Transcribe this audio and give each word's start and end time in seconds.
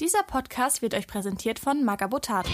Dieser 0.00 0.22
Podcast 0.22 0.80
wird 0.80 0.94
euch 0.94 1.06
präsentiert 1.06 1.58
von 1.58 1.84
Magabotato. 1.84 2.48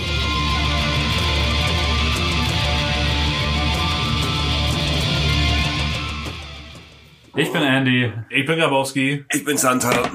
Ich 7.36 7.52
bin 7.52 7.62
Andy. 7.62 8.12
Ich 8.30 8.46
bin 8.46 8.58
Grabowski. 8.58 9.24
Ich 9.32 9.44
bin 9.44 9.56
Santa. 9.58 10.10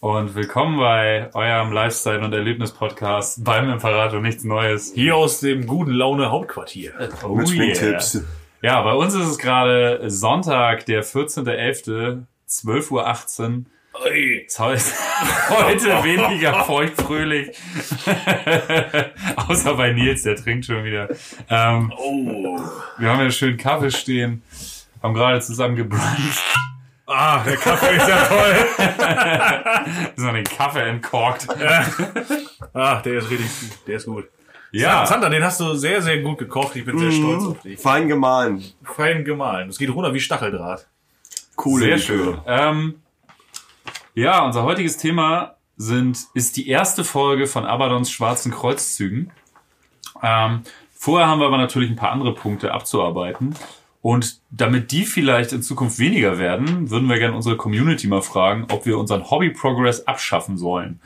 Und 0.00 0.34
willkommen 0.34 0.78
bei 0.78 1.28
eurem 1.34 1.70
Lifestyle- 1.70 2.24
und 2.24 2.32
Erlebnis-Podcast 2.32 3.44
beim 3.44 3.68
Imperator 3.68 4.20
Nichts 4.20 4.44
Neues. 4.44 4.94
Hier 4.94 5.16
aus 5.16 5.40
dem 5.40 5.66
guten 5.66 5.90
Laune 5.90 6.30
Hauptquartier. 6.30 6.94
Oh 7.24 7.34
Mit 7.34 7.50
yeah. 7.82 8.00
Ja, 8.62 8.80
bei 8.80 8.94
uns 8.94 9.12
ist 9.12 9.26
es 9.26 9.36
gerade 9.36 10.08
Sonntag, 10.08 10.86
der 10.86 11.04
14.11., 11.04 12.24
12.18 12.48 13.42
Uhr. 13.42 13.64
Heute, 14.04 14.46
heute 15.48 16.04
weniger 16.04 16.64
feuchtfröhlich. 16.64 17.56
Außer 19.36 19.74
bei 19.74 19.92
Nils, 19.92 20.22
der 20.24 20.36
trinkt 20.36 20.66
schon 20.66 20.84
wieder. 20.84 21.08
Ähm, 21.48 21.90
Oh. 21.96 22.60
wir 22.98 23.08
haben 23.08 23.20
ja 23.20 23.30
schön 23.30 23.56
Kaffee 23.56 23.90
stehen, 23.90 24.42
haben 25.02 25.14
gerade 25.14 25.40
zusammen 25.40 25.76
gebruncht. 25.76 26.42
Ah, 27.06 27.42
der 27.44 27.56
Kaffee 27.56 27.96
ist 27.96 28.08
ja 28.08 28.24
toll. 28.26 28.66
so 30.16 30.30
den 30.32 30.44
Kaffee 30.44 30.82
entkorkt. 30.82 31.46
Ah, 32.74 33.00
der 33.00 33.14
ist 33.18 33.30
richtig 33.30 33.48
gut. 33.60 33.78
Der 33.86 33.96
ist 33.96 34.06
gut. 34.06 34.28
Ja, 34.72 35.06
Sandra, 35.06 35.28
den 35.28 35.42
hast 35.44 35.60
du 35.60 35.74
sehr, 35.74 36.02
sehr 36.02 36.20
gut 36.20 36.38
gekocht. 36.38 36.76
Ich 36.76 36.84
bin 36.84 36.98
sehr 36.98 37.12
stolz 37.12 37.44
auf 37.44 37.60
dich. 37.62 37.78
Fein 37.78 38.08
gemahlen. 38.08 38.62
Fein 38.82 39.24
gemahlen. 39.24 39.68
Es 39.68 39.78
geht 39.78 39.88
runter 39.94 40.12
wie 40.12 40.20
Stacheldraht. 40.20 40.86
Coole 41.56 41.84
Sehr 41.84 41.98
schön. 41.98 42.38
Ähm, 42.46 42.94
ja, 44.14 44.44
unser 44.44 44.62
heutiges 44.62 44.96
Thema 44.96 45.56
sind, 45.76 46.18
ist 46.34 46.56
die 46.56 46.68
erste 46.68 47.04
Folge 47.04 47.46
von 47.46 47.64
Abadons 47.64 48.10
schwarzen 48.10 48.52
Kreuzzügen. 48.52 49.32
Ähm, 50.22 50.62
vorher 50.92 51.28
haben 51.28 51.40
wir 51.40 51.46
aber 51.46 51.58
natürlich 51.58 51.90
ein 51.90 51.96
paar 51.96 52.12
andere 52.12 52.34
Punkte 52.34 52.72
abzuarbeiten. 52.72 53.54
Und 54.00 54.40
damit 54.50 54.92
die 54.92 55.06
vielleicht 55.06 55.52
in 55.52 55.62
Zukunft 55.62 55.98
weniger 55.98 56.38
werden, 56.38 56.90
würden 56.90 57.08
wir 57.08 57.18
gerne 57.18 57.34
unsere 57.34 57.56
Community 57.56 58.06
mal 58.06 58.22
fragen, 58.22 58.66
ob 58.70 58.84
wir 58.86 58.98
unseren 58.98 59.30
Hobby-Progress 59.30 60.06
abschaffen 60.06 60.58
sollen. 60.58 61.00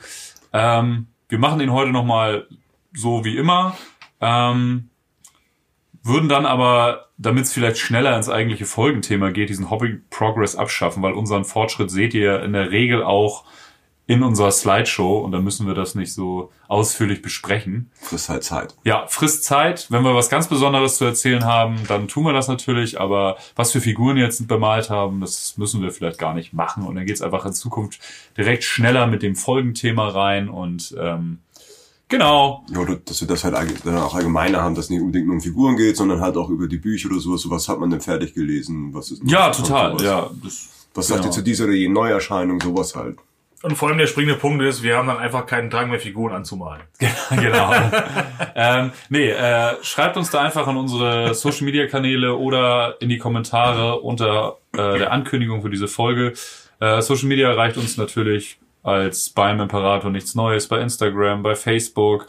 Ähm, 0.51 1.07
wir 1.29 1.39
machen 1.39 1.59
den 1.59 1.71
heute 1.71 1.91
nochmal 1.91 2.47
so 2.93 3.23
wie 3.23 3.37
immer. 3.37 3.77
Ähm, 4.19 4.88
würden 6.03 6.29
dann 6.29 6.45
aber, 6.45 7.07
damit 7.17 7.45
es 7.45 7.53
vielleicht 7.53 7.77
schneller 7.77 8.15
ins 8.15 8.29
eigentliche 8.29 8.65
Folgenthema 8.65 9.31
geht, 9.31 9.49
diesen 9.49 9.69
Hobby 9.69 10.01
Progress 10.09 10.55
abschaffen, 10.55 11.03
weil 11.03 11.13
unseren 11.13 11.45
Fortschritt 11.45 11.91
seht 11.91 12.13
ihr 12.13 12.41
in 12.41 12.53
der 12.53 12.71
Regel 12.71 13.03
auch 13.03 13.45
in 14.09 14.23
unserer 14.23 14.49
Slideshow 14.49 15.19
und 15.19 15.31
dann 15.31 15.43
müssen 15.43 15.67
wir 15.67 15.75
das 15.75 15.93
nicht 15.93 16.11
so 16.13 16.51
ausführlich 16.67 17.21
besprechen. 17.21 17.91
Frisst 17.93 18.27
halt 18.27 18.43
Zeit. 18.43 18.75
Ja, 18.83 19.05
frisst 19.05 19.43
Zeit. 19.43 19.85
Wenn 19.91 20.03
wir 20.03 20.15
was 20.15 20.31
ganz 20.31 20.47
Besonderes 20.47 20.97
zu 20.97 21.05
erzählen 21.05 21.45
haben, 21.45 21.77
dann 21.87 22.07
tun 22.07 22.23
wir 22.23 22.33
das 22.33 22.47
natürlich, 22.47 22.99
aber 22.99 23.37
was 23.55 23.71
für 23.71 23.81
Figuren 23.81 24.17
jetzt 24.17 24.47
bemalt 24.47 24.89
haben, 24.89 25.21
das 25.21 25.59
müssen 25.59 25.83
wir 25.83 25.91
vielleicht 25.91 26.17
gar 26.17 26.33
nicht 26.33 26.53
machen 26.53 26.87
und 26.87 26.95
dann 26.95 27.05
geht's 27.05 27.21
einfach 27.21 27.45
in 27.45 27.53
Zukunft 27.53 27.99
direkt 28.35 28.63
schneller 28.63 29.05
mit 29.05 29.21
dem 29.21 29.35
Folgenthema 29.35 30.07
rein 30.07 30.49
und 30.49 30.95
ähm, 30.99 31.37
genau, 32.09 32.65
Ja, 32.69 32.79
oder 32.79 32.95
dass 32.97 33.21
wir 33.21 33.27
das 33.27 33.43
halt 33.43 33.55
dann 33.85 33.97
auch 33.97 34.15
allgemeiner 34.15 34.61
haben, 34.61 34.75
dass 34.75 34.85
es 34.85 34.89
nicht 34.91 35.01
unbedingt 35.01 35.27
nur 35.27 35.35
um 35.35 35.41
Figuren 35.41 35.77
geht, 35.77 35.95
sondern 35.95 36.19
halt 36.19 36.35
auch 36.35 36.49
über 36.49 36.67
die 36.67 36.77
Bücher 36.77 37.09
oder 37.09 37.19
sowas. 37.19 37.41
So 37.41 37.49
was 37.49 37.69
hat 37.69 37.79
man 37.79 37.89
denn 37.89 38.01
fertig 38.01 38.33
gelesen? 38.33 38.93
Was 38.93 39.11
ist 39.11 39.21
ja, 39.25 39.49
total, 39.51 39.91
sowas? 39.91 40.03
ja. 40.03 40.29
Das, 40.43 40.69
Was 40.93 41.07
sagt 41.07 41.21
genau. 41.21 41.31
ihr 41.31 41.35
zu 41.35 41.41
dieser 41.41 41.65
oder 41.65 41.73
jenen 41.73 41.93
Neuerscheinung? 41.93 42.59
Sowas 42.59 42.95
halt. 42.95 43.17
Und 43.61 43.75
vor 43.75 43.89
allem 43.89 43.97
der 43.97 44.07
springende 44.07 44.35
Punkt 44.39 44.63
ist, 44.63 44.83
wir 44.83 44.95
haben 44.95 45.07
dann 45.07 45.17
einfach 45.17 45.45
keinen 45.45 45.69
Drang 45.69 45.89
mehr, 45.89 45.99
Figuren 45.99 46.33
anzumalen. 46.33 46.83
genau. 47.29 47.73
ähm, 48.55 48.91
nee, 49.09 49.29
äh, 49.29 49.75
schreibt 49.81 50.15
uns 50.15 50.31
da 50.31 50.41
einfach 50.41 50.65
an 50.67 50.77
unsere 50.77 51.33
Social 51.33 51.65
Media 51.65 51.87
Kanäle 51.87 52.35
oder 52.35 52.95
in 53.01 53.09
die 53.09 53.17
Kommentare 53.17 53.99
unter 53.99 54.59
äh, 54.71 54.97
der 54.97 55.11
Ankündigung 55.11 55.61
für 55.61 55.69
diese 55.69 55.89
Folge. 55.89 56.33
Äh, 56.79 57.01
Social 57.01 57.27
Media 57.27 57.49
erreicht 57.49 57.75
uns 57.75 57.97
natürlich 57.97 58.59
als 58.83 59.29
beim 59.29 59.59
Imperator 59.59 60.09
nichts 60.09 60.35
Neues 60.35 60.67
bei 60.67 60.79
Instagram, 60.79 61.43
bei 61.43 61.55
Facebook, 61.55 62.27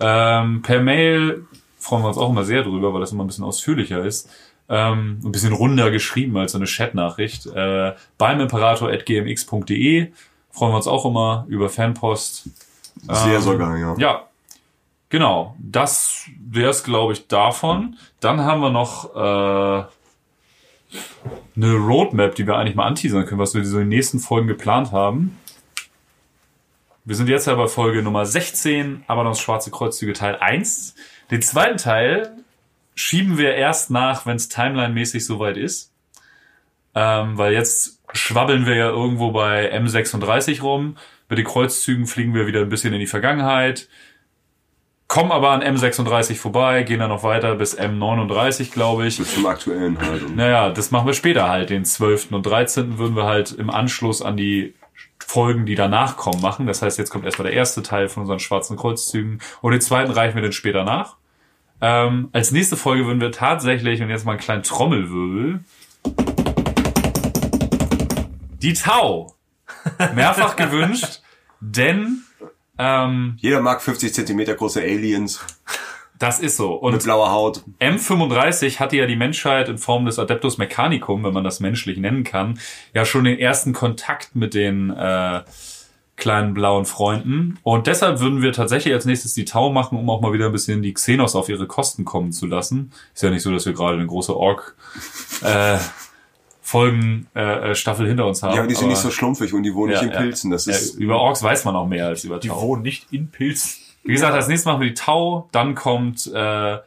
ähm, 0.00 0.62
per 0.62 0.80
Mail 0.80 1.46
freuen 1.86 2.02
wir 2.02 2.08
uns 2.08 2.18
auch 2.18 2.30
immer 2.30 2.44
sehr 2.44 2.62
drüber, 2.62 2.92
weil 2.92 3.00
das 3.00 3.12
immer 3.12 3.24
ein 3.24 3.28
bisschen 3.28 3.44
ausführlicher 3.44 4.04
ist. 4.04 4.28
Ähm, 4.68 5.20
ein 5.24 5.32
bisschen 5.32 5.52
runder 5.52 5.90
geschrieben 5.92 6.36
als 6.36 6.52
so 6.52 6.58
eine 6.58 6.66
Chatnachricht. 6.66 7.46
Äh, 7.46 7.94
beim 8.18 8.40
Imperator.gmx.de 8.40 10.08
freuen 10.50 10.72
wir 10.72 10.76
uns 10.76 10.88
auch 10.88 11.04
immer 11.04 11.46
über 11.48 11.68
Fanpost. 11.68 12.48
Sehr 13.08 13.36
Ähm, 13.36 13.40
sogar, 13.40 13.76
ja. 13.76 13.94
Ja, 13.98 14.22
genau. 15.08 15.54
Das 15.58 16.24
wäre 16.40 16.70
es, 16.70 16.82
glaube 16.82 17.12
ich, 17.12 17.28
davon. 17.28 17.96
Dann 18.18 18.40
haben 18.40 18.60
wir 18.60 18.70
noch 18.70 19.14
äh, 19.14 19.84
eine 21.56 21.74
Roadmap, 21.74 22.34
die 22.34 22.46
wir 22.46 22.56
eigentlich 22.56 22.74
mal 22.74 22.86
anteasern 22.86 23.24
können, 23.26 23.40
was 23.40 23.54
wir 23.54 23.64
so 23.64 23.76
in 23.76 23.84
den 23.84 23.90
nächsten 23.90 24.18
Folgen 24.18 24.48
geplant 24.48 24.90
haben. 24.90 25.38
Wir 27.06 27.14
sind 27.14 27.28
jetzt 27.28 27.46
ja 27.46 27.54
bei 27.54 27.68
Folge 27.68 28.02
Nummer 28.02 28.26
16, 28.26 29.04
Abaddons 29.06 29.38
Schwarze 29.38 29.70
Kreuzzüge 29.70 30.12
Teil 30.12 30.38
1. 30.40 30.96
Den 31.30 31.40
zweiten 31.40 31.76
Teil 31.76 32.32
schieben 32.96 33.38
wir 33.38 33.54
erst 33.54 33.92
nach, 33.92 34.26
wenn 34.26 34.34
es 34.34 34.48
timeline-mäßig 34.48 35.24
soweit 35.24 35.56
ist. 35.56 35.92
Ähm, 36.96 37.38
weil 37.38 37.52
jetzt 37.52 38.00
schwabbeln 38.12 38.66
wir 38.66 38.74
ja 38.74 38.88
irgendwo 38.88 39.30
bei 39.30 39.72
M36 39.72 40.62
rum. 40.62 40.96
Mit 41.28 41.38
den 41.38 41.46
Kreuzzügen 41.46 42.08
fliegen 42.08 42.34
wir 42.34 42.48
wieder 42.48 42.62
ein 42.62 42.70
bisschen 42.70 42.92
in 42.92 42.98
die 42.98 43.06
Vergangenheit. 43.06 43.88
Kommen 45.06 45.30
aber 45.30 45.50
an 45.50 45.62
M36 45.62 46.34
vorbei, 46.34 46.82
gehen 46.82 46.98
dann 46.98 47.10
noch 47.10 47.22
weiter 47.22 47.54
bis 47.54 47.78
M39, 47.78 48.72
glaube 48.72 49.06
ich. 49.06 49.18
Bis 49.18 49.32
zum 49.32 49.46
aktuellen 49.46 49.96
halt. 50.00 50.34
Naja, 50.34 50.70
das 50.70 50.90
machen 50.90 51.06
wir 51.06 51.14
später 51.14 51.48
halt. 51.48 51.70
Den 51.70 51.84
12. 51.84 52.32
und 52.32 52.44
13. 52.44 52.98
würden 52.98 53.14
wir 53.14 53.26
halt 53.26 53.52
im 53.52 53.70
Anschluss 53.70 54.22
an 54.22 54.36
die 54.36 54.74
Folgen, 55.18 55.66
die 55.66 55.74
danach 55.74 56.16
kommen, 56.16 56.40
machen. 56.40 56.66
Das 56.66 56.82
heißt, 56.82 56.98
jetzt 56.98 57.10
kommt 57.10 57.24
erstmal 57.24 57.48
der 57.48 57.56
erste 57.56 57.82
Teil 57.82 58.08
von 58.08 58.22
unseren 58.22 58.38
schwarzen 58.38 58.76
Kreuzzügen 58.76 59.40
und 59.60 59.72
den 59.72 59.80
zweiten 59.80 60.12
reichen 60.12 60.36
wir 60.36 60.42
dann 60.42 60.52
später 60.52 60.84
nach. 60.84 61.16
Ähm, 61.80 62.28
als 62.32 62.52
nächste 62.52 62.76
Folge 62.76 63.06
würden 63.06 63.20
wir 63.20 63.32
tatsächlich, 63.32 64.00
und 64.00 64.08
jetzt 64.08 64.24
mal 64.24 64.32
einen 64.32 64.40
kleinen 64.40 64.62
Trommelwirbel, 64.62 65.60
die 68.62 68.72
Tau 68.72 69.34
mehrfach 70.14 70.56
gewünscht, 70.56 71.20
denn 71.60 72.22
ähm, 72.78 73.36
Jeder 73.40 73.60
mag 73.60 73.82
50 73.82 74.12
Zentimeter 74.12 74.54
große 74.54 74.80
Aliens 74.80 75.40
das 76.18 76.38
ist 76.40 76.56
so. 76.56 76.74
mit 76.74 76.82
Und 76.94 77.02
blauer 77.04 77.30
Haut. 77.30 77.62
M35 77.80 78.78
hatte 78.78 78.96
ja 78.96 79.06
die 79.06 79.16
Menschheit 79.16 79.68
in 79.68 79.78
Form 79.78 80.06
des 80.06 80.18
Adeptus 80.18 80.58
Mechanicum, 80.58 81.24
wenn 81.24 81.32
man 81.34 81.44
das 81.44 81.60
menschlich 81.60 81.98
nennen 81.98 82.24
kann, 82.24 82.58
ja 82.94 83.04
schon 83.04 83.24
den 83.24 83.38
ersten 83.38 83.72
Kontakt 83.72 84.34
mit 84.34 84.54
den 84.54 84.90
äh, 84.90 85.42
kleinen 86.16 86.54
blauen 86.54 86.86
Freunden. 86.86 87.58
Und 87.62 87.86
deshalb 87.86 88.20
würden 88.20 88.40
wir 88.40 88.52
tatsächlich 88.52 88.94
als 88.94 89.04
nächstes 89.04 89.34
die 89.34 89.44
Tau 89.44 89.70
machen, 89.70 89.98
um 89.98 90.08
auch 90.08 90.20
mal 90.22 90.32
wieder 90.32 90.46
ein 90.46 90.52
bisschen 90.52 90.80
die 90.82 90.94
Xenos 90.94 91.36
auf 91.36 91.48
ihre 91.50 91.66
Kosten 91.66 92.04
kommen 92.06 92.32
zu 92.32 92.46
lassen. 92.46 92.92
Ist 93.14 93.22
ja 93.22 93.30
nicht 93.30 93.42
so, 93.42 93.52
dass 93.52 93.66
wir 93.66 93.74
gerade 93.74 93.94
eine 93.98 94.06
große 94.06 94.34
Ork 94.34 94.76
äh, 95.42 95.76
Folgen 96.62 97.28
äh, 97.36 97.70
äh, 97.70 97.74
Staffel 97.74 98.08
hinter 98.08 98.26
uns 98.26 98.42
haben. 98.42 98.54
Ja, 98.54 98.60
aber 98.60 98.68
die 98.68 98.74
sind 98.74 98.84
aber- 98.84 98.92
nicht 98.92 99.02
so 99.02 99.10
schlumpfig 99.10 99.52
und 99.54 99.62
die 99.62 99.72
wohnen 99.74 99.92
Ja, 99.92 100.00
nicht 100.02 100.08
in 100.08 100.14
ja. 100.14 100.20
Pilzen. 100.20 100.50
Das 100.50 100.66
ja, 100.66 100.72
ist 100.72 100.94
über 100.94 101.18
Orks 101.20 101.42
weiß 101.42 101.64
man 101.64 101.76
auch 101.76 101.86
mehr 101.86 102.06
als 102.06 102.24
über 102.24 102.38
Die 102.40 102.48
Tau. 102.48 102.60
wohnen 102.62 102.82
nicht 102.82 103.12
in 103.12 103.28
Pilz. 103.30 103.85
Wie 104.06 104.12
gesagt, 104.12 104.34
als 104.34 104.48
nächstes 104.48 104.66
machen 104.66 104.80
wir 104.80 104.88
die 104.88 104.94
Tau, 104.94 105.48
dann 105.52 105.74
kommt 105.74 106.26
äh, 106.28 106.78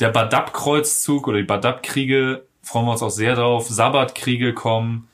der 0.00 0.08
Badab-Kreuzzug 0.12 1.28
oder 1.28 1.38
die 1.38 1.44
Badab-Kriege, 1.44 2.44
freuen 2.62 2.86
wir 2.86 2.92
uns 2.92 3.02
auch 3.02 3.10
sehr 3.10 3.36
drauf. 3.36 3.68
Sabbat-Kriege 3.68 4.52
kommen. 4.52 5.08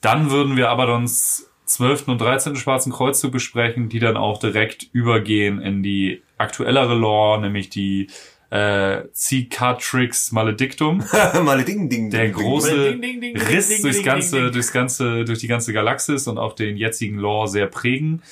Dann 0.00 0.30
würden 0.30 0.56
wir 0.56 0.68
Abadons 0.70 1.48
12. 1.66 2.08
und 2.08 2.20
13. 2.20 2.56
Schwarzen 2.56 2.92
Kreuzzug 2.92 3.32
besprechen, 3.32 3.88
die 3.88 4.00
dann 4.00 4.16
auch 4.16 4.38
direkt 4.38 4.88
übergehen 4.92 5.60
in 5.60 5.82
die 5.82 6.22
aktuellere 6.38 6.94
Lore, 6.94 7.40
nämlich 7.40 7.68
die 7.70 8.08
äh, 8.50 9.02
Cicatrix 9.12 10.32
Maledictum. 10.32 11.04
mal 11.42 11.62
ding, 11.64 11.88
ding, 11.88 12.10
Der 12.10 12.30
große 12.30 12.92
Ding, 12.92 13.02
ding, 13.02 13.20
ding, 13.20 13.34
ding, 13.34 13.42
Riss 13.42 13.82
durchs 13.82 14.02
ganze, 14.02 14.50
durchs 14.50 14.72
ganze, 14.72 15.24
durch 15.24 15.40
die 15.40 15.48
ganze 15.48 15.72
Galaxis 15.72 16.26
und 16.26 16.38
auch 16.38 16.54
den 16.54 16.76
jetzigen 16.76 17.18
Lore 17.18 17.48
sehr 17.48 17.66
prägen. 17.66 18.22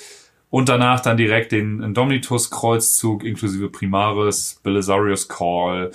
Und 0.50 0.68
danach 0.68 1.00
dann 1.00 1.16
direkt 1.16 1.52
den 1.52 1.82
Indomitus-Kreuzzug 1.82 3.24
inklusive 3.24 3.68
Primaris, 3.68 4.60
Belisarius 4.62 5.28
Call. 5.28 5.90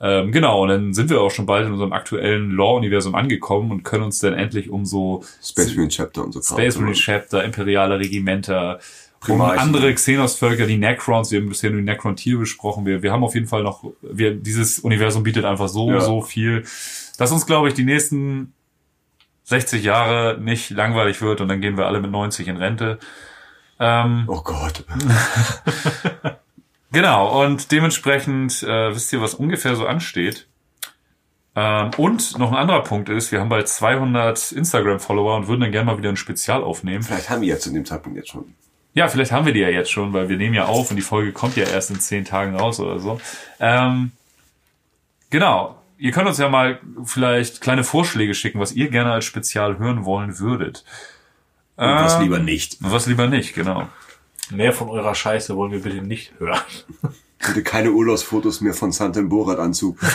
Ähm, 0.00 0.32
genau, 0.32 0.62
und 0.62 0.68
dann 0.68 0.92
sind 0.94 1.08
wir 1.10 1.20
auch 1.20 1.30
schon 1.30 1.46
bald 1.46 1.66
in 1.66 1.72
unserem 1.72 1.92
aktuellen 1.92 2.50
Lore-Universum 2.50 3.14
angekommen 3.14 3.70
und 3.70 3.84
können 3.84 4.02
uns 4.02 4.18
dann 4.18 4.34
endlich 4.34 4.68
um 4.68 4.84
so 4.84 5.22
Space 5.42 5.68
Marine 5.76 5.88
Chapter 5.88 6.24
und 6.24 6.32
so. 6.32 6.42
Space. 6.42 6.76
Marine 6.76 6.96
Chapter, 6.96 7.44
imperiale 7.44 8.00
Regimenter, 8.00 8.80
um 9.20 9.38
Primarchen. 9.38 9.58
andere 9.60 9.94
Xenos-Völker, 9.94 10.66
die 10.66 10.78
Necrons, 10.78 11.30
wir 11.30 11.40
haben 11.40 11.48
bisher 11.48 11.70
nur 11.70 11.78
die 11.78 11.86
Necron-Tier 11.86 12.36
besprochen, 12.38 12.84
wir, 12.84 13.04
wir 13.04 13.12
haben 13.12 13.22
auf 13.22 13.34
jeden 13.34 13.46
Fall 13.46 13.62
noch, 13.62 13.84
wir, 14.02 14.34
dieses 14.34 14.80
Universum 14.80 15.22
bietet 15.22 15.44
einfach 15.44 15.68
so, 15.68 15.92
Ja. 15.92 16.00
so 16.00 16.20
viel, 16.22 16.64
dass 17.18 17.30
uns, 17.30 17.46
glaube 17.46 17.68
ich, 17.68 17.74
die 17.74 17.84
nächsten 17.84 18.52
60 19.44 19.84
Jahre 19.84 20.40
nicht 20.40 20.70
langweilig 20.70 21.22
wird 21.22 21.40
und 21.40 21.46
dann 21.46 21.60
gehen 21.60 21.76
wir 21.76 21.86
alle 21.86 22.00
mit 22.00 22.10
90 22.10 22.48
in 22.48 22.56
Rente. 22.56 22.98
Ähm, 23.82 24.24
Oh 24.28 24.40
Gott. 24.42 24.84
Genau, 26.92 27.42
und 27.42 27.72
dementsprechend 27.72 28.62
äh, 28.62 28.94
wisst 28.94 29.12
ihr, 29.14 29.22
was 29.22 29.32
ungefähr 29.32 29.74
so 29.76 29.86
ansteht. 29.86 30.46
Ähm, 31.56 31.90
und 31.96 32.38
noch 32.38 32.52
ein 32.52 32.58
anderer 32.58 32.82
Punkt 32.82 33.08
ist, 33.08 33.32
wir 33.32 33.40
haben 33.40 33.48
bald 33.48 33.66
200 33.66 34.52
Instagram-Follower 34.52 35.36
und 35.36 35.48
würden 35.48 35.62
dann 35.62 35.72
gerne 35.72 35.86
mal 35.86 35.98
wieder 35.98 36.10
ein 36.10 36.16
Spezial 36.16 36.62
aufnehmen. 36.62 37.02
Vielleicht 37.02 37.30
haben 37.30 37.40
wir 37.40 37.48
jetzt 37.48 37.66
in 37.66 37.72
dem 37.72 37.86
Zeitpunkt 37.86 38.18
jetzt 38.18 38.28
schon. 38.28 38.54
Ja, 38.92 39.08
vielleicht 39.08 39.32
haben 39.32 39.46
wir 39.46 39.54
die 39.54 39.60
ja 39.60 39.70
jetzt 39.70 39.90
schon, 39.90 40.12
weil 40.12 40.28
wir 40.28 40.36
nehmen 40.36 40.54
ja 40.54 40.66
auf 40.66 40.90
und 40.90 40.96
die 40.96 41.02
Folge 41.02 41.32
kommt 41.32 41.56
ja 41.56 41.64
erst 41.64 41.90
in 41.90 41.98
10 41.98 42.26
Tagen 42.26 42.56
raus 42.56 42.78
oder 42.78 42.98
so. 42.98 43.18
Ähm, 43.58 44.12
genau, 45.30 45.76
ihr 45.96 46.12
könnt 46.12 46.28
uns 46.28 46.36
ja 46.36 46.50
mal 46.50 46.78
vielleicht 47.04 47.62
kleine 47.62 47.84
Vorschläge 47.84 48.34
schicken, 48.34 48.60
was 48.60 48.72
ihr 48.72 48.90
gerne 48.90 49.12
als 49.12 49.24
Spezial 49.24 49.78
hören 49.78 50.04
wollen 50.04 50.38
würdet. 50.38 50.84
Und 51.76 51.86
was 51.86 52.14
Ähm, 52.16 52.22
lieber 52.22 52.38
nicht. 52.38 52.78
und 52.82 52.92
Was 52.92 53.06
lieber 53.06 53.26
nicht, 53.26 53.54
genau. 53.54 53.88
Mehr 54.50 54.72
von 54.72 54.88
eurer 54.90 55.14
Scheiße 55.14 55.56
wollen 55.56 55.72
wir 55.72 55.80
bitte 55.82 56.02
nicht 56.02 56.32
hören. 56.38 56.60
Bitte 57.44 57.64
keine 57.64 57.90
Urlaubsfotos 57.90 58.60
mehr 58.60 58.72
von 58.72 58.92
Santa 58.92 59.18
im 59.18 59.28
Borat-Anzug. 59.28 59.98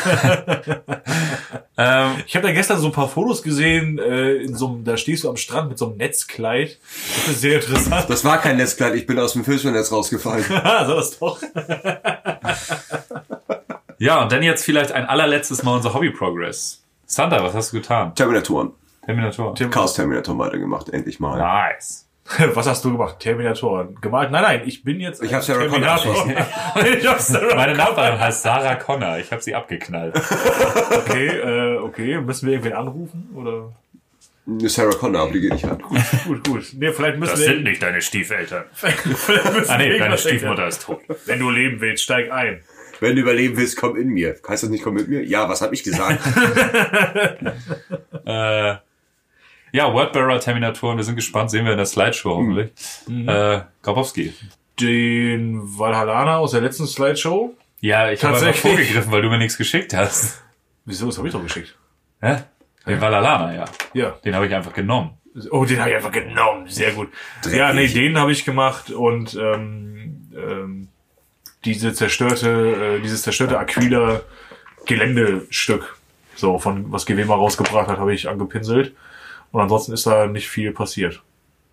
Ähm, 1.80 2.24
Ich 2.26 2.36
habe 2.36 2.48
da 2.48 2.54
gestern 2.54 2.80
so 2.80 2.88
ein 2.88 2.92
paar 2.92 3.08
Fotos 3.08 3.44
gesehen, 3.44 4.00
äh, 4.00 4.34
in 4.38 4.56
so 4.56 4.68
einem, 4.68 4.84
da 4.84 4.98
stehst 4.98 5.24
du 5.26 5.30
am 5.30 5.38
Strand 5.38 5.70
mit 5.70 5.78
so 5.78 5.86
einem 5.88 5.98
Netzkleid. 5.98 6.80
Das 7.26 7.36
ist 7.36 7.42
sehr 7.42 7.62
interessant. 7.62 8.10
Das 8.10 8.26
war 8.26 8.40
kein 8.40 8.58
Netzkleid, 8.58 8.96
ich 8.96 9.06
bin 9.06 9.20
aus 9.20 9.34
dem 9.34 9.44
Fischernetz 9.46 9.92
rausgefallen. 9.92 10.44
Ah, 10.50 10.86
so 10.88 10.96
das 10.96 11.20
doch. 11.20 11.40
ja, 14.00 14.22
und 14.24 14.32
dann 14.32 14.42
jetzt 14.44 14.64
vielleicht 14.64 14.92
ein 14.92 15.06
allerletztes 15.06 15.62
Mal 15.64 15.76
unser 15.76 15.94
Hobby-Progress. 15.94 16.82
Santa, 17.06 17.44
was 17.44 17.54
hast 17.54 17.74
du 17.74 17.78
getan? 17.78 18.14
Terminatoren. 18.16 18.72
Terminator. 19.08 19.56
Chaos 19.72 19.94
Terminator 19.94 20.38
weitergemacht, 20.38 20.90
endlich 20.90 21.20
mal. 21.22 21.38
Nice. 21.38 22.08
Was 22.54 22.68
hast 22.68 22.84
du 22.84 22.92
gemacht? 22.92 23.20
Terminator. 23.20 23.88
Gemalt? 24.02 24.32
Nein, 24.32 24.44
nein, 24.44 24.62
ich 24.66 24.84
bin 24.84 25.00
jetzt 25.00 25.24
Ich 25.24 25.30
ein 25.30 25.38
hab 25.38 25.44
Sarah 25.44 25.68
Connor 25.68 25.98
Terminator. 25.98 26.86
ich 26.98 27.08
hab 27.08 27.22
Sarah 27.22 27.56
Meine 27.56 27.74
Nachbarin 27.76 28.20
heißt 28.20 28.44
Sarah 28.44 28.76
Connor. 28.76 29.18
Ich 29.20 29.32
habe 29.32 29.42
sie 29.42 29.56
abgeknallt. 29.56 30.22
Okay, 31.08 31.28
äh, 31.28 31.78
okay. 31.78 32.20
Müssen 32.20 32.48
wir 32.48 32.54
irgendwen 32.56 32.74
anrufen? 32.74 33.30
Oder? 33.34 33.72
Eine 34.46 34.68
Sarah 34.68 34.92
Connor, 34.92 35.22
aber 35.22 35.32
die 35.32 35.40
geht 35.40 35.54
nicht 35.54 35.66
an. 35.66 35.82
Gut, 36.26 36.46
gut. 36.46 36.66
Nee, 36.74 36.92
vielleicht 36.92 37.18
müssen 37.18 37.40
wir. 37.40 37.62
nicht 37.62 37.82
deine 37.82 38.02
Stiefeltern. 38.02 38.66
Ah 39.68 39.78
nee, 39.78 39.98
deine 39.98 40.18
Stiefmutter 40.18 40.68
ist 40.68 40.84
tot. 40.84 41.00
Wenn 41.26 41.40
du 41.40 41.50
leben 41.50 41.80
willst, 41.80 42.04
steig 42.04 42.30
ein. 42.30 42.62
Wenn 43.00 43.16
du 43.16 43.22
überleben 43.22 43.56
willst, 43.56 43.78
komm 43.78 43.96
in 43.96 44.10
mir. 44.10 44.36
Heißt 44.48 44.64
das 44.64 44.70
nicht, 44.70 44.84
komm 44.84 44.96
mit 44.96 45.08
mir? 45.08 45.24
Ja, 45.24 45.48
was 45.48 45.62
hab 45.62 45.72
ich 45.72 45.84
gesagt? 45.84 46.20
Äh, 48.26 48.76
ja, 49.72 49.94
Wordbearer 49.94 50.40
Terminatoren, 50.40 50.98
wir 50.98 51.04
sind 51.04 51.16
gespannt, 51.16 51.52
sehen 51.52 51.66
wir 51.66 51.72
in 51.72 51.78
der 51.78 51.86
Slideshow 51.86 52.36
hoffentlich. 52.36 52.72
Äh, 53.08 53.62
Grabowski. 53.82 54.34
Den 54.80 55.62
Valhallana 55.78 56.38
aus 56.38 56.52
der 56.52 56.62
letzten 56.62 56.88
Slideshow. 56.88 57.56
Ja, 57.82 58.12
ich 58.12 58.24
habe 58.24 58.38
einfach 58.38 58.56
vorgegriffen, 58.56 59.12
weil 59.12 59.22
du 59.22 59.30
mir 59.30 59.38
nichts 59.38 59.58
geschickt 59.58 59.94
hast. 59.94 60.42
Wieso? 60.86 61.08
Das 61.08 61.18
habe 61.18 61.28
ich 61.28 61.34
doch 61.34 61.44
geschickt. 61.44 61.76
Hä? 62.22 62.38
Den 62.86 63.02
Valalana, 63.02 63.54
ja. 63.54 63.66
Ja. 63.94 64.12
Den 64.24 64.34
habe 64.34 64.48
ich 64.48 64.56
einfach 64.56 64.74
genommen. 64.74 65.18
Oh, 65.52 65.66
den 65.66 65.80
habe 65.80 65.90
ich 65.92 65.96
einfach 65.98 66.12
genommen. 66.12 66.68
Sehr 66.68 66.92
gut. 66.94 67.10
Ja, 67.52 67.74
nee, 67.74 67.88
den 67.88 68.18
habe 68.18 68.32
ich 68.32 68.46
gemacht 68.46 68.90
und 68.90 69.36
ähm, 69.36 70.32
ähm, 70.36 70.88
diese 71.66 71.94
zerstörte, 71.94 72.98
äh, 72.98 73.02
dieses 73.02 73.22
zerstörte 73.22 73.60
Aquila 73.60 74.22
Geländestück, 74.86 75.98
so 76.36 76.58
von 76.58 76.92
was 76.92 77.06
GW 77.06 77.26
mal 77.26 77.36
rausgebracht 77.36 77.88
hat, 77.88 78.00
habe 78.00 78.14
ich 78.14 78.30
angepinselt. 78.30 78.96
Und 79.52 79.62
ansonsten 79.62 79.94
ist 79.94 80.06
da 80.06 80.28
nicht 80.28 80.50
viel 80.50 80.72
passiert. 80.72 81.24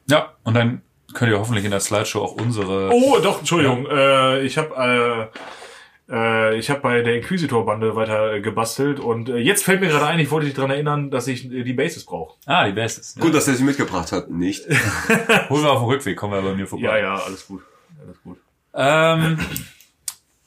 Ja, 0.08 0.34
und 0.44 0.54
dann 0.54 0.82
könnt 1.12 1.30
ihr 1.30 1.38
hoffentlich 1.38 1.64
in 1.64 1.70
der 1.70 1.80
Slideshow 1.80 2.22
auch 2.22 2.34
unsere... 2.34 2.90
Oh, 2.92 3.18
doch, 3.22 3.40
Entschuldigung. 3.40 3.86
Äh, 3.86 4.42
ich 4.42 4.58
habe 4.58 5.30
äh, 5.32 5.38
äh, 6.10 6.58
ich 6.58 6.68
habe 6.68 6.80
bei 6.80 7.02
der 7.02 7.16
Inquisitor-Bande 7.16 7.96
weiter 7.96 8.34
äh, 8.34 8.40
gebastelt 8.40 9.00
und 9.00 9.28
äh, 9.28 9.38
jetzt 9.38 9.64
fällt 9.64 9.80
mir 9.80 9.88
gerade 9.88 10.06
ein, 10.06 10.18
ich 10.18 10.30
wollte 10.30 10.46
dich 10.46 10.54
daran 10.54 10.70
erinnern, 10.70 11.10
dass 11.10 11.28
ich 11.28 11.50
äh, 11.50 11.62
die 11.62 11.72
Bases 11.72 12.04
brauche. 12.04 12.36
Ah, 12.46 12.66
die 12.66 12.72
Bases. 12.72 13.16
Gut, 13.18 13.34
dass 13.34 13.48
er 13.48 13.54
sie 13.54 13.64
mitgebracht 13.64 14.12
hat. 14.12 14.30
Nicht. 14.30 14.66
Holen 15.48 15.62
wir 15.62 15.70
auf 15.70 15.80
dem 15.80 15.88
Rückweg, 15.88 16.16
kommen 16.16 16.34
wir 16.34 16.42
bei 16.42 16.54
mir 16.54 16.66
vorbei. 16.66 16.84
Ja, 16.84 16.98
ja, 16.98 17.14
alles 17.14 17.46
gut. 17.46 17.62
Alles 18.04 18.22
gut. 18.22 18.38
Ähm, 18.74 19.38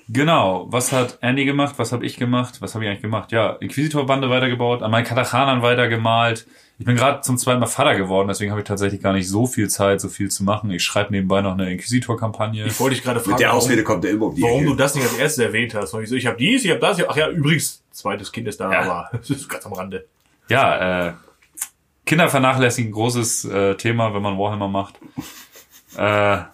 genau, 0.09 0.67
was 0.69 0.91
hat 0.91 1.17
Andy 1.21 1.45
gemacht, 1.45 1.75
was 1.77 1.91
habe 1.91 2.05
ich 2.05 2.17
gemacht, 2.17 2.61
was 2.61 2.75
habe 2.75 2.85
ich 2.85 2.91
eigentlich 2.91 3.01
gemacht? 3.01 3.31
Ja, 3.31 3.53
Inquisitor-Bande 3.53 4.29
weitergebaut, 4.29 4.83
an 4.83 4.91
meinen 4.91 5.05
Katachanern 5.05 5.63
weitergemalt. 5.63 6.45
Ich 6.79 6.85
bin 6.85 6.95
gerade 6.95 7.21
zum 7.21 7.37
zweiten 7.39 7.59
Mal 7.59 7.65
Vater 7.65 7.95
geworden, 7.95 8.27
deswegen 8.27 8.51
habe 8.51 8.61
ich 8.61 8.67
tatsächlich 8.67 9.01
gar 9.01 9.13
nicht 9.13 9.27
so 9.27 9.47
viel 9.47 9.67
Zeit, 9.67 9.99
so 9.99 10.09
viel 10.09 10.29
zu 10.29 10.43
machen. 10.43 10.69
Ich 10.69 10.83
schreibe 10.83 11.11
nebenbei 11.11 11.41
noch 11.41 11.53
eine 11.53 11.71
Inquisitor-Kampagne. 11.71 12.65
Ich 12.67 12.79
wollte 12.79 12.93
dich 12.95 13.03
gerade 13.03 13.19
fragen, 13.19 13.31
Mit 13.31 13.39
der 13.39 13.47
warum- 13.49 13.57
Ausrede 13.61 13.83
kommt 13.83 14.05
er 14.05 14.11
immer 14.11 14.27
um 14.27 14.35
die 14.35 14.43
warum 14.43 14.59
Ecke. 14.61 14.69
du 14.69 14.75
das 14.75 14.93
nicht 14.93 15.03
als 15.05 15.17
erstes 15.17 15.43
erwähnt 15.43 15.73
hast. 15.73 15.93
Und 15.95 16.03
ich 16.03 16.09
so, 16.09 16.15
ich 16.15 16.27
habe 16.27 16.37
dies, 16.37 16.63
ich 16.65 16.69
habe 16.69 16.79
das. 16.79 16.99
Ach 17.07 17.15
ja, 17.15 17.29
übrigens, 17.29 17.81
zweites 17.91 18.31
Kind 18.31 18.47
ist 18.47 18.59
da, 18.59 18.71
Ja. 18.71 18.81
aber 18.81 19.09
das 19.17 19.27
ist 19.29 19.49
ganz 19.49 19.65
am 19.65 19.73
Rande. 19.73 20.05
Ja, 20.49 21.07
äh, 21.07 21.13
Kinder 22.05 22.29
vernachlässigen, 22.29 22.91
großes 22.91 23.45
äh, 23.45 23.75
Thema, 23.75 24.13
wenn 24.13 24.21
man 24.21 24.37
Warhammer 24.37 24.67
macht. 24.67 24.99
Äh, 25.97 26.01
ja, 26.01 26.47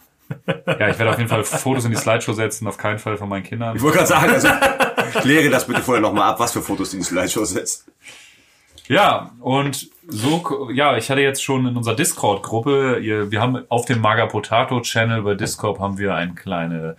ich 0.67 0.97
werde 0.97 1.09
auf 1.09 1.17
jeden 1.17 1.29
Fall 1.29 1.43
Fotos 1.43 1.83
in 1.83 1.91
die 1.91 1.97
Slideshow 1.97 2.31
setzen, 2.33 2.65
auf 2.67 2.77
keinen 2.77 2.97
Fall 2.97 3.17
von 3.17 3.27
meinen 3.27 3.43
Kindern. 3.43 3.75
Ich 3.75 3.81
wollte 3.81 3.97
gerade 3.97 4.07
sagen, 4.09 4.31
also 4.31 4.47
kläre 5.19 5.49
das 5.49 5.67
bitte 5.67 5.81
vorher 5.81 6.01
nochmal 6.01 6.29
ab, 6.31 6.39
was 6.39 6.53
für 6.53 6.61
Fotos 6.61 6.91
die 6.91 6.95
in 6.95 7.01
die 7.03 7.07
Slideshow 7.09 7.43
setzt. 7.43 7.85
Ja, 8.87 9.31
und 9.41 9.89
so, 10.07 10.69
ja, 10.71 10.97
ich 10.97 11.09
hatte 11.09 11.21
jetzt 11.21 11.44
schon 11.44 11.65
in 11.65 11.77
unserer 11.77 11.95
Discord-Gruppe, 11.95 13.01
wir 13.01 13.41
haben 13.41 13.63
auf 13.69 13.85
dem 13.85 14.01
Maga 14.01 14.25
Potato 14.25 14.81
Channel 14.81 15.21
bei 15.21 15.35
Discord 15.35 15.79
haben 15.79 15.97
wir 15.97 16.15
eine 16.15 16.33
kleine 16.33 16.95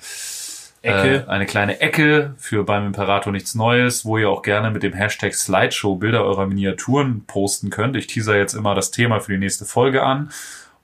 Ecke. 0.84 1.24
äh, 1.26 1.30
eine 1.30 1.46
kleine 1.46 1.80
Ecke 1.80 2.34
für 2.36 2.64
beim 2.64 2.86
Imperator 2.86 3.32
nichts 3.32 3.54
Neues, 3.54 4.04
wo 4.04 4.18
ihr 4.18 4.28
auch 4.28 4.42
gerne 4.42 4.70
mit 4.70 4.82
dem 4.82 4.92
Hashtag 4.92 5.34
Slideshow 5.34 5.96
Bilder 5.96 6.24
eurer 6.24 6.46
Miniaturen 6.46 7.24
posten 7.26 7.70
könnt. 7.70 7.96
Ich 7.96 8.06
teaser 8.06 8.36
jetzt 8.36 8.54
immer 8.54 8.74
das 8.74 8.90
Thema 8.90 9.20
für 9.20 9.32
die 9.32 9.38
nächste 9.38 9.64
Folge 9.64 10.02
an. 10.02 10.30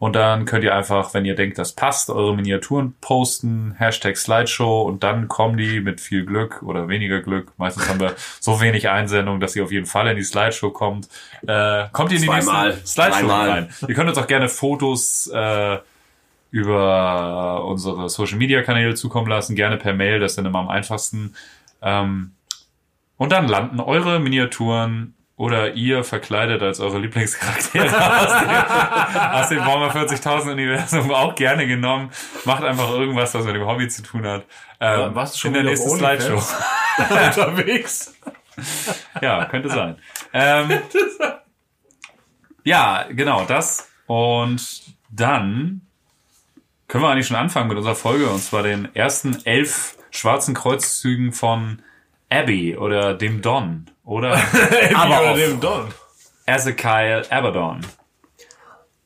Und 0.01 0.17
dann 0.17 0.47
könnt 0.47 0.65
ihr 0.65 0.75
einfach, 0.75 1.13
wenn 1.13 1.27
ihr 1.27 1.35
denkt, 1.35 1.59
das 1.59 1.75
passt, 1.75 2.09
eure 2.09 2.35
Miniaturen 2.35 2.95
posten, 3.03 3.75
Hashtag 3.77 4.17
Slideshow 4.17 4.81
und 4.81 5.03
dann 5.03 5.29
kommen 5.29 5.59
die 5.59 5.81
mit 5.81 6.01
viel 6.01 6.25
Glück 6.25 6.63
oder 6.63 6.89
weniger 6.89 7.21
Glück. 7.21 7.53
Meistens 7.59 7.87
haben 7.87 8.01
wir 8.01 8.17
so 8.41 8.63
wenig 8.63 8.89
Einsendungen, 8.89 9.43
dass 9.43 9.55
ihr 9.57 9.63
auf 9.63 9.71
jeden 9.71 9.85
Fall 9.85 10.09
in 10.09 10.17
die 10.17 10.23
Slideshow 10.23 10.71
kommt. 10.71 11.11
Äh, 11.47 11.85
kommt 11.93 12.13
ihr 12.13 12.17
in 12.17 12.23
die 12.23 12.29
Zweimal. 12.29 12.69
nächste 12.69 12.87
Slideshow 12.87 13.27
Dreimal. 13.27 13.51
rein. 13.51 13.75
Ihr 13.87 13.95
könnt 13.95 14.09
uns 14.09 14.17
auch 14.17 14.27
gerne 14.27 14.49
Fotos 14.49 15.31
äh, 15.35 15.79
über 16.51 17.67
unsere 17.67 18.09
Social 18.09 18.39
Media 18.39 18.63
Kanäle 18.63 18.95
zukommen 18.95 19.29
lassen, 19.29 19.55
gerne 19.55 19.77
per 19.77 19.93
Mail, 19.93 20.19
das 20.19 20.33
ist 20.33 20.39
dann 20.39 20.47
immer 20.47 20.61
am 20.61 20.71
einfachsten. 20.71 21.35
Ähm, 21.83 22.33
und 23.19 23.33
dann 23.33 23.49
landen 23.49 23.81
eure 23.81 24.19
Miniaturen 24.19 25.15
oder 25.41 25.73
ihr 25.73 26.05
verkleidet 26.05 26.61
als 26.61 26.81
eure 26.81 26.99
Lieblingscharaktere 26.99 27.87
aus 28.21 28.29
dem, 28.41 29.33
aus 29.33 29.49
dem 29.49 29.59
Warhammer 29.61 29.91
40.000 29.91 30.53
Universum 30.53 31.11
auch 31.13 31.35
gerne 31.35 31.67
genommen. 31.67 32.11
Macht 32.45 32.63
einfach 32.63 32.91
irgendwas, 32.91 33.33
was 33.33 33.47
mit 33.47 33.55
dem 33.55 33.65
Hobby 33.65 33.89
zu 33.89 34.03
tun 34.03 34.27
hat. 34.27 34.45
Ähm, 34.81 35.01
Ja, 35.01 35.15
warst 35.15 35.35
du 35.35 35.39
schon 35.39 35.55
in 35.55 35.65
der 35.65 35.73
nächsten? 35.73 35.97
Slideshow. 35.97 36.35
Unterwegs. 36.99 38.15
Ja, 39.23 39.47
könnte 39.47 39.71
sein. 39.71 39.97
Ähm, 40.35 40.79
ja, 42.63 43.07
genau, 43.09 43.47
das. 43.47 43.89
Und 44.07 44.83
dann 45.09 45.81
können 46.87 47.03
wir 47.03 47.09
eigentlich 47.09 47.29
schon 47.29 47.39
anfangen 47.39 47.69
mit 47.69 47.79
unserer 47.79 47.95
Folge, 47.97 48.29
und 48.29 48.43
zwar 48.43 48.63
den 48.63 48.95
ersten 48.95 49.39
elf 49.47 49.97
schwarzen 50.11 50.53
Kreuzzügen 50.53 51.33
von 51.33 51.81
Abby 52.29 52.77
oder 52.77 53.15
dem 53.15 53.41
Don 53.41 53.87
oder 54.11 54.33
Aber 54.95 55.31
auf. 55.31 55.37
dem 55.37 55.61
Don. 55.61 55.87
Ezekiel 56.45 57.23
Abaddon. 57.31 57.87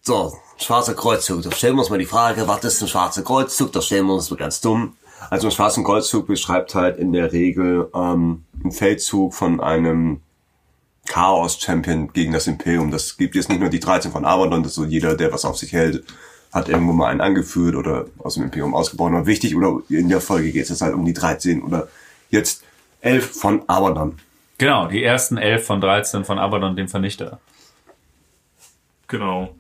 So, 0.01 0.33
schwarzer 0.57 0.95
Kreuzzug. 0.95 1.43
Da 1.43 1.53
stellen 1.53 1.75
wir 1.77 1.81
uns 1.81 1.91
mal 1.91 1.99
die 1.99 2.07
Frage, 2.07 2.49
was 2.49 2.65
ist 2.65 2.81
ein 2.81 2.89
schwarzer 2.89 3.23
Kreuzzug? 3.23 3.71
Da 3.73 3.83
stellen 3.83 4.07
wir 4.07 4.15
uns 4.15 4.31
mal 4.31 4.37
ganz 4.37 4.63
dumm. 4.63 4.97
Also 5.29 5.49
ein 5.49 5.51
schwarzen 5.51 5.85
Kreuzzug 5.85 6.27
beschreibt 6.27 6.75
halt 6.75 6.99
in 6.99 7.13
der 7.13 7.33
Regel 7.33 7.91
ähm, 7.95 8.45
einen 8.63 8.73
Feldzug 8.73 9.35
von 9.35 9.61
einem 9.61 10.23
Chaos-Champion 11.07 12.13
gegen 12.15 12.33
das 12.33 12.47
Imperium. 12.47 12.91
Das 12.91 13.19
gibt 13.19 13.35
jetzt 13.35 13.51
nicht 13.51 13.61
nur 13.61 13.69
die 13.69 13.81
13 13.81 14.11
von 14.11 14.25
Abaddon, 14.25 14.63
das 14.63 14.73
ist 14.73 14.77
so 14.77 14.85
jeder, 14.85 15.17
der 15.17 15.33
was 15.33 15.45
auf 15.45 15.59
sich 15.59 15.73
hält, 15.73 16.03
hat 16.51 16.71
irgendwo 16.71 16.95
mal 16.95 17.09
einen 17.11 17.21
angeführt 17.21 17.75
oder 17.75 18.07
aus 18.19 18.35
dem 18.35 18.45
Imperium 18.45 18.75
ausgebaut. 18.75 19.13
Aber 19.13 19.27
wichtig, 19.27 19.55
oder 19.55 19.81
in 19.91 20.09
der 20.09 20.23
Folge 20.23 20.51
geht 20.51 20.65
es 20.65 20.71
jetzt 20.71 20.83
halt 20.83 20.95
um 20.95 21.05
die 21.05 21.13
13 21.13 21.63
oder 21.63 21.89
jetzt 22.31 22.63
11 23.03 23.39
von 23.39 23.63
Abaddon. 23.69 24.19
Genau, 24.59 24.87
die 24.87 25.03
ersten 25.03 25.37
elf 25.37 25.67
von 25.67 25.81
13 25.81 26.25
von 26.25 26.39
Abaddon, 26.39 26.77
dem 26.77 26.89
Vernichter. 26.89 27.41
Genau. 29.09 29.55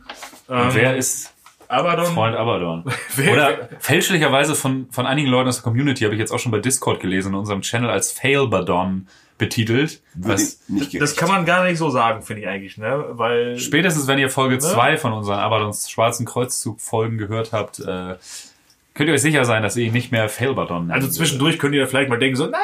Und 0.48 0.56
Ähm, 0.56 0.68
wer 0.72 0.96
ist 0.96 1.32
Abaddon? 1.68 2.06
Freund 2.06 2.36
Abaddon? 2.36 2.84
Wer- 3.16 3.32
Oder 3.32 3.68
fälschlicherweise 3.78 4.54
von, 4.54 4.86
von 4.90 5.06
einigen 5.06 5.28
Leuten 5.28 5.48
aus 5.48 5.56
der 5.56 5.64
Community, 5.64 6.04
habe 6.04 6.14
ich 6.14 6.20
jetzt 6.20 6.30
auch 6.32 6.38
schon 6.38 6.52
bei 6.52 6.58
Discord 6.60 7.00
gelesen, 7.00 7.28
in 7.32 7.34
unserem 7.38 7.62
Channel 7.62 7.90
als 7.90 8.12
Failbadon 8.12 9.06
betitelt. 9.38 10.00
Was. 10.14 10.60
Das 11.00 11.16
kann 11.16 11.28
man 11.28 11.44
gar 11.44 11.64
nicht 11.64 11.78
so 11.78 11.90
sagen, 11.90 12.22
finde 12.22 12.42
ich 12.42 12.48
eigentlich, 12.48 12.78
ne? 12.78 13.04
Weil 13.10 13.58
spätestens, 13.58 14.06
wenn 14.06 14.18
ihr 14.18 14.30
Folge 14.30 14.58
zwei 14.58 14.96
von 14.96 15.12
unseren 15.12 15.40
Abadons 15.40 15.90
Schwarzen 15.90 16.24
Kreuzzug-Folgen 16.24 17.18
gehört 17.18 17.52
habt, 17.52 17.80
äh, 17.80 18.14
könnt 18.94 19.08
ihr 19.08 19.12
euch 19.14 19.22
sicher 19.22 19.44
sein, 19.44 19.62
dass 19.64 19.76
ihr 19.76 19.86
ihn 19.86 19.92
nicht 19.92 20.12
mehr 20.12 20.28
Failbadon 20.28 20.90
Also 20.92 21.08
zwischendurch 21.08 21.58
könnt 21.58 21.74
ihr 21.74 21.86
vielleicht 21.88 22.10
mal 22.10 22.18
denken 22.18 22.36
so, 22.36 22.46
naja, 22.46 22.62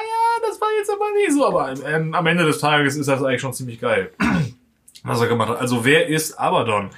das 0.61 0.69
war 0.69 0.77
jetzt 0.79 0.91
aber 0.91 1.11
nicht 1.17 1.33
so, 1.33 1.47
aber 1.47 1.75
ähm, 1.89 2.15
am 2.15 2.27
Ende 2.27 2.45
des 2.45 2.59
Tages 2.59 2.97
ist 2.97 3.09
das 3.09 3.23
eigentlich 3.23 3.41
schon 3.41 3.53
ziemlich 3.53 3.81
geil, 3.81 4.11
was 5.05 5.21
er 5.21 5.29
gemacht 5.29 5.49
hat. 5.51 5.61
Also 5.61 5.85
wer 5.85 6.09
ist 6.09 6.39
Abaddon? 6.39 6.91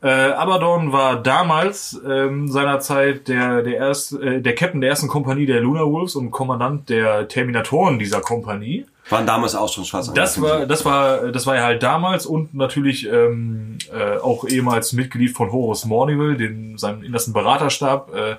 Äh, 0.00 0.08
Abaddon 0.08 0.92
war 0.92 1.20
damals 1.20 2.00
ähm, 2.06 2.48
seinerzeit 2.48 3.26
der 3.26 3.62
der 3.62 3.76
erste, 3.76 4.22
äh, 4.22 4.40
der 4.40 4.54
Captain 4.54 4.80
der 4.80 4.90
ersten 4.90 5.08
Kompanie 5.08 5.46
der 5.46 5.60
Lunar 5.60 5.90
Wolves 5.90 6.14
und 6.14 6.30
Kommandant 6.30 6.88
der 6.88 7.26
Terminatoren 7.26 7.98
dieser 7.98 8.20
Kompanie. 8.20 8.86
Waren 9.08 9.26
damals 9.26 9.54
auch 9.54 9.72
schon 9.72 9.84
schwarz 9.84 10.12
Das 10.12 10.40
war, 10.40 10.66
das 10.66 10.84
war, 10.84 11.32
das 11.32 11.46
war 11.46 11.56
er 11.56 11.64
halt 11.64 11.82
damals 11.82 12.26
und 12.26 12.54
natürlich 12.54 13.08
ähm, 13.10 13.78
äh, 13.92 14.18
auch 14.18 14.46
ehemals 14.46 14.92
Mitglied 14.92 15.34
von 15.34 15.50
Horus 15.50 15.86
Mornival, 15.86 16.36
den 16.36 16.76
seinem 16.76 17.02
innersten 17.02 17.32
Beraterstab, 17.32 18.14
äh, 18.14 18.36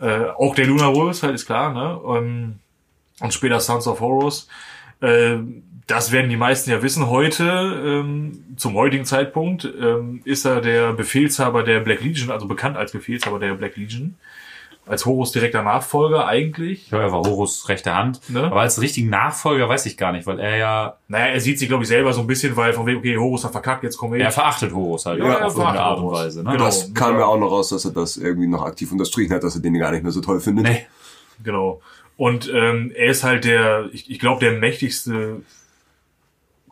äh, 0.00 0.30
auch 0.36 0.54
der 0.56 0.66
Lunar 0.66 0.94
Wolves 0.94 1.22
halt 1.22 1.34
ist 1.34 1.46
klar, 1.46 1.72
ne? 1.72 2.00
Ähm, 2.18 2.58
und 3.20 3.32
später 3.32 3.60
Sons 3.60 3.86
of 3.86 4.00
Horus. 4.00 4.48
Äh, 5.00 5.38
das 5.86 6.12
werden 6.12 6.30
die 6.30 6.36
meisten 6.36 6.70
ja 6.70 6.82
wissen. 6.82 7.10
Heute, 7.10 7.44
ähm, 7.44 8.44
zum 8.56 8.74
heutigen 8.74 9.04
Zeitpunkt, 9.04 9.64
ähm, 9.64 10.22
ist 10.24 10.46
er 10.46 10.60
der 10.60 10.92
Befehlshaber 10.94 11.62
der 11.62 11.80
Black 11.80 12.02
Legion, 12.02 12.30
also 12.30 12.46
bekannt 12.46 12.76
als 12.76 12.92
Befehlshaber 12.92 13.38
der 13.38 13.54
Black 13.54 13.76
Legion. 13.76 14.16
Als 14.86 15.06
Horus 15.06 15.32
direkter 15.32 15.62
Nachfolger 15.62 16.26
eigentlich. 16.26 16.90
Ja, 16.90 17.00
er 17.00 17.10
war 17.10 17.20
Horus 17.20 17.70
rechte 17.70 17.94
Hand. 17.94 18.20
Ne? 18.28 18.44
Aber 18.44 18.60
als 18.60 18.78
richtigen 18.82 19.08
Nachfolger 19.08 19.66
weiß 19.66 19.86
ich 19.86 19.96
gar 19.96 20.12
nicht, 20.12 20.26
weil 20.26 20.38
er 20.38 20.58
ja, 20.58 20.96
Naja, 21.08 21.26
er 21.28 21.40
sieht 21.40 21.58
sich, 21.58 21.68
glaube 21.68 21.84
ich, 21.84 21.88
selber 21.88 22.12
so 22.12 22.20
ein 22.20 22.26
bisschen, 22.26 22.54
weil 22.54 22.74
von 22.74 22.84
wegen, 22.84 22.98
okay, 22.98 23.16
Horus 23.16 23.44
hat 23.44 23.52
verkackt, 23.52 23.82
jetzt 23.82 23.96
kommen 23.96 24.12
wir 24.12 24.20
er 24.20 24.30
verachtet 24.30 24.74
Horus 24.74 25.06
halt 25.06 25.20
Ja, 25.20 25.26
er 25.26 25.46
auf 25.46 25.56
irgendeine 25.56 25.80
Art 25.80 25.98
und 25.98 26.04
Horus. 26.04 26.18
Weise. 26.18 26.44
Ne? 26.44 26.52
Genau. 26.52 26.64
Das 26.66 26.92
kam 26.92 27.18
ja 27.18 27.24
auch 27.24 27.38
noch 27.38 27.50
raus, 27.50 27.70
dass 27.70 27.86
er 27.86 27.92
das 27.92 28.18
irgendwie 28.18 28.46
noch 28.46 28.62
aktiv 28.62 28.92
unterstrichen 28.92 29.32
hat, 29.32 29.42
dass 29.42 29.54
er 29.54 29.62
den 29.62 29.78
gar 29.78 29.90
nicht 29.90 30.02
mehr 30.02 30.12
so 30.12 30.20
toll 30.20 30.40
findet. 30.40 30.66
Nee. 30.66 30.86
Genau. 31.42 31.80
Und 32.16 32.50
ähm, 32.52 32.92
er 32.94 33.10
ist 33.10 33.24
halt 33.24 33.44
der, 33.44 33.88
ich, 33.92 34.10
ich 34.10 34.18
glaube, 34.18 34.40
der 34.40 34.52
mächtigste 34.58 35.42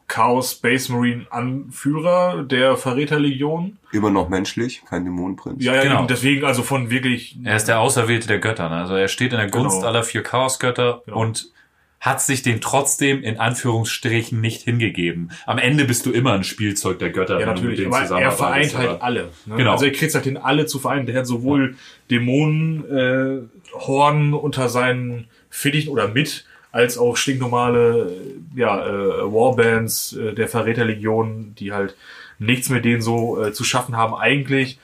Chaos 0.08 0.52
Space 0.52 0.88
Marine 0.90 1.26
Anführer 1.30 2.42
der 2.42 2.76
Verräterlegion. 2.76 3.78
Immer 3.92 4.10
noch 4.10 4.28
menschlich, 4.28 4.82
kein 4.88 5.04
Dämonenprinz. 5.04 5.64
Ja, 5.64 5.74
ja, 5.74 5.82
Genau. 5.82 6.04
deswegen 6.06 6.44
also 6.44 6.62
von 6.62 6.90
wirklich. 6.90 7.36
Er 7.44 7.56
ist 7.56 7.66
der 7.66 7.80
Auserwählte 7.80 8.28
der 8.28 8.38
Götter. 8.38 8.68
Ne? 8.68 8.76
Also 8.76 8.94
er 8.94 9.08
steht 9.08 9.32
in 9.32 9.38
der 9.38 9.48
Gunst 9.48 9.76
Genau. 9.76 9.88
aller 9.88 10.02
vier 10.02 10.22
Chaosgötter 10.22 11.02
Genau. 11.06 11.18
und 11.20 11.50
hat 11.98 12.20
sich 12.20 12.42
den 12.42 12.60
trotzdem 12.60 13.22
in 13.22 13.38
Anführungsstrichen 13.38 14.40
nicht 14.40 14.62
hingegeben. 14.62 15.30
Am 15.46 15.58
Ende 15.58 15.84
bist 15.84 16.04
du 16.04 16.10
immer 16.10 16.32
ein 16.32 16.42
Spielzeug 16.44 16.98
der 16.98 17.10
Götter. 17.10 17.38
Ja, 17.40 17.46
wenn 17.46 17.54
du 17.54 17.62
mit 17.62 17.78
natürlich. 17.78 17.78
denen 17.78 17.92
Aber 17.94 18.00
er 18.02 18.06
zusammenarbeitest, 18.32 18.72
vereint 18.74 18.90
halt 18.90 19.02
alle. 19.02 19.30
Ne? 19.46 19.56
Genau. 19.56 19.72
Also 19.72 19.84
er 19.84 19.92
kriegt 19.92 20.12
halt 20.14 20.26
den 20.26 20.36
alle 20.36 20.66
zu 20.66 20.78
vereinen. 20.80 21.06
Der 21.06 21.16
hat 21.20 21.26
sowohl 21.28 21.76
Dämonen, 22.10 22.84
äh, 22.90 23.42
Horn 23.72 24.34
unter 24.34 24.68
seinen 24.68 25.28
Fittichen 25.50 25.90
oder 25.90 26.08
mit, 26.08 26.46
als 26.72 26.96
auch 26.98 27.16
stinknormale 27.16 28.10
äh, 28.10 28.58
ja, 28.60 28.86
äh, 28.86 29.32
Warbands 29.32 30.14
äh, 30.14 30.32
der 30.32 30.48
Verräterlegion, 30.48 31.54
die 31.58 31.72
halt 31.72 31.94
nichts 32.38 32.70
mit 32.70 32.84
denen 32.84 33.02
so 33.02 33.42
äh, 33.42 33.52
zu 33.52 33.64
schaffen 33.64 33.96
haben 33.96 34.14
eigentlich. 34.14 34.78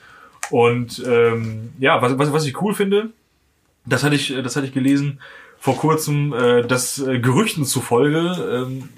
Und 0.51 1.03
ähm, 1.05 1.73
ja, 1.79 2.01
was, 2.01 2.17
was, 2.17 2.31
was 2.31 2.45
ich 2.45 2.61
cool 2.61 2.73
finde, 2.73 3.09
das 3.85 4.03
hatte 4.03 4.15
ich, 4.15 4.33
das 4.43 4.55
hatte 4.55 4.67
ich 4.67 4.73
gelesen 4.73 5.19
vor 5.59 5.77
kurzem, 5.77 6.33
äh, 6.33 6.61
dass 6.63 6.99
äh, 6.99 7.19
Gerüchten 7.19 7.65
zufolge 7.65 8.65
ähm, 8.67 8.89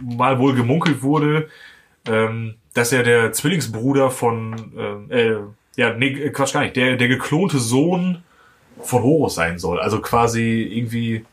mal 0.00 0.38
wohl 0.38 0.54
gemunkelt 0.54 1.02
wurde, 1.02 1.48
ähm, 2.06 2.54
dass 2.74 2.92
er 2.92 3.02
der 3.02 3.32
Zwillingsbruder 3.32 4.10
von, 4.10 4.72
ähm, 4.76 5.10
äh, 5.10 5.36
ja, 5.76 5.94
nee, 5.94 6.08
äh, 6.08 6.30
Quatsch 6.30 6.52
gar 6.52 6.62
nicht, 6.62 6.76
der, 6.76 6.96
der 6.96 7.08
geklonte 7.08 7.58
Sohn 7.58 8.22
von 8.82 9.02
Horus 9.02 9.34
sein 9.34 9.58
soll. 9.58 9.80
Also 9.80 10.00
quasi 10.00 10.62
irgendwie 10.62 11.24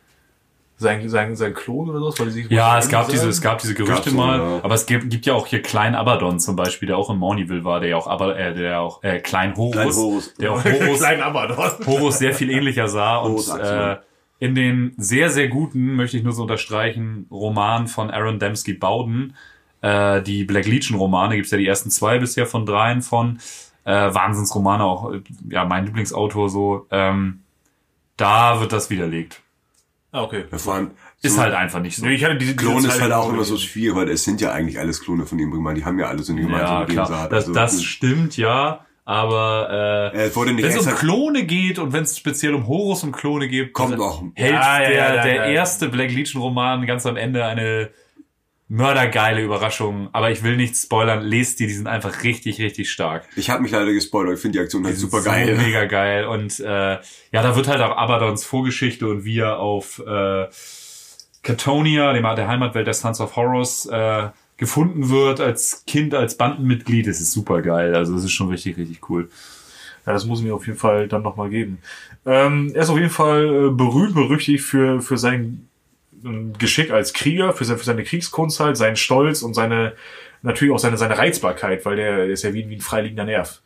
sein, 0.77 1.09
sein, 1.09 1.35
sein 1.35 1.53
Klon 1.53 1.89
oder 1.89 1.99
so. 1.99 2.23
Weil 2.23 2.31
sie 2.31 2.45
Ja, 2.49 2.77
es 2.77 2.89
gab 2.89 3.07
diese, 3.09 3.27
es 3.29 3.41
gab 3.41 3.59
diese 3.59 3.73
Gerüchte 3.73 3.95
Gab's 3.95 4.11
so, 4.11 4.17
mal, 4.17 4.39
ja. 4.39 4.59
aber 4.63 4.75
es 4.75 4.85
gibt, 4.85 5.09
gibt 5.09 5.25
ja 5.25 5.33
auch 5.33 5.47
hier 5.47 5.61
Klein 5.61 5.95
Abaddon 5.95 6.39
zum 6.39 6.55
Beispiel, 6.55 6.87
der 6.87 6.97
auch 6.97 7.09
in 7.09 7.17
Mornival 7.17 7.63
war, 7.63 7.79
der 7.79 7.89
ja 7.89 7.97
auch, 7.97 8.07
aber 8.07 8.37
äh, 8.37 8.53
der 8.53 8.81
auch 8.81 9.03
äh, 9.03 9.19
Klein 9.19 9.55
Horus, 9.55 9.73
Klein 9.73 9.95
Horus. 9.95 10.33
der 10.35 10.51
auch 10.51 10.63
Horus, 10.65 10.99
Klein 10.99 11.21
Abaddon. 11.21 11.85
Horus 11.85 12.19
sehr 12.19 12.33
viel 12.33 12.49
ähnlicher 12.51 12.87
sah 12.87 13.17
und 13.17 13.31
Horus 13.31 13.49
äh, 13.49 13.53
Axel. 13.53 13.99
in 14.39 14.55
den 14.55 14.93
sehr 14.97 15.29
sehr 15.29 15.47
guten, 15.47 15.95
möchte 15.95 16.17
ich 16.17 16.23
nur 16.23 16.33
so 16.33 16.43
unterstreichen, 16.43 17.25
Roman 17.31 17.87
von 17.87 18.11
Aaron 18.11 18.39
Dembski 18.39 18.73
Bowden, 18.73 19.33
äh, 19.81 20.21
die 20.21 20.43
Black 20.43 20.65
Legion 20.65 20.97
Romane 20.99 21.35
gibt's 21.35 21.51
ja 21.51 21.57
die 21.57 21.67
ersten 21.67 21.89
zwei 21.89 22.19
bisher 22.19 22.45
von 22.45 22.65
dreien 22.65 23.01
von 23.01 23.39
äh, 23.87 24.13
Wahnsinnsromane 24.13 24.83
auch, 24.83 25.13
äh, 25.13 25.21
ja 25.49 25.65
mein 25.65 25.85
Lieblingsautor 25.85 26.49
so. 26.49 26.87
Ähm, 26.91 27.39
da 28.17 28.59
wird 28.59 28.73
das 28.73 28.89
widerlegt. 28.89 29.41
Ah, 30.11 30.23
okay. 30.23 30.45
Ja, 30.51 30.57
vor 30.57 30.73
allem, 30.75 30.91
Ist 31.21 31.35
so 31.35 31.41
halt 31.41 31.53
einfach 31.53 31.79
nicht 31.79 31.95
so. 31.95 32.05
Nee, 32.05 32.13
ich 32.15 32.23
hatte 32.23 32.37
diese, 32.37 32.53
diese 32.55 32.65
Klon 32.69 32.83
ist 32.83 33.01
halt 33.01 33.11
auch 33.13 33.29
immer 33.29 33.43
so 33.43 33.57
schwierig, 33.57 33.95
weil 33.95 34.09
es 34.09 34.23
sind 34.23 34.41
ja 34.41 34.51
eigentlich 34.51 34.79
alles 34.79 35.01
Klone 35.01 35.25
von 35.25 35.39
ihm. 35.39 35.51
Die 35.75 35.85
haben 35.85 35.99
ja 35.99 36.07
alle 36.07 36.23
so 36.23 36.33
eine 36.33 36.41
Ja, 36.41 36.47
gemeinsame 36.47 36.85
klar. 36.85 37.05
Gensaat. 37.07 37.31
Das, 37.31 37.43
Also, 37.43 37.53
das 37.53 37.83
stimmt, 37.83 38.37
ja. 38.37 38.85
Aber 39.05 40.11
äh, 40.13 40.35
wenn 40.35 40.65
es 40.65 40.85
um 40.85 40.95
Klone 40.95 41.45
geht 41.45 41.79
und 41.79 41.93
wenn 41.93 42.03
es 42.03 42.17
speziell 42.17 42.53
um 42.53 42.67
Horus 42.67 43.05
und 43.05 43.13
Klone 43.13 43.47
geht, 43.47 43.71
Kommt 43.71 43.97
noch. 43.97 44.21
hält 44.35 44.51
Ja, 44.53 44.81
ja, 44.81 44.89
der, 44.89 45.15
ja, 45.15 45.23
der 45.23 45.35
ja. 45.35 45.43
erste 45.45 45.87
Black 45.87 46.11
Legion 46.11 46.41
Roman 46.41 46.85
ganz 46.85 47.05
am 47.05 47.15
Ende 47.15 47.45
eine 47.45 47.89
mördergeile 48.69 49.41
Überraschung. 49.41 50.09
Aber 50.11 50.31
ich 50.31 50.43
will 50.43 50.57
nichts 50.57 50.83
spoilern. 50.83 51.21
Lest 51.21 51.59
die, 51.59 51.67
die 51.67 51.73
sind 51.73 51.87
einfach 51.87 52.23
richtig, 52.23 52.59
richtig 52.59 52.91
stark. 52.91 53.27
Ich 53.35 53.49
habe 53.49 53.61
mich 53.61 53.71
leider 53.71 53.93
gespoilert. 53.93 54.35
Ich 54.35 54.41
finde 54.41 54.59
die 54.59 54.63
Aktion 54.63 54.83
halt 54.83 54.95
Die 54.95 54.99
sind 54.99 55.11
super 55.11 55.23
geil. 55.23 55.55
So 55.55 55.61
mega 55.61 55.85
geil. 55.85 56.25
Und 56.25 56.59
äh, 56.59 56.65
ja, 56.93 56.99
da 57.31 57.55
wird 57.55 57.67
halt 57.67 57.81
auch 57.81 57.95
Abaddons 57.95 58.45
Vorgeschichte 58.45 59.07
und 59.07 59.23
wie 59.23 59.39
er 59.39 59.59
auf 59.59 59.99
äh, 59.99 60.47
Catonia, 61.43 62.11
dem 62.13 62.23
der 62.23 62.47
Heimatwelt 62.47 62.87
der 62.87 62.93
Sons 62.93 63.21
of 63.21 63.35
Horus, 63.35 63.85
äh, 63.85 64.29
gefunden 64.57 65.09
wird 65.09 65.39
als 65.39 65.83
Kind, 65.85 66.13
als 66.13 66.35
Bandenmitglied. 66.35 67.07
Das 67.07 67.21
ist 67.21 67.31
super 67.31 67.61
geil. 67.61 67.95
Also 67.95 68.15
das 68.15 68.23
ist 68.23 68.31
schon 68.31 68.49
richtig, 68.49 68.77
richtig 68.77 69.09
cool. 69.09 69.29
Ja, 70.05 70.13
das 70.13 70.25
muss 70.25 70.39
ich 70.39 70.45
mir 70.45 70.55
auf 70.55 70.65
jeden 70.65 70.79
Fall 70.79 71.07
dann 71.07 71.21
nochmal 71.21 71.49
geben. 71.49 71.79
Ähm, 72.25 72.71
er 72.73 72.83
ist 72.83 72.89
auf 72.89 72.97
jeden 72.97 73.09
Fall 73.11 73.45
äh, 73.45 73.69
berühmt, 73.69 74.15
berüchtigt 74.15 74.63
für, 74.63 75.01
für 75.01 75.17
sein 75.17 75.67
Geschick 76.57 76.91
als 76.91 77.13
Krieger, 77.13 77.53
für, 77.53 77.65
seine, 77.65 77.79
für 77.79 77.85
seine 77.85 78.03
Kriegskunst 78.03 78.59
halt, 78.59 78.77
seinen 78.77 78.95
Stolz 78.95 79.41
und 79.41 79.53
seine, 79.53 79.93
natürlich 80.41 80.73
auch 80.73 80.79
seine, 80.79 80.97
seine 80.97 81.17
Reizbarkeit, 81.17 81.85
weil 81.85 81.95
der 81.95 82.25
ist 82.25 82.43
ja 82.43 82.53
wie, 82.53 82.69
wie 82.69 82.75
ein 82.75 82.81
freiliegender 82.81 83.25
Nerv. 83.25 83.61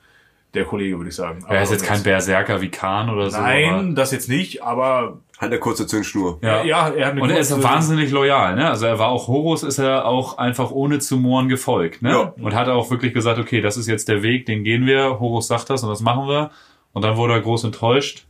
Der 0.53 0.65
Kollege, 0.65 0.97
würde 0.97 1.09
ich 1.09 1.15
sagen. 1.15 1.45
Er 1.47 1.61
ist 1.61 1.69
Aber 1.69 1.77
jetzt 1.77 1.85
kein 1.85 2.03
Berserker 2.03 2.59
wie 2.59 2.67
Khan 2.67 3.09
oder 3.09 3.31
so. 3.31 3.39
Nein, 3.39 3.95
das 3.95 4.11
jetzt 4.11 4.27
nicht, 4.27 4.61
aber 4.61 5.19
Hat 5.37 5.47
eine 5.47 5.59
kurze 5.59 5.87
Zündschnur. 5.87 6.39
aber, 6.41 6.45
ja. 6.45 6.63
ja, 6.63 6.89
er 6.89 7.05
hat 7.05 7.11
eine 7.13 7.21
Und 7.21 7.29
er 7.29 7.39
ist 7.39 7.63
wahnsinnig 7.63 8.11
loyal, 8.11 8.55
ne? 8.55 8.69
Also 8.69 8.85
er 8.85 8.99
war 8.99 9.07
auch 9.07 9.29
Horus, 9.29 9.63
ist 9.63 9.77
er 9.77 10.05
auch 10.05 10.37
einfach 10.37 10.71
ohne 10.71 10.99
zu 10.99 11.15
mohren 11.15 11.47
gefolgt, 11.47 12.01
ne? 12.01 12.09
Ja. 12.09 12.33
Und 12.37 12.53
hat 12.53 12.67
auch 12.67 12.91
wirklich 12.91 13.13
gesagt, 13.13 13.39
okay, 13.39 13.61
das 13.61 13.77
ist 13.77 13.87
jetzt 13.87 14.09
der 14.09 14.23
Weg, 14.23 14.45
den 14.45 14.65
gehen 14.65 14.85
wir. 14.85 15.21
Horus 15.21 15.47
sagt 15.47 15.69
das 15.69 15.83
und 15.83 15.89
das 15.89 16.01
machen 16.01 16.27
wir. 16.27 16.51
Und 16.91 17.03
dann 17.03 17.15
wurde 17.15 17.35
er 17.35 17.41
groß 17.41 17.63
enttäuscht. 17.63 18.25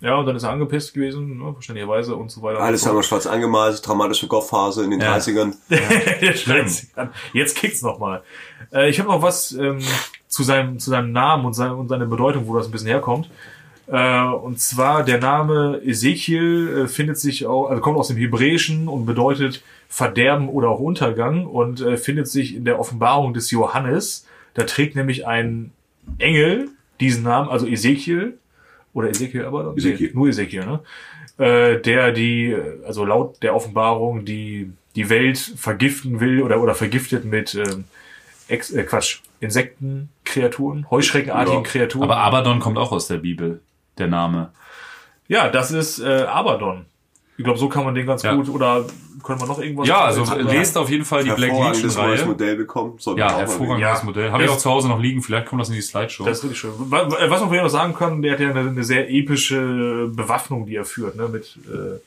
Ja, 0.00 0.16
und 0.16 0.26
dann 0.26 0.34
ist 0.34 0.44
er 0.44 0.50
angepisst 0.50 0.94
gewesen, 0.94 1.38
ne, 1.38 1.52
verständlicherweise 1.52 2.16
und 2.16 2.30
so 2.30 2.40
weiter. 2.42 2.60
Alles 2.60 2.86
haben 2.86 2.96
wir 2.96 3.02
schwarz 3.02 3.26
angemalt, 3.26 3.82
traumatische 3.82 4.26
Goff-Phase 4.28 4.84
in 4.84 4.90
den 4.90 5.00
Ja. 5.00 5.16
30ern. 5.16 5.54
Der 5.68 6.32
schreit 6.34 6.70
sich 6.70 6.88
an. 6.96 7.10
Jetzt 7.34 7.56
kickt's 7.56 7.82
nochmal. 7.82 8.22
Äh, 8.72 8.88
ich 8.88 8.98
habe 8.98 9.10
noch 9.10 9.20
was 9.20 9.52
ähm, 9.52 9.80
zu, 10.26 10.42
seinem, 10.42 10.78
zu 10.78 10.88
seinem 10.88 11.12
Namen 11.12 11.44
und, 11.44 11.52
sein, 11.52 11.72
und 11.72 11.88
seiner 11.88 12.06
Bedeutung, 12.06 12.46
wo 12.46 12.56
das 12.56 12.66
ein 12.66 12.72
bisschen 12.72 12.88
herkommt. 12.88 13.28
Äh, 13.88 14.22
und 14.24 14.58
zwar 14.58 15.04
der 15.04 15.18
Name 15.18 15.82
Ezekiel 15.84 16.84
äh, 16.84 16.88
findet 16.88 17.18
sich 17.18 17.46
auch, 17.46 17.68
also 17.68 17.82
kommt 17.82 17.98
aus 17.98 18.08
dem 18.08 18.16
Hebräischen 18.16 18.88
und 18.88 19.04
bedeutet 19.04 19.62
Verderben 19.88 20.48
oder 20.48 20.70
auch 20.70 20.78
Untergang 20.78 21.44
und 21.44 21.80
äh, 21.82 21.96
findet 21.98 22.28
sich 22.28 22.54
in 22.54 22.64
der 22.64 22.78
Offenbarung 22.78 23.34
des 23.34 23.50
Johannes. 23.50 24.26
Da 24.54 24.62
trägt 24.62 24.96
nämlich 24.96 25.26
ein 25.26 25.72
Engel 26.18 26.68
diesen 27.00 27.24
Namen, 27.24 27.48
also 27.50 27.66
Ezekiel 27.66 28.38
oder 28.92 29.08
Ezekiel 29.08 29.44
aber 29.44 29.74
Ezekiel. 29.76 30.08
Nee, 30.08 30.14
nur 30.14 30.28
Ezekiel, 30.28 30.64
ne? 30.66 30.80
Äh, 31.38 31.80
der 31.80 32.12
die, 32.12 32.56
also 32.86 33.04
laut 33.04 33.42
der 33.42 33.54
Offenbarung 33.54 34.24
die 34.24 34.72
die 34.96 35.08
Welt 35.08 35.38
vergiften 35.38 36.20
will 36.20 36.42
oder 36.42 36.60
oder 36.60 36.74
vergiftet 36.74 37.24
mit 37.24 37.54
ähm, 37.54 37.84
Ex, 38.48 38.70
äh, 38.72 38.82
Quatsch 38.82 39.20
Insektenkreaturen, 39.40 40.90
Heuschreckenartigen 40.90 41.64
Ja, 41.64 41.70
Kreaturen. 41.70 42.04
Aber 42.04 42.18
Abaddon 42.18 42.60
kommt 42.60 42.76
auch 42.78 42.92
aus 42.92 43.06
der 43.06 43.18
Bibel, 43.18 43.60
der 43.98 44.08
Name. 44.08 44.50
ja, 45.28 45.48
das 45.48 45.70
ist 45.70 46.00
äh, 46.00 46.22
Abaddon. 46.24 46.86
Ich 47.40 47.44
glaube, 47.44 47.58
so 47.58 47.70
kann 47.70 47.84
man 47.84 47.94
den 47.94 48.04
ganz 48.04 48.22
Ja. 48.22 48.34
gut 48.34 48.50
oder 48.50 48.84
können 49.22 49.40
wir 49.40 49.46
noch 49.46 49.58
irgendwas? 49.58 49.88
Ja, 49.88 50.00
also 50.02 50.24
lest 50.40 50.76
auf 50.76 50.90
jeden 50.90 51.06
Fall 51.06 51.24
die 51.24 51.30
Black 51.30 51.48
Hervorragendes 51.52 51.82
neues 51.96 51.96
Legion-Reihe. 51.96 52.26
Modell 52.26 52.56
bekommen. 52.56 52.98
Ja, 53.16 53.34
hervorragendes 53.38 53.98
Ja. 54.00 54.04
Modell. 54.04 54.30
Habe 54.30 54.44
ich 54.44 54.50
auch 54.50 54.58
zu 54.58 54.68
Hause 54.70 54.88
noch 54.88 55.00
liegen. 55.00 55.22
Vielleicht 55.22 55.46
kommt 55.46 55.62
das 55.62 55.70
in 55.70 55.74
die 55.76 55.80
Slideshow. 55.80 56.24
Das 56.26 56.36
ist 56.36 56.44
richtig 56.44 56.58
schön. 56.60 56.72
Wa- 56.76 57.08
Was 57.08 57.40
man 57.40 57.48
vielleicht 57.48 57.64
noch 57.64 57.70
sagen 57.70 57.94
kann, 57.94 58.20
der 58.20 58.32
hat 58.34 58.40
ja 58.40 58.50
eine, 58.50 58.60
eine 58.60 58.84
sehr 58.84 59.08
epische 59.10 60.10
Bewaffnung, 60.14 60.66
die 60.66 60.76
er 60.76 60.84
führt, 60.84 61.16
ne? 61.16 61.28
Mit, 61.28 61.56
äh, 61.66 61.98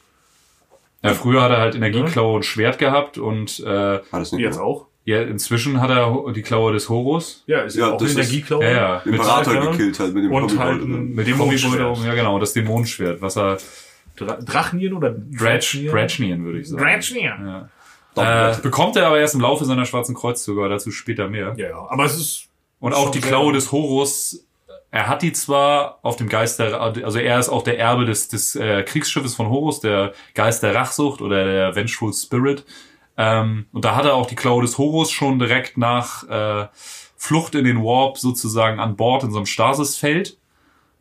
Ja, 1.07 1.13
früher 1.15 1.41
hat 1.41 1.49
er 1.49 1.57
halt 1.61 1.73
Energieklaue 1.73 2.35
und 2.35 2.45
Schwert 2.45 2.77
gehabt 2.77 3.17
und 3.17 3.59
äh, 3.61 3.65
War 3.65 4.01
das 4.11 4.31
nicht 4.33 4.41
Jetzt 4.41 4.59
auch? 4.59 4.85
ja, 5.05 5.21
inzwischen 5.23 5.81
hat 5.81 5.89
er 5.89 6.15
die 6.31 6.43
Klaue 6.43 6.73
des 6.73 6.89
Horus. 6.89 7.43
Ja, 7.47 7.61
ist 7.61 7.75
Ja, 7.75 7.87
ja 7.87 7.93
auch 7.93 7.97
das 7.97 8.11
eine 8.11 8.19
Energieklaue. 8.21 8.63
Ja, 8.63 8.71
ja. 8.71 9.01
Mit, 9.03 9.15
Imperator 9.15 9.71
gekillt 9.71 9.99
hat 9.99 10.13
mit 10.13 10.23
dem 10.25 10.31
Und 10.31 10.59
halt 10.59 10.85
mit 10.85 11.25
dem 11.27 11.37
Dämonenschwert. 11.37 11.97
Ja 12.05 12.13
genau, 12.13 12.37
das 12.39 12.53
Dämonenschwert, 12.53 13.19
was 13.21 13.35
er 13.35 13.57
Dra 14.15 14.37
Drachnien 14.41 14.93
oder 14.93 15.11
Dredge, 15.11 15.89
Dredgenien, 15.89 16.43
würde 16.43 16.59
ich 16.59 16.69
sagen. 16.69 16.83
Dredgenien. 16.83 17.69
Ja. 18.15 18.51
Äh, 18.51 18.57
bekommt 18.61 18.95
er 18.95 19.07
aber 19.07 19.19
erst 19.19 19.33
im 19.33 19.41
Laufe 19.41 19.65
seiner 19.65 19.85
schwarzen 19.85 20.13
Kreuzzüge, 20.13 20.59
aber 20.59 20.69
dazu 20.69 20.91
später 20.91 21.29
mehr. 21.29 21.55
Ja, 21.57 21.69
ja. 21.69 21.87
Aber 21.89 22.05
es 22.05 22.15
ist 22.15 22.47
Und 22.79 22.93
auch 22.93 23.09
die 23.09 23.21
Klaue 23.21 23.53
des 23.53 23.71
Horus, 23.71 24.45
er 24.91 25.07
hat 25.07 25.23
die 25.23 25.33
zwar 25.33 25.97
auf 26.03 26.17
dem 26.17 26.29
Geist 26.29 26.59
der, 26.59 26.79
also 26.79 27.17
er 27.17 27.39
ist 27.39 27.49
auch 27.49 27.63
der 27.63 27.79
Erbe 27.79 28.05
des, 28.05 28.27
des 28.27 28.55
äh, 28.55 28.83
Kriegsschiffes 28.83 29.33
von 29.33 29.49
Horus, 29.49 29.79
der 29.79 30.13
Geist 30.35 30.61
der 30.61 30.75
Rachsucht 30.75 31.21
oder 31.21 31.45
der 31.45 31.75
Vengeful 31.75 32.13
Spirit. 32.13 32.63
Ähm, 33.17 33.65
und 33.71 33.85
da 33.85 33.95
hat 33.95 34.05
er 34.05 34.13
auch 34.13 34.27
die 34.27 34.35
Klaue 34.35 34.61
des 34.61 34.77
Horus 34.77 35.11
schon 35.11 35.39
direkt 35.39 35.77
nach 35.77 36.29
äh, 36.29 36.67
Flucht 37.15 37.55
in 37.55 37.65
den 37.65 37.83
Warp 37.83 38.17
sozusagen 38.17 38.79
an 38.79 38.95
Bord 38.95 39.23
in 39.23 39.31
so 39.31 39.37
einem 39.37 39.45
Stasisfeld. 39.45 40.37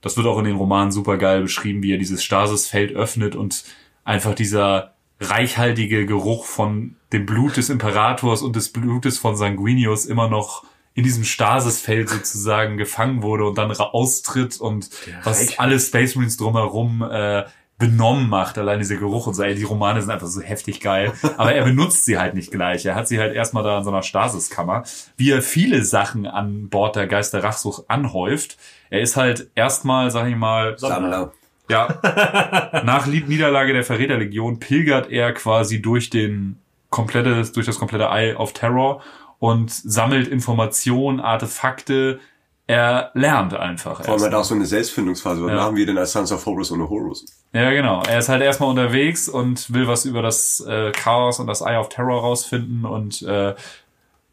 Das 0.02 0.16
wird 0.16 0.26
auch 0.26 0.38
in 0.38 0.44
den 0.44 0.56
Romanen 0.56 0.92
super 0.92 1.16
geil 1.16 1.42
beschrieben, 1.42 1.82
wie 1.82 1.92
er 1.92 1.98
dieses 1.98 2.22
Stasisfeld 2.22 2.94
öffnet 2.94 3.34
und 3.34 3.64
einfach 4.04 4.34
dieser 4.34 4.92
reichhaltige 5.20 6.04
Geruch 6.04 6.44
von 6.44 6.96
dem 7.12 7.24
Blut 7.24 7.56
des 7.56 7.70
Imperators 7.70 8.42
und 8.42 8.56
des 8.56 8.70
Blutes 8.70 9.18
von 9.18 9.36
Sanguinius 9.36 10.04
immer 10.04 10.28
noch 10.28 10.64
in 10.94 11.04
diesem 11.04 11.24
Stasisfeld 11.24 12.10
sozusagen 12.10 12.76
gefangen 12.76 13.22
wurde 13.22 13.46
und 13.46 13.56
dann 13.56 13.70
austritt 13.94 14.60
und 14.60 14.90
was 15.24 15.40
reichhaltige- 15.40 15.60
alle 15.60 15.80
Space 15.80 16.16
Marines 16.16 16.36
drumherum 16.36 17.02
äh, 17.02 17.44
benommen 17.78 18.28
macht, 18.28 18.58
allein 18.58 18.78
dieser 18.78 18.96
Geruch 18.96 19.26
und 19.26 19.34
so, 19.34 19.42
ey, 19.42 19.54
die 19.54 19.64
Romane 19.64 20.00
sind 20.00 20.10
einfach 20.10 20.28
so 20.28 20.40
heftig 20.40 20.80
geil. 20.80 21.12
Aber 21.36 21.52
er 21.52 21.64
benutzt 21.64 22.04
sie 22.04 22.18
halt 22.18 22.34
nicht 22.34 22.52
gleich. 22.52 22.84
Er 22.86 22.94
hat 22.94 23.08
sie 23.08 23.18
halt 23.18 23.34
erstmal 23.34 23.64
da 23.64 23.78
in 23.78 23.84
so 23.84 23.90
einer 23.90 24.02
Stasiskammer, 24.02 24.84
wie 25.16 25.30
er 25.30 25.42
viele 25.42 25.84
Sachen 25.84 26.26
an 26.26 26.68
Bord 26.68 26.94
der 26.94 27.08
Geister 27.08 27.42
Rachsucht 27.42 27.84
anhäuft. 27.88 28.56
Er 28.92 29.00
ist 29.00 29.16
halt 29.16 29.50
erstmal, 29.54 30.10
sag 30.10 30.28
ich 30.28 30.36
mal, 30.36 30.78
Sammler. 30.78 31.32
ja, 31.70 32.82
nach 32.84 33.06
Niederlage 33.06 33.72
der 33.72 33.84
Verräterlegion 33.84 34.58
pilgert 34.58 35.10
er 35.10 35.32
quasi 35.32 35.80
durch 35.80 36.10
den 36.10 36.58
komplette, 36.90 37.42
durch 37.54 37.64
das 37.64 37.78
komplette 37.78 38.04
Eye 38.10 38.34
of 38.34 38.52
Terror 38.52 39.00
und 39.38 39.70
sammelt 39.72 40.28
Informationen, 40.28 41.20
Artefakte. 41.20 42.20
Er 42.66 43.10
lernt 43.14 43.54
einfach. 43.54 44.04
Vor 44.04 44.14
allem 44.14 44.24
hat 44.24 44.34
auch 44.34 44.44
so 44.44 44.54
eine 44.54 44.66
Selbstfindungsphase. 44.66 45.42
Was 45.42 45.50
Ja. 45.50 45.56
machen 45.56 45.76
wir 45.76 45.86
denn 45.86 45.96
als 45.98 46.12
Sons 46.12 46.30
of 46.30 46.44
Horus 46.46 46.70
ohne 46.70 46.88
Horus? 46.88 47.24
Ja, 47.52 47.70
genau. 47.70 48.02
Er 48.06 48.18
ist 48.18 48.28
halt 48.28 48.40
erstmal 48.42 48.68
unterwegs 48.70 49.28
und 49.28 49.72
will 49.74 49.88
was 49.88 50.04
über 50.04 50.20
das 50.22 50.60
äh, 50.60 50.92
Chaos 50.92 51.40
und 51.40 51.46
das 51.48 51.60
Eye 51.62 51.76
of 51.78 51.88
Terror 51.88 52.20
rausfinden 52.20 52.84
und 52.84 53.22
äh, 53.22 53.54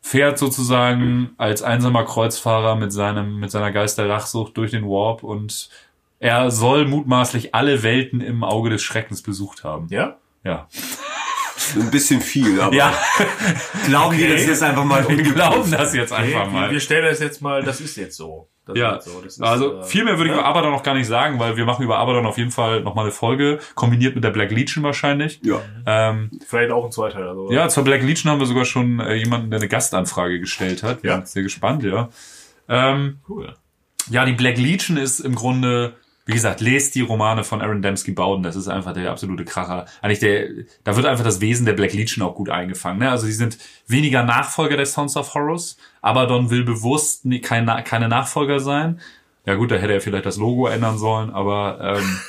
fährt 0.01 0.38
sozusagen 0.39 1.32
als 1.38 1.62
einsamer 1.62 2.06
Kreuzfahrer 2.06 2.75
mit 2.75 2.91
seinem 2.94 3.39
mit 3.39 3.51
seiner 3.51 3.72
Geisterrachsucht 3.72 4.56
durch 4.58 4.72
den 4.72 4.86
Warp 4.86 5.24
und 5.24 5.70
er 6.20 6.51
soll 6.51 6.86
mutmaßlich 6.86 7.56
alle 7.56 7.84
Welten 7.84 8.22
im 8.22 8.44
Auge 8.44 8.70
des 8.70 8.82
Schreckens 8.82 9.22
besucht 9.22 9.63
haben. 9.63 9.88
Ja? 9.89 10.18
Ja. 10.44 10.68
Ein 11.75 11.91
bisschen 11.91 12.22
viel, 12.22 12.60
aber 12.62 12.74
Ja, 12.74 12.94
glauben 13.86 14.18
wir 14.18 14.34
das 14.34 14.46
jetzt 14.46 14.63
einfach 14.63 14.86
mal 14.86 15.08
wir 15.08 15.22
glauben 15.22 15.70
das 15.72 15.94
jetzt 15.94 16.12
einfach 16.13 16.41
Okay, 16.46 16.51
mal. 16.53 16.65
wir, 16.65 16.72
wir 16.72 16.79
stellen 16.79 17.06
das 17.06 17.20
jetzt 17.20 17.41
mal, 17.41 17.62
das 17.63 17.79
ist 17.82 17.96
jetzt 17.98 18.15
so. 18.18 18.48
Das 18.70 18.78
Ja, 18.78 18.96
ist 18.96 19.06
so. 19.06 19.22
Das 19.24 19.34
ist, 19.34 19.42
also 19.42 19.80
äh, 19.80 19.84
viel 19.84 20.04
mehr 20.04 20.18
würde 20.18 20.30
ich 20.30 20.36
über 20.36 20.46
Abaddon 20.46 20.72
noch 20.72 20.84
gar 20.84 20.94
nicht 20.94 21.08
sagen, 21.08 21.40
weil 21.40 21.58
wir 21.58 21.66
machen 21.66 21.84
über 21.84 21.98
Abaddon 21.98 22.26
auf 22.26 22.38
jeden 22.38 22.52
Fall 22.52 22.82
nochmal 22.82 23.06
eine 23.06 23.12
Folge, 23.12 23.60
kombiniert 23.76 24.16
mit 24.16 24.24
der 24.24 24.30
Black 24.32 24.52
Legion 24.52 24.84
wahrscheinlich. 24.84 25.40
Ja. 25.44 25.62
Ähm, 25.86 26.30
Vielleicht 26.48 26.72
auch 26.72 26.86
ein 26.86 26.92
Zweiteil. 26.92 27.28
Also, 27.28 27.52
Ja, 27.52 27.68
zur 27.70 27.84
Black 27.84 28.04
Legion 28.04 28.32
haben 28.32 28.40
wir 28.40 28.46
sogar 28.48 28.66
schon 28.66 29.00
äh, 29.00 29.16
jemanden, 29.16 29.50
der 29.52 29.60
eine 29.60 29.68
Gastanfrage 29.68 30.40
gestellt 30.40 30.84
hat. 30.84 31.04
Wir 31.04 31.10
Ja. 31.12 31.16
sind 31.18 31.28
sehr 31.28 31.44
gespannt, 31.44 31.84
ja. 31.84 32.10
Ähm, 32.68 33.20
Cool. 33.28 33.54
ja, 34.10 34.26
die 34.26 34.34
Black 34.34 34.58
Legion 34.58 34.98
ist 34.98 35.20
im 35.20 35.36
Grunde, 35.36 35.94
wie 36.30 36.34
gesagt, 36.34 36.62
lest 36.62 36.94
die 36.94 37.02
Romane 37.02 37.44
von 37.44 37.60
Aaron 37.62 37.82
Dembski 37.82 38.12
Bowden. 38.12 38.44
Das 38.44 38.56
ist 38.56 38.68
einfach 38.68 38.94
der 38.94 39.10
absolute 39.10 39.46
Kracher. 39.46 39.86
Eigentlich 40.02 40.20
der, 40.20 40.48
da 40.84 40.96
wird 40.96 41.08
einfach 41.08 41.24
das 41.24 41.42
Wesen 41.42 41.65
der 41.65 41.74
Black 41.74 41.92
Legion 41.94 42.24
auch 42.26 42.36
gut 42.36 42.50
eingefangen. 42.52 43.00
Ne? 43.00 43.10
Also 43.10 43.26
sie 43.26 43.32
sind 43.34 43.58
weniger 43.88 44.24
Nachfolger 44.24 44.78
der 44.78 44.86
Sons 44.86 45.18
of 45.18 45.34
Horus. 45.34 45.78
Abaddon 46.04 46.52
will 46.52 46.63
bewusst 46.63 47.26
nie- 47.26 47.42
kein, 47.42 47.65
Na- 47.65 47.82
keine 47.82 48.08
Nachfolger 48.08 48.60
sein. 48.60 49.00
Ja 49.46 49.56
gut, 49.56 49.72
da 49.72 49.76
hätte 49.78 49.94
er 49.94 50.02
vielleicht 50.02 50.28
das 50.28 50.38
Logo 50.38 50.68
ändern 50.68 51.00
sollen, 51.00 51.32
aber 51.32 51.98
ähm, 51.98 52.20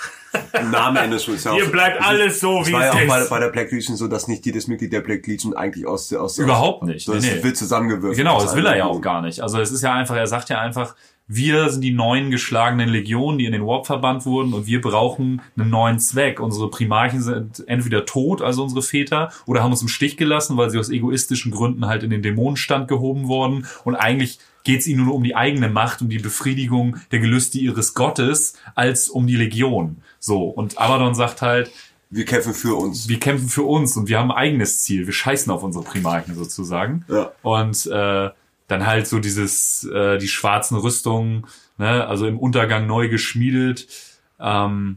Im 0.60 0.70
Namen 0.70 0.96
ändert 0.96 1.22
schon 1.22 1.36
Hier 1.36 1.66
bleibt 1.66 2.00
alles 2.00 2.40
so, 2.40 2.60
Es 2.62 2.68
wie 2.68 2.72
war 2.72 2.84
ja 2.84 2.90
es 2.90 2.94
auch 2.96 3.06
bei, 3.08 3.20
ist. 3.20 3.30
bei 3.30 3.38
der 3.40 3.48
Black 3.48 3.70
Legion 3.72 3.96
so, 3.96 4.06
dass 4.08 4.28
nicht 4.28 4.46
jedes 4.46 4.66
Mitglied 4.68 4.92
der 4.92 5.00
Black 5.00 5.26
Legion 5.26 5.54
eigentlich 5.54 5.86
aus 5.86 6.08
der 6.08 6.22
aus 6.22 6.38
Überhaupt 6.38 6.84
nicht, 6.84 7.06
Das 7.06 7.22
nee, 7.22 7.34
nee. 7.34 7.42
wird 7.42 7.56
zusammengewürfelt. 7.56 8.16
Genau, 8.16 8.40
das 8.40 8.54
will 8.56 8.64
er 8.64 8.76
ja 8.76 8.84
allen 8.86 8.96
auch 8.96 9.00
gar 9.02 9.20
nicht. 9.22 9.40
Also 9.40 9.60
es 9.60 9.70
ist 9.72 9.82
ja 9.82 9.92
einfach, 9.92 10.14
er 10.16 10.26
sagt 10.26 10.48
ja 10.48 10.60
einfach, 10.60 10.94
wir 11.32 11.70
sind 11.70 11.82
die 11.82 11.92
neuen 11.92 12.32
geschlagenen 12.32 12.88
Legionen, 12.88 13.38
die 13.38 13.44
in 13.46 13.52
den 13.52 13.64
Warp 13.64 13.86
verbannt 13.86 14.26
wurden 14.26 14.52
und 14.52 14.66
wir 14.66 14.80
brauchen 14.80 15.40
einen 15.56 15.70
neuen 15.70 16.00
Zweck. 16.00 16.40
Unsere 16.40 16.68
Primarchen 16.70 17.22
sind 17.22 17.62
entweder 17.68 18.04
tot, 18.04 18.42
also 18.42 18.64
unsere 18.64 18.82
Väter, 18.82 19.30
oder 19.46 19.62
haben 19.62 19.70
uns 19.70 19.80
im 19.80 19.86
Stich 19.86 20.16
gelassen, 20.16 20.56
weil 20.56 20.70
sie 20.70 20.78
aus 20.78 20.90
egoistischen 20.90 21.52
Gründen 21.52 21.86
halt 21.86 22.02
in 22.02 22.10
den 22.10 22.22
Dämonenstand 22.22 22.88
gehoben 22.88 23.28
wurden 23.28 23.66
und 23.84 23.94
eigentlich 23.94 24.40
geht 24.64 24.80
es 24.80 24.88
ihnen 24.88 25.04
nur 25.04 25.14
um 25.14 25.22
die 25.22 25.36
eigene 25.36 25.68
Macht, 25.68 26.02
um 26.02 26.08
die 26.08 26.18
Befriedigung 26.18 26.96
der 27.12 27.20
Gelüste 27.20 27.58
ihres 27.58 27.94
Gottes, 27.94 28.54
als 28.74 29.08
um 29.08 29.28
die 29.28 29.36
Legion. 29.36 29.98
So, 30.18 30.42
und 30.48 30.78
Abaddon 30.78 31.14
sagt 31.14 31.42
halt, 31.42 31.70
Wir 32.10 32.24
kämpfen 32.24 32.54
für 32.54 32.74
uns. 32.74 33.08
wir 33.08 33.20
kämpfen 33.20 33.48
für 33.48 33.62
uns 33.62 33.96
und 33.96 34.08
wir 34.08 34.18
haben 34.18 34.32
ein 34.32 34.36
eigenes 34.36 34.80
Ziel. 34.80 35.06
Wir 35.06 35.12
scheißen 35.12 35.52
auf 35.52 35.62
unsere 35.62 35.84
Primarchen 35.84 36.34
sozusagen. 36.34 37.04
Ja. 37.08 37.30
Und 37.42 37.86
äh, 37.86 38.30
dann 38.70 38.86
halt 38.86 39.06
so 39.06 39.18
dieses, 39.18 39.84
äh, 39.84 40.18
die 40.18 40.28
schwarzen 40.28 40.76
Rüstungen, 40.76 41.46
ne, 41.78 42.06
also 42.06 42.26
im 42.26 42.38
Untergang 42.38 42.86
neu 42.86 43.08
geschmiedet. 43.08 43.86
Ähm, 44.38 44.96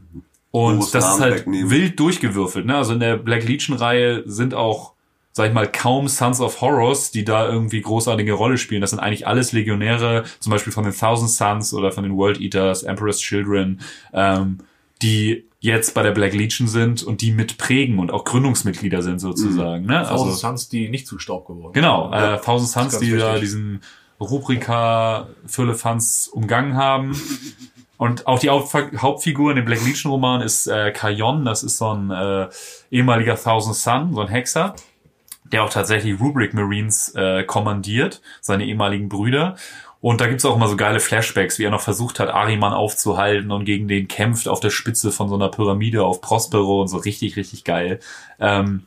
und 0.50 0.94
das 0.94 1.04
ist 1.04 1.10
Namen 1.10 1.20
halt 1.20 1.34
wegnehmen. 1.40 1.70
wild 1.70 1.98
durchgewürfelt. 1.98 2.64
Ne? 2.64 2.76
Also 2.76 2.92
in 2.92 3.00
der 3.00 3.16
Black 3.16 3.42
Legion-Reihe 3.42 4.22
sind 4.24 4.54
auch, 4.54 4.92
sag 5.32 5.48
ich 5.48 5.52
mal, 5.52 5.66
kaum 5.66 6.06
Sons 6.06 6.40
of 6.40 6.60
Horrors, 6.60 7.10
die 7.10 7.24
da 7.24 7.48
irgendwie 7.48 7.80
großartige 7.80 8.34
Rolle 8.34 8.56
spielen. 8.56 8.80
Das 8.80 8.90
sind 8.90 9.00
eigentlich 9.00 9.26
alles 9.26 9.50
Legionäre, 9.50 10.22
zum 10.38 10.52
Beispiel 10.52 10.72
von 10.72 10.84
den 10.84 10.96
Thousand 10.96 11.30
Sons 11.30 11.74
oder 11.74 11.90
von 11.90 12.04
den 12.04 12.16
World 12.16 12.40
Eaters, 12.40 12.84
Emperor's 12.84 13.18
Children, 13.18 13.80
ähm, 14.12 14.58
die 15.02 15.44
jetzt 15.64 15.94
bei 15.94 16.02
der 16.02 16.10
Black 16.12 16.34
Legion 16.34 16.68
sind 16.68 17.02
und 17.02 17.22
die 17.22 17.32
mitprägen 17.32 17.98
und 17.98 18.12
auch 18.12 18.24
Gründungsmitglieder 18.24 19.00
sind 19.02 19.18
sozusagen. 19.18 19.86
Ne? 19.86 20.02
Tausend 20.06 20.28
Also, 20.28 20.32
Suns, 20.48 20.68
die 20.68 20.90
nicht 20.90 21.06
zu 21.06 21.18
Staub 21.18 21.46
geworden 21.46 21.72
genau, 21.72 22.10
sind. 22.12 22.22
äh, 22.22 22.38
Thousand 22.38 22.74
ganz 22.74 22.98
die 22.98 23.16
da 23.16 23.38
diesen 23.38 23.80
Rubrika 24.20 25.28
Firlefanz 25.46 26.28
umgangen 26.32 26.76
haben. 26.76 27.16
Und 27.96 28.26
auch 28.26 28.40
die 28.40 28.50
Hauptf- 28.50 28.98
Hauptfigur 28.98 29.50
in 29.52 29.56
dem 29.56 29.64
Black 29.64 29.82
Legion 29.86 30.10
Roman 30.12 30.42
ist 30.42 30.66
äh, 30.66 30.90
Kayon, 30.90 31.44
das 31.44 31.62
ist 31.62 31.78
so 31.78 31.94
ein 31.94 32.10
äh, 32.10 32.48
ehemaliger 32.90 33.36
Thousand 33.40 33.76
Sun, 33.76 34.12
so 34.14 34.20
ein 34.20 34.28
Hexer, 34.28 34.74
der 35.44 35.62
auch 35.62 35.70
tatsächlich 35.70 36.20
Rubric 36.20 36.52
Marines 36.54 37.14
äh, 37.14 37.44
kommandiert, 37.44 38.20
seine 38.40 38.66
ehemaligen 38.66 39.08
Brüder. 39.08 39.56
Und 40.04 40.20
da 40.20 40.26
gibt's 40.26 40.44
auch 40.44 40.56
immer 40.56 40.68
so 40.68 40.76
geile 40.76 41.00
Flashbacks, 41.00 41.58
wie 41.58 41.64
er 41.64 41.70
noch 41.70 41.80
versucht 41.80 42.20
hat, 42.20 42.28
Ariman 42.28 42.74
aufzuhalten 42.74 43.50
und 43.50 43.64
gegen 43.64 43.88
den 43.88 44.06
kämpft 44.06 44.48
auf 44.48 44.60
der 44.60 44.68
Spitze 44.68 45.10
von 45.10 45.30
so 45.30 45.34
einer 45.34 45.48
Pyramide 45.48 46.04
auf 46.04 46.20
Prospero 46.20 46.82
und 46.82 46.88
so 46.88 46.98
richtig, 46.98 47.36
richtig 47.36 47.64
geil. 47.64 48.00
Ähm, 48.38 48.82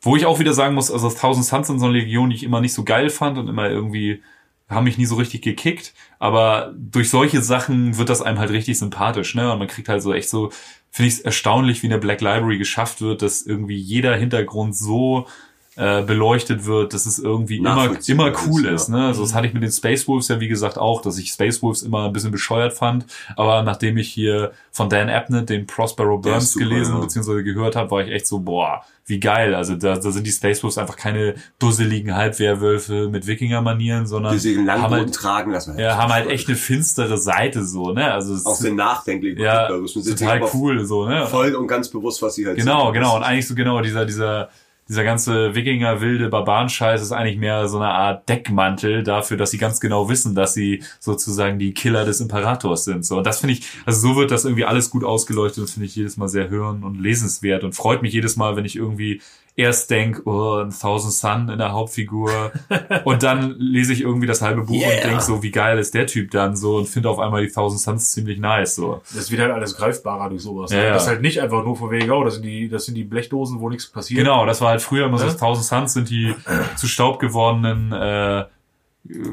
wo 0.00 0.16
ich 0.16 0.26
auch 0.26 0.40
wieder 0.40 0.52
sagen 0.52 0.74
muss, 0.74 0.90
also 0.90 1.08
Thousand 1.10 1.44
Suns 1.44 1.68
sind 1.68 1.78
so 1.78 1.84
eine 1.84 1.96
Legion, 1.96 2.30
die 2.30 2.34
ich 2.34 2.42
immer 2.42 2.60
nicht 2.60 2.74
so 2.74 2.82
geil 2.82 3.08
fand 3.08 3.38
und 3.38 3.46
immer 3.46 3.70
irgendwie 3.70 4.20
haben 4.68 4.82
mich 4.82 4.98
nie 4.98 5.06
so 5.06 5.14
richtig 5.14 5.42
gekickt, 5.42 5.94
aber 6.18 6.74
durch 6.76 7.08
solche 7.08 7.40
Sachen 7.40 7.96
wird 7.96 8.08
das 8.08 8.20
einem 8.20 8.40
halt 8.40 8.50
richtig 8.50 8.80
sympathisch, 8.80 9.36
ne? 9.36 9.52
Und 9.52 9.60
man 9.60 9.68
kriegt 9.68 9.88
halt 9.88 10.02
so 10.02 10.12
echt 10.12 10.28
so, 10.28 10.50
finde 10.90 11.06
ich 11.06 11.14
es 11.14 11.20
erstaunlich, 11.20 11.82
wie 11.82 11.86
in 11.86 11.92
der 11.92 11.98
Black 11.98 12.20
Library 12.20 12.58
geschafft 12.58 13.00
wird, 13.00 13.22
dass 13.22 13.42
irgendwie 13.42 13.78
jeder 13.78 14.16
Hintergrund 14.16 14.76
so 14.76 15.28
äh, 15.76 16.02
beleuchtet 16.02 16.66
wird, 16.66 16.92
dass 16.92 17.06
es 17.06 17.18
irgendwie 17.18 17.56
immer, 17.56 17.96
immer 18.06 18.32
cool 18.46 18.66
ist, 18.66 18.82
ist. 18.82 18.88
Ne? 18.90 19.06
Also 19.06 19.22
das 19.22 19.34
hatte 19.34 19.46
ich 19.46 19.54
mit 19.54 19.62
den 19.62 19.72
Space 19.72 20.06
Wolves 20.06 20.28
ja 20.28 20.38
wie 20.38 20.48
gesagt 20.48 20.76
auch, 20.76 21.00
dass 21.00 21.16
ich 21.18 21.30
Space 21.32 21.62
Wolves 21.62 21.82
immer 21.82 22.04
ein 22.06 22.12
bisschen 22.12 22.30
bescheuert 22.30 22.74
fand. 22.74 23.06
Aber 23.36 23.62
nachdem 23.62 23.96
ich 23.96 24.10
hier 24.12 24.52
von 24.70 24.90
Dan 24.90 25.08
Abnett 25.08 25.48
den 25.48 25.66
Prospero 25.66 26.18
Burns 26.18 26.52
super, 26.52 26.66
gelesen 26.66 26.94
ja. 26.96 27.00
bzw. 27.00 27.42
gehört 27.42 27.74
habe, 27.76 27.90
war 27.90 28.02
ich 28.02 28.10
echt 28.10 28.26
so, 28.26 28.40
boah, 28.40 28.82
wie 29.06 29.18
geil. 29.18 29.54
Also 29.54 29.74
da, 29.74 29.96
da 29.96 30.10
sind 30.10 30.26
die 30.26 30.30
Space 30.30 30.62
Wolves 30.62 30.76
einfach 30.78 30.96
keine 30.96 31.34
dusseligen 31.58 32.14
Halbwehrwölfe 32.14 33.08
mit 33.08 33.26
Wikinger-Manieren, 33.26 34.06
sondern 34.06 34.32
Die 34.34 34.38
sich 34.38 34.56
in 34.56 34.70
haben 34.70 34.92
halt, 34.92 35.14
tragen 35.14 35.52
lassen. 35.52 35.78
ja, 35.78 35.96
haben 35.96 36.12
halt 36.12 36.28
echt 36.28 36.48
eine 36.48 36.56
finstere 36.56 37.16
Seite 37.16 37.64
so, 37.64 37.92
ne? 37.92 38.12
Also 38.12 38.34
es 38.34 38.44
Auch 38.44 38.54
sehr 38.54 38.72
nachdenklich. 38.74 39.38
ja, 39.38 39.68
total 39.68 40.42
cool 40.54 40.84
so, 40.84 41.06
ne? 41.06 41.26
Voll 41.26 41.54
und 41.54 41.66
ganz 41.66 41.88
bewusst, 41.88 42.20
was 42.22 42.34
sie 42.34 42.46
halt 42.46 42.56
Genau, 42.58 42.84
sind. 42.86 42.94
genau. 42.94 43.16
Und 43.16 43.22
eigentlich 43.22 43.48
so 43.48 43.54
genau 43.54 43.80
dieser, 43.80 44.04
dieser, 44.04 44.50
dieser 44.92 45.04
ganze 45.04 45.54
Wikinger 45.54 46.02
wilde 46.02 46.28
Barbarenscheiß 46.28 47.00
ist 47.00 47.12
eigentlich 47.12 47.38
mehr 47.38 47.66
so 47.66 47.78
eine 47.78 47.88
Art 47.88 48.28
Deckmantel 48.28 49.02
dafür, 49.02 49.38
dass 49.38 49.50
sie 49.50 49.56
ganz 49.56 49.80
genau 49.80 50.10
wissen, 50.10 50.34
dass 50.34 50.52
sie 50.52 50.82
sozusagen 51.00 51.58
die 51.58 51.72
Killer 51.72 52.04
des 52.04 52.20
Imperators 52.20 52.84
sind. 52.84 53.06
So, 53.06 53.16
und 53.16 53.26
das 53.26 53.40
finde 53.40 53.54
ich, 53.54 53.64
also 53.86 54.06
so 54.06 54.16
wird 54.16 54.30
das 54.30 54.44
irgendwie 54.44 54.66
alles 54.66 54.90
gut 54.90 55.02
ausgeleuchtet. 55.02 55.64
Das 55.64 55.72
finde 55.72 55.86
ich 55.86 55.96
jedes 55.96 56.18
Mal 56.18 56.28
sehr 56.28 56.50
hören 56.50 56.84
und 56.84 57.00
lesenswert 57.00 57.64
und 57.64 57.72
freut 57.72 58.02
mich 58.02 58.12
jedes 58.12 58.36
Mal, 58.36 58.54
wenn 58.54 58.66
ich 58.66 58.76
irgendwie 58.76 59.22
erst 59.54 59.90
denk, 59.90 60.22
oh, 60.24 60.60
ein 60.60 60.70
Thousand 60.70 61.12
Sun 61.12 61.48
in 61.50 61.58
der 61.58 61.72
Hauptfigur 61.72 62.52
und 63.04 63.22
dann 63.22 63.54
lese 63.58 63.92
ich 63.92 64.00
irgendwie 64.00 64.26
das 64.26 64.40
halbe 64.40 64.62
Buch 64.62 64.72
Yeah. 64.82 64.96
und 64.96 65.04
denk 65.04 65.22
so, 65.22 65.42
wie 65.42 65.50
geil 65.50 65.78
ist 65.78 65.94
der 65.94 66.06
Typ 66.06 66.30
dann 66.30 66.56
so 66.56 66.76
und 66.78 66.88
finde 66.88 67.10
auf 67.10 67.18
einmal 67.18 67.44
die 67.46 67.52
Thousand 67.52 67.80
Suns 67.80 68.12
ziemlich 68.12 68.38
nice 68.38 68.74
so. 68.74 69.02
Das 69.14 69.30
wird 69.30 69.42
halt 69.42 69.52
alles 69.52 69.76
greifbarer 69.76 70.30
durch 70.30 70.42
sowas. 70.42 70.72
Ja, 70.72 70.78
ne? 70.78 70.88
Das 70.88 71.02
ist 71.02 71.08
halt 71.08 71.20
nicht 71.20 71.40
einfach 71.40 71.62
nur 71.64 71.76
von 71.76 71.90
wegen, 71.90 72.10
oh, 72.10 72.24
das 72.24 72.34
sind 72.34 72.44
die, 72.44 72.68
das 72.68 72.86
sind 72.86 72.94
die 72.94 73.04
Blechdosen, 73.04 73.60
wo 73.60 73.68
nichts 73.68 73.86
passiert. 73.86 74.18
Genau, 74.18 74.46
das 74.46 74.60
war 74.60 74.70
halt 74.70 74.81
früher 74.82 75.06
immer 75.06 75.18
so, 75.18 75.24
Ja. 75.24 75.30
das 75.30 75.38
Thousand 75.40 75.64
Suns 75.64 75.92
sind 75.94 76.10
die 76.10 76.34
zu 76.76 76.86
Staub 76.86 77.18
gewordenen 77.18 77.92
äh, 77.92 78.44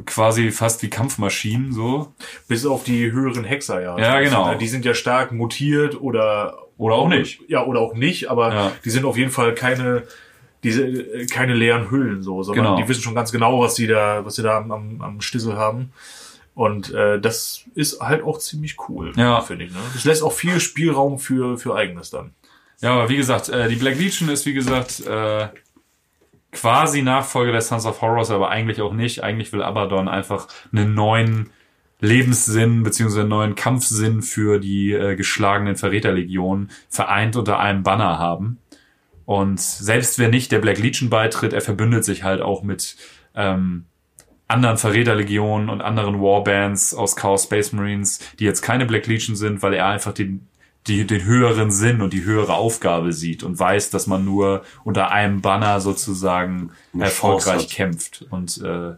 quasi 0.06 0.52
fast 0.52 0.82
wie 0.82 0.90
Kampfmaschinen 0.90 1.72
so 1.72 2.12
Bis 2.48 2.66
auf 2.66 2.84
die 2.84 3.12
höheren 3.12 3.44
Hexer, 3.44 3.82
ja. 3.82 3.98
Ja, 4.00 4.20
genau. 4.20 4.56
Die 4.56 4.68
sind 4.68 4.84
ja 4.86 4.94
stark 4.94 5.32
mutiert 5.32 6.00
oder 6.02 6.58
oder 6.78 6.96
auch 6.96 7.10
nicht. 7.10 7.42
Ja, 7.50 7.66
oder 7.66 7.82
auch 7.82 7.94
nicht, 7.94 8.30
aber 8.32 8.54
Ja. 8.54 8.72
die 8.86 8.90
sind 8.90 9.06
auf 9.06 9.18
jeden 9.18 9.32
Fall 9.32 9.54
keine 9.54 10.04
diese 10.64 11.26
keine 11.28 11.54
leeren 11.54 11.92
Hüllen 11.92 12.24
so, 12.24 12.42
sondern 12.44 12.66
Genau. 12.66 12.78
die 12.78 12.88
wissen 12.88 13.02
schon 13.04 13.16
ganz 13.16 13.32
genau, 13.32 13.60
was 13.62 13.76
sie 13.76 13.88
da 13.88 14.26
was 14.26 14.36
sie 14.36 14.44
da 14.44 14.58
am, 14.58 14.72
am, 14.72 15.02
am 15.02 15.22
Stissel 15.22 15.56
haben. 15.56 15.92
Und 16.56 16.94
äh, 16.94 17.22
das 17.22 17.62
ist 17.76 18.02
halt 18.02 18.22
auch 18.24 18.38
ziemlich 18.40 18.76
cool, 18.90 19.14
Ja. 19.16 19.40
finde 19.42 19.66
ich. 19.66 19.72
Ne? 19.72 19.78
Das 19.94 20.04
lässt 20.04 20.24
auch 20.24 20.34
viel 20.34 20.60
Spielraum 20.60 21.18
für 21.20 21.58
für 21.58 21.76
eigenes 21.76 22.10
dann. 22.10 22.32
Ja, 22.82 22.94
aber 22.94 23.10
wie 23.10 23.18
gesagt, 23.18 23.50
äh, 23.50 23.68
die 23.68 23.76
Black 23.76 23.98
Legion 23.98 24.30
ist 24.30 24.46
wie 24.46 24.54
gesagt 24.54 25.06
äh, 25.06 25.50
quasi 26.52 27.02
Nachfolger 27.02 27.52
der 27.52 27.62
Sons 27.62 27.86
of 27.86 28.02
Horrors, 28.02 28.32
aber 28.32 28.50
eigentlich 28.50 28.82
auch 28.82 28.94
nicht. 28.94 29.24
Eigentlich 29.24 29.52
will 29.52 29.62
Abaddon 29.62 30.08
einfach 30.08 30.48
einen 30.72 30.94
neuen 30.94 31.50
Lebenssinn 32.00 32.84
beziehungsweise 32.84 33.22
einen 33.22 33.30
neuen 33.30 33.56
Kampfsinn 33.56 34.22
für 34.22 34.60
die 34.60 34.94
äh, 34.94 35.16
geschlagenen 35.16 35.76
Verräterlegionen 35.76 36.72
vereint 36.90 37.36
unter 37.36 37.60
einem 37.60 37.84
Banner 37.84 38.18
haben. 38.18 38.60
Und 39.26 39.60
selbst 39.60 40.18
wenn 40.18 40.32
nicht 40.32 40.52
der 40.52 40.60
Black 40.60 40.80
Legion 40.80 41.10
beitritt, 41.10 41.54
er 41.54 41.62
verbündet 41.62 42.04
sich 42.06 42.24
halt 42.24 42.42
auch 42.42 42.64
mit 42.64 42.96
ähm, 43.36 43.86
anderen 44.48 44.78
Verräterlegionen 44.78 45.70
und 45.70 45.82
anderen 45.82 46.20
Warbands 46.20 46.96
aus 46.96 47.16
Chaos 47.16 47.44
Space 47.44 47.72
Marines, 47.72 48.20
die 48.40 48.46
jetzt 48.46 48.62
keine 48.62 48.88
Black 48.88 49.06
Legion 49.06 49.36
sind, 49.36 49.62
weil 49.62 49.76
er 49.76 49.86
einfach 49.86 50.14
den, 50.14 50.48
die, 50.88 51.06
den 51.06 51.24
höheren 51.24 51.72
Sinn 51.72 52.02
und 52.02 52.14
die 52.14 52.24
höhere 52.24 52.54
Aufgabe 52.54 53.14
sieht 53.14 53.44
und 53.44 53.60
weiß, 53.60 53.90
dass 53.90 54.08
man 54.08 54.26
nur 54.26 54.64
unter 54.84 55.12
einem 55.12 55.42
Banner 55.42 55.82
sozusagen 55.82 56.72
Eine 56.94 57.06
erfolgreich 57.06 57.70
kämpft. 57.70 58.26
Und 58.30 58.62
äh, 58.64 58.96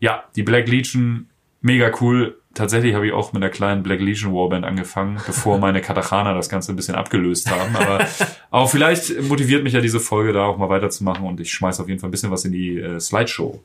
ja, 0.00 0.24
die 0.36 0.42
Black 0.42 0.68
Legion, 0.68 1.28
mega 1.60 1.90
cool. 2.00 2.40
Tatsächlich 2.54 2.94
habe 2.94 3.06
ich 3.06 3.12
auch 3.12 3.32
mit 3.32 3.42
einer 3.42 3.52
kleinen 3.52 3.82
Black 3.82 4.00
Legion 4.00 4.32
Warband 4.32 4.64
angefangen, 4.64 5.20
bevor 5.26 5.58
meine 5.60 5.80
Katachana 5.80 6.34
das 6.34 6.48
Ganze 6.48 6.72
ein 6.72 6.76
bisschen 6.76 6.96
abgelöst 6.96 7.50
haben. 7.50 7.76
Aber 7.76 8.06
auch 8.50 8.70
vielleicht 8.70 9.22
motiviert 9.22 9.62
mich 9.62 9.74
ja 9.74 9.80
diese 9.80 10.00
Folge 10.00 10.32
da 10.32 10.44
auch 10.44 10.58
mal 10.58 10.68
weiterzumachen 10.68 11.24
und 11.24 11.38
ich 11.40 11.52
schmeiß 11.52 11.78
auf 11.78 11.88
jeden 11.88 12.00
Fall 12.00 12.08
ein 12.08 12.12
bisschen 12.12 12.30
was 12.30 12.44
in 12.44 12.52
die 12.52 12.78
äh, 12.78 12.98
Slideshow. 12.98 13.62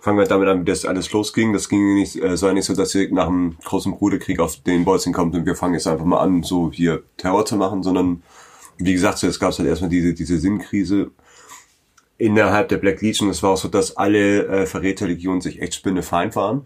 Fangen 0.00 0.18
wir 0.18 0.26
damit 0.26 0.48
an, 0.48 0.60
wie 0.60 0.64
das 0.64 0.84
alles 0.84 1.10
losging. 1.12 1.52
Das 1.52 1.68
ging 1.68 1.94
nicht, 1.94 2.16
äh, 2.16 2.40
war 2.40 2.52
nicht 2.52 2.66
so, 2.66 2.74
dass 2.74 2.94
wir 2.94 3.12
nach 3.12 3.26
dem 3.26 3.56
großen 3.64 3.92
Bruderkrieg 3.96 4.38
auf 4.40 4.56
den 4.62 4.84
Bolzen 4.84 5.12
kommt 5.12 5.34
und 5.34 5.44
wir 5.44 5.56
fangen 5.56 5.74
jetzt 5.74 5.86
einfach 5.86 6.04
mal 6.04 6.20
an, 6.20 6.42
so 6.42 6.70
hier 6.72 7.02
Terror 7.16 7.44
zu 7.44 7.56
machen, 7.56 7.82
sondern 7.82 8.22
wie 8.76 8.92
gesagt, 8.92 9.18
zuerst 9.18 9.40
gab 9.40 9.50
es 9.50 9.58
halt 9.58 9.68
erstmal 9.68 9.90
diese, 9.90 10.14
diese 10.14 10.38
Sinnkrise 10.38 11.10
innerhalb 12.16 12.68
der 12.68 12.76
Black 12.78 13.00
Legion. 13.00 13.28
Es 13.28 13.42
war 13.42 13.50
auch 13.50 13.56
so, 13.56 13.68
dass 13.68 13.96
alle 13.96 14.46
äh, 14.46 14.66
Verräterlegionen 14.66 15.40
sich 15.40 15.60
echt 15.60 15.74
spinnefeind 15.74 16.36
waren. 16.36 16.64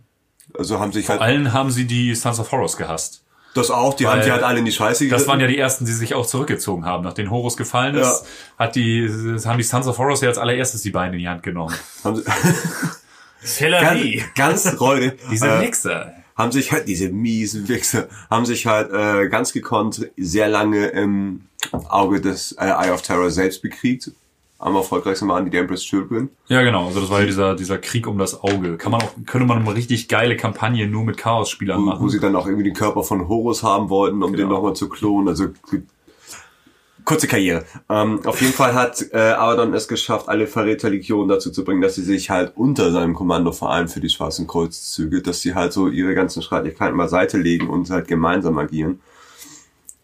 Also 0.55 0.79
haben 0.79 0.92
sich 0.92 1.07
Vor 1.07 1.14
halt 1.14 1.23
allen 1.23 1.53
haben 1.55 1.71
sie 1.71 1.87
die 1.87 2.14
Sons 2.14 2.38
of 2.38 2.53
Horrors 2.53 2.77
gehasst. 2.77 3.23
das 3.55 3.71
auch, 3.71 3.95
die 3.95 4.05
Weil 4.05 4.12
haben 4.18 4.23
die 4.25 4.31
halt 4.33 4.42
alle 4.42 4.59
in 4.59 4.64
die 4.66 4.73
Scheiße 4.73 5.05
Das 5.05 5.11
geritten. 5.11 5.29
waren 5.31 5.40
ja 5.40 5.47
die 5.47 5.57
ersten, 5.59 5.87
die 5.87 5.92
sich 5.92 6.14
auch 6.14 6.27
zurückgezogen 6.27 6.85
haben. 6.85 7.03
Nachdem 7.05 7.31
Horus 7.31 7.57
gefallen 7.57 7.95
ist, 7.95 8.25
hat 8.59 8.75
die, 8.77 9.09
haben 9.45 9.57
die 9.59 9.64
Sons 9.64 9.87
of 9.87 9.97
Horrors 9.99 10.21
ja 10.21 10.29
als 10.29 10.37
allererstes 10.38 10.83
die 10.83 10.90
Beine 10.90 11.14
in 11.14 11.21
die 11.21 11.29
Hand 11.29 11.42
genommen. 11.42 11.75
Sellerie. 13.42 14.22
ganz, 14.35 14.64
ganz 14.64 14.81
räudig. 14.81 15.14
Diese 15.31 15.48
äh, 15.48 15.61
Wichser. 15.66 16.12
haben 16.37 16.52
sich 16.52 16.72
halt, 16.72 16.88
diese 16.88 17.09
miesen 17.11 17.68
Wichser, 17.68 18.09
haben 18.31 18.46
sich 18.46 18.66
halt 18.66 18.90
äh, 18.92 19.28
ganz 19.28 19.52
gekonnt 19.52 20.09
sehr 20.16 20.48
lange 20.48 20.87
im 20.88 21.42
Auge 21.88 22.20
des 22.20 22.52
äh, 22.52 22.64
Eye 22.64 22.90
of 22.90 23.02
Terror 23.02 23.31
selbst 23.31 23.62
bekriegt. 23.62 24.11
Am 24.59 24.76
erfolgreichsten 24.76 25.26
waren 25.28 25.44
die 25.44 25.50
The 25.50 25.57
Empress 25.59 25.83
Children. 25.83 26.28
Ja, 26.46 26.62
genau. 26.62 26.87
Also 26.87 27.00
das 27.00 27.11
war 27.11 27.18
ja 27.20 27.26
dieser, 27.26 27.57
dieser 27.57 27.78
Krieg 27.78 28.07
um 28.07 28.16
das 28.16 28.44
Auge. 28.44 28.76
Kann 28.76 28.92
man 28.92 29.02
auch, 29.02 29.11
könnte 29.26 29.44
man 29.46 29.59
eine 29.59 29.74
richtig 29.74 30.07
geile 30.09 30.37
Kampagne 30.37 30.87
nur 30.87 31.05
mit 31.05 31.16
Chaos-Spielern 31.16 31.81
wo, 31.81 31.87
wo 31.87 31.90
machen. 31.90 32.09
sie 32.11 32.20
dann 32.20 32.37
auch 32.37 32.46
irgendwie 32.46 32.64
den 32.64 32.74
Körper 32.74 33.02
von 33.02 33.26
Horus 33.26 33.64
haben 33.64 33.88
wollten, 33.90 34.22
um 34.22 34.33
den 34.33 34.42
Genau. 34.42 34.55
nochmal 34.55 34.74
zu 34.74 34.88
klonen. 34.88 35.26
Also 35.28 35.48
kurze 37.05 37.27
Karriere. 37.27 37.65
Ähm, 37.88 38.21
auf 38.25 38.41
jeden 38.41 38.53
Fall 38.53 38.75
hat 38.75 39.05
äh, 39.12 39.19
Abaddon 39.19 39.75
es 39.75 39.88
geschafft, 39.88 40.29
alle 40.29 40.47
Verräterlegionen 40.47 41.29
dazu 41.29 41.51
zu 41.51 41.65
bringen, 41.65 41.81
dass 41.81 41.95
sie 41.95 42.03
sich 42.03 42.31
halt 42.31 42.53
unter 42.57 42.93
seinem 42.93 43.15
Kommando 43.15 43.53
vereinen 43.53 43.88
für 43.88 44.01
die 44.01 44.09
Schwarzen 44.09 44.47
Kreuzzüge, 44.47 45.23
dass 45.23 45.41
sie 45.41 45.55
halt 45.55 45.73
so 45.73 45.88
ihre 45.88 46.15
ganzen 46.15 46.43
Streitigkeiten 46.43 46.97
beiseite 46.97 47.38
legen 47.38 47.69
und 47.69 47.91
halt 47.91 48.09
gemeinsam 48.09 48.59
agieren. 48.59 49.01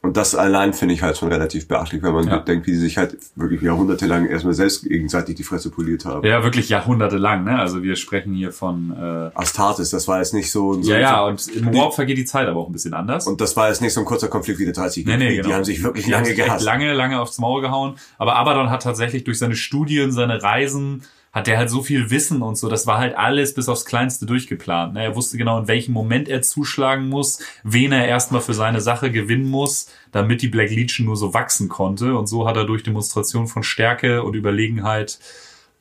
Und 0.09 0.17
das 0.17 0.35
allein 0.35 0.73
finde 0.73 0.95
ich 0.95 1.03
halt 1.03 1.19
schon 1.19 1.31
relativ 1.31 1.69
beachtlich, 1.69 2.03
wenn 2.03 2.15
man 2.15 2.27
Ja. 2.27 2.39
bedenkt, 2.39 2.67
wie 2.67 2.73
sie 2.73 2.81
sich 2.81 2.97
halt 2.97 3.19
wirklich 3.37 3.61
jahrhundertelang 3.61 4.25
erstmal 4.27 4.55
selbst 4.55 4.89
gegenseitig 4.89 5.35
die 5.37 5.43
Fresse 5.43 5.69
poliert 5.71 6.07
haben. 6.07 6.27
Ja, 6.27 6.43
wirklich 6.43 6.71
jahrhundertelang, 6.71 7.45
ne? 7.45 7.59
Also 7.59 7.83
wir 7.83 7.95
sprechen 7.95 8.33
hier 8.33 8.51
von, 8.51 8.91
äh, 8.99 9.31
Astartes, 9.39 9.91
das 9.91 10.09
war 10.09 10.19
jetzt 10.21 10.33
nicht 10.33 10.51
so... 10.51 10.81
so 10.83 10.91
ja, 10.91 10.99
ja, 10.99 11.19
so, 11.19 11.25
und 11.27 11.57
im 11.57 11.75
Warp 11.75 11.93
vergeht 11.93 12.17
die 12.17 12.25
Zeit 12.25 12.49
aber 12.49 12.59
auch 12.61 12.69
ein 12.69 12.73
bisschen 12.73 12.95
anders. 12.95 13.27
und 13.27 13.43
das 13.43 13.55
war 13.55 13.69
jetzt 13.69 13.83
nicht 13.83 13.93
so 13.93 14.01
ein 14.01 14.07
kurzer 14.07 14.29
Konflikt 14.29 14.59
wie 14.61 14.65
der 14.65 14.73
30 14.73 15.05
Nee, 15.05 15.19
nee, 15.19 15.37
genau. 15.37 15.49
Die 15.49 15.55
haben 15.55 15.65
sich 15.65 15.83
wirklich 15.83 16.07
Die 16.07 16.15
haben 16.15 16.23
lange 16.23 16.31
sich 16.31 16.39
echt 16.39 16.47
gehasst. 16.47 16.65
lange, 16.65 16.95
lange 16.95 17.21
aufs 17.21 17.39
Maul 17.39 17.61
gehauen. 17.61 17.97
Aber 18.17 18.37
Abaddon 18.37 18.71
hat 18.71 18.83
tatsächlich 18.83 19.25
durch 19.25 19.39
seine 19.39 19.57
Studien, 19.57 20.11
seine 20.11 20.43
Reisen, 20.43 21.03
hat 21.33 21.47
der 21.47 21.59
halt 21.59 21.71
so 21.71 21.83
viel 21.83 22.11
Wissen 22.11 22.43
und 22.43 22.57
so. 22.57 22.69
Das 22.69 22.87
war 22.87 22.99
halt 22.99 23.17
alles 23.17 23.55
bis 23.55 23.69
aufs 23.69 23.85
Kleinste 23.85 24.27
durchgeplant. 24.27 24.95
ne? 24.95 25.05
Er 25.05 25.17
wusste 25.17 25.37
genau, 25.37 25.59
in 25.59 25.69
welchem 25.69 25.93
Moment 25.93 26.29
er 26.29 26.43
zuschlagen 26.43 27.09
muss, 27.09 27.41
wen 27.63 27.93
er 27.93 28.09
erstmal 28.09 28.41
für 28.41 28.55
seine 28.55 28.81
Sache 28.81 29.11
gewinnen 29.11 29.49
muss, 29.49 29.89
damit 30.11 30.43
die 30.43 30.49
Black 30.49 30.71
Legion 30.71 31.07
nur 31.07 31.17
so 31.17 31.35
wachsen 31.35 31.69
konnte. 31.69 32.17
Und 32.17 32.27
so 32.27 32.49
hat 32.49 32.57
er 32.57 32.65
durch 32.65 32.83
Demonstration 32.83 33.47
von 33.47 33.63
Stärke 33.63 34.23
und 34.23 34.35
Überlegenheit 34.35 35.19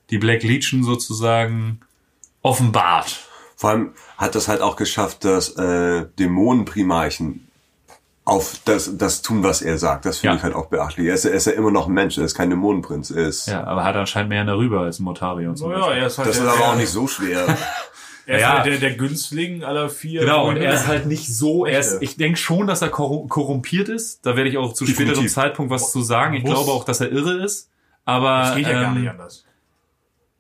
die 0.10 0.18
Black 0.18 0.44
Legion 0.44 0.84
sozusagen 0.84 1.80
offenbart. 2.42 3.28
Vor 3.56 3.72
allem 3.72 3.94
hat 4.18 4.36
das 4.36 4.48
halt 4.48 4.62
auch 4.62 4.76
geschafft, 4.76 5.26
dass 5.26 5.56
äh, 5.58 6.06
Dämonenprimarchen 6.20 7.47
auf 8.28 8.58
das, 8.66 8.98
das 8.98 9.22
tun, 9.22 9.42
was 9.42 9.62
er 9.62 9.78
sagt. 9.78 10.06
Das 10.06 10.18
finde 10.18 10.34
Ja. 10.34 10.38
ich 10.38 10.44
halt 10.44 10.54
auch 10.54 10.66
beachtlich. 10.66 11.08
Er 11.08 11.14
ist, 11.14 11.24
er 11.24 11.32
ist 11.32 11.46
ja 11.48 11.54
immer 11.54 11.72
noch 11.72 11.88
ein 11.88 11.94
Mensch, 11.94 12.18
er 12.18 12.26
ist 12.26 12.36
kein 12.36 12.50
Dämonenprinz. 12.50 13.10
Er 13.10 13.26
ist, 13.28 13.48
Ja, 13.48 13.64
aber 13.64 13.86
hat 13.86 13.96
anscheinend 13.96 14.30
mehr 14.30 14.44
darüber 14.44 14.82
als 14.82 14.98
zum 14.98 15.06
Naja, 15.06 15.16
Beispiel. 15.22 15.98
er 16.02 16.08
ist 16.08 16.18
halt 16.18 16.28
das 16.28 16.38
ist 16.38 16.44
aber 16.46 16.66
auch 16.68 16.76
nicht 16.76 16.90
so 16.90 17.08
schwer. 17.08 17.46
er 18.26 18.36
ist 18.36 18.42
Ja. 18.42 18.54
halt 18.58 18.66
der, 18.66 18.78
der 18.80 18.96
Günstling 18.98 19.64
aller 19.64 19.90
vier. 19.90 20.20
Genau, 20.22 20.50
und 20.50 20.58
er 20.58 20.74
ist 20.74 20.88
halt 20.88 21.06
nicht 21.06 21.34
so, 21.34 21.66
er 21.66 21.80
ist, 21.80 22.02
ich 22.02 22.18
denke 22.18 22.38
schon, 22.38 22.68
dass 22.68 22.82
er 22.82 22.90
korru- 22.90 23.30
korrumpiert 23.30 23.88
ist. 23.88 24.26
Da 24.26 24.36
werde 24.36 24.50
ich 24.50 24.58
auch 24.58 24.74
zu 24.74 24.84
Definitiv. 24.84 25.16
späterem 25.16 25.30
Zeitpunkt 25.30 25.72
was 25.72 25.94
zu 25.94 26.02
sagen. 26.02 26.34
Ich 26.34 26.44
Muss. 26.44 26.54
glaube 26.54 26.72
auch, 26.72 26.84
dass 26.84 27.00
er 27.00 27.10
irre 27.12 27.42
ist. 27.44 27.70
Aber 28.04 28.42
das 28.42 28.56
geht 28.56 28.68
ja 28.68 28.74
gar 28.74 28.92
ähm, 28.94 29.02
nicht 29.02 29.10
anders. 29.10 29.46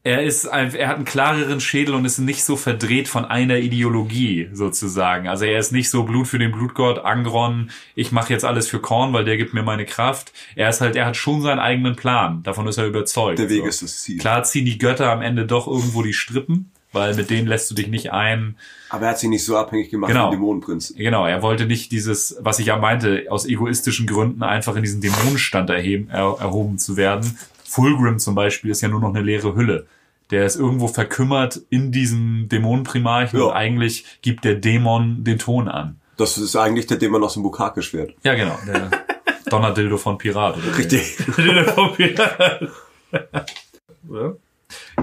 Er 0.08 0.24
ist, 0.24 0.46
er 0.46 0.88
hat 0.88 0.96
einen 0.96 1.06
klareren 1.06 1.60
Schädel 1.60 1.94
und 1.94 2.06
ist 2.06 2.18
nicht 2.18 2.44
so 2.46 2.56
verdreht 2.56 3.10
von 3.10 3.26
einer 3.26 3.58
Ideologie 3.58 4.50
sozusagen. 4.54 5.28
Also 5.28 5.44
er 5.44 5.60
ist 5.60 5.74
nicht 5.74 5.90
so 5.90 6.04
Blut 6.04 6.28
für 6.28 6.40
den 6.40 6.54
Blutgott, 6.54 7.00
Angron, 7.00 7.72
ich 7.94 8.14
mache 8.14 8.32
jetzt 8.32 8.46
alles 8.46 8.70
für 8.70 8.80
Korn, 8.80 9.12
weil 9.12 9.26
der 9.26 9.36
gibt 9.36 9.54
mir 9.54 9.64
meine 9.64 9.86
Kraft. 9.86 10.32
Er 10.56 10.70
ist 10.70 10.80
halt, 10.80 10.96
er 10.96 11.06
hat 11.08 11.18
schon 11.18 11.42
seinen 11.42 11.60
eigenen 11.60 11.98
Plan. 11.98 12.42
Davon 12.44 12.68
ist 12.68 12.78
er 12.78 12.86
überzeugt. 12.86 13.38
Der 13.40 13.50
Weg 13.50 13.64
so. 13.64 13.68
ist 13.68 13.82
das 13.84 14.02
Ziel. 14.04 14.18
Klar 14.18 14.44
ziehen 14.44 14.64
die 14.66 14.78
Götter 14.78 15.12
am 15.12 15.22
Ende 15.22 15.46
doch 15.46 15.68
irgendwo 15.68 16.02
die 16.04 16.14
Strippen, 16.14 16.72
weil 16.94 17.14
mit 17.16 17.30
denen 17.30 17.48
lässt 17.48 17.70
du 17.70 17.76
dich 17.76 17.90
nicht 17.90 18.14
ein. 18.14 18.56
Aber 18.90 19.04
er 19.06 19.10
hat 19.10 19.20
sich 19.20 19.30
nicht 19.30 19.44
so 19.44 19.58
abhängig 19.58 19.90
gemacht 19.90 20.10
Genau. 20.10 20.26
wie 20.32 20.36
ein 20.36 20.40
Dämonenprinz. 20.40 20.94
Genau, 20.96 21.26
er 21.26 21.42
wollte 21.42 21.66
nicht 21.66 21.92
dieses, 21.92 22.38
was 22.40 22.60
ich 22.60 22.68
ja 22.68 22.78
meinte, 22.78 23.26
aus 23.30 23.46
egoistischen 23.46 24.08
Gründen 24.08 24.42
einfach 24.42 24.78
in 24.78 24.84
diesen 24.84 25.02
Dämonenstand 25.02 25.70
erheben, 25.70 26.08
er, 26.10 26.38
erhoben 26.40 26.78
zu 26.78 26.96
werden. 26.96 27.38
Fulgrim 27.66 28.18
zum 28.20 28.34
Beispiel 28.34 28.72
ist 28.72 28.80
ja 28.82 28.88
nur 28.88 29.02
noch 29.02 29.10
eine 29.14 29.22
leere 29.22 29.54
Hülle. 29.54 29.86
Der 30.32 30.46
ist 30.46 30.58
irgendwo 30.58 30.88
verkümmert 30.88 31.62
in 31.70 31.92
diesem 31.92 32.50
Dämonenprimarchen 32.50 33.40
Ja. 33.40 33.46
und 33.46 33.54
eigentlich 33.54 34.06
gibt 34.22 34.44
der 34.46 34.56
Dämon 34.56 35.24
den 35.24 35.40
Ton 35.40 35.68
an. 35.70 36.00
Das 36.18 36.38
ist 36.38 36.56
eigentlich 36.56 36.88
der 36.88 36.98
Dämon 36.98 37.24
aus 37.24 37.36
dem 37.36 37.44
Bukake-Schwert. 37.44 38.14
Ja, 38.24 38.34
genau. 38.36 38.58
Der 38.68 38.90
Donnerdildo 39.50 39.98
von 39.98 40.18
Pirat. 40.18 40.58
Oder 40.58 40.78
Richtig. 40.78 41.18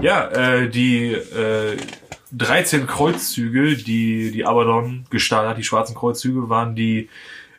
ja, 0.01 0.27
äh, 0.29 0.69
die 0.69 1.13
äh, 1.13 1.77
13 2.31 2.85
Kreuzzüge, 2.87 3.75
die 3.77 4.31
die 4.31 4.45
Abaddon 4.45 5.05
gestartet 5.09 5.51
hat, 5.51 5.57
die 5.57 5.63
schwarzen 5.63 5.95
Kreuzzüge, 5.95 6.49
waren 6.49 6.75
die 6.75 7.09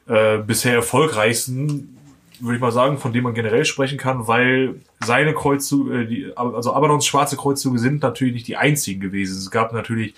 äh, 0.06 0.38
bisher 0.38 0.74
erfolgreichsten 0.74 1.95
würde 2.40 2.56
ich 2.56 2.60
mal 2.60 2.72
sagen, 2.72 2.98
von 2.98 3.12
dem 3.12 3.24
man 3.24 3.34
generell 3.34 3.64
sprechen 3.64 3.98
kann, 3.98 4.26
weil 4.26 4.76
seine 5.04 5.34
Kreuzzüge, 5.34 6.02
äh, 6.02 6.06
die, 6.06 6.32
also 6.36 6.72
Abadons 6.72 7.06
schwarze 7.06 7.36
Kreuzzüge 7.36 7.78
sind 7.78 8.02
natürlich 8.02 8.34
nicht 8.34 8.48
die 8.48 8.56
einzigen 8.56 9.00
gewesen. 9.00 9.38
Es 9.38 9.50
gab 9.50 9.72
natürlich, 9.72 10.14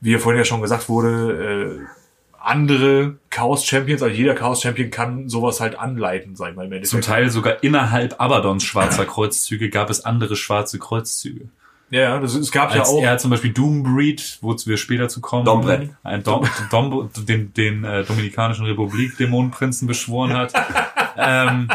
wie 0.00 0.16
vorhin 0.18 0.38
ja 0.38 0.44
schon 0.44 0.62
gesagt 0.62 0.88
wurde, 0.88 1.80
äh, 1.80 2.00
andere 2.42 3.16
Chaos 3.28 3.66
Champions, 3.66 4.02
also 4.02 4.14
jeder 4.14 4.34
Chaos 4.34 4.62
Champion 4.62 4.90
kann 4.90 5.28
sowas 5.28 5.60
halt 5.60 5.78
anleiten, 5.78 6.36
sag 6.36 6.50
ich 6.50 6.56
mal 6.56 6.72
im 6.72 6.84
Zum. 6.84 7.02
Teil 7.02 7.30
sogar 7.30 7.62
innerhalb 7.62 8.20
Abadons 8.20 8.64
schwarzer 8.64 9.04
Kreuzzüge 9.04 9.68
gab 9.68 9.90
es 9.90 10.04
andere 10.04 10.36
schwarze 10.36 10.78
Kreuzzüge. 10.78 11.48
Ja, 11.90 12.00
ja, 12.00 12.18
das, 12.20 12.34
es 12.34 12.52
gab 12.52 12.72
ja 12.72 12.80
Als 12.80 12.88
auch. 12.88 13.02
er 13.02 13.18
zum 13.18 13.30
Beispiel 13.30 13.52
Doombreed, 13.52 14.38
wozu 14.42 14.70
wir 14.70 14.76
später 14.76 15.08
zu 15.08 15.20
kommen, 15.20 15.44
Dombred. 15.44 15.90
ein 16.04 16.22
Dom, 16.22 16.48
Dom, 16.70 17.10
den, 17.26 17.52
den 17.52 17.84
äh, 17.84 18.04
Dominikanischen 18.04 18.64
Republik 18.64 19.16
Dämonenprinzen 19.16 19.88
beschworen 19.88 20.32
hat, 20.32 20.52
ähm, 21.16 21.68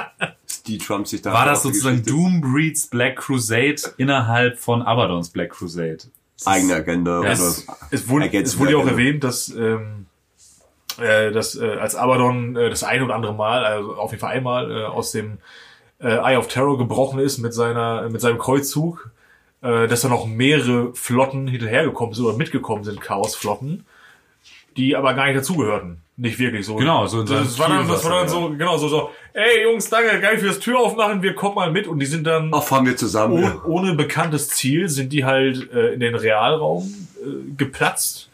Die 0.68 0.78
Trump 0.78 1.08
sich 1.08 1.22
da 1.22 1.34
war 1.34 1.46
das 1.46 1.64
sozusagen 1.64 2.04
Doombreeds 2.06 2.88
Black 2.88 3.18
Crusade 3.18 3.76
innerhalb 3.98 4.58
von 4.58 4.82
Abadons 4.82 5.30
Black 5.30 5.52
Crusade. 5.52 5.98
eigene 6.46 6.76
Agenda 6.76 7.12
Ja, 7.16 7.20
oder 7.20 7.32
es, 7.32 7.68
es 7.92 8.08
wurde, 8.08 8.32
es 8.32 8.58
wurde 8.58 8.72
ja 8.72 8.78
auch 8.78 8.88
erwähnt, 8.88 9.24
dass, 9.24 9.50
ähm, 9.50 10.06
äh, 10.98 11.32
dass 11.32 11.56
äh, 11.56 11.66
als 11.80 11.96
Abaddon 11.96 12.56
äh, 12.56 12.70
das 12.70 12.84
eine 12.84 13.04
oder 13.04 13.16
andere 13.16 13.34
Mal, 13.34 13.66
also 13.66 13.96
auf 13.96 14.12
jeden 14.12 14.22
Fall 14.22 14.32
einmal, 14.32 14.72
äh, 14.72 14.86
aus 14.86 15.12
dem 15.12 15.40
äh, 16.00 16.08
Eye 16.08 16.38
of 16.38 16.48
Terror 16.48 16.78
gebrochen 16.78 17.20
ist 17.20 17.38
mit 17.40 17.54
seiner 17.54 18.10
mit 18.10 18.22
seinem 18.22 18.38
Kreuzzug, 18.38 19.12
äh, 19.66 19.88
dass 19.88 20.02
da 20.02 20.10
noch 20.10 20.28
mehrere 20.28 20.94
Flotten 20.94 21.48
hinterhergekommen 21.48 22.14
sind 22.14 22.26
oder 22.26 22.38
mitgekommen 22.38 22.84
sind, 22.84 23.02
Chaosflotten, 23.02 23.84
die 24.78 24.96
aber 24.96 25.14
gar 25.16 25.26
nicht 25.26 25.38
dazugehörten. 25.38 26.02
Nicht 26.18 26.40
wirklich 26.40 26.66
so. 26.66 26.76
Genau, 26.76 27.08
so 27.08 27.22
in 27.22 27.28
seinem 27.28 27.44
das 27.44 27.60
war 27.60 27.68
dann, 27.68 27.88
das 27.88 28.06
war 28.06 28.20
dann 28.20 28.30
so, 28.30 28.50
genau, 28.50 28.78
so, 28.78 28.88
so, 28.88 29.10
ey 29.34 29.64
Jungs, 29.64 29.90
danke, 29.90 30.22
geil 30.22 30.38
fürs 30.38 30.60
Tür 30.60 30.80
aufmachen, 30.80 31.24
wir 31.24 31.34
kommen 31.34 31.56
mal 31.56 31.72
mit 31.72 31.88
und 31.88 32.00
die 32.00 32.06
sind 32.06 32.26
dann 32.26 32.52
Ach, 32.54 32.64
fahren 32.64 32.86
wir 32.86 32.96
zusammen. 32.96 33.34
ohne, 33.34 33.64
ohne 33.66 33.94
bekanntes 33.96 34.50
Ziel 34.50 34.88
sind 34.88 35.12
die 35.12 35.26
halt 35.26 35.74
äh, 35.74 35.94
in 35.94 36.00
den 36.00 36.16
Realraum 36.16 36.84
äh, 37.18 37.56
geplatzt 37.58 38.30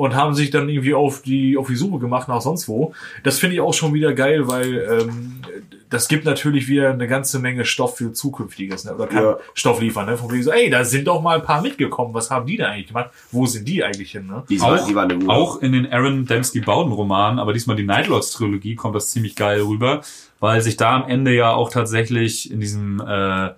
und 0.00 0.14
haben 0.14 0.32
sich 0.32 0.48
dann 0.48 0.66
irgendwie 0.70 0.94
auf 0.94 1.20
die 1.20 1.58
auf 1.58 1.66
die 1.66 1.76
Suche 1.76 1.98
gemacht 1.98 2.26
nach 2.26 2.40
sonst 2.40 2.68
wo. 2.68 2.94
Das 3.22 3.38
finde 3.38 3.56
ich 3.56 3.60
auch 3.60 3.74
schon 3.74 3.92
wieder 3.92 4.14
geil, 4.14 4.48
weil 4.48 4.88
ähm, 4.90 5.42
das 5.90 6.08
gibt 6.08 6.24
natürlich 6.24 6.68
wieder 6.68 6.90
eine 6.90 7.06
ganze 7.06 7.38
Menge 7.38 7.66
Stoff 7.66 7.98
für 7.98 8.14
zukünftiges, 8.14 8.86
ne? 8.86 8.94
oder 8.94 9.08
kann 9.08 9.22
Ja. 9.22 9.38
Stoff 9.52 9.78
liefern. 9.78 10.06
Ne? 10.06 10.16
Von 10.16 10.32
wegen 10.32 10.42
so, 10.42 10.52
ey, 10.52 10.70
da 10.70 10.84
sind 10.84 11.06
doch 11.06 11.20
mal 11.20 11.36
ein 11.36 11.44
paar 11.44 11.60
mitgekommen. 11.60 12.14
Was 12.14 12.30
haben 12.30 12.46
die 12.46 12.56
da 12.56 12.70
eigentlich 12.70 12.86
gemacht? 12.88 13.10
Wo 13.30 13.44
sind 13.44 13.68
die 13.68 13.84
eigentlich 13.84 14.12
hin? 14.12 14.26
Ne? 14.26 14.42
Die, 14.48 14.58
Auch, 14.58 14.86
die 14.86 14.94
waren 14.94 15.28
auch 15.28 15.60
in 15.60 15.72
den 15.72 15.92
Aaron 15.92 16.24
Dembski 16.24 16.60
Bowden 16.60 16.92
Romanen, 16.92 17.38
aber 17.38 17.52
diesmal 17.52 17.76
die 17.76 17.82
Nightlords 17.82 18.30
Trilogie 18.30 18.76
kommt 18.76 18.94
das 18.94 19.10
ziemlich 19.10 19.36
geil 19.36 19.60
rüber, 19.60 20.00
weil 20.38 20.62
sich 20.62 20.78
da 20.78 20.96
am 20.96 21.10
Ende 21.10 21.34
ja 21.34 21.52
auch 21.52 21.70
tatsächlich 21.70 22.50
in 22.50 22.60
diesem 22.60 23.02
äh, 23.06 23.50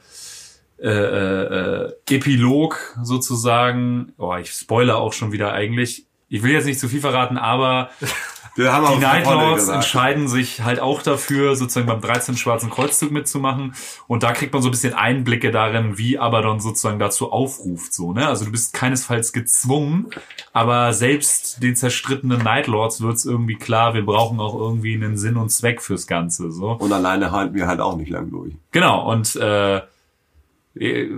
äh, 0.83 0.89
äh, 0.89 1.93
Epilog 2.11 2.97
sozusagen, 3.01 4.13
oh, 4.19 4.35
ich 4.35 4.51
spoilere 4.51 4.97
auch 4.97 5.13
schon 5.13 5.31
wieder 5.31 5.53
eigentlich. 5.53 6.07
Ich 6.33 6.43
will 6.43 6.53
jetzt 6.53 6.65
nicht 6.65 6.81
zu 6.81 6.89
viel 6.89 7.03
verraten, 7.03 7.37
aber 7.37 7.91
die 8.57 8.63
Nightlords 8.63 9.69
entscheiden 9.69 10.29
sich 10.29 10.63
halt 10.63 10.81
auch 10.81 11.03
dafür, 11.03 11.57
sozusagen 11.57 11.87
beim 11.87 12.01
13. 12.01 12.39
Schwarzen 12.39 12.71
Kreuzzug 12.71 13.11
mitzumachen. 13.11 13.75
Und 14.07 14.23
da 14.23 14.33
kriegt 14.33 14.55
man 14.55 14.63
so 14.63 14.69
ein 14.69 14.71
bisschen 14.71 14.95
Einblicke 14.95 15.51
darin, 15.51 15.99
wie 15.99 16.19
Abaddon 16.19 16.59
sozusagen 16.59 16.99
dazu 16.99 17.31
aufruft. 17.31 17.93
So, 17.93 18.15
ne? 18.15 18.27
Also 18.29 18.47
du 18.47 18.51
bist 18.51 18.73
keinesfalls 18.73 19.35
gezwungen, 19.35 20.07
aber 20.55 20.95
selbst 20.95 21.63
den 21.63 21.77
zerstrittenen 21.77 22.43
Nightlords 22.43 23.03
wird's 23.03 23.27
irgendwie 23.27 23.57
klar, 23.57 23.93
wir 23.93 24.07
brauchen 24.07 24.41
auch 24.41 24.55
irgendwie 24.55 24.95
einen 24.95 25.19
Sinn 25.19 25.37
und 25.37 25.51
Zweck 25.51 25.83
fürs 25.83 26.07
Ganze. 26.07 26.51
So. 26.51 26.71
Und 26.71 26.95
alleine 26.95 27.31
halten 27.31 27.55
wir 27.55 27.67
halt 27.67 27.81
auch 27.81 27.99
nicht 27.99 28.09
lang 28.09 28.31
durch. 28.31 28.55
Genau, 28.71 29.07
und 29.11 29.37
äh, 29.37 29.83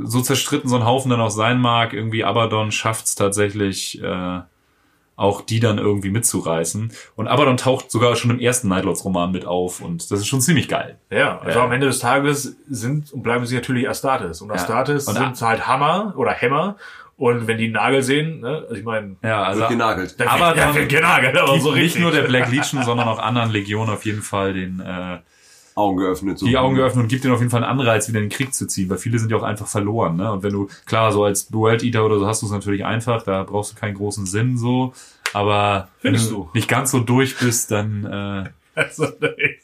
so 0.02 0.20
zerstritten 0.22 0.68
so 0.68 0.74
ein 0.74 0.84
Haufen 0.84 1.12
dann 1.12 1.20
auch 1.20 1.30
sein 1.30 1.60
mag, 1.60 1.92
irgendwie 1.92 2.24
Abaddon 2.24 2.72
schafft's 2.72 3.14
tatsächlich, 3.14 4.02
äh, 4.02 4.40
auch 5.16 5.40
die 5.42 5.60
dann 5.60 5.78
irgendwie 5.78 6.10
mitzureißen. 6.10 6.92
Und 7.14 7.28
Abaddon 7.28 7.56
taucht 7.56 7.90
sogar 7.90 8.16
schon 8.16 8.30
im 8.32 8.40
ersten 8.40 8.68
Nightlords-Roman 8.68 9.30
mit 9.32 9.46
auf 9.46 9.80
und 9.80 10.10
das 10.10 10.20
ist 10.20 10.26
schon 10.26 10.40
ziemlich 10.40 10.68
geil. 10.68 10.98
Ja, 11.10 11.38
also 11.38 11.58
Ja. 11.60 11.64
am 11.64 11.72
Ende 11.72 11.86
des 11.86 12.00
Tages 12.00 12.56
sind 12.68 13.12
und 13.12 13.22
bleiben 13.22 13.46
sie 13.46 13.54
natürlich 13.54 13.88
Astartes. 13.88 14.40
Und 14.42 14.50
Astartes 14.50 15.06
Und 15.06 15.14
sind 15.14 15.40
halt 15.40 15.66
Hammer 15.66 16.14
oder 16.16 16.32
Hämmer. 16.32 16.76
Und 17.16 17.46
wenn 17.46 17.58
die 17.58 17.64
einen 17.66 17.74
Nagel 17.74 18.02
sehen, 18.02 18.40
ne, 18.40 18.62
also 18.62 18.74
ich 18.74 18.82
meine, 18.82 19.14
Ja, 19.22 19.44
also 19.44 19.60
Wird 19.60 19.70
genagelt. 19.70 20.18
dann 20.18 20.26
Aber 20.26 20.56
ja, 20.56 20.66
dann 20.66 20.74
wird 20.74 20.88
genagelt, 20.88 21.36
aber 21.38 21.60
so 21.60 21.70
nicht 21.70 21.82
richtig. 21.84 22.02
nur 22.02 22.10
der 22.10 22.22
Black 22.22 22.50
Legion, 22.50 22.82
sondern 22.82 23.06
auch 23.06 23.20
anderen 23.20 23.52
Legionen 23.52 23.94
auf 23.94 24.04
jeden 24.04 24.22
Fall 24.22 24.52
den 24.52 24.80
äh, 24.80 25.18
Augen 25.74 25.96
geöffnet. 25.96 26.38
So 26.38 26.46
die 26.46 26.56
Augen 26.56 26.76
geöffnet 26.76 27.02
und 27.04 27.08
gibt 27.08 27.24
denen 27.24 27.34
auf 27.34 27.40
jeden 27.40 27.50
Fall 27.50 27.64
einen 27.64 27.80
Anreiz, 27.80 28.08
wieder 28.08 28.20
in 28.20 28.26
den 28.28 28.36
Krieg 28.36 28.54
zu 28.54 28.66
ziehen, 28.66 28.88
weil 28.90 28.98
viele 28.98 29.18
sind 29.18 29.30
ja 29.30 29.36
auch 29.36 29.42
einfach 29.42 29.66
verloren. 29.66 30.16
Ne? 30.16 30.30
Und 30.32 30.42
wenn 30.42 30.52
du, 30.52 30.68
klar, 30.86 31.10
so 31.12 31.24
als 31.24 31.52
World 31.52 31.82
Eater 31.82 32.04
oder 32.04 32.18
so 32.18 32.26
hast 32.26 32.42
du 32.42 32.46
es 32.46 32.52
natürlich 32.52 32.84
einfach, 32.84 33.22
da 33.24 33.42
brauchst 33.42 33.72
du 33.72 33.76
keinen 33.76 33.94
großen 33.94 34.26
Sinn 34.26 34.56
so. 34.56 34.92
Aber 35.32 35.88
Findest 35.98 36.30
wenn 36.30 36.34
du? 36.36 36.50
nicht 36.54 36.68
ganz 36.68 36.92
so 36.92 37.00
durch 37.00 37.36
bist, 37.38 37.70
dann 37.72 38.04
äh, 38.76 38.80
Also, 38.80 39.08
nee. 39.20 39.58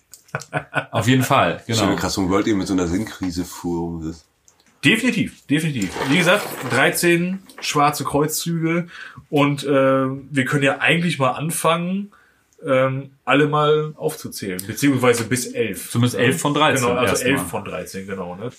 auf 0.91 1.07
jeden 1.09 1.23
Fall, 1.23 1.63
Genau. 1.67 1.81
genau. 1.87 1.97
krass, 1.97 2.19
World 2.19 2.47
eben 2.47 2.59
mit 2.59 2.67
so 2.67 2.75
einer 2.75 2.87
Sinnkrise 2.87 3.45
fuhr. 3.45 4.03
Das- 4.05 4.25
Definitiv, 4.85 5.47
definitiv. 5.47 5.91
Wie 6.09 6.17
gesagt, 6.17 6.47
13 6.71 7.41
schwarze 7.61 8.03
Kreuzzüge 8.03 8.89
und 9.29 9.63
äh, 9.63 9.69
wir 9.69 10.45
können 10.47 10.63
ja 10.65 10.79
eigentlich 10.79 11.19
mal 11.19 11.33
anfangen, 11.33 12.13
ähm, 12.67 13.11
alle 13.25 13.47
mal 13.49 13.95
aufzuzählen, 13.97 14.61
beziehungsweise 14.67 15.25
bis 15.25 15.47
11. 15.47 15.91
Zumindest 15.91 16.19
11 16.19 16.41
von 16.41 16.55
13 16.55 16.87
Genau, 16.87 16.99
also 16.99 17.13
erstmal. 17.13 17.33
11 17.33 17.43
von 17.49 17.65
13, 17.65 18.07
genau. 18.07 18.37
Ne? 18.37 18.51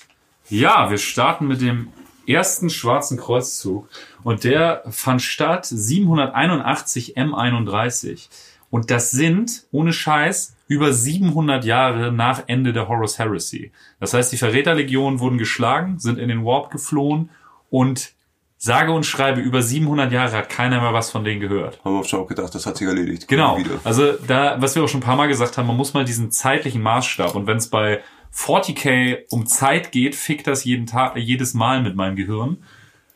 Ja, 0.50 0.90
wir 0.90 0.98
starten 0.98 1.48
mit 1.48 1.62
dem 1.62 1.90
ersten 2.28 2.70
schwarzen 2.70 3.18
Kreuzzug 3.18 3.90
und 4.24 4.44
der 4.44 4.84
fand 4.90 5.22
statt 5.22 5.66
781 5.66 7.18
M31 7.18 8.28
und 8.70 8.90
das 8.90 9.12
sind 9.12 9.66
ohne 9.72 9.94
Scheiß 9.94 10.56
über 10.68 10.94
700 10.94 11.66
Jahre 11.66 12.12
nach 12.12 12.44
Ende 12.48 12.72
der 12.72 12.88
Horus 12.88 13.20
Heresy. 13.20 13.72
Das 14.00 14.14
heißt, 14.14 14.32
die 14.32 14.38
Verräterlegionen 14.38 15.20
wurden 15.20 15.38
geschlagen, 15.38 16.00
sind 16.00 16.18
in 16.18 16.30
den 16.30 16.46
Warp 16.46 16.72
geflohen 16.72 17.30
und 17.70 18.14
sage 18.64 18.92
und 18.92 19.08
schreibe 19.08 19.42
über 19.42 19.64
700 19.64 20.12
Jahre 20.12 20.38
hat 20.38 20.50
keiner 20.50 20.82
mehr 20.82 20.94
was 20.94 21.10
von 21.10 21.24
denen 21.24 21.42
gehört. 21.42 21.84
Haben 21.84 21.96
wir 21.96 22.02
auch 22.02 22.06
schon 22.06 22.28
gedacht, 22.28 22.54
das 22.54 22.68
hat 22.68 22.78
sich 22.78 22.88
erledigt. 22.88 23.28
Genau. 23.28 23.58
Wieder. 23.58 23.80
Also 23.84 24.14
da, 24.28 24.62
was 24.62 24.76
wir 24.76 24.84
auch 24.84 24.88
schon 24.88 25.00
ein 25.00 25.04
paar 25.04 25.16
Mal 25.16 25.28
gesagt 25.28 25.58
haben, 25.58 25.66
man 25.66 25.76
muss 25.76 25.96
mal 25.96 26.06
diesen 26.06 26.30
zeitlichen 26.30 26.84
Maßstab 26.84 27.34
und 27.34 27.48
wenn 27.48 27.58
es 27.58 27.72
bei 27.72 28.04
40k 28.36 29.24
um 29.32 29.48
Zeit 29.48 29.92
geht, 29.92 30.14
fickt 30.14 30.46
das 30.46 30.64
jeden 30.64 30.86
Tag, 30.86 31.18
jedes 31.18 31.56
Mal 31.56 31.82
mit 31.82 31.96
meinem 31.96 32.16
Gehirn. 32.16 32.58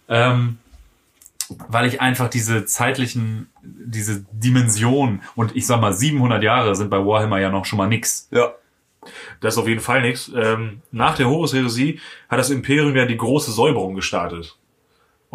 Ähm, 0.09 0.57
weil 1.69 1.85
ich 1.85 2.01
einfach 2.01 2.27
diese 2.27 2.65
zeitlichen, 2.65 3.51
diese 3.61 4.25
Dimension 4.31 5.21
und 5.35 5.55
ich 5.55 5.67
sag 5.67 5.79
mal 5.79 5.93
700 5.93 6.41
Jahre 6.41 6.75
sind 6.75 6.89
bei 6.89 6.97
Warhammer 6.97 7.39
ja 7.39 7.51
noch 7.51 7.65
schon 7.65 7.77
mal 7.77 7.87
nix. 7.87 8.27
Ja. 8.31 8.55
Das 9.41 9.53
ist 9.53 9.57
auf 9.59 9.67
jeden 9.67 9.81
Fall 9.81 10.01
nichts. 10.01 10.31
Ähm, 10.35 10.81
nach 10.91 11.15
der 11.15 11.29
Horus-Heresie 11.29 11.99
hat 12.29 12.39
das 12.39 12.49
Imperium 12.49 12.95
ja 12.95 13.05
die 13.05 13.17
große 13.17 13.51
Säuberung 13.51 13.93
gestartet. 13.93 14.57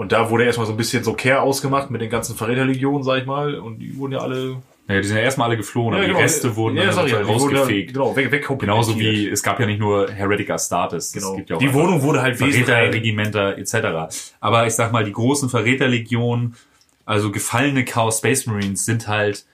Und 0.00 0.12
da 0.12 0.30
wurde 0.30 0.44
erstmal 0.44 0.66
so 0.66 0.72
ein 0.72 0.78
bisschen 0.78 1.04
so 1.04 1.12
Care 1.12 1.42
ausgemacht 1.42 1.90
mit 1.90 2.00
den 2.00 2.08
ganzen 2.08 2.34
Verräterlegionen, 2.34 3.02
sag 3.02 3.18
ich 3.18 3.26
mal. 3.26 3.56
Und 3.56 3.80
die 3.80 3.94
wurden 3.98 4.12
ja 4.12 4.20
alle... 4.20 4.56
Ja, 4.88 4.98
die 4.98 5.06
sind 5.06 5.18
ja 5.18 5.22
erstmal 5.22 5.48
alle 5.48 5.58
geflohen, 5.58 5.92
aber 5.92 5.98
Ja, 5.98 6.04
die 6.04 6.12
genau. 6.12 6.22
Reste 6.22 6.56
wurden 6.56 6.78
ja, 6.78 6.84
dann 6.84 7.04
die 7.04 7.12
wurden 7.12 7.26
ja, 7.26 7.32
rausgefegt. 7.32 7.92
Genau, 7.92 8.16
weg, 8.16 8.32
weg 8.32 8.48
Genauso 8.58 8.98
wie, 8.98 9.28
es 9.28 9.42
gab 9.42 9.60
ja 9.60 9.66
nicht 9.66 9.78
nur 9.78 10.10
Heretic 10.10 10.48
Astartes. 10.48 11.12
Genau. 11.12 11.32
Es 11.32 11.36
gibt 11.36 11.50
ja 11.50 11.56
auch 11.56 11.60
Die 11.60 11.74
Wohnung 11.74 12.00
wurde 12.00 12.22
halt. 12.22 12.38
Verräterregimenter 12.38 13.58
etc. 13.58 14.10
Aber 14.40 14.66
ich 14.66 14.72
sag 14.72 14.90
mal, 14.90 15.04
die 15.04 15.12
großen 15.12 15.50
Verräterlegionen, 15.50 16.56
also 17.04 17.30
gefallene 17.30 17.84
Chaos 17.84 18.20
Space 18.20 18.46
Marines, 18.46 18.86
sind 18.86 19.06
halt 19.06 19.44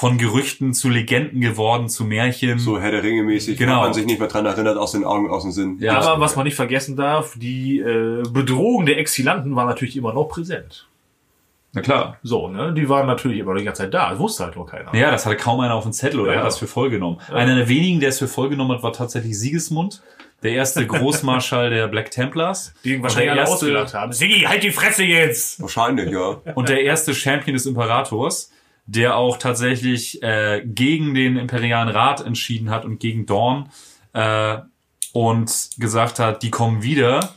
von 0.00 0.16
Gerüchten 0.16 0.72
zu 0.72 0.88
Legenden 0.88 1.42
geworden, 1.42 1.90
zu 1.90 2.04
Märchen. 2.04 2.58
So 2.58 2.80
Herr 2.80 2.90
der 2.90 3.02
Ringe 3.02 3.22
mäßig, 3.22 3.58
Genau. 3.58 3.76
wo 3.76 3.80
man 3.82 3.92
sich 3.92 4.06
nicht 4.06 4.18
mehr 4.18 4.28
dran 4.28 4.46
erinnert, 4.46 4.78
aus 4.78 4.92
den 4.92 5.04
Augen, 5.04 5.28
aus 5.28 5.42
dem 5.42 5.52
Sinn. 5.52 5.76
Ja. 5.78 5.98
Aber 6.00 6.18
was 6.20 6.36
man 6.36 6.44
nicht 6.46 6.54
vergessen 6.56 6.96
darf, 6.96 7.34
die 7.38 7.80
äh, 7.80 8.22
Bedrohung 8.30 8.86
der 8.86 8.96
Exilanten 8.96 9.54
war 9.56 9.66
natürlich 9.66 9.96
immer 9.98 10.14
noch 10.14 10.24
präsent. 10.24 10.86
Na 11.74 11.82
klar. 11.82 12.16
So, 12.22 12.48
ne? 12.48 12.72
Die 12.72 12.88
waren 12.88 13.06
natürlich 13.06 13.38
immer 13.40 13.54
die 13.54 13.62
ganze 13.64 13.82
Zeit 13.82 13.92
da. 13.92 14.08
Das 14.10 14.18
wusste 14.18 14.44
halt 14.44 14.56
nur 14.56 14.66
keiner. 14.66 14.94
Ja, 14.94 15.10
das 15.10 15.26
hatte 15.26 15.36
kaum 15.36 15.60
einer 15.60 15.74
auf 15.74 15.84
dem 15.84 15.92
Zettel 15.92 16.18
oder 16.20 16.32
Ja. 16.32 16.38
hat 16.38 16.46
das 16.46 16.58
für 16.58 16.66
voll 16.66 16.88
genommen. 16.88 17.18
Einer 17.30 17.54
der 17.54 17.68
wenigen, 17.68 18.00
der 18.00 18.08
es 18.08 18.18
für 18.18 18.26
voll 18.26 18.48
genommen 18.48 18.72
hat, 18.72 18.82
war 18.82 18.92
tatsächlich 18.94 19.38
Sigismund, 19.38 20.02
der 20.42 20.52
erste 20.52 20.86
Großmarschall 20.86 21.68
der 21.68 21.86
Black 21.88 22.10
Templars. 22.10 22.72
Die 22.84 22.94
ihn 22.94 23.02
wahrscheinlich 23.02 23.26
der 23.26 23.32
alle 23.32 23.40
erste- 23.42 23.54
ausgelacht 23.66 23.92
haben. 23.94 24.12
Siggi, 24.12 24.40
halt 24.48 24.62
die 24.62 24.70
Fresse 24.70 25.04
jetzt! 25.04 25.60
Wahrscheinlich, 25.60 26.10
ja. 26.10 26.38
und 26.54 26.70
der 26.70 26.82
erste 26.82 27.14
Champion 27.14 27.54
des 27.54 27.66
Imperators, 27.66 28.50
der 28.90 29.16
auch 29.16 29.36
tatsächlich 29.36 30.20
äh, 30.20 30.62
gegen 30.66 31.14
den 31.14 31.36
Imperialen 31.36 31.88
Rat 31.88 32.26
entschieden 32.26 32.70
hat 32.70 32.84
und 32.84 32.98
gegen 32.98 33.24
Dorn 33.24 33.70
äh, 34.14 34.58
und 35.12 35.70
gesagt 35.78 36.18
hat, 36.18 36.42
die 36.42 36.50
kommen 36.50 36.82
wieder. 36.82 37.34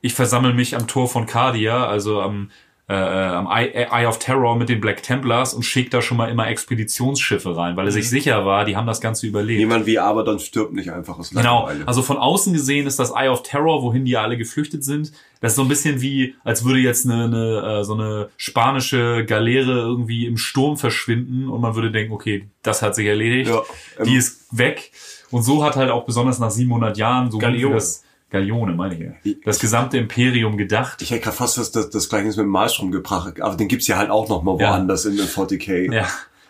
Ich 0.00 0.14
versammle 0.14 0.54
mich 0.54 0.74
am 0.74 0.88
Tor 0.88 1.06
von 1.06 1.26
Cardia, 1.26 1.86
also 1.86 2.22
am 2.22 2.50
äh, 2.92 2.94
am 3.36 3.46
Eye, 3.46 3.86
Eye 3.90 4.06
of 4.06 4.18
Terror 4.18 4.56
mit 4.56 4.68
den 4.68 4.80
Black 4.80 5.02
Templars 5.02 5.54
und 5.54 5.62
schickt 5.62 5.94
da 5.94 6.02
schon 6.02 6.16
mal 6.16 6.28
immer 6.28 6.48
Expeditionsschiffe 6.48 7.56
rein, 7.56 7.76
weil 7.76 7.86
er 7.86 7.92
sich 7.92 8.08
sicher 8.10 8.44
war, 8.44 8.64
die 8.64 8.76
haben 8.76 8.86
das 8.86 9.00
Ganze 9.00 9.26
überlebt. 9.26 9.60
Jemand 9.60 9.86
wie 9.86 9.98
Abaddon 9.98 10.38
stirbt 10.38 10.72
nicht 10.72 10.90
einfach 10.90 11.18
aus 11.18 11.30
Genau, 11.30 11.66
Langeweile. 11.66 11.86
also 11.88 12.02
von 12.02 12.16
außen 12.16 12.52
gesehen 12.52 12.86
ist 12.86 12.98
das 12.98 13.10
Eye 13.10 13.28
of 13.28 13.42
Terror, 13.42 13.82
wohin 13.82 14.04
die 14.04 14.16
alle 14.16 14.36
geflüchtet 14.36 14.82
sind. 14.84 15.12
Das 15.40 15.52
ist 15.52 15.56
so 15.56 15.62
ein 15.62 15.68
bisschen 15.68 16.00
wie, 16.00 16.34
als 16.44 16.64
würde 16.64 16.80
jetzt 16.80 17.06
eine, 17.08 17.24
eine 17.24 17.78
äh, 17.80 17.84
so 17.84 17.94
eine 17.94 18.28
spanische 18.36 19.24
Galeere 19.24 19.72
irgendwie 19.80 20.26
im 20.26 20.36
Sturm 20.36 20.76
verschwinden 20.76 21.48
und 21.48 21.60
man 21.60 21.74
würde 21.74 21.90
denken, 21.90 22.12
okay, 22.12 22.48
das 22.62 22.82
hat 22.82 22.94
sich 22.94 23.06
erledigt, 23.06 23.50
Ja, 23.50 23.62
ähm, 23.98 24.04
die 24.06 24.16
ist 24.16 24.46
weg. 24.56 24.92
Und 25.30 25.42
so 25.44 25.64
hat 25.64 25.76
halt 25.76 25.90
auch 25.90 26.04
besonders 26.04 26.38
nach 26.40 26.50
700 26.50 26.98
Jahren 26.98 27.30
so 27.30 27.38
Galeone. 27.38 27.74
das 27.74 28.02
Galeone, 28.30 28.72
meine 28.74 28.94
ich 28.94 29.00
ja, 29.00 29.32
das 29.44 29.58
gesamte 29.58 29.98
Imperium 29.98 30.56
gedacht. 30.56 31.02
Ich 31.02 31.10
hätte 31.10 31.22
gerade 31.22 31.36
fast 31.36 31.58
das, 31.58 31.72
das, 31.72 31.90
das 31.90 32.08
Gleichnis 32.08 32.36
mit 32.36 32.44
dem 32.44 32.50
Maelstrom 32.50 32.90
gebracht, 32.92 33.40
aber 33.40 33.56
den 33.56 33.68
gibt's 33.68 33.86
ja 33.88 33.96
halt 33.98 34.10
auch 34.10 34.28
noch 34.28 34.42
mal 34.42 34.56
Ja. 34.60 34.70
woanders 34.70 35.04
in 35.04 35.16
den 35.16 35.26
40k. 35.26 35.92
Ja. 35.92 36.06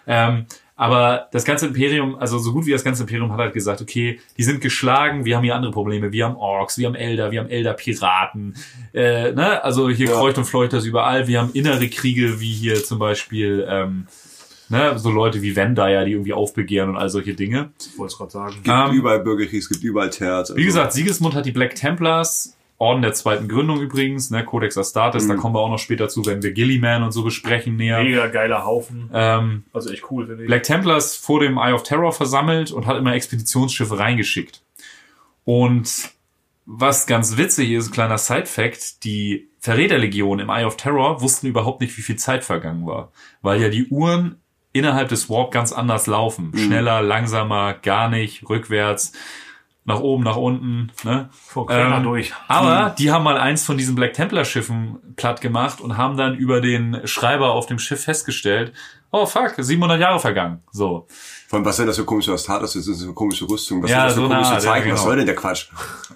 Ähm, 0.07 0.47
aber 0.77 1.29
das 1.33 1.45
ganze 1.45 1.67
Imperium, 1.67 2.17
also 2.17 2.39
so 2.39 2.53
gut 2.55 2.65
wie 2.65 2.71
das 2.71 2.83
ganze 2.83 3.03
Imperium 3.03 3.31
hat 3.33 3.39
halt 3.39 3.53
gesagt, 3.53 3.83
okay, 3.83 4.19
die 4.39 4.43
sind 4.43 4.63
geschlagen, 4.63 5.27
wir 5.27 5.37
haben 5.37 5.45
hier 5.45 5.55
andere 5.55 5.73
Probleme, 5.73 6.11
wir 6.11 6.25
haben 6.25 6.37
Orks, 6.37 6.79
wir 6.79 6.87
haben 6.87 6.95
Elder, 6.95 7.31
wir 7.31 7.41
haben 7.41 7.51
Elder-Piraten, 7.51 8.55
äh, 8.95 9.33
ne? 9.33 9.63
also 9.63 9.91
hier 9.91 10.07
Ja. 10.09 10.13
kreucht 10.15 10.39
und 10.39 10.45
fleucht 10.47 10.73
das 10.73 10.87
überall, 10.87 11.27
wir 11.29 11.41
haben 11.41 11.51
innere 11.53 11.87
Kriege, 11.89 12.41
wie 12.41 12.53
hier 12.53 12.83
zum 12.83 12.99
Beispiel, 12.99 13.67
ähm, 13.69 14.07
ne, 14.71 14.99
so 14.99 15.11
Leute 15.11 15.43
wie 15.43 15.55
Vendaya, 15.57 16.05
die 16.05 16.13
irgendwie 16.13 16.33
aufbegehren 16.33 16.91
und 16.91 16.97
all 16.97 17.09
solche 17.11 17.35
Dinge. 17.35 17.73
Ich 17.79 17.99
wollte 17.99 18.13
es 18.13 18.19
gerade 18.19 18.31
sagen. 18.31 18.55
Es 18.57 18.63
gibt 18.63 18.69
Ähm, 18.69 18.93
überall 18.95 19.21
Bürgerkrieg, 19.21 19.61
es 19.61 19.69
gibt 19.69 19.85
überall 19.85 20.11
Terz. 20.11 20.53
Wie 20.55 20.65
gesagt, 20.65 20.93
Sigismund 20.93 21.35
hat 21.35 21.45
die 21.47 21.53
Black 21.53 21.75
Templars, 21.75 22.57
Orden 22.79 23.03
der 23.03 23.13
zweiten 23.13 23.47
Gründung 23.47 23.81
übrigens, 23.83 24.31
ne, 24.31 24.43
Codex 24.43 24.79
Astartes, 24.79 25.29
da 25.29 25.35
kommen 25.35 25.55
wir 25.55 25.61
auch 25.61 25.69
noch 25.69 25.79
später 25.79 26.09
zu, 26.09 26.25
wenn 26.25 26.43
wir 26.43 26.53
Gilliman 26.53 27.03
und 27.03 27.13
so 27.13 27.23
besprechen 27.23 27.77
näher. 27.77 28.03
Mega 28.03 28.29
geiler 28.29 28.65
Haufen. 28.65 29.11
Ähm, 29.13 29.65
Also 29.75 29.91
echt 29.91 30.11
cool, 30.11 30.27
finde 30.27 30.45
ich. 30.45 30.47
Black 30.47 30.63
Templars 30.63 31.15
vor 31.15 31.41
dem 31.41 31.59
Eye 31.59 31.75
of 31.75 31.83
Terror 31.83 32.13
versammelt 32.13 32.71
und 32.73 32.87
hat 32.87 32.97
immer 32.97 33.13
Expeditionsschiffe 33.15 33.99
reingeschickt. 33.99 34.63
Und 35.45 36.11
was 36.65 37.07
ganz 37.07 37.37
witzig 37.37 37.71
ist, 37.73 37.91
kleiner 37.91 38.17
Side-Fact, 38.19 39.05
die 39.05 39.49
Verräterlegion 39.59 40.39
im 40.39 40.49
Eye 40.49 40.65
of 40.65 40.77
Terror 40.77 41.21
wussten 41.21 41.49
überhaupt 41.49 41.81
nicht, 41.81 41.97
wie 41.99 42.03
viel 42.03 42.17
Zeit 42.17 42.45
vergangen 42.45 42.87
war. 42.87 43.13
Weil 43.43 43.61
ja 43.61 43.69
die 43.69 43.89
Uhren 43.89 44.37
innerhalb 44.73 45.09
des 45.09 45.29
Warp 45.29 45.51
ganz 45.53 45.73
anders 45.73 46.07
laufen. 46.07 46.53
Schneller, 46.57 47.03
langsamer, 47.03 47.75
gar 47.75 48.09
nicht, 48.09 48.49
rückwärts, 48.49 49.13
nach 49.85 50.01
oben, 50.01 50.23
nach 50.23 50.37
unten. 50.37 50.93
Ne? 51.05 51.29
Vor 51.33 51.67
Ähm, 51.71 52.03
durch. 52.03 52.33
Aber 52.49 52.95
die 52.99 53.11
haben 53.11 53.25
mal 53.25 53.39
eins 53.39 53.65
von 53.65 53.77
diesen 53.77 53.95
Black 53.95 54.13
Templar 54.13 54.45
Schiffen 54.45 54.99
platt 55.17 55.41
gemacht 55.41 55.81
und 55.81 55.97
haben 55.97 56.17
dann 56.17 56.35
über 56.35 56.61
den 56.61 57.01
Schreiber 57.07 57.53
auf 57.53 57.67
dem 57.67 57.79
Schiff 57.79 58.05
festgestellt, 58.05 58.73
oh 59.11 59.27
fuck, 59.27 59.55
700 59.57 60.01
Jahre 60.01 60.21
vergangen. 60.21 60.63
So. 60.71 61.07
Vor 61.51 61.57
allem, 61.59 61.67
was 61.67 61.79
sind 61.79 61.89
das 61.89 61.97
für 61.97 62.05
komische 62.05 62.33
Astartes? 62.33 62.75
Das 62.75 62.87
ist 62.87 63.03
eine 63.03 63.13
komische 63.13 63.45
Rüstung. 63.51 63.83
Was 63.83 63.91
Ja, 63.91 64.05
das 64.05 64.15
für 64.15 64.21
so 64.21 64.27
eine 64.27 64.35
komische 64.35 64.53
Art, 64.53 64.63
ja, 64.63 64.71
Zeichen? 64.71 64.93
Was 64.93 65.01
genau. 65.01 65.09
soll 65.09 65.17
denn 65.17 65.27
der 65.27 65.35
Quatsch? 65.35 65.67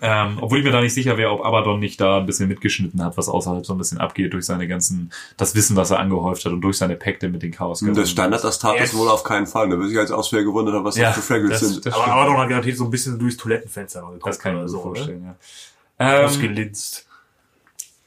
Ähm, 0.00 0.38
obwohl 0.40 0.58
ich 0.58 0.64
mir 0.64 0.70
da 0.70 0.80
nicht 0.80 0.94
sicher 0.94 1.16
wäre, 1.16 1.32
ob 1.32 1.44
Abaddon 1.44 1.80
nicht 1.80 2.00
da 2.00 2.18
ein 2.18 2.26
bisschen 2.26 2.46
mitgeschnitten 2.46 3.02
hat, 3.02 3.16
was 3.16 3.28
außerhalb 3.28 3.66
so 3.66 3.74
ein 3.74 3.78
bisschen 3.78 3.98
abgeht 3.98 4.32
durch 4.32 4.46
seine 4.46 4.68
ganzen, 4.68 5.12
das 5.36 5.56
Wissen, 5.56 5.74
was 5.74 5.90
er 5.90 5.98
angehäuft 5.98 6.44
hat 6.44 6.52
und 6.52 6.60
durch 6.60 6.78
seine 6.78 6.94
Pakte 6.94 7.28
mit 7.28 7.42
den 7.42 7.50
Chaos. 7.50 7.84
Das 7.84 8.10
Standard 8.10 8.44
Astartes 8.44 8.92
Yes. 8.92 8.96
wohl 8.96 9.08
auf 9.08 9.24
keinen 9.24 9.48
Fall. 9.48 9.68
Da 9.68 9.76
würde 9.76 9.90
ich 9.90 9.98
als 9.98 10.12
Auswehr 10.12 10.44
gewundert 10.44 10.76
haben, 10.76 10.84
was 10.84 10.96
Ja, 10.96 11.06
das 11.08 11.16
für 11.16 11.22
Fraggles 11.22 11.58
das, 11.58 11.68
sind. 11.68 11.84
das, 11.84 11.94
Aber. 11.94 12.06
Abaddon 12.06 12.36
hat 12.38 12.48
garantiert 12.48 12.76
so 12.76 12.84
ein 12.84 12.90
bisschen 12.90 13.18
durchs 13.18 13.36
Toilettenfenster 13.36 14.02
geguckt 14.02 14.24
das 14.28 14.38
kann 14.38 14.52
ich 14.52 14.54
mir 14.54 14.60
oder 14.60 14.68
so 14.68 14.82
vorstellen, 14.82 15.24
ja. 15.24 15.34
Ähm, 15.98 16.26
Ausgelinst. 16.26 17.08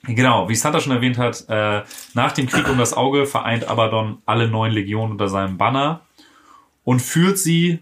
Genau, 0.03 0.47
wie 0.47 0.55
Santa 0.55 0.79
schon 0.79 0.93
erwähnt 0.93 1.17
hat, 1.17 1.43
äh, 1.49 1.81
nach 2.13 2.31
dem 2.31 2.47
Krieg 2.47 2.69
um 2.69 2.77
das 2.77 2.93
Auge 2.93 3.25
vereint 3.25 3.67
Abaddon 3.67 4.19
alle 4.25 4.47
neun 4.47 4.71
Legionen 4.71 5.11
unter 5.11 5.27
seinem 5.27 5.57
Banner 5.57 6.06
und 6.87 7.01
führt 7.01 7.37
sie 7.37 7.79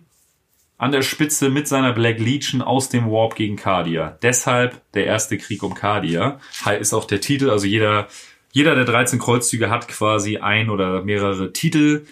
an 0.79 0.91
der 0.91 1.03
Spitze 1.03 1.51
mit 1.51 1.67
seiner 1.67 1.93
Black 1.93 2.17
Legion 2.17 2.63
aus 2.63 2.89
dem 2.89 3.05
Warp 3.05 3.35
gegen 3.35 3.55
Cardia. 3.55 4.17
Deshalb 4.23 4.81
der 4.93 5.05
erste 5.05 5.37
Krieg 5.37 5.61
um 5.61 5.75
Cardia. 5.75 6.39
Ist 6.79 6.91
auch 6.91 7.05
der 7.05 7.21
Titel, 7.21 7.51
also 7.51 7.67
jeder, 7.67 8.07
jeder 8.51 8.73
der 8.73 8.85
13 8.85 9.19
Kreuzzüge 9.19 9.69
hat 9.69 9.87
quasi 9.87 10.37
ein 10.37 10.71
oder 10.71 11.03
mehrere 11.03 11.53
Titel, 11.53 12.07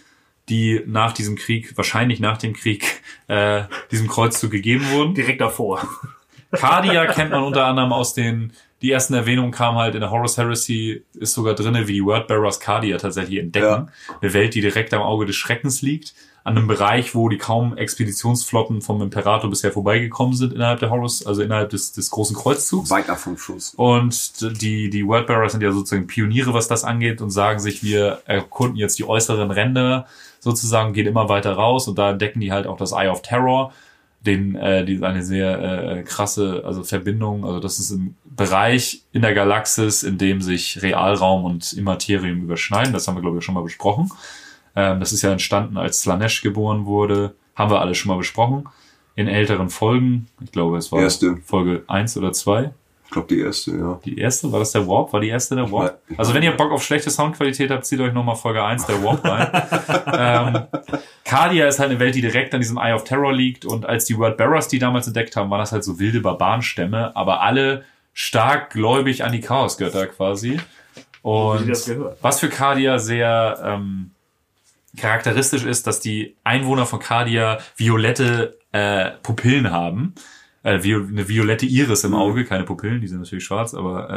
die 0.49 0.83
nach 0.85 1.13
diesem 1.13 1.35
Krieg, 1.35 1.75
wahrscheinlich 1.75 2.19
nach 2.19 2.37
dem 2.37 2.53
Krieg, 2.53 3.01
äh, 3.27 3.63
diesem 3.89 4.07
Kreuzzug 4.07 4.51
gegeben 4.51 4.87
wurden. 4.91 5.15
Direkt 5.15 5.41
davor. 5.41 5.87
Cardia 6.51 7.07
kennt 7.07 7.31
man 7.31 7.41
unter 7.41 7.65
anderem 7.65 7.91
aus 7.91 8.13
den, 8.13 8.53
die 8.83 8.91
ersten 8.91 9.15
Erwähnungen 9.15 9.49
kamen 9.49 9.79
halt 9.79 9.95
in 9.95 10.01
der 10.01 10.11
Horus 10.11 10.37
Heresy, 10.37 11.03
ist 11.15 11.33
sogar 11.33 11.55
drinne, 11.55 11.87
wie 11.87 11.93
die 11.93 12.05
Wordbearers 12.05 12.59
Cardia 12.59 12.97
tatsächlich 12.97 13.39
entdecken. 13.39 13.89
Eine 14.21 14.33
Welt, 14.35 14.53
die 14.53 14.61
direkt 14.61 14.93
am 14.93 15.01
Auge 15.01 15.25
des 15.25 15.35
Schreckens 15.35 15.81
liegt. 15.81 16.13
An 16.45 16.57
einem 16.57 16.67
Bereich, 16.67 17.15
wo 17.15 17.29
die 17.29 17.37
kaum 17.37 17.77
Expeditionsflotten 17.77 18.81
vom 18.81 19.01
Imperator 19.01 19.49
bisher 19.49 19.71
vorbeigekommen 19.71 20.35
sind 20.35 20.51
innerhalb 20.51 20.79
der 20.79 20.89
Horus, 20.89 21.25
also 21.25 21.41
innerhalb 21.41 21.69
des, 21.69 21.93
des 21.93 22.09
großen 22.09 22.35
Kreuzzugs. 22.35 22.89
Weit 22.89 23.09
ab 23.09 23.19
vom 23.19 23.37
Schuss. 23.37 23.73
Und 23.75 24.61
die, 24.61 24.89
die 24.89 25.07
Wordbearers 25.07 25.53
sind 25.53 25.61
ja 25.61 25.71
sozusagen 25.71 26.05
Pioniere, 26.05 26.53
was 26.53 26.67
das 26.67 26.83
angeht 26.83 27.21
und 27.21 27.29
sagen 27.29 27.59
sich, 27.59 27.81
wir 27.81 28.23
erkunden 28.25 28.75
jetzt 28.75 28.99
die 28.99 29.05
äußeren 29.05 29.51
Ränder 29.51 30.05
sozusagen, 30.41 30.91
gehen 30.91 31.07
immer 31.07 31.29
weiter 31.29 31.53
raus 31.53 31.87
und 31.87 31.97
da 31.97 32.11
entdecken 32.11 32.41
die 32.41 32.51
halt 32.51 32.67
auch 32.67 32.75
das 32.75 32.91
Eye 32.91 33.07
of 33.07 33.21
Terror, 33.21 33.71
den, 34.25 34.55
äh, 34.55 34.83
die 34.83 35.01
eine 35.01 35.23
sehr 35.23 35.61
äh, 35.61 36.03
krasse 36.03 36.63
also 36.65 36.83
Verbindung, 36.83 37.45
also 37.45 37.61
das 37.61 37.79
ist 37.79 37.91
ein 37.91 38.17
Bereich 38.25 39.03
in 39.13 39.21
der 39.21 39.33
Galaxis, 39.33 40.03
in 40.03 40.17
dem 40.17 40.41
sich 40.41 40.81
Realraum 40.81 41.45
und 41.45 41.71
Immaterium 41.71 42.41
überschneiden, 42.41 42.91
das 42.91 43.07
haben 43.07 43.15
wir 43.15 43.21
glaube 43.21 43.37
ich 43.37 43.45
schon 43.45 43.55
mal 43.55 43.63
besprochen. 43.63 44.11
Ähm, 44.75 44.99
das 44.99 45.13
ist 45.13 45.21
ja 45.21 45.31
entstanden, 45.31 45.77
als 45.77 46.01
Slanesh 46.01 46.41
geboren 46.41 46.85
wurde, 46.85 47.35
haben 47.55 47.71
wir 47.71 47.81
alle 47.81 47.95
schon 47.95 48.09
mal 48.09 48.17
besprochen. 48.17 48.67
In 49.15 49.27
älteren 49.27 49.69
Folgen, 49.69 50.27
ich 50.43 50.51
glaube 50.51 50.77
es 50.77 50.91
war 50.91 51.01
Erste. 51.01 51.37
Folge 51.45 51.83
eins 51.87 52.17
oder 52.17 52.33
zwei 52.33 52.71
Ich 53.05 53.11
glaube, 53.11 53.27
die 53.27 53.41
erste, 53.41 53.77
ja. 53.77 53.99
die 54.03 54.17
erste? 54.17 54.51
War 54.51 54.57
das 54.57 54.71
der 54.71 54.87
Warp? 54.87 55.13
War 55.13 55.19
die 55.19 55.29
erste 55.29 55.55
der 55.55 55.71
Warp? 55.71 55.99
Ich 56.09 56.17
Also 56.17 56.33
wenn 56.33 56.41
ihr 56.41 56.51
Bock 56.57 56.71
auf 56.71 56.83
schlechte 56.83 57.11
Soundqualität 57.11 57.69
habt, 57.69 57.85
zieht 57.85 57.99
euch 57.99 58.11
nochmal 58.11 58.35
Folge 58.35 58.63
1 58.63 58.87
der 58.87 59.03
Warp 59.03 59.23
rein. 59.23 60.55
ähm, 60.55 60.81
Cardia 61.23 61.67
ist 61.67 61.77
halt 61.77 61.91
eine 61.91 61.99
Welt, 61.99 62.15
die 62.15 62.21
direkt 62.21 62.55
an 62.55 62.61
diesem 62.61 62.77
Eye 62.77 62.93
of 62.93 63.03
Terror 63.03 63.31
liegt 63.31 63.65
und 63.65 63.85
als 63.85 64.05
die 64.05 64.17
World 64.17 64.37
Bearers 64.37 64.67
die 64.67 64.79
damals 64.79 65.05
entdeckt 65.05 65.35
haben, 65.35 65.51
waren 65.51 65.59
das 65.59 65.71
halt 65.71 65.83
so 65.83 65.99
wilde 65.99 66.21
Barbarenstämme, 66.21 67.15
aber 67.15 67.41
alle 67.41 67.83
stark 68.13 68.71
gläubig 68.71 69.23
an 69.23 69.31
die 69.31 69.41
Chaosgötter 69.41 70.07
quasi. 70.07 70.59
Und 71.21 71.69
was 72.21 72.39
für 72.39 72.49
Cardia 72.49 72.97
sehr 72.97 73.61
ähm, 73.63 74.11
charakteristisch 74.97 75.65
ist, 75.65 75.87
dass 75.87 75.99
die 75.99 76.35
Einwohner 76.43 76.85
von 76.85 76.99
Cardia 76.99 77.59
violette 77.75 78.57
äh, 78.71 79.11
Pupillen 79.23 79.71
haben. 79.71 80.13
Äh, 80.63 80.79
eine 80.79 81.27
violette 81.27 81.65
Iris 81.65 82.03
im 82.03 82.13
Auge, 82.13 82.45
keine 82.45 82.63
Pupillen, 82.63 83.01
die 83.01 83.07
sind 83.07 83.19
natürlich 83.19 83.43
schwarz, 83.43 83.73
aber 83.73 84.09
äh, 84.09 84.13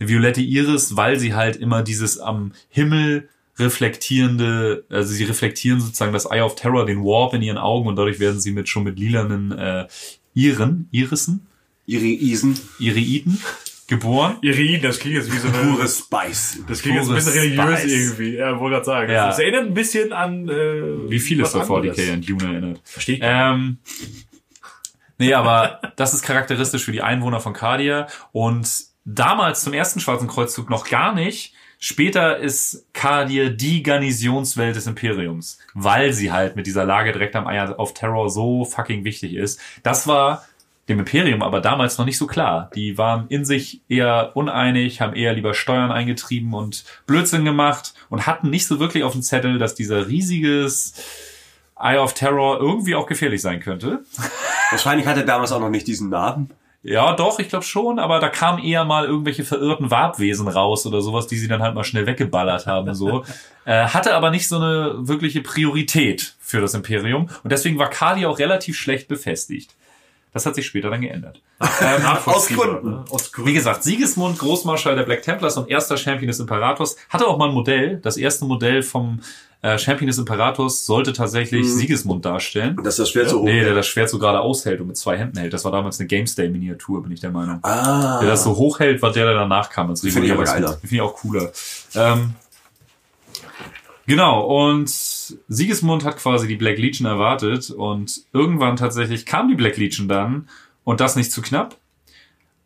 eine 0.00 0.08
violette 0.08 0.40
Iris, 0.40 0.96
weil 0.96 1.18
sie 1.18 1.34
halt 1.34 1.56
immer 1.56 1.82
dieses 1.82 2.18
am 2.18 2.52
Himmel 2.68 3.28
reflektierende, 3.58 4.84
also 4.88 5.12
sie 5.12 5.24
reflektieren 5.24 5.80
sozusagen 5.80 6.12
das 6.12 6.26
Eye 6.26 6.42
of 6.42 6.56
Terror, 6.56 6.86
den 6.86 7.04
Warp 7.04 7.34
in 7.34 7.42
ihren 7.42 7.58
Augen 7.58 7.88
und 7.88 7.96
dadurch 7.96 8.18
werden 8.18 8.40
sie 8.40 8.52
mit 8.52 8.68
schon 8.68 8.84
mit 8.84 8.98
lilanen 8.98 9.52
äh, 9.52 9.86
Iren, 10.34 10.88
Irissen, 10.90 11.46
Iri 11.86 12.14
Isen, 12.14 12.58
Iriiden 12.80 13.40
geboren. 13.86 14.36
Irin, 14.42 14.80
das 14.82 14.98
klingt 14.98 15.16
jetzt 15.16 15.32
wie 15.32 15.38
so 15.38 15.48
eine... 15.48 15.58
pure 15.58 15.88
Spice. 15.88 16.60
Das 16.68 16.82
klingt 16.82 16.98
jetzt 16.98 17.08
ein 17.08 17.14
bisschen 17.14 17.32
religiös 17.32 17.80
Spice. 17.80 17.92
irgendwie. 17.92 18.36
Ja, 18.36 18.58
wollte 18.58 18.74
gerade 18.74 18.84
sagen. 18.86 19.12
Ja. 19.12 19.26
Das 19.28 19.38
erinnert 19.38 19.66
ein 19.66 19.74
bisschen 19.74 20.12
an... 20.12 20.48
Äh, 20.48 21.10
Wie 21.10 21.18
viel 21.18 21.40
was 21.42 21.48
es 21.48 21.60
davor 21.60 21.78
anderes. 21.78 21.96
DK 21.96 22.12
an 22.12 22.22
Dune 22.22 22.44
erinnert. 22.44 22.80
Verstehe 22.84 23.16
ich. 23.16 23.20
Ähm, 23.22 23.78
nee, 25.18 25.34
aber 25.34 25.80
das 25.96 26.14
ist 26.14 26.22
charakteristisch 26.22 26.84
für 26.84 26.92
die 26.92 27.02
Einwohner 27.02 27.40
von 27.40 27.52
Cardia 27.52 28.06
und 28.32 28.68
damals 29.04 29.62
zum 29.62 29.72
ersten 29.72 30.00
Schwarzen 30.00 30.28
Kreuzzug 30.28 30.70
noch 30.70 30.88
gar 30.88 31.14
nicht. 31.14 31.54
Später 31.78 32.38
ist 32.38 32.86
Cardia 32.94 33.50
die 33.50 33.82
Garnisonswelt 33.82 34.74
des 34.74 34.86
Imperiums, 34.86 35.58
weil 35.74 36.14
sie 36.14 36.32
halt 36.32 36.56
mit 36.56 36.66
dieser 36.66 36.86
Lage 36.86 37.12
direkt 37.12 37.36
am 37.36 37.46
Eye 37.46 37.74
of 37.76 37.92
Terror 37.92 38.30
so 38.30 38.64
fucking 38.64 39.04
wichtig 39.04 39.34
ist. 39.34 39.60
Das 39.82 40.06
war 40.06 40.46
dem 40.88 40.98
Imperium 40.98 41.42
aber 41.42 41.60
damals 41.60 41.98
noch 41.98 42.04
nicht 42.04 42.18
so 42.18 42.26
klar. 42.26 42.70
Die 42.74 42.98
waren 42.98 43.26
in 43.28 43.44
sich 43.44 43.80
eher 43.88 44.32
uneinig, 44.34 45.00
haben 45.00 45.14
eher 45.14 45.32
lieber 45.32 45.54
Steuern 45.54 45.90
eingetrieben 45.90 46.52
und 46.54 46.84
Blödsinn 47.06 47.44
gemacht 47.44 47.94
und 48.10 48.26
hatten 48.26 48.50
nicht 48.50 48.66
so 48.66 48.80
wirklich 48.80 49.02
auf 49.02 49.12
dem 49.12 49.22
Zettel, 49.22 49.58
dass 49.58 49.74
dieser 49.74 50.08
riesiges 50.08 50.94
Eye 51.78 51.98
of 51.98 52.14
Terror 52.14 52.60
irgendwie 52.60 52.94
auch 52.94 53.06
gefährlich 53.06 53.40
sein 53.40 53.60
könnte. 53.60 54.04
Wahrscheinlich 54.70 55.06
hatte 55.06 55.20
er 55.20 55.26
damals 55.26 55.52
auch 55.52 55.60
noch 55.60 55.70
nicht 55.70 55.86
diesen 55.86 56.10
Namen. 56.10 56.50
Ja, 56.86 57.14
doch, 57.14 57.38
ich 57.38 57.48
glaube 57.48 57.64
schon, 57.64 57.98
aber 57.98 58.20
da 58.20 58.28
kamen 58.28 58.62
eher 58.62 58.84
mal 58.84 59.06
irgendwelche 59.06 59.42
verirrten 59.42 59.90
Wabwesen 59.90 60.48
raus 60.48 60.84
oder 60.84 61.00
sowas, 61.00 61.26
die 61.26 61.38
sie 61.38 61.48
dann 61.48 61.62
halt 61.62 61.74
mal 61.74 61.82
schnell 61.82 62.06
weggeballert 62.06 62.66
haben, 62.66 62.94
so. 62.94 63.24
äh, 63.64 63.86
hatte 63.86 64.14
aber 64.14 64.30
nicht 64.30 64.48
so 64.48 64.56
eine 64.56 64.96
wirkliche 64.98 65.40
Priorität 65.40 66.34
für 66.40 66.60
das 66.60 66.74
Imperium 66.74 67.30
und 67.42 67.50
deswegen 67.50 67.78
war 67.78 67.88
Kali 67.88 68.26
auch 68.26 68.38
relativ 68.38 68.76
schlecht 68.76 69.08
befestigt. 69.08 69.74
Das 70.34 70.44
hat 70.44 70.56
sich 70.56 70.66
später 70.66 70.90
dann 70.90 71.00
geändert. 71.00 71.40
Nachvollziehbar, 71.60 72.34
aus 72.34 72.48
Gründen. 72.48 72.90
ne? 72.90 73.04
Aus 73.08 73.30
Wie 73.42 73.54
gesagt, 73.54 73.84
Sigismund, 73.84 74.38
Großmarschall 74.38 74.96
der 74.96 75.04
Black 75.04 75.22
Templars 75.22 75.56
und 75.56 75.70
erster 75.70 75.96
Champion 75.96 76.26
des 76.26 76.40
Imperators, 76.40 76.96
hatte 77.08 77.26
auch 77.26 77.38
mal 77.38 77.48
ein 77.48 77.54
Modell. 77.54 77.98
Das 78.02 78.16
erste 78.16 78.44
Modell 78.44 78.82
vom 78.82 79.20
äh, 79.62 79.78
Champion 79.78 80.08
des 80.08 80.18
Imperators 80.18 80.84
sollte 80.84 81.12
tatsächlich 81.12 81.72
Sigismund 81.72 82.24
darstellen. 82.24 82.76
Das 82.82 82.94
ist 82.94 82.98
das 82.98 83.10
Schwert 83.10 83.30
so 83.30 83.40
hoch. 83.40 83.44
Nee, 83.44 83.62
der 83.62 83.74
das 83.74 83.86
Schwert 83.86 84.10
so 84.10 84.18
gerade 84.18 84.40
aushält 84.40 84.80
und 84.80 84.88
mit 84.88 84.96
zwei 84.96 85.16
Händen 85.16 85.38
hält. 85.38 85.52
Das 85.52 85.64
war 85.64 85.72
damals 85.72 85.98
eine 86.00 86.08
Gamesday-Miniatur, 86.08 87.02
bin 87.04 87.12
ich 87.12 87.20
der 87.20 87.30
Meinung. 87.30 87.60
Ah. 87.62 88.18
Der 88.20 88.28
das 88.28 88.44
so 88.44 88.56
hochhält, 88.56 89.00
war 89.00 89.12
der, 89.12 89.24
der 89.24 89.34
danach 89.34 89.70
kam. 89.70 89.88
als 89.88 90.00
Finde 90.00 90.26
ich 90.26 90.32
aber 90.32 90.44
geiler. 90.44 90.76
Finde 90.78 90.94
ich 90.96 91.00
auch 91.00 91.14
cooler. 91.14 91.52
Ähm, 91.94 92.34
genau, 94.06 94.70
und 94.70 94.88
Sigismund 94.88 96.04
hat 96.04 96.18
quasi 96.18 96.46
die 96.46 96.56
Black 96.56 96.78
Legion 96.78 97.06
erwartet 97.06 97.70
und 97.70 98.22
irgendwann 98.32 98.76
tatsächlich 98.76 99.26
kam 99.26 99.48
die 99.48 99.54
Black 99.54 99.76
Legion 99.76 100.08
dann 100.08 100.48
und 100.84 101.00
das 101.00 101.16
nicht 101.16 101.32
zu 101.32 101.42
knapp. 101.42 101.76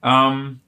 Ähm, 0.02 0.60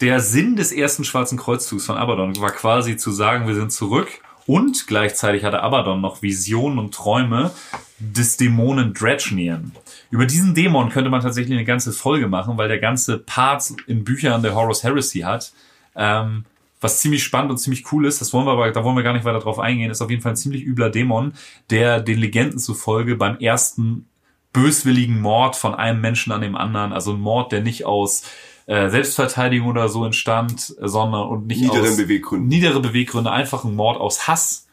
der 0.00 0.20
Sinn 0.20 0.56
des 0.56 0.70
ersten 0.70 1.04
Schwarzen 1.04 1.38
Kreuzzugs 1.38 1.86
von 1.86 1.96
Abaddon 1.96 2.40
war 2.40 2.50
quasi 2.50 2.96
zu 2.96 3.10
sagen, 3.10 3.48
wir 3.48 3.54
sind 3.54 3.72
zurück 3.72 4.08
und 4.46 4.86
gleichzeitig 4.86 5.44
hatte 5.44 5.62
Abaddon 5.62 6.00
noch 6.00 6.22
Visionen 6.22 6.78
und 6.78 6.94
Träume 6.94 7.50
des 7.98 8.36
Dämonen 8.36 8.94
Dredgenian. 8.94 9.72
Über 10.10 10.24
diesen 10.24 10.54
Dämon 10.54 10.88
könnte 10.88 11.10
man 11.10 11.20
tatsächlich 11.20 11.56
eine 11.56 11.66
ganze 11.66 11.92
Folge 11.92 12.28
machen, 12.28 12.56
weil 12.56 12.68
der 12.68 12.78
ganze 12.78 13.18
Part 13.18 13.72
in 13.86 14.04
Büchern 14.04 14.42
der 14.42 14.54
Horus 14.54 14.84
Heresy 14.84 15.20
hat. 15.20 15.52
Ähm, 15.96 16.44
was 16.80 17.00
ziemlich 17.00 17.24
spannend 17.24 17.50
und 17.50 17.58
ziemlich 17.58 17.90
cool 17.92 18.06
ist, 18.06 18.20
das 18.20 18.32
wollen 18.32 18.46
wir 18.46 18.52
aber, 18.52 18.70
da 18.70 18.84
wollen 18.84 18.96
wir 18.96 19.02
gar 19.02 19.12
nicht 19.12 19.24
weiter 19.24 19.40
drauf 19.40 19.58
eingehen, 19.58 19.90
ist 19.90 20.02
auf 20.02 20.10
jeden 20.10 20.22
Fall 20.22 20.32
ein 20.32 20.36
ziemlich 20.36 20.62
übler 20.62 20.90
Dämon, 20.90 21.32
der 21.70 22.00
den 22.00 22.18
Legenden 22.18 22.58
zufolge 22.58 23.16
beim 23.16 23.38
ersten 23.38 24.06
böswilligen 24.52 25.20
Mord 25.20 25.56
von 25.56 25.74
einem 25.74 26.00
Menschen 26.00 26.32
an 26.32 26.40
dem 26.40 26.56
anderen, 26.56 26.92
also 26.92 27.12
ein 27.12 27.20
Mord, 27.20 27.52
der 27.52 27.60
nicht 27.60 27.84
aus 27.84 28.24
äh, 28.66 28.90
Selbstverteidigung 28.90 29.68
oder 29.68 29.88
so 29.88 30.04
entstand, 30.04 30.60
sondern 30.60 31.28
und 31.28 31.46
nicht 31.46 31.62
Niederen 31.62 31.80
aus 31.80 31.96
Beweggründen. 31.96 32.48
niedere 32.48 32.80
Beweggründe, 32.80 33.30
einfach 33.30 33.64
ein 33.64 33.74
Mord 33.74 33.98
aus 33.98 34.28
Hass. 34.28 34.68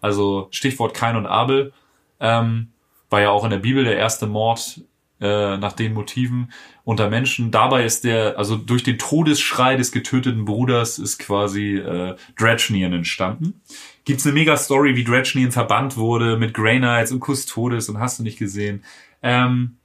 Also 0.00 0.48
Stichwort 0.50 0.94
Kain 0.94 1.16
und 1.16 1.26
Abel. 1.26 1.72
Ähm, 2.20 2.68
war 3.10 3.20
ja 3.20 3.30
auch 3.30 3.44
in 3.44 3.50
der 3.50 3.58
Bibel 3.58 3.82
der 3.82 3.96
erste 3.96 4.26
Mord 4.26 4.82
äh, 5.20 5.56
nach 5.58 5.72
den 5.72 5.94
Motiven 5.94 6.52
unter 6.84 7.10
Menschen. 7.10 7.50
Dabei 7.50 7.84
ist 7.84 8.04
der, 8.04 8.38
also 8.38 8.56
durch 8.56 8.82
den 8.82 8.98
Todesschrei 8.98 9.76
des 9.76 9.92
getöteten 9.92 10.44
Bruders 10.44 10.98
ist 10.98 11.18
quasi 11.18 11.76
äh, 11.76 12.16
Dredgenian 12.38 12.92
entstanden. 12.92 13.60
Gibt's 14.04 14.24
eine 14.24 14.34
mega 14.34 14.56
Story, 14.56 14.96
wie 14.96 15.04
Dredgenian 15.04 15.52
verbannt 15.52 15.96
wurde 15.96 16.36
mit 16.36 16.54
Grey 16.54 16.78
Knights 16.78 17.12
und 17.12 17.22
Custodes 17.24 17.88
und 17.88 17.98
hast 17.98 18.18
du 18.18 18.22
nicht 18.22 18.38
gesehen. 18.38 18.84
Ähm, 19.22 19.76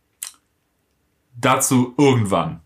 dazu 1.39 1.93
irgendwann. 1.97 2.61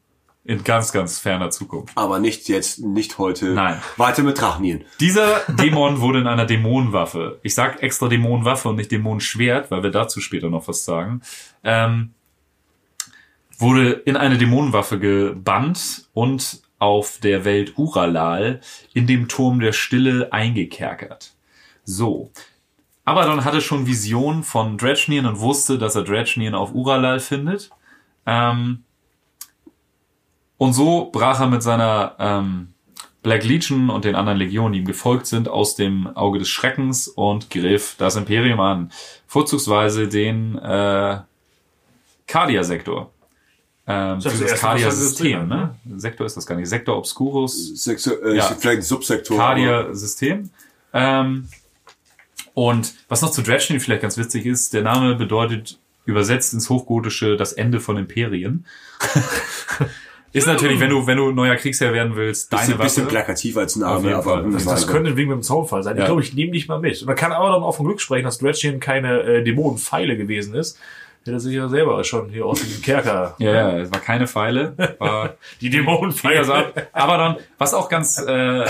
In 0.46 0.64
ganz, 0.64 0.92
ganz 0.92 1.20
ferner 1.20 1.52
Zukunft. 1.52 1.96
Aber 1.96 2.18
nicht 2.18 2.50
jetzt, 2.50 2.80
nicht 2.80 3.20
heute. 3.20 3.54
Nein. 3.54 3.80
Weiter 3.98 4.24
mit 4.24 4.40
Drachnien. 4.42 4.84
Dieser 5.00 5.42
Dämon 5.48 6.02
wurde 6.02 6.22
in 6.22 6.28
einer 6.28 6.46
Dämonenwaffe. 6.46 7.40
Ich 7.44 7.54
sag 7.54 7.84
extra 7.84 8.08
Dämonenwaffe 8.08 8.70
und 8.70 8.78
nicht 8.78 8.92
Dämonenschwert, 8.92 9.70
weil 9.70 9.84
wir 9.84 9.92
dazu 9.92 10.22
später 10.22 10.50
noch 10.50 10.68
was 10.68 10.86
sagen. 10.86 11.22
Ähm, 11.64 12.16
wurde 13.60 13.92
in 13.92 14.18
eine 14.18 14.38
Dämonenwaffe 14.38 15.00
gebannt 15.00 16.08
und 16.14 16.62
auf 16.80 17.20
der 17.22 17.44
Welt 17.44 17.78
Uralal 17.78 18.62
in 18.94 19.06
dem 19.06 19.28
Turm 19.28 19.60
der 19.60 19.74
Stille 19.74 20.32
eingekerkert. 20.32 21.34
So. 21.84 22.32
Abaddon 23.04 23.44
hatte 23.44 23.60
schon 23.60 23.86
Visionen 23.86 24.44
von 24.44 24.78
Dredgenian 24.78 25.26
und 25.26 25.40
wusste, 25.40 25.78
dass 25.78 25.96
er 25.96 26.04
Dredgenian 26.04 26.56
auf 26.56 26.74
Uralal 26.74 27.20
findet. 27.20 27.70
Ähm, 28.26 28.84
und 30.58 30.74
so 30.74 31.10
brach 31.12 31.40
er 31.42 31.48
mit 31.48 31.64
seiner 31.64 32.16
ähm, 32.20 32.74
Black 33.24 33.44
Legion 33.44 33.90
und 33.90 34.06
den 34.06 34.16
anderen 34.16 34.38
Legionen, 34.38 34.74
die 34.74 34.80
ihm 34.80 34.86
gefolgt 34.86 35.26
sind, 35.26 35.50
aus 35.50 35.76
dem 35.76 36.08
Auge 36.16 36.40
des 36.40 36.50
Schreckens 36.50 37.08
und 37.10 37.50
griff 37.50 37.96
das 37.98 38.16
Imperium 38.16 38.60
an. 38.62 38.92
Vorzugsweise 39.28 40.08
den 40.08 40.58
äh, 40.58 41.20
Cardia-Sektor. 42.28 43.12
Ähm, 43.92 44.20
Das 44.22 44.34
ist 44.34 44.42
für 44.44 44.48
das 44.48 44.60
Cardia-System, 44.60 45.40
hat, 45.40 45.48
ne? 45.48 45.76
Sektor 45.98 46.28
ist 46.28 46.38
das 46.38 46.46
gar 46.46 46.56
nicht. 46.56 46.70
Sektor 46.70 46.96
Obscurus 46.96 47.84
Sexu 47.84 48.12
äh, 48.24 48.36
Ja. 48.36 48.44
Vielleicht 48.44 48.80
ein 48.80 48.84
Subsektor. 48.84 49.36
Cardia-System. 49.36 50.52
Ähm, 50.94 51.48
und 52.54 52.94
was 53.08 53.24
noch 53.24 53.32
zu 53.32 53.42
Dredgen 53.42 53.80
vielleicht 53.80 54.04
ganz 54.04 54.18
witzig 54.18 54.46
ist, 54.46 54.74
der 54.74 54.84
Name 54.84 55.16
bedeutet 55.16 55.80
übersetzt 56.06 56.54
ins 56.54 56.70
Hochgotische 56.70 57.36
das 57.36 57.54
Ende 57.54 57.80
von 57.80 57.98
Imperien. 57.98 58.66
ist 60.34 60.46
natürlich, 60.46 60.80
wenn 60.80 60.90
du, 60.90 61.08
wenn 61.08 61.18
du 61.18 61.32
neuer 61.32 61.56
Kriegsherr 61.56 61.94
werden 61.94 62.16
willst, 62.16 62.54
deine 62.54 62.62
Bisschen, 62.62 62.78
bisschen 62.78 63.04
Waffe. 63.06 63.16
plakativ 63.16 63.58
als 63.58 63.76
Name, 63.76 64.16
aber 64.16 64.42
Fall. 64.42 64.52
Das, 64.52 64.66
das 64.66 64.88
könnte 64.88 65.12
ein 65.12 65.18
Wink 65.18 65.30
mit 65.30 65.38
dem 65.38 65.44
Zaunfall 65.44 65.82
sein. 65.82 65.96
Ja. 65.96 66.04
Ich 66.04 66.06
glaube, 66.06 66.22
ich 66.22 66.34
nehme 66.36 66.52
dich 66.52 66.68
mal 66.68 66.80
mit. 66.80 67.04
Man 67.06 67.16
kann 67.16 67.32
aber 67.32 67.50
dann 67.50 67.64
auch 67.64 67.76
vom 67.76 67.88
Glück 67.88 68.02
sprechen, 68.02 68.26
dass 68.26 68.38
Dredgen 68.38 68.80
keine 68.80 69.22
äh, 69.22 69.44
Dämonenpfeile 69.44 70.16
gewesen 70.16 70.54
ist. 70.54 70.78
Hätte 71.22 71.32
er 71.32 71.40
sich 71.40 71.56
ja 71.56 71.68
selber 71.68 72.04
schon 72.04 72.30
hier 72.30 72.46
aus 72.46 72.62
dem 72.62 72.82
Kerker. 72.82 73.36
Ja, 73.40 73.52
ja, 73.52 73.78
es 73.80 73.92
war 73.92 74.00
keine 74.00 74.28
Pfeile, 74.28 74.74
war 75.00 75.36
Die 75.62 75.70
Dämonenpfeile. 75.70 76.74
Aber 76.92 77.18
dann, 77.18 77.38
was 77.58 77.74
auch 77.74 77.90
ganz, 77.90 78.18
äh, 78.20 78.66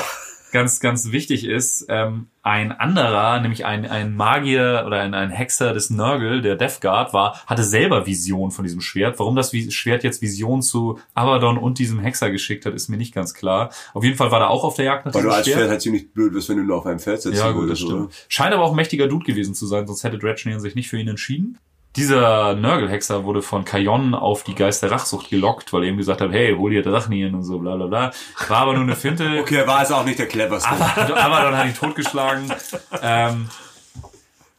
ganz, 0.51 0.79
ganz 0.79 1.11
wichtig 1.11 1.45
ist, 1.45 1.85
ähm, 1.89 2.27
ein 2.41 2.71
anderer, 2.71 3.39
nämlich 3.41 3.65
ein, 3.65 3.85
ein 3.85 4.15
Magier 4.15 4.83
oder 4.87 5.01
ein, 5.01 5.13
ein 5.13 5.29
Hexer 5.29 5.73
des 5.73 5.89
Nurgle, 5.89 6.41
der 6.41 6.55
Death 6.55 6.81
Guard 6.81 7.13
war, 7.13 7.43
hatte 7.45 7.63
selber 7.63 8.07
Vision 8.07 8.51
von 8.51 8.63
diesem 8.63 8.81
Schwert. 8.81 9.19
Warum 9.19 9.35
das 9.35 9.51
Schwert 9.51 10.03
jetzt 10.03 10.21
Vision 10.21 10.61
zu 10.61 10.99
Abaddon 11.13 11.57
und 11.57 11.77
diesem 11.79 11.99
Hexer 11.99 12.31
geschickt 12.31 12.65
hat, 12.65 12.73
ist 12.73 12.89
mir 12.89 12.97
nicht 12.97 13.13
ganz 13.13 13.33
klar. 13.33 13.71
Auf 13.93 14.03
jeden 14.03 14.17
Fall 14.17 14.31
war 14.31 14.39
er 14.39 14.49
auch 14.49 14.63
auf 14.63 14.75
der 14.75 14.85
Jagd 14.85 15.05
nach 15.05 15.13
Weil 15.13 15.21
du 15.21 15.27
diesem 15.27 15.37
als 15.37 15.45
Schwert. 15.45 15.57
Pferd 15.59 15.69
halt 15.69 15.81
ziemlich 15.81 16.13
blöd 16.13 16.33
bist, 16.33 16.49
wenn 16.49 16.57
du 16.57 16.63
nur 16.63 16.77
auf 16.77 16.85
einem 16.85 16.99
Pferd 16.99 17.21
sitzt. 17.21 17.37
Ja, 17.37 17.51
gut, 17.51 17.69
das 17.69 17.79
stimmt. 17.79 18.13
Scheint 18.27 18.53
aber 18.53 18.63
auch 18.63 18.71
ein 18.71 18.75
mächtiger 18.75 19.07
Dude 19.07 19.25
gewesen 19.25 19.53
zu 19.53 19.67
sein, 19.67 19.85
sonst 19.85 20.03
hätte 20.03 20.17
Dredgenian 20.17 20.59
sich 20.59 20.75
nicht 20.75 20.89
für 20.89 20.97
ihn 20.97 21.07
entschieden. 21.07 21.59
Dieser 21.95 22.53
Nurgle-Hexer 22.55 23.23
wurde 23.23 23.41
von 23.41 23.65
Kajon 23.65 24.13
auf 24.13 24.43
die 24.43 24.53
Geist 24.53 24.83
der 24.83 24.91
Rachsucht 24.91 25.29
gelockt, 25.29 25.73
weil 25.73 25.83
er 25.83 25.89
ihm 25.89 25.97
gesagt 25.97 26.21
hat, 26.21 26.31
hey, 26.31 26.55
hol 26.55 26.69
dir 26.69 26.83
Drachnien 26.83 27.33
und 27.33 27.43
so, 27.43 27.57
bla 27.57 27.75
bla 27.75 27.87
bla. 27.87 28.11
War 28.47 28.57
aber 28.57 28.73
nur 28.73 28.83
eine 28.83 28.95
Finte. 28.95 29.39
Okay, 29.39 29.65
war 29.65 29.79
also 29.79 29.95
auch 29.95 30.05
nicht 30.05 30.19
der 30.19 30.27
cleverste. 30.27 30.69
Aber, 30.69 31.17
aber 31.17 31.41
dann 31.41 31.57
hat 31.57 31.65
ihn 31.65 31.73
totgeschlagen. 31.73 32.53
Ähm, 33.01 33.49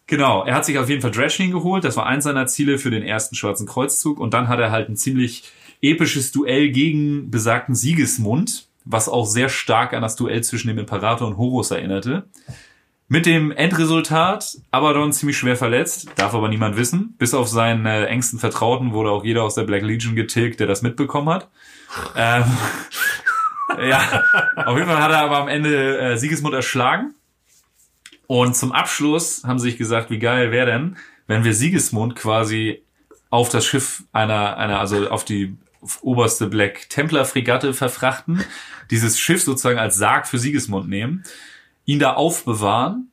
genau, 0.07 0.45
er 0.45 0.55
hat 0.55 0.65
sich 0.65 0.79
auf 0.79 0.89
jeden 0.89 1.03
Fall 1.03 1.13
Dredgenian 1.13 1.53
geholt. 1.53 1.85
Das 1.85 1.97
war 1.97 2.07
eins 2.07 2.25
seiner 2.25 2.47
Ziele 2.47 2.79
für 2.79 2.91
den 2.91 3.03
ersten 3.03 3.37
Schwarzen 3.37 3.67
Kreuzzug. 3.67 4.19
Und 4.19 4.35
dann 4.35 4.49
hat 4.49 4.59
er 4.59 4.73
halt 4.73 4.89
ein 4.89 4.97
ziemlich 4.97 5.45
episches 5.83 6.33
Duell 6.33 6.71
gegen 6.71 7.31
besagten 7.31 7.75
Sigismund, 7.75 8.67
was 8.85 9.09
auch 9.09 9.27
sehr 9.27 9.49
stark 9.49 9.93
an 9.93 10.03
das 10.03 10.17
Duell 10.17 10.43
zwischen 10.43 10.69
dem 10.69 10.79
Imperator 10.79 11.29
und 11.29 11.37
Horus 11.37 11.71
erinnerte. 11.71 12.29
Mit 13.13 13.27
dem 13.27 13.51
Endresultat, 13.51 14.59
Abaddon 14.71 15.13
ziemlich 15.13 15.37
schwer 15.37 15.57
verletzt, 15.57 16.07
darf 16.15 16.33
aber 16.33 16.49
niemand 16.49 16.77
wissen. 16.77 17.17
Bis 17.19 17.35
auf 17.35 17.49
seinen 17.49 17.85
äh, 17.85 18.05
engsten 18.05 18.39
Vertrauten 18.39 18.93
wurde 18.93 19.11
auch 19.11 19.25
jeder 19.25 19.43
aus 19.43 19.57
der 19.57 19.65
Black 19.65 19.83
Legion 19.83 20.15
getilgt, 20.15 20.61
der 20.61 20.69
das 20.69 20.83
mitbekommen 20.83 21.29
hat. 21.29 21.49
Ähm, 22.15 22.45
ja, 23.89 24.23
auf 24.55 24.77
jeden 24.77 24.87
Fall 24.87 25.03
hat 25.03 25.11
er 25.11 25.23
aber 25.23 25.39
am 25.39 25.49
Ende 25.49 25.99
äh, 25.99 26.17
Sigismund 26.19 26.55
erschlagen. 26.55 27.17
Und 28.29 28.55
zum 28.55 28.71
Abschluss 28.71 29.43
haben 29.43 29.59
sie 29.59 29.71
sich 29.71 29.77
gesagt, 29.77 30.11
wie 30.11 30.21
geil 30.21 30.53
wäre 30.53 30.67
denn, 30.67 30.97
wenn 31.27 31.43
wir 31.43 31.53
Sigismund 31.53 32.15
quasi 32.15 32.81
auf 33.29 33.49
das 33.49 33.67
Schiff 33.67 34.05
einer, 34.13 34.57
einer, 34.57 34.79
also 34.79 35.11
auf 35.11 35.25
die 35.25 35.57
oberste 36.01 36.47
Black 36.47 36.89
Templar 36.89 37.25
Fregatte 37.25 37.75
verfrachten, 37.75 38.45
dieses 38.93 39.19
Schiff 39.19 39.43
sozusagen 39.43 39.81
als 39.81 39.97
Sarg 39.97 40.29
für 40.29 40.39
Sigismund 40.39 40.89
nehmen, 40.89 41.25
ihn 41.85 41.99
da 41.99 42.15
aufbewahren, 42.15 43.11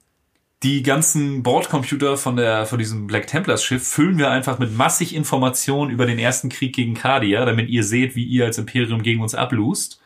die 0.64 0.82
ganzen 0.82 1.44
Bordcomputer 1.44 2.18
von 2.18 2.36
der, 2.36 2.66
von 2.66 2.80
diesem 2.80 3.06
Black 3.06 3.28
Templars 3.28 3.64
Schiff 3.64 3.88
füllen 3.88 4.18
wir 4.18 4.32
einfach 4.32 4.58
mit 4.58 4.76
massig 4.76 5.14
Informationen 5.14 5.92
über 5.92 6.08
den 6.08 6.18
ersten 6.18 6.50
Krieg 6.50 6.76
gegen 6.76 6.96
Cardia, 6.96 7.46
damit 7.46 7.70
ihr 7.70 7.84
seht, 7.84 8.16
wie 8.16 8.24
ihr 8.24 8.46
als 8.46 8.58
Imperium 8.58 9.04
gegen 9.04 9.22
uns 9.22 9.36
ablust. 9.36 10.02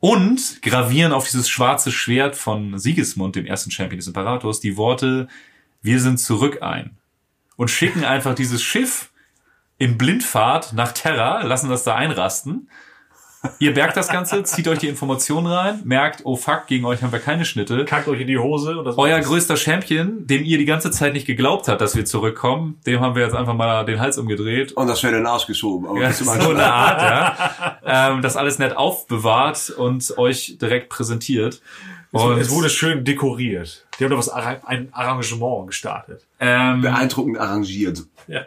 Und 0.00 0.60
gravieren 0.62 1.12
auf 1.12 1.28
dieses 1.28 1.48
schwarze 1.48 1.92
Schwert 1.92 2.34
von 2.34 2.78
Sigismund, 2.78 3.36
dem 3.36 3.46
ersten 3.46 3.70
Champion 3.70 3.98
des 3.98 4.08
Imperators, 4.08 4.58
die 4.58 4.76
Worte, 4.76 5.28
wir 5.82 6.00
sind 6.00 6.18
zurück 6.18 6.62
ein. 6.62 6.96
Und 7.56 7.70
schicken 7.70 8.04
einfach 8.04 8.34
dieses 8.34 8.62
Schiff 8.62 9.10
in 9.78 9.98
Blindfahrt 9.98 10.72
nach 10.72 10.92
Terra, 10.92 11.42
lassen 11.42 11.70
das 11.70 11.84
da 11.84 11.94
einrasten. 11.94 12.68
Ihr 13.58 13.72
bergt 13.72 13.96
das 13.96 14.08
Ganze, 14.08 14.42
zieht 14.42 14.68
euch 14.68 14.80
die 14.80 14.88
Informationen 14.88 15.46
rein, 15.46 15.80
merkt, 15.84 16.20
oh 16.24 16.36
fuck, 16.36 16.66
gegen 16.66 16.84
euch 16.84 17.02
haben 17.02 17.12
wir 17.12 17.20
keine 17.20 17.44
Schnitte. 17.44 17.84
Kackt 17.86 18.06
euch 18.08 18.20
in 18.20 18.26
die 18.26 18.38
Hose. 18.38 18.78
Und 18.78 18.84
das 18.84 18.98
Euer 18.98 19.18
größter 19.20 19.56
Champion, 19.56 20.26
dem 20.26 20.44
ihr 20.44 20.58
die 20.58 20.66
ganze 20.66 20.90
Zeit 20.90 21.14
nicht 21.14 21.26
geglaubt 21.26 21.68
habt, 21.68 21.80
dass 21.80 21.96
wir 21.96 22.04
zurückkommen, 22.04 22.78
dem 22.86 23.00
haben 23.00 23.14
wir 23.14 23.22
jetzt 23.22 23.34
einfach 23.34 23.54
mal 23.54 23.84
den 23.84 23.98
Hals 23.98 24.18
umgedreht 24.18 24.72
Und 24.72 24.88
das 24.88 25.02
wäre 25.02 25.14
den 25.14 25.26
Arsch 25.26 25.46
geschoben. 25.46 25.86
Aber 25.86 26.00
ja, 26.00 26.08
das 26.08 26.18
so 26.18 26.24
ist 26.24 26.34
immer 26.34 26.50
eine 26.50 26.72
Art, 26.72 27.02
ja. 27.02 28.12
Ähm, 28.12 28.22
das 28.22 28.36
alles 28.36 28.58
nett 28.58 28.76
aufbewahrt 28.76 29.70
und 29.70 30.18
euch 30.18 30.58
direkt 30.60 30.90
präsentiert. 30.90 31.62
Und 32.12 32.38
es 32.38 32.50
wurde 32.50 32.68
schön 32.68 33.04
dekoriert. 33.04 33.86
Die 33.98 34.04
haben 34.04 34.10
da 34.10 34.18
was, 34.18 34.28
ein 34.28 34.88
Arrangement 34.92 35.68
gestartet. 35.68 36.26
ähm, 36.40 36.82
beeindruckend 36.82 37.38
arrangiert. 37.38 38.02
Ja. 38.26 38.42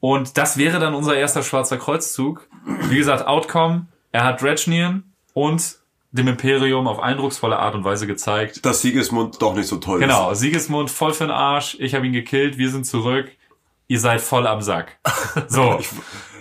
Und 0.00 0.38
das 0.38 0.56
wäre 0.56 0.78
dann 0.78 0.94
unser 0.94 1.16
erster 1.16 1.42
schwarzer 1.42 1.76
Kreuzzug. 1.76 2.46
Wie 2.88 2.96
gesagt, 2.96 3.26
Outcome, 3.26 3.86
er 4.12 4.24
hat 4.24 4.42
Dredgnian 4.42 5.04
und 5.34 5.76
dem 6.12 6.26
Imperium 6.26 6.88
auf 6.88 6.98
eindrucksvolle 6.98 7.58
Art 7.58 7.74
und 7.74 7.84
Weise 7.84 8.06
gezeigt. 8.06 8.64
Dass 8.64 8.82
Sigismund 8.82 9.40
doch 9.40 9.54
nicht 9.54 9.68
so 9.68 9.76
toll 9.76 10.00
Genau, 10.00 10.34
Sigismund 10.34 10.90
voll 10.90 11.12
für 11.12 11.24
den 11.24 11.30
Arsch, 11.30 11.76
ich 11.78 11.94
habe 11.94 12.06
ihn 12.06 12.12
gekillt, 12.12 12.58
wir 12.58 12.70
sind 12.70 12.84
zurück, 12.84 13.30
ihr 13.86 14.00
seid 14.00 14.20
voll 14.20 14.46
am 14.46 14.60
Sack. 14.62 14.98
So, 15.48 15.76
ist. 15.76 15.94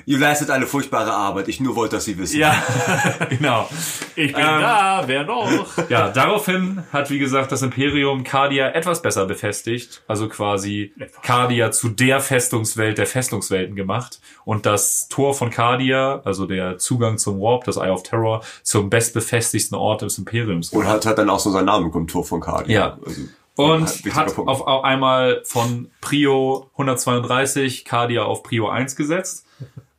Ihr 0.10 0.18
leistet 0.18 0.50
eine 0.50 0.66
furchtbare 0.66 1.14
Arbeit. 1.14 1.50
Ich 1.50 1.60
nur 1.60 1.76
wollte, 1.76 1.98
dass 1.98 2.06
Sie 2.06 2.18
wissen. 2.18 2.40
ja, 2.40 2.56
genau. 3.30 3.70
Ich 4.16 4.34
bin 4.34 4.42
Ähm, 4.44 4.60
da, 4.60 5.04
wer 5.06 5.24
noch? 5.24 5.68
Ja, 5.90 6.10
daraufhin 6.10 6.82
hat, 6.92 7.12
wie 7.12 7.20
gesagt, 7.20 7.52
das 7.52 7.62
Imperium 7.62 8.24
Cardia 8.24 8.70
etwas 8.70 9.04
besser 9.04 9.28
befestigt, 9.28 10.02
also 10.08 10.28
quasi 10.28 10.94
Cardia 11.22 11.70
zu 11.70 11.90
der 11.90 12.22
Festungswelt 12.22 12.98
der 12.98 13.06
Festungswelten 13.06 13.76
gemacht 13.76 14.20
und 14.46 14.66
das 14.66 15.10
Tor 15.10 15.36
von 15.36 15.52
Cardia, 15.52 16.22
also 16.26 16.48
der 16.48 16.80
Zugang 16.80 17.20
zum 17.20 17.40
Warp, 17.40 17.66
das 17.66 17.78
Eye 17.78 17.92
of 17.92 18.02
Terror, 18.02 18.42
zum 18.64 18.90
bestbefestigsten 18.90 19.78
Ort 19.78 20.02
des 20.02 20.18
Imperiums 20.18 20.70
Und 20.70 20.80
gemacht. 20.82 20.96
hat, 20.96 21.06
hat 21.06 21.18
dann 21.20 21.30
auch 21.30 21.40
so 21.40 21.52
seinen 21.52 21.66
Namen 21.66 21.86
bekommen, 21.86 22.08
Tor 22.08 22.26
von 22.26 22.42
Cardia. 22.42 22.74
Ja. 22.76 22.98
Also, 23.06 23.22
Und 23.58 24.16
hat 24.16 24.36
auf, 24.40 24.62
auf 24.62 24.84
einmal 24.84 25.44
von 25.46 25.92
Prio 26.02 26.68
132 26.74 27.86
Cardia 27.86 28.24
auf 28.24 28.42
Prio 28.42 28.70
1 28.70 28.96
gesetzt. 28.96 29.46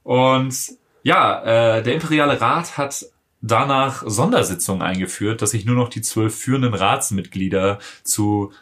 Und 0.03 0.55
ja, 1.03 1.77
äh, 1.77 1.83
der 1.83 1.95
Imperiale 1.95 2.41
Rat 2.41 2.77
hat 2.77 3.07
danach 3.41 4.03
Sondersitzungen 4.07 4.83
eingeführt, 4.83 5.43
dass 5.43 5.53
sich 5.53 5.65
nur 5.65 5.77
noch 5.77 5.89
die 5.89 6.03
zwölf 6.03 6.37
führenden 6.37 6.75
Ratsmitglieder 6.75 7.79
zu 8.03 8.53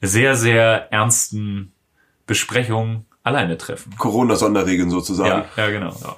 sehr, 0.00 0.36
sehr 0.36 0.92
ernsten 0.92 1.72
Besprechungen 2.26 3.06
alleine 3.22 3.56
treffen. 3.56 3.94
Corona-Sonderregeln 3.96 4.90
sozusagen. 4.90 5.44
Ja, 5.56 5.64
ja, 5.64 5.70
genau. 5.70 5.96
Ja, 6.00 6.16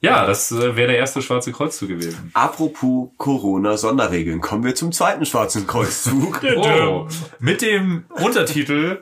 ja 0.00 0.26
das 0.26 0.52
äh, 0.52 0.76
wäre 0.76 0.88
der 0.88 0.98
erste 0.98 1.22
Schwarze 1.22 1.50
Kreuzzug 1.50 1.88
gewesen. 1.88 2.30
Apropos 2.34 3.08
Corona-Sonderregeln, 3.16 4.40
kommen 4.40 4.64
wir 4.64 4.74
zum 4.74 4.92
zweiten 4.92 5.24
schwarzen 5.24 5.66
Kreuzzug. 5.66 6.42
Oh, 6.56 7.08
mit 7.38 7.62
dem 7.62 8.04
Untertitel 8.10 9.00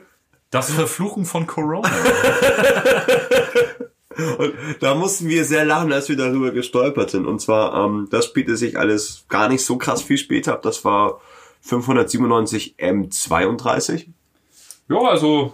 Das 0.49 0.71
Verfluchen 0.71 1.25
von 1.25 1.45
Corona. 1.45 1.89
Und 4.37 4.53
da 4.79 4.95
mussten 4.95 5.27
wir 5.27 5.45
sehr 5.45 5.65
lachen, 5.65 5.91
als 5.91 6.09
wir 6.09 6.17
darüber 6.17 6.51
gestolpert 6.51 7.11
sind. 7.11 7.25
Und 7.25 7.39
zwar, 7.39 7.85
ähm, 7.85 8.07
das 8.09 8.25
spielte 8.25 8.57
sich 8.57 8.77
alles 8.77 9.25
gar 9.29 9.49
nicht 9.49 9.63
so 9.63 9.77
krass 9.77 10.01
viel 10.01 10.17
später 10.17 10.53
ab. 10.53 10.61
Das 10.61 10.83
war 10.85 11.21
597 11.61 12.75
M32. 12.77 14.07
Ja, 14.89 14.99
also 14.99 15.53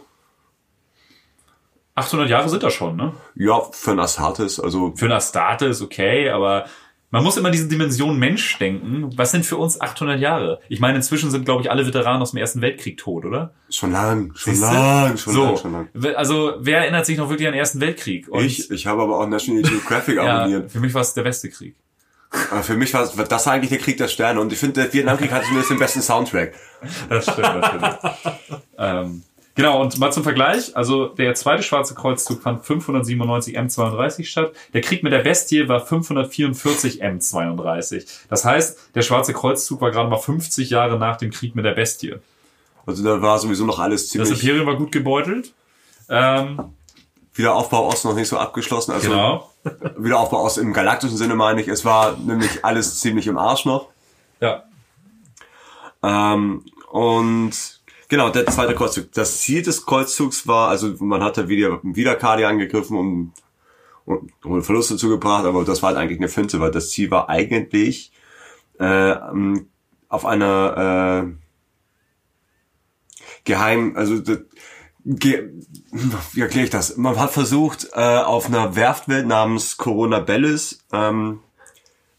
800 1.95 2.29
Jahre 2.29 2.49
sind 2.49 2.63
das 2.63 2.73
schon, 2.73 2.95
ne? 2.95 3.13
Ja, 3.35 3.61
für 3.71 3.91
ein 3.91 3.99
Astartes, 3.99 4.59
also 4.59 4.93
Für 4.95 5.05
eine 5.05 5.15
Astarte 5.15 5.67
ist 5.67 5.81
okay, 5.81 6.29
aber 6.29 6.65
man 7.13 7.23
muss 7.23 7.37
immer 7.37 7.51
diese 7.51 7.67
Dimension 7.67 8.17
Mensch 8.17 8.57
denken. 8.57 9.11
Was 9.15 9.29
sind 9.29 9.45
für 9.45 9.57
uns 9.57 9.79
800 9.79 10.19
Jahre? 10.19 10.59
Ich 10.67 10.79
meine, 10.79 10.95
inzwischen 10.95 11.29
sind, 11.29 11.45
glaube 11.45 11.61
ich, 11.61 11.69
alle 11.69 11.85
Veteranen 11.85 12.23
aus 12.23 12.31
dem 12.31 12.39
Ersten 12.39 12.59
Weltkrieg 12.61 12.97
tot, 12.97 13.23
oder? 13.23 13.53
schon 13.69 13.91
lang, 13.91 14.31
schon 14.33 14.55
Siehste? 14.55 14.73
lang, 14.73 15.17
schon 15.17 15.33
so, 15.33 15.45
lang, 15.45 15.57
schon 15.57 15.71
lang. 15.73 16.15
also 16.15 16.53
wer 16.59 16.79
erinnert 16.79 17.05
sich 17.05 17.17
noch 17.19 17.29
wirklich 17.29 17.47
an 17.47 17.53
den 17.53 17.59
Ersten 17.59 17.79
Weltkrieg? 17.81 18.27
Und 18.29 18.43
Ich, 18.43 18.71
ich 18.71 18.87
habe 18.87 19.03
aber 19.03 19.19
auch 19.19 19.27
National 19.27 19.61
Geographic 19.69 20.15
ja, 20.15 20.39
abonniert. 20.39 20.71
für 20.71 20.79
mich 20.79 20.91
war 20.95 21.01
es 21.01 21.13
der 21.13 21.21
beste 21.21 21.51
Krieg. 21.51 21.75
Aber 22.49 22.63
für 22.63 22.75
mich 22.75 22.91
war 22.95 23.05
das 23.05 23.45
war 23.45 23.53
eigentlich 23.53 23.69
der 23.69 23.77
Krieg 23.77 23.97
der 23.97 24.07
Sterne. 24.07 24.41
Und 24.41 24.51
ich 24.51 24.57
finde, 24.57 24.81
der 24.81 24.91
Vietnamkrieg 24.91 25.31
hatte 25.31 25.45
zumindest 25.45 25.69
den 25.69 25.77
besten 25.77 26.01
Soundtrack. 26.01 26.55
Das 27.09 27.25
stimmt 27.25 27.41
natürlich. 27.61 27.95
ähm, 28.79 29.23
genau, 29.55 29.81
und 29.81 29.97
mal 29.99 30.11
zum 30.11 30.23
Vergleich. 30.23 30.75
Also 30.75 31.07
der 31.07 31.35
zweite 31.35 31.63
Schwarze 31.63 31.95
Kreuzzug 31.95 32.41
fand 32.41 32.65
597 32.65 33.57
M32 33.57 34.25
statt. 34.25 34.53
Der 34.73 34.81
Krieg 34.81 35.03
mit 35.03 35.13
der 35.13 35.19
Bestie 35.19 35.67
war 35.67 35.79
544 35.85 37.03
M32. 37.03 38.05
Das 38.29 38.45
heißt, 38.45 38.95
der 38.95 39.01
Schwarze 39.01 39.33
Kreuzzug 39.33 39.81
war 39.81 39.91
gerade 39.91 40.09
mal 40.09 40.17
50 40.17 40.69
Jahre 40.69 40.97
nach 40.97 41.17
dem 41.17 41.31
Krieg 41.31 41.55
mit 41.55 41.65
der 41.65 41.73
Bestie. 41.73 42.15
Also 42.85 43.03
da 43.03 43.21
war 43.21 43.39
sowieso 43.39 43.65
noch 43.65 43.79
alles 43.79 44.03
Das 44.03 44.09
ziemlich... 44.11 44.31
Imperium 44.31 44.67
war 44.67 44.75
gut 44.75 44.91
gebeutelt. 44.91 45.53
Ähm, 46.09 46.73
Wiederaufbau 47.33 47.87
Ost 47.87 48.05
noch 48.05 48.13
nicht 48.13 48.27
so 48.27 48.37
abgeschlossen. 48.37 48.91
Also 48.91 49.09
genau. 49.09 49.49
Wiederaufbau 49.97 50.43
Ost 50.43 50.57
im 50.57 50.73
galaktischen 50.73 51.17
Sinne 51.17 51.35
meine 51.35 51.61
ich. 51.61 51.67
Es 51.67 51.85
war 51.85 52.17
nämlich 52.17 52.63
alles 52.63 52.99
ziemlich 52.99 53.27
im 53.27 53.37
Arsch 53.37 53.65
noch. 53.65 53.87
Ja. 54.39 54.63
Ähm, 56.03 56.65
und 56.91 57.81
genau, 58.13 58.29
der 58.29 58.45
zweite 58.45 58.75
Kreuzzug. 58.75 59.11
Das 59.13 59.39
Ziel 59.41 59.63
des 59.63 59.87
Kreuzzugs 59.87 60.47
war, 60.47 60.69
also 60.69 60.93
man 60.99 61.23
hatte 61.23 61.49
wieder, 61.49 61.79
wieder 61.81 62.15
Cardi 62.15 62.45
angegriffen 62.45 62.95
und, 62.95 63.33
und, 64.05 64.31
und 64.45 64.61
Verluste 64.61 64.97
zugebracht, 64.97 65.45
aber 65.45 65.65
das 65.65 65.81
war 65.81 65.87
halt 65.87 65.97
eigentlich 65.97 66.19
eine 66.19 66.29
Finte, 66.29 66.59
weil 66.59 66.69
das 66.69 66.91
Ziel 66.91 67.09
war 67.09 67.27
eigentlich 67.27 68.11
äh, 68.79 69.13
ähm, 69.13 69.67
auf 70.09 70.27
einer 70.27 71.25
äh, 71.25 71.33
geheim, 73.45 73.93
also 73.97 74.21
ge, 75.03 75.49
wie 76.33 76.41
erkläre 76.41 76.65
ich 76.65 76.69
das? 76.69 76.95
Man 76.95 77.17
hat 77.17 77.31
versucht, 77.31 77.89
äh, 77.93 77.99
auf 77.99 78.45
einer 78.45 78.75
Werftwelt 78.75 79.25
namens 79.25 79.77
Corona 79.77 80.19
Bellis 80.19 80.85
ähm, 80.91 81.39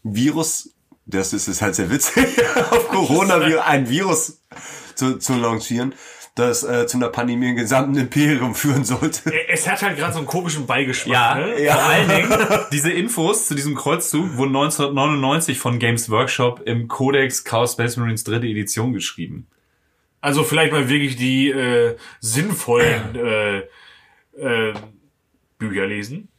Virus, 0.03 0.71
das 1.05 1.31
ist, 1.31 1.47
ist 1.47 1.61
halt 1.61 1.75
sehr 1.75 1.89
witzig, 1.89 2.35
auf 2.71 2.89
Corona 2.89 3.35
ein 3.63 3.87
Virus 3.87 4.41
zu, 4.95 5.17
zu 5.17 5.35
launchieren, 5.35 5.93
das 6.35 6.63
äh, 6.63 6.85
zu 6.85 6.97
einer 6.97 7.09
Pandemie 7.09 7.49
im 7.49 7.55
gesamten 7.55 7.95
Imperium 7.95 8.55
führen 8.55 8.83
sollte. 8.83 9.31
Es 9.47 9.67
hat 9.67 9.81
halt 9.81 9.97
gerade 9.97 10.13
so 10.13 10.19
einen 10.19 10.27
komischen 10.27 10.65
Beigeschmack. 10.65 11.13
Ja, 11.13 11.35
ne? 11.35 11.71
vor 11.71 11.83
allen 11.83 12.09
Dingen, 12.09 12.29
diese 12.73 12.91
Infos 12.91 13.47
zu 13.47 13.55
diesem 13.55 13.75
Kreuzzug 13.75 14.35
wurden 14.35 14.55
1999 14.55 15.57
von 15.57 15.79
Games 15.79 16.09
Workshop 16.09 16.61
im 16.65 16.87
Codex 16.87 17.43
Chaos 17.45 17.73
Space 17.73 17.95
Marines 17.97 18.25
dritte 18.25 18.47
Edition 18.47 18.93
geschrieben. 18.93 19.47
Also 20.19 20.43
vielleicht 20.43 20.73
mal 20.73 20.89
wirklich 20.89 21.15
die 21.15 21.49
äh, 21.51 21.95
sinnvollen 22.19 23.15
äh, 23.15 23.57
äh, 24.37 24.73
Bücher 25.57 25.87
lesen. 25.87 26.29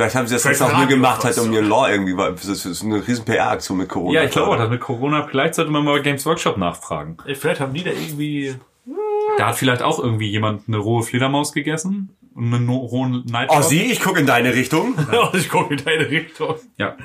Vielleicht 0.00 0.16
haben 0.16 0.26
sie 0.26 0.34
das 0.34 0.44
jetzt 0.44 0.62
auch 0.62 0.74
nur 0.74 0.86
gemacht, 0.86 1.24
halt 1.24 1.36
um 1.36 1.52
ihren 1.52 1.68
Lore 1.68 1.90
irgendwie, 1.90 2.16
weil 2.16 2.32
das 2.32 2.64
ist 2.64 2.82
eine 2.82 3.06
riesen 3.06 3.26
PR-Aktion 3.26 3.76
mit 3.76 3.90
Corona. 3.90 4.18
Ja, 4.18 4.24
ich 4.24 4.30
glaube 4.30 4.52
auch, 4.52 4.56
dass 4.56 4.70
mit 4.70 4.80
Corona, 4.80 5.26
vielleicht 5.30 5.56
sollte 5.56 5.70
man 5.70 5.84
mal 5.84 6.00
Games 6.00 6.24
Workshop 6.24 6.56
nachfragen. 6.56 7.18
Vielleicht 7.26 7.60
haben 7.60 7.74
die 7.74 7.84
da 7.84 7.90
irgendwie. 7.90 8.54
Da 9.36 9.48
hat 9.48 9.56
vielleicht 9.56 9.82
auch 9.82 10.02
irgendwie 10.02 10.30
jemand 10.30 10.68
eine 10.68 10.78
rohe 10.78 11.02
Fledermaus 11.02 11.52
gegessen 11.52 12.16
und 12.34 12.54
einen 12.54 12.64
no 12.64 12.76
rohen 12.76 13.26
Nightshot. 13.26 13.58
Oh, 13.58 13.60
sieh, 13.60 13.92
ich 13.92 14.00
gucke 14.00 14.20
in 14.20 14.26
deine 14.26 14.54
Richtung. 14.54 14.94
ich 15.34 15.50
gucke 15.50 15.74
in 15.74 15.84
deine 15.84 16.08
Richtung. 16.08 16.54
Ja. 16.78 16.96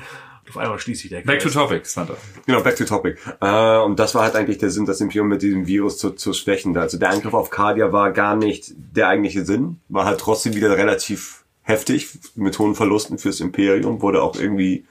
Auf 0.48 0.56
einmal 0.56 0.78
schließt 0.78 1.02
sich 1.02 1.10
der 1.10 1.20
Back 1.20 1.40
to 1.40 1.50
Kreis. 1.50 1.52
topic, 1.52 1.84
Santa. 1.84 2.14
Genau, 2.46 2.62
back 2.62 2.76
to 2.76 2.84
topic. 2.84 3.18
Äh, 3.42 3.78
und 3.80 3.98
das 3.98 4.14
war 4.14 4.22
halt 4.22 4.36
eigentlich 4.36 4.56
der 4.56 4.70
Sinn, 4.70 4.86
das 4.86 5.02
Imperium 5.02 5.28
mit 5.28 5.42
diesem 5.42 5.66
Virus 5.66 5.98
zu, 5.98 6.12
zu 6.12 6.32
schwächen. 6.32 6.74
Also 6.78 6.98
der 6.98 7.10
Angriff 7.10 7.34
auf 7.34 7.50
Cardia 7.50 7.92
war 7.92 8.10
gar 8.12 8.36
nicht 8.36 8.72
der 8.74 9.08
eigentliche 9.08 9.44
Sinn, 9.44 9.80
war 9.90 10.06
halt 10.06 10.18
trotzdem 10.18 10.54
wieder 10.54 10.74
relativ 10.78 11.44
heftig, 11.66 12.08
mit 12.36 12.58
hohen 12.58 12.76
Verlusten 12.76 13.18
fürs 13.18 13.40
Imperium, 13.40 14.00
wurde 14.00 14.22
auch 14.22 14.36
irgendwie 14.36 14.84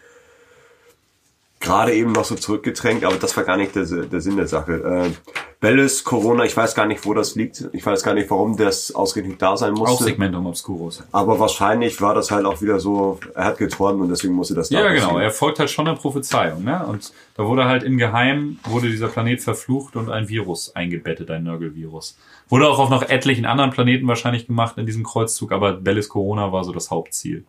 gerade 1.66 1.94
eben 1.94 2.12
noch 2.12 2.24
so 2.24 2.36
zurückgedrängt, 2.36 3.04
aber 3.04 3.16
das 3.16 3.36
war 3.36 3.44
gar 3.44 3.58
nicht 3.58 3.76
der, 3.76 3.86
der 3.86 4.22
Sinn 4.22 4.38
der 4.38 4.48
Sache. 4.48 4.74
Äh, 4.74 5.34
Bellis, 5.60 6.04
Corona, 6.04 6.46
ich 6.46 6.56
weiß 6.56 6.76
gar 6.76 6.86
nicht, 6.86 7.06
wo 7.06 7.14
das 7.14 7.36
liegt. 7.36 7.70
Ich 7.74 7.84
weiß 7.86 8.04
gar 8.04 8.14
nicht, 8.14 8.30
warum 8.30 8.56
das 8.56 8.94
ausgerechnet 8.94 9.42
da 9.42 9.58
sein 9.58 9.74
Auch 9.74 9.80
musste. 9.80 10.04
Segmentum 10.04 10.46
Obscurus. 10.46 11.04
Aber 11.12 11.40
wahrscheinlich 11.40 12.00
war 12.02 12.14
das 12.14 12.30
halt 12.30 12.46
auch 12.46 12.62
wieder 12.62 12.80
so, 12.80 13.20
er 13.34 13.46
hat 13.46 13.58
geträumt 13.58 14.00
und 14.00 14.10
deswegen 14.10 14.34
musste 14.34 14.54
das 14.54 14.70
da 14.70 14.80
Ja, 14.80 14.94
genau. 14.94 15.18
Er 15.18 15.32
folgt 15.32 15.60
halt 15.60 15.72
schon 15.72 15.86
der 15.86 15.94
Prophezeiung, 15.94 16.64
ne? 16.64 16.86
Und 16.86 17.12
da 17.36 17.46
wurde 17.46 17.66
halt 17.66 17.84
im 17.84 17.98
Geheimen, 17.98 18.60
wurde 18.66 18.90
dieser 18.90 19.08
Planet 19.08 19.42
verflucht 19.42 19.96
und 19.96 20.10
ein 20.10 20.30
Virus 20.30 20.76
eingebettet, 20.76 21.32
ein 21.32 21.44
Nörgelvirus. 21.44 22.18
Wurde 22.48 22.68
auch 22.68 22.78
auf 22.78 22.90
noch 22.90 23.02
etlichen 23.02 23.46
anderen 23.46 23.72
Planeten 23.72 24.08
wahrscheinlich 24.08 24.46
gemacht 24.46 24.78
in 24.78 24.86
diesem 24.86 25.04
Kreuzzug, 25.04 25.52
aber 25.52 25.74
Bellis 25.74 26.10
Corona 26.10 26.52
war 26.52 26.64
so 26.64 26.74
das 26.74 26.92
Hauptziel. 26.92 27.44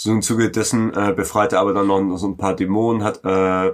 So 0.00 0.12
im 0.12 0.22
Zuge 0.22 0.48
dessen 0.52 0.94
äh, 0.94 1.12
befreite 1.12 1.56
er 1.56 1.60
aber 1.62 1.74
dann 1.74 1.88
noch 1.88 2.16
so 2.18 2.28
ein 2.28 2.36
paar 2.36 2.54
Dämonen, 2.54 3.02
hat 3.02 3.24
äh, 3.24 3.72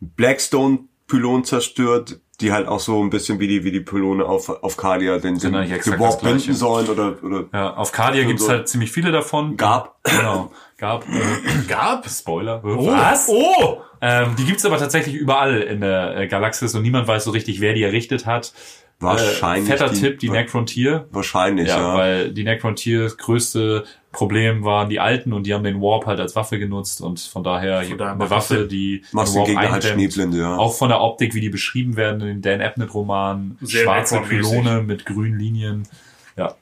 Blackstone-Pylon 0.00 1.44
zerstört, 1.44 2.20
die 2.40 2.50
halt 2.50 2.66
auch 2.66 2.80
so 2.80 3.00
ein 3.02 3.10
bisschen 3.10 3.38
wie 3.38 3.46
die 3.46 3.62
wie 3.62 3.70
die 3.72 3.80
Pylone 3.80 4.24
auf 4.24 4.48
auf 4.48 4.76
Cardia 4.76 5.18
den 5.18 5.34
das 5.34 5.42
Gleiche. 5.44 5.80
binden 6.22 6.54
sollen 6.54 6.88
oder 6.88 7.16
oder 7.22 7.44
Ja, 7.52 7.74
auf 7.76 7.92
Cardia 7.92 8.22
So, 8.22 8.28
gibt's 8.28 8.44
so. 8.46 8.50
halt 8.50 8.68
ziemlich 8.68 8.90
viele 8.90 9.12
davon. 9.12 9.56
Gab. 9.58 10.02
Genau. 10.04 10.50
Gab. 10.78 11.04
Äh, 11.08 11.10
Gab? 11.68 12.08
Spoiler. 12.08 12.62
Oh, 12.64 12.86
Was? 12.86 13.28
Oh! 13.28 13.82
Ähm, 14.00 14.34
die 14.36 14.44
gibt's 14.46 14.64
aber 14.64 14.78
tatsächlich 14.78 15.14
überall 15.14 15.60
in 15.60 15.80
der 15.82 16.16
äh, 16.16 16.26
Galaxis 16.26 16.74
und 16.74 16.82
niemand 16.82 17.06
weiß 17.06 17.24
so 17.24 17.30
richtig, 17.32 17.60
wer 17.60 17.74
die 17.74 17.82
errichtet 17.84 18.24
hat. 18.26 18.52
wahrscheinlich 18.98 19.68
Äh, 19.68 19.76
fetter 19.76 19.90
die, 19.92 20.00
Tipp, 20.00 20.18
die 20.18 20.30
Necrontier. 20.30 21.06
wahrscheinlich 21.12 21.68
Ja, 21.68 21.78
ja, 21.78 21.94
weil 21.94 22.32
die 22.32 22.42
Necrontiers 22.44 23.18
größte 23.18 23.84
Problem 24.12 24.62
waren 24.62 24.90
die 24.90 25.00
Alten 25.00 25.32
und 25.32 25.46
die 25.46 25.54
haben 25.54 25.64
den 25.64 25.80
Warp 25.80 26.06
halt 26.06 26.20
als 26.20 26.36
Waffe 26.36 26.58
genutzt 26.58 27.00
und 27.00 27.18
von 27.18 27.42
daher 27.42 27.82
Von 27.82 27.98
daher 27.98 28.12
eine 28.12 28.30
Waffe, 28.30 28.66
die 28.66 29.02
Machst 29.12 29.34
den 29.34 29.44
den 29.44 29.54
Gegner 29.54 29.72
halt 29.72 29.84
schneeblind, 29.84 30.34
ja. 30.34 30.56
Auch 30.56 30.74
von 30.74 30.90
der 30.90 31.00
Optik, 31.00 31.34
wie 31.34 31.40
die 31.40 31.48
beschrieben 31.48 31.96
werden 31.96 32.20
in 32.20 32.26
den 32.26 32.42
Dan 32.42 32.60
Abnett 32.60 32.92
Romanen, 32.92 33.58
Sehr 33.62 33.84
schwarze. 33.84 34.20
Pylone 34.20 34.82
mit 34.82 35.06
grünen 35.06 35.38
Linien. 35.38 35.88
Ja. 36.36 36.54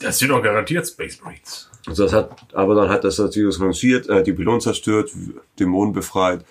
Das 0.00 0.18
sind 0.18 0.28
doch 0.28 0.42
garantiert 0.42 0.86
Space 0.86 1.20
Marines. 1.22 1.70
Also 1.86 2.04
das 2.04 2.12
hat, 2.12 2.30
aber 2.52 2.74
dann 2.74 2.90
hat 2.90 3.04
das 3.04 3.18
natürlich 3.18 3.58
lanciert, 3.58 4.08
äh, 4.08 4.22
die 4.22 4.32
Pylon 4.32 4.60
zerstört, 4.60 5.10
Dämonen 5.58 5.94
befreit, 5.94 6.44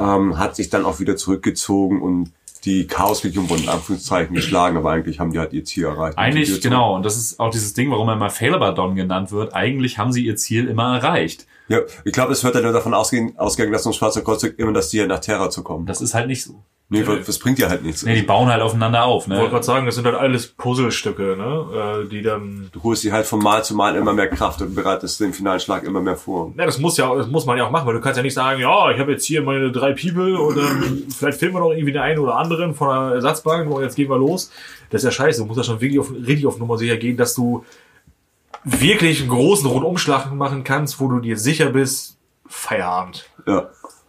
ähm, 0.00 0.38
hat 0.38 0.56
sich 0.56 0.70
dann 0.70 0.84
auch 0.84 1.00
wieder 1.00 1.16
zurückgezogen 1.16 2.00
und 2.00 2.32
die 2.68 2.86
Chaos-Legion 2.86 3.48
wurde 3.48 3.62
in 3.62 3.68
Anführungszeichen 3.70 4.34
geschlagen, 4.34 4.76
aber 4.76 4.90
eigentlich 4.90 5.18
haben 5.18 5.32
die 5.32 5.38
halt 5.38 5.54
ihr 5.54 5.64
Ziel 5.64 5.86
erreicht. 5.86 6.18
Eigentlich, 6.18 6.52
Und 6.52 6.62
genau. 6.62 6.94
Und 6.94 7.06
das 7.06 7.16
ist 7.16 7.40
auch 7.40 7.50
dieses 7.50 7.72
Ding, 7.72 7.90
warum 7.90 8.08
er 8.08 8.16
mal 8.16 8.28
Failabadon 8.28 8.94
genannt 8.94 9.32
wird. 9.32 9.54
Eigentlich 9.54 9.96
haben 9.96 10.12
sie 10.12 10.24
ihr 10.24 10.36
Ziel 10.36 10.68
immer 10.68 10.96
erreicht. 10.96 11.46
Ja, 11.68 11.80
ich 12.04 12.12
glaube, 12.12 12.32
es 12.32 12.44
wird 12.44 12.54
dann 12.54 12.62
nur 12.62 12.72
davon 12.72 12.92
ausgehen, 12.92 13.38
ausgegangen, 13.38 13.72
dass 13.72 13.86
ein 13.86 13.92
schwarzer 13.94 14.20
Kreuzzug 14.20 14.58
immer 14.58 14.72
das 14.72 14.90
Ziel 14.90 15.06
nach 15.06 15.20
Terra 15.20 15.48
zu 15.48 15.62
kommen. 15.62 15.86
Das 15.86 16.02
ist 16.02 16.14
halt 16.14 16.26
nicht 16.26 16.44
so. 16.44 16.62
Nee, 16.88 17.06
weil 17.06 17.22
das 17.22 17.38
bringt 17.38 17.58
ja 17.58 17.68
halt 17.68 17.82
nichts. 17.82 18.02
Nee, 18.02 18.14
die 18.14 18.22
bauen 18.22 18.48
halt 18.48 18.62
aufeinander 18.62 19.04
auf, 19.04 19.24
Ich 19.24 19.30
wollte 19.30 19.44
ne? 19.44 19.50
gerade 19.50 19.64
sagen, 19.64 19.86
das 19.86 19.94
sind 19.94 20.06
halt 20.06 20.16
alles 20.16 20.48
Puzzlestücke, 20.48 21.36
ne? 21.36 22.04
äh, 22.04 22.08
die 22.08 22.22
dann. 22.22 22.68
Du 22.72 22.82
holst 22.82 23.02
sie 23.02 23.12
halt 23.12 23.26
von 23.26 23.40
Mal 23.40 23.64
zu 23.64 23.74
Mal 23.74 23.96
immer 23.96 24.12
mehr 24.12 24.28
Kraft 24.28 24.62
und 24.62 24.74
bereitest 24.74 25.20
den 25.20 25.32
finalen 25.32 25.60
Schlag 25.60 25.84
immer 25.84 26.00
mehr 26.00 26.16
vor. 26.16 26.52
Ja, 26.56 26.66
das 26.66 26.78
muss 26.78 26.96
ja, 26.96 27.14
das 27.14 27.26
muss 27.26 27.46
man 27.46 27.58
ja 27.58 27.66
auch 27.66 27.70
machen, 27.70 27.86
weil 27.86 27.94
du 27.94 28.00
kannst 28.00 28.16
ja 28.16 28.22
nicht 28.22 28.34
sagen, 28.34 28.60
ja, 28.60 28.90
ich 28.90 28.98
habe 28.98 29.12
jetzt 29.12 29.24
hier 29.24 29.42
meine 29.42 29.70
drei 29.70 29.92
People 29.92 30.38
und 30.38 30.56
dann 30.56 31.02
vielleicht 31.16 31.38
filmen 31.38 31.54
wir 31.54 31.60
noch 31.60 31.70
irgendwie 31.70 31.92
den 31.92 32.02
einen 32.02 32.18
oder 32.18 32.36
anderen 32.36 32.74
von 32.74 32.88
einer 32.88 33.14
Ersatzbank 33.14 33.70
und 33.70 33.82
jetzt 33.82 33.96
gehen 33.96 34.08
wir 34.08 34.18
los. 34.18 34.50
Das 34.90 35.02
ist 35.02 35.04
ja 35.04 35.10
scheiße. 35.10 35.40
Du 35.40 35.46
musst 35.46 35.58
ja 35.58 35.64
schon 35.64 35.80
wirklich 35.80 36.00
auf, 36.00 36.12
richtig 36.12 36.46
auf 36.46 36.58
Nummer 36.58 36.78
sicher 36.78 36.96
gehen, 36.96 37.16
dass 37.16 37.34
du 37.34 37.64
wirklich 38.64 39.20
einen 39.20 39.30
großen 39.30 39.66
Rundumschlag 39.66 40.32
machen 40.32 40.64
kannst, 40.64 41.00
wo 41.00 41.08
du 41.08 41.20
dir 41.20 41.36
sicher 41.38 41.70
bist, 41.70 42.16
Feierabend. 42.46 43.28
Ja. 43.46 43.68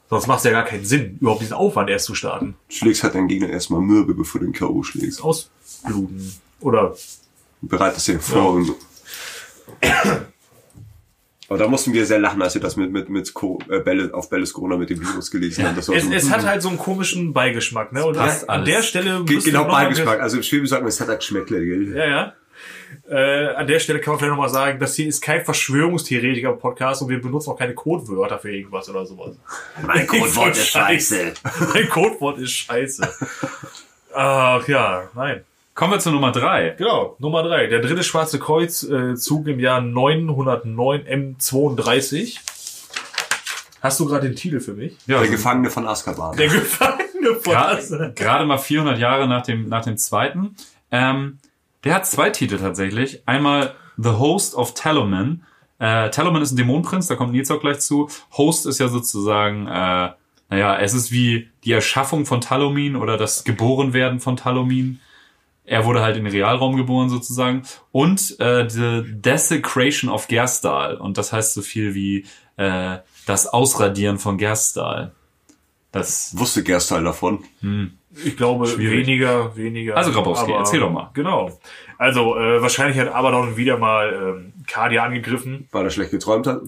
Sonst 0.09 0.27
macht 0.27 0.39
es 0.39 0.45
ja 0.45 0.51
gar 0.51 0.65
keinen 0.65 0.85
Sinn, 0.85 1.17
überhaupt 1.21 1.41
diesen 1.41 1.53
Aufwand 1.53 1.89
erst 1.89 2.05
zu 2.05 2.15
starten. 2.15 2.55
Schlägst 2.67 3.03
halt 3.03 3.13
deinen 3.13 3.27
Gegner 3.27 3.49
erstmal 3.49 3.81
mürbe, 3.81 4.15
bevor 4.15 4.41
du 4.41 4.47
den 4.47 4.53
K.O. 4.53 4.81
schlägst. 4.81 5.23
Ausbluten. 5.23 6.33
Oder 6.61 6.95
bereitest 7.61 8.07
den 8.07 8.19
vor 8.19 8.53
und 8.53 8.65
so. 8.65 8.75
Aber 11.47 11.57
da 11.57 11.67
mussten 11.67 11.93
wir 11.93 12.05
sehr 12.05 12.19
lachen, 12.19 12.41
als 12.41 12.53
wir 12.53 12.61
das 12.61 12.75
mit, 12.75 12.91
mit, 12.91 13.09
mit 13.09 13.33
Co 13.33 13.59
äh, 13.69 13.79
Bälle, 13.79 14.13
auf 14.13 14.29
Belles 14.29 14.53
Corona 14.53 14.77
mit 14.77 14.91
dem 14.91 15.01
Virus 15.01 15.31
gelesen 15.31 15.65
haben. 15.65 15.75
Das 15.75 15.89
war 15.89 15.95
es, 15.95 16.03
so, 16.05 16.11
es 16.11 16.29
hat 16.29 16.45
halt 16.45 16.61
so 16.61 16.69
einen 16.69 16.77
komischen 16.77 17.33
Beigeschmack, 17.33 17.91
ne? 17.91 18.05
Und 18.05 18.17
an 18.17 18.29
alles. 18.47 18.65
der 18.67 18.83
Stelle 18.83 19.19
müsste 19.21 19.49
genau 19.49 19.65
Beigeschmack. 19.65 20.19
Also 20.19 20.37
im 20.37 20.43
Schwäbisch 20.43 20.69
sagt 20.69 20.83
man, 20.83 20.89
es 20.89 21.01
hat 21.01 21.09
ein 21.09 21.17
Geschmäckle, 21.17 21.65
gell? 21.65 21.95
Ja, 21.95 22.07
ja. 22.07 22.33
Äh, 23.09 23.47
an 23.55 23.65
der 23.67 23.79
Stelle 23.79 23.99
kann 23.99 24.11
man 24.13 24.19
vielleicht 24.19 24.31
nochmal 24.31 24.49
sagen, 24.49 24.79
das 24.79 24.95
hier 24.95 25.07
ist 25.07 25.21
kein 25.21 25.43
Verschwörungstheoretiker-Podcast 25.43 27.01
und 27.01 27.09
wir 27.09 27.21
benutzen 27.21 27.51
auch 27.51 27.57
keine 27.57 27.73
Codewörter 27.73 28.37
für 28.37 28.51
irgendwas 28.51 28.89
oder 28.89 29.05
sowas. 29.05 29.35
Mein 29.85 30.05
Codewort 30.07 30.51
ist 30.55 30.67
scheiße. 30.69 31.33
Mein 31.73 31.89
Codewort 31.89 32.37
ist 32.37 32.51
scheiße. 32.51 33.09
Ach 34.13 34.67
ja, 34.67 35.09
nein. 35.15 35.43
Kommen 35.73 35.93
wir 35.93 35.99
zu 35.99 36.11
Nummer 36.11 36.31
drei. 36.31 36.75
Genau, 36.77 37.15
Nummer 37.19 37.41
drei. 37.41 37.67
Der 37.67 37.79
dritte 37.79 38.03
Schwarze 38.03 38.37
Kreuzzug 38.37 39.47
äh, 39.47 39.51
im 39.51 39.59
Jahr 39.59 39.81
909 39.81 41.05
M32. 41.39 42.37
Hast 43.81 43.99
du 43.99 44.05
gerade 44.05 44.27
den 44.27 44.35
Titel 44.35 44.59
für 44.59 44.73
mich? 44.73 44.97
Ja, 45.07 45.19
Der 45.21 45.29
Gefangene 45.29 45.69
von 45.69 45.87
Azkaban. 45.87 46.35
Der 46.35 46.49
Gefangene 46.49 47.35
von 47.41 47.55
Azkaban. 47.55 48.13
gerade 48.13 48.45
mal 48.45 48.57
400 48.57 48.99
Jahre 48.99 49.27
nach 49.27 49.43
dem, 49.43 49.69
nach 49.69 49.85
dem 49.85 49.97
zweiten. 49.97 50.55
Ähm, 50.91 51.38
der 51.83 51.95
hat 51.95 52.07
zwei 52.07 52.29
Titel 52.29 52.57
tatsächlich. 52.57 53.21
Einmal 53.25 53.75
The 53.97 54.11
Host 54.11 54.55
of 54.55 54.73
Taloman. 54.73 55.43
Äh, 55.79 56.09
Taloman 56.09 56.41
ist 56.41 56.51
ein 56.51 56.57
Dämonenprinz, 56.57 57.07
da 57.07 57.15
kommt 57.15 57.31
Nils 57.31 57.51
auch 57.51 57.61
gleich 57.61 57.79
zu. 57.79 58.09
Host 58.33 58.65
ist 58.65 58.79
ja 58.79 58.89
sozusagen, 58.89 59.67
äh, 59.67 60.09
naja, 60.49 60.77
es 60.79 60.93
ist 60.93 61.11
wie 61.11 61.49
die 61.63 61.71
Erschaffung 61.71 62.25
von 62.25 62.41
Talomin 62.41 62.95
oder 62.95 63.17
das 63.17 63.43
Geborenwerden 63.43 64.19
von 64.19 64.35
Talomin. 64.35 64.99
Er 65.63 65.85
wurde 65.85 66.01
halt 66.01 66.17
in 66.17 66.23
den 66.23 66.33
Realraum 66.33 66.75
geboren 66.75 67.09
sozusagen. 67.09 67.63
Und 67.91 68.39
äh, 68.39 68.67
The 68.67 69.03
Desecration 69.05 70.09
of 70.09 70.27
Gerstal. 70.27 70.97
Und 70.97 71.17
das 71.17 71.31
heißt 71.31 71.53
so 71.53 71.61
viel 71.61 71.93
wie 71.93 72.25
äh, 72.57 72.97
das 73.25 73.47
Ausradieren 73.47 74.17
von 74.17 74.37
Gerstal. 74.37 75.13
Das 75.91 76.37
Wusste 76.37 76.63
Gerstal 76.63 77.03
davon. 77.03 77.43
Ich 78.25 78.35
glaube, 78.37 78.65
Schwierig. 78.65 79.05
weniger, 79.07 79.55
weniger. 79.55 79.95
Also, 79.95 80.11
Grabowski, 80.11 80.51
aber- 80.51 80.59
erzähl 80.59 80.79
doch 80.79 80.89
mal. 80.91 81.09
Genau. 81.13 81.59
Also, 81.97 82.35
äh, 82.37 82.61
wahrscheinlich 82.61 82.97
hat 82.99 83.07
Abaddon 83.13 83.55
wieder 83.57 83.77
mal 83.77 84.13
ähm, 84.13 84.53
Cardia 84.67 85.03
angegriffen. 85.03 85.67
Weil 85.71 85.85
er 85.85 85.91
schlecht 85.91 86.11
geträumt 86.11 86.47
hat. 86.47 86.61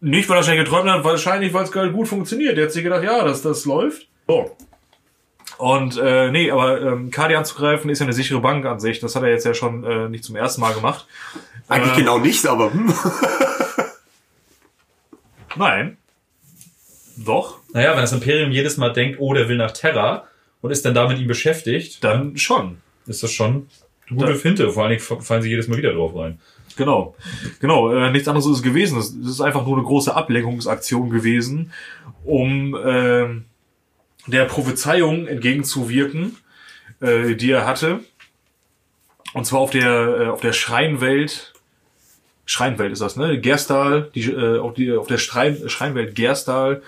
Nicht, 0.00 0.28
weil 0.28 0.36
er 0.38 0.42
schnell 0.42 0.56
geträumt 0.56 0.88
hat, 0.90 1.02
wahrscheinlich, 1.04 1.52
weil 1.54 1.64
es 1.64 1.72
gerade 1.72 1.92
gut 1.92 2.08
funktioniert. 2.08 2.56
Der 2.56 2.64
hat 2.64 2.72
sich 2.72 2.82
gedacht, 2.82 3.04
ja, 3.04 3.24
das, 3.24 3.42
das 3.42 3.64
läuft. 3.64 4.06
So. 4.26 4.56
Und 5.58 5.98
äh, 5.98 6.30
nee, 6.30 6.50
aber 6.50 6.80
ähm, 6.80 7.10
Cardia 7.10 7.38
anzugreifen 7.38 7.90
ist 7.90 7.98
ja 7.98 8.06
eine 8.06 8.12
sichere 8.14 8.40
Bank 8.40 8.64
an 8.64 8.80
sich. 8.80 8.98
Das 9.00 9.14
hat 9.16 9.22
er 9.22 9.28
jetzt 9.30 9.44
ja 9.44 9.52
schon 9.54 9.84
äh, 9.84 10.08
nicht 10.08 10.24
zum 10.24 10.36
ersten 10.36 10.60
Mal 10.62 10.72
gemacht. 10.72 11.06
Eigentlich 11.68 11.92
Äh, 11.94 12.00
genau 12.00 12.18
nicht, 12.18 12.46
aber 12.46 12.72
hm. 12.72 12.92
Nein. 15.56 15.96
Doch, 17.16 17.58
Naja, 17.74 17.90
wenn 17.92 18.00
das 18.00 18.12
Imperium 18.12 18.50
jedes 18.50 18.76
Mal 18.78 18.92
denkt, 18.92 19.18
oh, 19.20 19.34
der 19.34 19.48
will 19.48 19.56
nach 19.58 19.72
Terra 19.72 20.24
und 20.62 20.70
ist 20.70 20.84
dann 20.84 20.94
da 20.94 21.08
mit 21.08 21.18
ihm 21.18 21.26
beschäftigt, 21.28 22.02
dann 22.04 22.36
schon. 22.36 22.78
ist 23.06 23.22
das 23.22 23.32
schon 23.32 23.68
eine 24.08 24.18
gute 24.18 24.32
Da- 24.32 24.38
Finte. 24.38 24.70
Vor 24.70 24.84
allen 24.84 24.98
Dingen 24.98 25.22
fallen 25.22 25.42
sie 25.42 25.48
jedes 25.50 25.68
Mal 25.68 25.78
wieder 25.78 25.92
drauf 25.92 26.14
rein. 26.14 26.38
Genau. 26.76 27.14
Genau, 27.60 27.92
äh, 27.92 28.10
nichts 28.10 28.28
anderes 28.28 28.46
ist 28.46 28.58
es 28.58 28.62
gewesen. 28.62 28.96
Das 28.96 29.10
ist 29.10 29.40
einfach 29.40 29.66
nur 29.66 29.76
eine 29.76 29.86
große 29.86 30.14
Ablenkungsaktion 30.14 31.10
gewesen, 31.10 31.72
um 32.24 32.76
ähm, 32.84 33.44
der 34.26 34.44
Prophezeiung 34.44 35.26
entgegenzuwirken, 35.26 36.36
äh, 37.00 37.34
die 37.34 37.50
er 37.50 37.66
hatte. 37.66 38.00
Und 39.32 39.46
zwar 39.46 39.60
auf 39.60 39.70
der, 39.70 40.16
äh, 40.20 40.26
auf 40.26 40.40
der 40.40 40.52
Schreinwelt. 40.52 41.52
Schreinwelt 42.46 42.92
ist 42.92 43.00
das, 43.02 43.16
ne? 43.16 43.38
Gerstal, 43.40 44.10
die, 44.14 44.24
äh, 44.30 44.58
auf, 44.58 44.74
die, 44.74 44.92
auf 44.92 45.06
der 45.06 45.18
Schrein, 45.18 45.68
Schreinwelt 45.68 46.14
Gerstal, 46.16 46.82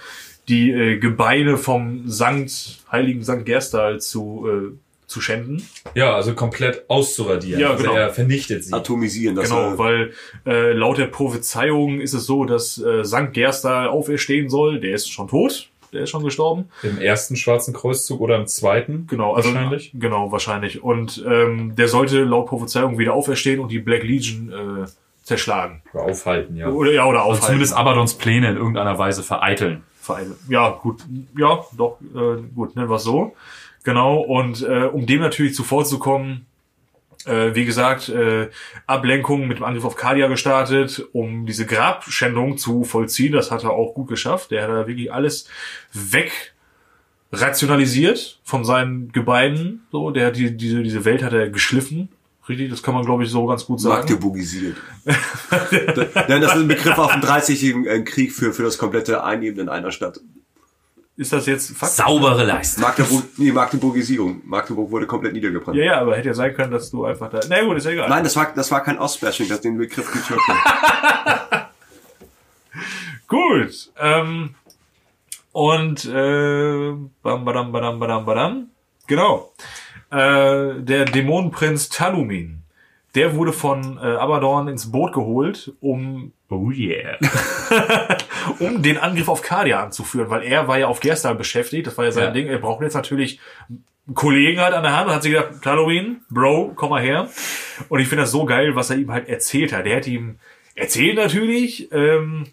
die 0.49 0.71
äh, 0.71 0.99
Gebeine 0.99 1.57
vom 1.57 2.09
Sankt, 2.09 2.79
heiligen 2.91 3.23
Sankt 3.23 3.47
Gerstal 3.47 4.01
zu, 4.01 4.47
äh, 4.49 4.77
zu 5.07 5.21
schänden. 5.21 5.67
Ja, 5.95 6.15
also 6.17 6.35
komplett 6.35 6.89
auszuradieren. 6.89 7.61
Ja, 7.61 7.71
also 7.71 7.85
genau. 7.85 7.95
er 7.97 8.11
vernichtet 8.11 8.65
sie. 8.65 8.73
atomisieren. 8.73 9.37
Das 9.37 9.49
Genau, 9.49 9.79
weil 9.79 10.13
äh, 10.47 10.73
laut 10.73 10.99
der 10.99 11.07
Prophezeiung 11.07 12.01
ist 12.01 12.15
es 12.15 12.27
so, 12.27 12.45
dass 12.45 12.79
äh, 12.83 13.05
Sankt 13.05 13.35
Gerstal 13.35 13.89
auferstehen 13.89 14.49
soll. 14.49 14.81
Der 14.81 14.95
ist 14.95 15.11
schon 15.11 15.29
tot, 15.29 15.69
der 15.93 16.03
ist 16.03 16.11
schon 16.11 16.25
gestorben. 16.25 16.71
Im 16.83 16.99
ersten 16.99 17.37
schwarzen 17.37 17.75
Kreuzzug 17.75 18.21
oder 18.21 18.37
im 18.37 18.47
zweiten? 18.47 19.07
Genau, 19.09 19.35
also 19.35 19.53
Wahrscheinlich. 19.55 19.93
genau 19.95 20.33
wahrscheinlich. 20.33 20.83
Und 20.83 21.23
ähm, 21.29 21.77
der 21.77 21.89
sollte 21.89 22.25
laut 22.25 22.47
Prophezeiung 22.47 22.99
wieder 22.99 23.13
auferstehen 23.13 23.61
und 23.61 23.71
die 23.71 23.79
Black 23.79 24.03
Legion 24.03 24.51
äh, 24.51 24.87
zerschlagen 25.23 25.83
Oder 25.93 26.03
aufhalten, 26.05 26.57
ja. 26.57 26.69
oder 26.69 26.91
ja 26.91 27.05
oder 27.07 27.19
Also 27.21 27.31
aufhalten. 27.31 27.47
zumindest 27.47 27.75
Abadons 27.75 28.15
Pläne 28.15 28.51
in 28.51 28.57
irgendeiner 28.57 28.99
Weise 28.99 29.23
vereiteln. 29.23 29.85
Vereine. 30.03 30.35
Ja, 30.49 30.71
gut, 30.71 31.05
ja, 31.39 31.65
doch, 31.77 31.99
äh, 32.01 32.43
gut, 32.55 32.75
nennen 32.75 32.91
wir 32.91 32.97
es 32.97 33.05
so. 33.05 33.37
Genau, 33.85 34.19
und 34.19 34.63
äh, 34.63 34.85
um 34.85 35.07
dem 35.07 35.21
natürlich 35.21 35.55
zuvorzukommen, 35.55 36.47
äh, 37.25 37.55
wie 37.55 37.65
gesagt, 37.65 38.09
äh, 38.09 38.51
Ablenkung 38.89 39.47
mit 39.47 39.59
dem 39.59 39.65
Angriff 39.65 39.85
auf 39.85 39.95
Kadia 39.95 40.27
gestartet, 40.27 41.07
um 41.13 41.47
diese 41.47 41.67
Grabschändung 41.67 42.59
zu 42.59 42.83
vollziehen. 42.83 43.33
Das 43.33 43.53
hat 43.53 43.63
er 43.63 43.71
auch 43.71 43.95
gut 43.95 44.09
geschafft. 44.09 44.51
Der 44.51 44.65
hat 44.65 44.71
da 44.71 44.89
wirklich 44.89 45.13
alles 45.13 45.49
weg 45.93 46.53
rationalisiert 47.31 48.41
von 48.43 48.65
seinen 48.65 49.13
Gebeinen. 49.13 49.87
So, 49.93 50.11
der 50.11 50.27
hat 50.27 50.37
die, 50.37 50.57
diese, 50.57 50.83
diese 50.83 51.05
Welt 51.05 51.23
hat 51.23 51.33
er 51.33 51.49
geschliffen. 51.49 52.09
Richtig, 52.49 52.71
das 52.71 52.83
kann 52.83 52.95
man, 52.95 53.05
glaube 53.05 53.23
ich, 53.23 53.31
so 53.31 53.47
ganz 53.47 53.65
gut 53.65 53.81
sagen. 53.81 54.01
Magdeburgisiert. 54.01 54.77
Nein, 55.05 56.41
das 56.41 56.53
ist 56.53 56.59
ein 56.59 56.69
Begriff 56.69 56.99
auf 56.99 57.13
dem 57.13 57.23
30-jährigen 57.23 58.05
Krieg 58.05 58.33
für, 58.33 58.53
für 58.53 58.65
das 58.65 58.79
komplette 58.79 59.23
Einnehmen 59.23 59.61
in 59.61 59.69
einer 59.69 59.93
Stadt. 59.93 60.21
Ist 61.17 61.33
das 61.33 61.47
jetzt 61.47 61.77
Fakt? 61.77 61.93
Saubere 61.93 62.45
Leistung. 62.45 62.83
Magdeburg, 62.83 63.25
nee, 63.37 63.53
Magdeburgisierung. 63.53 64.41
Magdeburg 64.45 64.91
wurde 64.91 65.07
komplett 65.07 65.35
niedergebrannt. 65.35 65.77
Ja, 65.77 65.85
ja, 65.85 66.01
aber 66.01 66.17
hätte 66.17 66.29
ja 66.29 66.35
sein 66.35 66.55
können, 66.55 66.73
dass 66.73 66.91
du 66.91 67.05
einfach 67.05 67.31
da. 67.31 67.41
Na 67.49 67.63
gut, 67.63 67.77
ist 67.77 67.85
ja 67.85 67.91
egal. 67.93 68.09
Nein, 68.09 68.25
das 68.25 68.35
war, 68.35 68.51
das 68.55 68.71
war 68.71 68.83
kein 68.83 68.99
Ostbashing, 68.99 69.49
das 69.49 69.61
den 69.61 69.77
Begriff 69.79 70.11
gibt's 70.11 70.31
wirklich. 70.31 70.59
Gut. 73.29 73.93
Ähm, 74.01 74.55
und 75.53 76.05
äh, 76.07 76.93
bam, 77.23 77.45
badam, 77.45 77.73
badam, 77.73 78.01
badam, 78.01 78.25
badam. 78.25 78.71
Genau. 79.07 79.53
Äh, 80.13 80.83
der 80.83 81.07
Dämonenprinz 81.07 81.89
Talumin, 81.89 82.63
der 83.15 83.35
wurde 83.35 83.53
von 83.53 83.99
äh, 83.99 84.01
Abaddon 84.01 84.69
ins 84.69 84.93
Boot 84.93 85.13
geholt, 85.13 85.73
um 85.81 86.33
Oh 86.53 86.71
yeah. 86.71 87.17
um 88.59 88.83
den 88.83 88.99
Angriff 88.99 89.29
auf 89.29 89.41
Cardia 89.41 89.83
anzuführen, 89.83 90.29
weil 90.29 90.43
er 90.43 90.69
war 90.69 90.79
ja 90.79 90.87
auf 90.87 91.01
Gerstal 91.01 91.35
beschäftigt, 91.35 91.87
das 91.87 91.97
war 91.97 92.05
ja 92.05 92.13
sein 92.13 92.25
Ja. 92.25 92.31
Ding. 92.31 92.47
Er 92.47 92.59
braucht 92.59 92.83
jetzt 92.83 92.93
natürlich 92.93 93.41
einen 93.71 94.15
Kollegen 94.15 94.61
halt 94.61 94.75
an 94.75 94.83
der 94.83 94.95
Hand 94.95 95.09
und 95.09 95.15
hat 95.15 95.23
sich 95.23 95.33
gedacht, 95.33 95.65
Halloween, 95.65 96.21
Bro, 96.29 96.73
komm 96.75 96.91
mal 96.91 97.01
her. 97.01 97.31
Und 97.89 98.01
ich 98.01 98.09
finde 98.09 98.25
das 98.25 98.33
so 98.33 98.45
geil, 98.45 98.77
was 98.77 98.91
er 98.91 98.97
ihm 98.99 99.11
halt 99.11 99.31
erzählt 99.31 99.73
hat. 99.73 99.87
Der 99.87 99.97
hat 99.97 100.07
ihm 100.07 100.41
erzählt 100.75 101.17
natürlich, 101.17 101.91
ähm, 101.91 102.49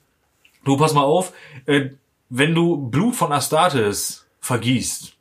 du 0.64 0.78
pass 0.78 0.93
mal 0.93 1.03
auf, 1.03 1.34
äh, 1.66 1.89
wenn 2.30 2.55
du 2.55 2.78
Blut 2.78 3.16
von 3.16 3.34
Astartes 3.34 4.28
vergießt, 4.39 5.18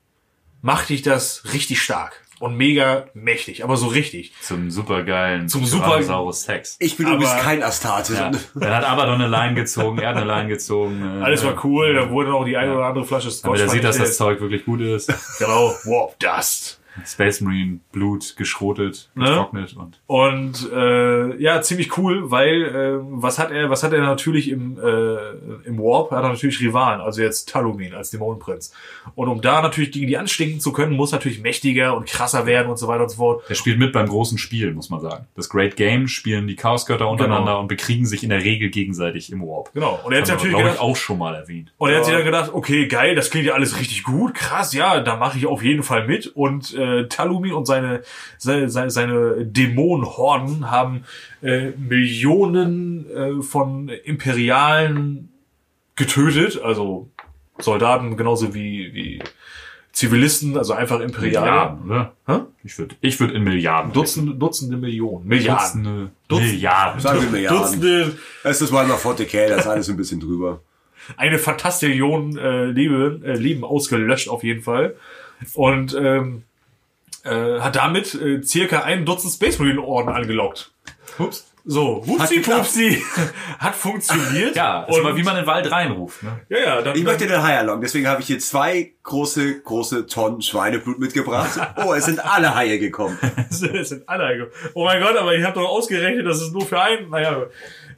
macht 0.63 0.91
dich 0.91 1.03
das 1.03 1.53
richtig 1.53 1.83
stark. 1.83 2.23
Und 2.41 2.57
mega 2.57 3.07
mächtig, 3.15 3.65
aber 3.65 3.77
so 3.77 3.89
richtig. 3.89 4.33
Zum 4.41 4.71
supergeilen 4.71 5.49
Zum 5.49 5.65
super- 5.65 6.33
Sex. 6.33 6.77
Ich 6.79 6.97
bin 6.97 7.07
Aber- 7.07 7.17
übrigens 7.17 7.37
kein 7.43 7.63
Astarte. 7.63 8.15
Ja. 8.15 8.31
Dann 8.55 8.75
hat 8.75 8.85
Abaddon 8.85 9.21
eine 9.21 9.29
Line 9.29 9.55
gezogen, 9.55 9.99
er 9.99 10.11
hat 10.11 10.17
eine 10.17 10.27
Line 10.27 10.49
gezogen. 10.49 11.03
äh, 11.21 11.25
Alles 11.25 11.45
war 11.45 11.65
cool, 11.65 11.95
da 11.95 12.11
wurde 12.11 12.31
noch 12.31 12.45
die 12.45 12.57
eine 12.57 12.75
oder 12.75 12.87
andere 12.87 13.05
Flasche 13.05 13.31
Scotch. 13.31 13.59
Damit 13.59 13.61
er 13.61 13.69
sieht, 13.71 13.85
dass 13.85 13.99
das. 13.99 14.17
Zeug 14.17 14.41
wirklich 14.41 14.65
gut 14.65 14.81
ist. 14.81 15.13
Genau, 15.39 15.75
Warp 15.85 16.19
Dust. 16.19 16.78
Space 17.07 17.41
Marine, 17.41 17.81
Blut 17.93 18.35
geschrotet, 18.37 19.11
Ne? 19.15 19.25
getrocknet 19.25 19.77
und 19.77 20.01
Und 20.07 20.73
äh, 20.73 21.37
ja, 21.43 21.61
ziemlich 21.63 21.97
cool, 21.99 22.31
weil 22.31 22.63
äh, 22.65 22.99
was 23.23 23.39
hat 23.39 23.51
er, 23.51 23.71
was 23.71 23.83
hat 23.83 23.93
er 23.93 24.01
natürlich 24.03 24.49
im, 24.51 24.79
äh, 24.79 25.67
im 25.69 25.79
Warp? 25.79 26.11
Hat 26.11 26.23
er 26.23 26.29
natürlich 26.31 26.61
Rivalen, 26.61 27.01
also 27.01 27.23
jetzt 27.23 27.49
Talumin 27.49 27.95
als 27.95 28.11
Dämonenprinz. 28.11 28.73
Und 29.15 29.29
um 29.29 29.41
da 29.41 29.63
natürlich 29.63 29.93
gegen 29.93 30.07
die 30.07 30.17
anstinken 30.19 30.61
zu 30.61 30.73
können, 30.73 30.93
muss 30.95 31.13
natürlich 31.13 31.41
mächtiger 31.41 31.97
und 31.97 32.07
krasser 32.07 32.47
werden 32.47 32.69
und 32.71 32.77
so 32.79 32.89
weiter 32.89 33.03
und 33.05 33.11
so 33.11 33.17
fort. 33.17 33.43
der 33.49 33.55
spielt 33.55 33.79
mit 33.79 33.93
beim 33.93 34.07
großen 34.09 34.39
Spiel, 34.39 34.73
muss 34.75 34.91
man 34.91 35.01
sagen. 35.01 35.27
Das 35.37 35.49
Great 35.49 35.77
Game 35.77 36.09
spielen 36.09 36.47
die 36.47 36.57
Chaosgötter 36.57 37.09
untereinander 37.09 37.39
Genau. 37.53 37.61
und 37.61 37.69
bekriegen 37.69 38.05
sich 38.07 38.23
in 38.23 38.31
der 38.31 38.43
Regel 38.45 38.69
gegenseitig 38.71 39.31
im 39.33 39.41
Warp. 39.43 39.73
Genau. 39.75 40.01
Und 40.05 40.13
er 40.13 40.23
hat 40.23 40.29
natürlich 40.29 40.51
glaube 40.55 40.69
ich, 40.69 40.75
gedacht, 40.75 40.81
auch 40.83 40.97
schon 40.97 41.19
mal 41.19 41.35
erwähnt. 41.35 41.73
und 41.79 41.91
er 41.91 41.99
hat 41.99 42.05
sich 42.05 42.15
dann 42.15 42.25
gedacht, 42.25 42.51
okay, 42.53 42.87
geil, 42.89 43.15
das 43.15 43.31
klingt 43.31 43.47
ja 43.47 43.55
alles 43.55 43.79
richtig 43.79 44.03
gut, 44.05 44.35
krass, 44.35 44.73
ja, 44.73 45.01
da 45.01 45.17
mache 45.17 45.39
ich 45.39 45.47
auf 45.47 45.63
jeden 45.63 45.83
Fall 45.83 46.07
mit. 46.07 46.27
Und 46.29 46.75
äh, 46.75 46.88
Talumin 47.09 47.53
und 47.53 47.67
seine 47.67 48.03
seine, 48.39 48.69
seine, 48.71 48.91
seine 48.91 49.45
Dämonenhorden 49.47 50.71
haben 50.71 51.05
äh, 51.43 51.71
Millionen 51.71 53.09
äh, 53.11 53.43
von 53.43 53.89
Imperialen 53.89 55.29
getötet, 55.97 56.61
also 56.63 57.09
Soldaten 57.59 58.17
genauso 58.17 58.55
wie, 58.55 58.93
wie 58.95 59.23
Zivilisten, 59.93 60.57
also 60.57 60.75
einfach 60.75 61.01
Imperiale. 61.01 61.77
Milliarden, 61.83 61.91
oder? 61.91 62.13
Hä? 62.27 62.41
Ich 62.63 62.79
würde 62.79 62.95
ich 63.01 63.19
würd 63.19 63.33
in 63.33 63.43
Milliarden. 63.43 63.93
Dutzende, 63.93 64.35
Dutzende 64.35 64.77
Millionen. 64.77 65.27
Milliarden. 65.27 65.83
Dutzende, 65.83 66.11
Dutzend- 66.29 66.53
Milliarden. 66.53 67.01
Sagen 67.01 67.23
wir 67.23 67.31
Milliarden. 67.31 67.63
Dutzende, 67.63 68.19
Es 68.45 68.61
ist 68.61 68.71
mal 68.71 68.87
noch 68.87 69.01
40k, 69.01 69.49
das 69.49 69.61
ist 69.63 69.67
alles 69.67 69.89
ein 69.91 69.97
bisschen 69.97 70.21
drüber. 70.21 70.61
eine 71.17 71.39
Fantastillion 71.39 72.37
äh, 72.39 72.67
Leben, 72.67 73.25
äh, 73.25 73.35
Leben 73.35 73.65
ausgelöscht 73.65 74.29
auf 74.29 74.45
jeden 74.45 74.63
Fall. 74.63 74.95
Und 75.55 75.97
ähm, 76.01 76.43
äh, 77.29 77.61
hat 77.61 77.77
damit 77.77 78.15
äh, 78.15 78.43
circa 78.43 78.83
ein 78.83 79.05
Dutzend 79.05 79.33
Space 79.35 79.59
Marine 79.59 79.81
Orden 79.83 80.09
angelockt. 80.11 80.73
Ups. 81.19 81.45
So, 81.71 82.03
Hupsi 82.07 82.37
geklappt. 82.37 82.61
Pupsi 82.63 83.03
hat 83.59 83.75
funktioniert. 83.75 84.57
Ja, 84.57 84.85
ist 84.85 84.97
und, 84.97 85.03
mal 85.03 85.17
wie 85.17 85.23
man 85.23 85.35
in 85.37 85.43
den 85.43 85.47
Wald 85.47 85.71
reinruft. 85.71 86.23
Ne? 86.23 86.41
ja, 86.49 86.59
ja, 86.59 86.83
dann, 86.83 86.97
Ich 86.97 87.03
möchte 87.05 87.27
den 87.27 87.43
Hai 87.43 87.59
Along, 87.59 87.83
deswegen 87.83 88.07
habe 88.09 88.23
ich 88.23 88.27
hier 88.29 88.39
zwei 88.39 88.93
große, 89.03 89.61
große 89.61 90.07
Tonnen 90.07 90.41
Schweineblut 90.41 90.99
mitgebracht. 90.99 91.61
Oh, 91.85 91.93
es 91.93 92.07
sind 92.07 92.25
alle 92.25 92.55
Haie 92.55 92.79
gekommen. 92.79 93.19
es 93.51 93.59
sind 93.61 94.09
alle. 94.09 94.25
einge- 94.25 94.47
Oh 94.75 94.85
mein 94.87 95.03
Gott, 95.03 95.17
aber 95.19 95.35
ich 95.35 95.45
habe 95.45 95.61
doch 95.61 95.69
ausgerechnet, 95.69 96.27
dass 96.27 96.41
es 96.41 96.53
nur 96.53 96.65
für 96.65 96.81
einen. 96.81 97.11
Naja, 97.11 97.43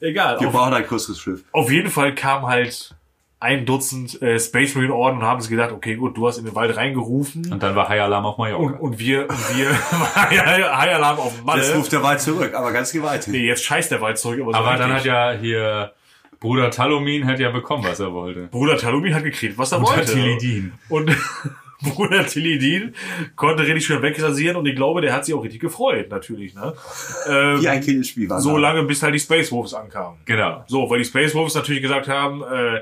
egal. 0.00 0.40
Wir 0.40 0.48
Auf, 0.48 0.54
brauchen 0.54 0.74
ein 0.74 0.84
größeres 0.84 1.20
Schiff. 1.20 1.44
auf 1.52 1.70
jeden 1.70 1.90
Fall 1.90 2.12
kam 2.16 2.46
halt 2.48 2.94
ein 3.40 3.64
Dutzend 3.64 4.20
äh, 4.20 4.38
Space 4.38 4.74
Marine 4.74 4.94
Orden 4.94 5.18
und 5.18 5.24
haben 5.24 5.40
sich 5.40 5.50
gedacht, 5.50 5.72
okay, 5.72 5.96
gut, 5.96 6.16
du 6.16 6.28
hast 6.28 6.36
in 6.36 6.44
den 6.44 6.54
Wald 6.54 6.76
reingerufen. 6.76 7.50
Und 7.50 7.62
dann 7.62 7.74
war 7.74 7.88
High 7.88 8.02
Alarm 8.02 8.26
auf 8.26 8.36
Mallorca. 8.36 8.62
Und, 8.62 8.74
und 8.74 8.98
wir, 8.98 9.28
und 9.30 9.56
wir, 9.56 9.70
High 10.14 10.94
Alarm 10.94 11.18
auf 11.18 11.30
dem 11.34 11.38
Jetzt 11.38 11.46
Malle. 11.46 11.74
ruft 11.76 11.92
der 11.92 12.02
Wald 12.02 12.20
zurück, 12.20 12.52
aber 12.54 12.70
ganz 12.70 12.92
gewaltig. 12.92 13.32
Nee, 13.32 13.46
jetzt 13.46 13.64
scheißt 13.64 13.90
der 13.90 14.02
Wald 14.02 14.18
zurück. 14.18 14.40
Aber, 14.42 14.52
so 14.52 14.58
Aber 14.58 14.76
dann 14.76 14.92
hat 14.92 15.06
ja 15.06 15.32
hier 15.32 15.92
Bruder 16.38 16.70
Talumin 16.70 17.26
hat 17.26 17.38
ja 17.38 17.50
bekommen, 17.50 17.84
was 17.84 18.00
er 18.00 18.12
wollte. 18.12 18.48
Bruder 18.48 18.76
Talumin 18.76 19.14
hat 19.14 19.24
gekriegt, 19.24 19.56
was 19.56 19.72
er 19.72 19.78
Und 19.78 19.86
wollte. 19.88 20.12
Tilidin. 20.12 20.72
Und 20.90 21.10
Bruder 21.82 22.26
Tilidin 22.26 22.94
konnte 23.36 23.62
richtig 23.62 23.86
schön 23.86 24.02
wegrasieren 24.02 24.56
und 24.56 24.66
ich 24.66 24.76
glaube, 24.76 25.00
der 25.00 25.14
hat 25.14 25.24
sich 25.24 25.34
auch 25.34 25.42
richtig 25.42 25.60
gefreut, 25.60 26.10
natürlich, 26.10 26.54
ne? 26.54 26.74
Ähm, 27.26 27.58
Wie 27.62 27.68
ein 27.68 27.80
Kinderspiel 27.80 28.28
war 28.28 28.40
so 28.40 28.58
lange, 28.58 28.82
bis 28.82 29.02
halt 29.02 29.14
die 29.14 29.18
Space 29.18 29.50
Wolves 29.50 29.72
ankamen. 29.72 30.18
Genau. 30.26 30.62
So, 30.66 30.90
weil 30.90 30.98
die 30.98 31.06
Space 31.06 31.34
Wolves 31.34 31.54
natürlich 31.54 31.80
gesagt 31.80 32.08
haben, 32.08 32.42
äh, 32.42 32.80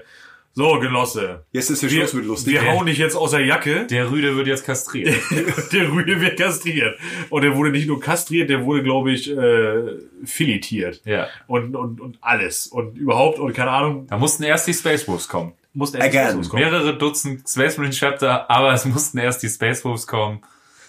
so, 0.59 0.81
Genosse, 0.81 1.45
Jetzt 1.53 1.71
ist 1.71 1.83
der 1.85 1.91
wir, 1.93 1.99
Schluss 2.01 2.15
mit 2.15 2.25
lustig. 2.27 2.53
wir 2.53 2.67
hauen 2.67 2.87
dich 2.87 2.99
jetzt 2.99 3.15
aus 3.15 3.31
der 3.31 3.45
Jacke. 3.47 3.87
Der 3.87 4.11
Rüde 4.11 4.35
wird 4.35 4.49
jetzt 4.49 4.65
kastriert. 4.67 5.15
der 5.73 5.89
Rüde 5.93 6.21
wird 6.21 6.37
kastriert. 6.37 6.99
Und 7.31 7.43
der 7.43 7.55
wurde 7.55 7.71
nicht 7.71 7.87
nur 7.87 8.01
kastriert, 8.01 8.51
der 8.51 8.65
wurde, 8.65 8.83
glaube 8.83 9.13
ich, 9.13 9.31
äh, 9.31 9.99
filetiert. 10.25 11.01
ja. 11.05 11.29
Und, 11.47 11.77
und, 11.77 12.01
und 12.01 12.19
alles. 12.23 12.67
Und 12.67 12.99
überhaupt, 12.99 13.39
und 13.39 13.53
keine 13.55 13.71
Ahnung, 13.71 14.09
Da 14.09 14.19
mussten 14.19 14.43
erst 14.43 14.67
die 14.67 14.75
Space 14.75 15.07
Wolves 15.07 15.29
kommen. 15.29 15.53
musste 15.75 15.99
erst 15.99 16.13
die 16.13 16.19
Again. 16.19 16.25
Space 16.27 16.35
Wolves 16.37 16.49
kommen. 16.51 16.63
Mehrere 16.65 16.99
Dutzend 16.99 17.49
Space 17.49 17.77
Marine 17.79 17.95
Chapter, 17.95 18.51
aber 18.51 18.73
es 18.73 18.85
mussten 18.85 19.19
erst 19.19 19.45
die 19.45 19.49
Space 19.49 19.85
Wolves 19.85 20.09
kommen. 20.09 20.41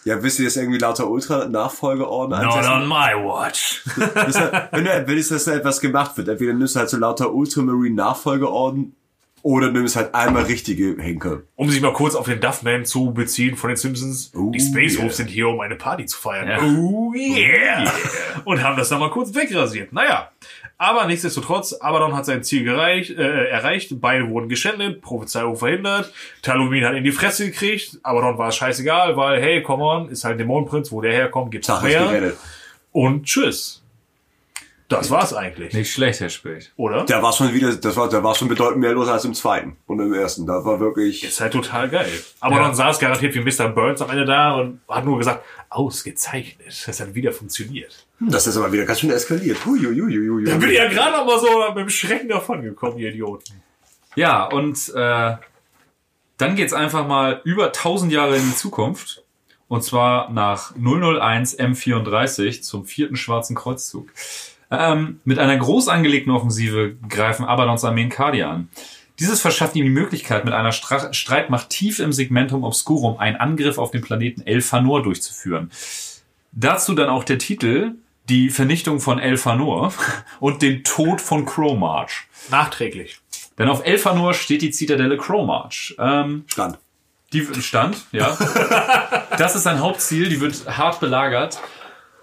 Ja, 0.03 0.23
wisst 0.23 0.39
ihr 0.39 0.45
jetzt 0.45 0.57
irgendwie 0.57 0.79
lauter 0.79 1.07
Ultra-Nachfolgeorden 1.09 2.31
Not 2.41 2.55
einsetzen? 2.55 2.71
on 2.71 2.87
my 2.87 3.13
watch. 3.23 3.83
Das 4.15 4.39
halt, 4.39 4.69
wenn, 4.71 4.85
du, 4.85 5.03
wenn 5.07 5.17
es 5.17 5.27
das 5.27 5.45
etwas 5.45 5.79
gemacht 5.79 6.17
wird, 6.17 6.27
entweder 6.29 6.53
nimmst 6.53 6.73
du 6.75 6.79
halt 6.79 6.89
so 6.89 6.97
lauter 6.97 7.31
Ultramarine-Nachfolgeorden 7.33 8.95
oder 9.43 9.71
nimmst 9.71 9.95
halt 9.95 10.13
einmal 10.13 10.43
richtige 10.43 10.95
Henker. 11.01 11.41
Um 11.55 11.69
sich 11.69 11.81
mal 11.81 11.93
kurz 11.93 12.15
auf 12.15 12.25
den 12.25 12.39
Duffman 12.39 12.85
zu 12.85 13.13
beziehen 13.13 13.55
von 13.55 13.69
den 13.69 13.77
Simpsons. 13.77 14.31
Oh, 14.35 14.51
die 14.51 14.59
Space 14.59 14.93
yeah. 14.93 15.03
Wolves 15.03 15.17
sind 15.17 15.29
hier, 15.29 15.47
um 15.47 15.59
eine 15.59 15.75
Party 15.75 16.05
zu 16.05 16.17
feiern. 16.17 16.47
Ja. 16.47 16.59
Oh 16.61 17.13
yeah. 17.13 17.91
Und 18.45 18.63
haben 18.63 18.77
das 18.77 18.89
dann 18.89 18.99
mal 18.99 19.11
kurz 19.11 19.33
wegrasiert. 19.33 19.93
Naja. 19.93 20.31
Aber 20.81 21.07
nichtsdestotrotz, 21.07 21.73
Abaddon 21.73 22.15
hat 22.15 22.25
sein 22.25 22.41
Ziel 22.41 22.63
gereicht, 22.63 23.11
äh, 23.11 23.49
erreicht, 23.49 23.89
beide 23.99 24.29
wurden 24.29 24.47
geschändet, 24.47 25.01
Prophezeiung 25.01 25.57
verhindert, 25.57 26.13
Talumin 26.41 26.85
hat 26.85 26.95
in 26.95 27.03
die 27.03 27.11
Fresse 27.11 27.47
gekriegt, 27.47 27.99
Abaddon 28.01 28.37
war 28.37 28.47
es 28.47 28.55
scheißegal, 28.55 29.17
weil, 29.17 29.41
hey, 29.41 29.61
come 29.61 29.83
on, 29.83 30.09
ist 30.09 30.23
halt 30.23 30.35
ein 30.35 30.37
Dämonenprinz, 30.37 30.89
wo 30.93 31.01
der 31.01 31.11
herkommt, 31.11 31.51
gibt's 31.51 31.67
noch 31.67 31.81
mehr. 31.81 32.31
Und 32.93 33.25
tschüss. 33.25 33.78
Das 34.89 35.11
war's 35.11 35.33
eigentlich, 35.35 35.73
Nicht 35.73 35.93
schlecht, 35.93 36.19
Herr 36.19 36.29
Specht. 36.29 36.73
oder? 36.75 37.05
Da 37.05 37.21
war 37.21 37.31
schon 37.31 37.53
wieder, 37.53 37.75
das 37.75 37.95
war, 37.95 38.09
da 38.09 38.23
war 38.23 38.33
schon 38.33 38.47
bedeutend 38.47 38.79
mehr 38.81 38.91
los 38.91 39.07
als 39.07 39.23
im 39.23 39.35
zweiten 39.35 39.77
und 39.85 39.99
im 39.99 40.11
ersten. 40.13 40.47
Da 40.47 40.65
war 40.65 40.79
wirklich, 40.79 41.23
Ist 41.23 41.39
halt 41.39 41.53
total 41.53 41.87
geil. 41.89 42.11
Aber 42.39 42.55
Ja. 42.55 42.63
dann 42.63 42.73
saß 42.75 42.97
garantiert 42.97 43.35
wie 43.35 43.39
Mr. 43.41 43.69
Burns 43.69 44.01
am 44.01 44.09
Ende 44.09 44.25
da 44.25 44.55
und 44.55 44.81
hat 44.89 45.05
nur 45.05 45.19
gesagt, 45.19 45.45
ausgezeichnet. 45.69 46.67
Das 46.87 46.99
hat 46.99 47.13
wieder 47.13 47.31
funktioniert. 47.31 48.07
das 48.19 48.47
ist 48.47 48.57
aber 48.57 48.71
wieder 48.71 48.85
ganz 48.85 48.99
schön 48.99 49.11
eskaliert. 49.11 49.63
Hui, 49.65 49.79
hui, 49.79 49.95
hui, 49.99 50.27
hui, 50.27 50.43
Da 50.43 50.55
bin 50.57 50.69
ich 50.71 50.77
ja 50.77 50.89
gerade 50.89 51.17
noch 51.17 51.25
mal 51.25 51.39
so 51.39 51.47
mit 51.69 51.77
dem 51.77 51.89
Schrecken 51.89 52.27
davon 52.27 52.63
gekommen, 52.63 52.97
ihr 52.97 53.09
Idioten. 53.09 53.61
Ja, 54.15 54.45
und 54.45 54.89
äh, 54.95 55.35
dann 56.37 56.55
geht's 56.55 56.73
einfach 56.73 57.05
mal 57.07 57.41
über 57.43 57.67
1000 57.67 58.11
Jahre 58.11 58.37
in 58.37 58.43
die 58.49 58.55
Zukunft. 58.55 59.23
Und 59.67 59.83
zwar 59.83 60.31
nach 60.31 60.73
001 60.75 61.59
M34 61.59 62.63
zum 62.63 62.85
vierten 62.85 63.15
Schwarzen 63.15 63.55
Kreuzzug. 63.55 64.09
Ähm, 64.71 65.19
mit 65.23 65.39
einer 65.39 65.57
groß 65.57 65.87
angelegten 65.87 66.31
Offensive 66.31 66.95
greifen 67.07 67.45
Abadons 67.45 67.83
Armeen 67.83 68.09
Kadi 68.09 68.43
an. 68.43 68.69
Dieses 69.19 69.41
verschafft 69.41 69.75
ihm 69.75 69.83
die 69.83 69.89
Möglichkeit, 69.89 70.45
mit 70.45 70.53
einer 70.53 70.71
Stra 70.71 71.11
Streitmacht 71.13 71.69
tief 71.69 71.99
im 71.99 72.13
Segmentum 72.13 72.63
Obscurum 72.63 73.17
einen 73.17 73.35
Angriff 73.35 73.77
auf 73.77 73.91
den 73.91 74.01
Planeten 74.01 74.41
Elfanor 74.41 75.03
durchzuführen. 75.03 75.71
Dazu 76.51 76.93
dann 76.93 77.09
auch 77.09 77.23
der 77.23 77.37
Titel, 77.37 77.95
die 78.29 78.49
Vernichtung 78.49 78.99
von 79.01 79.19
Elfanor 79.19 79.93
und 80.39 80.61
den 80.61 80.83
Tod 80.83 81.19
von 81.19 81.45
Cromarch. 81.45 82.27
Nachträglich. 82.49 83.19
Denn 83.57 83.67
auf 83.67 83.85
Elfanor 83.85 84.33
steht 84.33 84.61
die 84.61 84.71
Zitadelle 84.71 85.17
Cromarch. 85.17 85.95
Ähm, 85.99 86.45
Stand. 86.47 86.79
die 87.33 87.45
stand, 87.61 88.05
ja. 88.11 88.37
Das 89.37 89.55
ist 89.55 89.63
sein 89.63 89.79
Hauptziel, 89.79 90.29
die 90.29 90.39
wird 90.39 90.77
hart 90.77 90.99
belagert. 90.99 91.59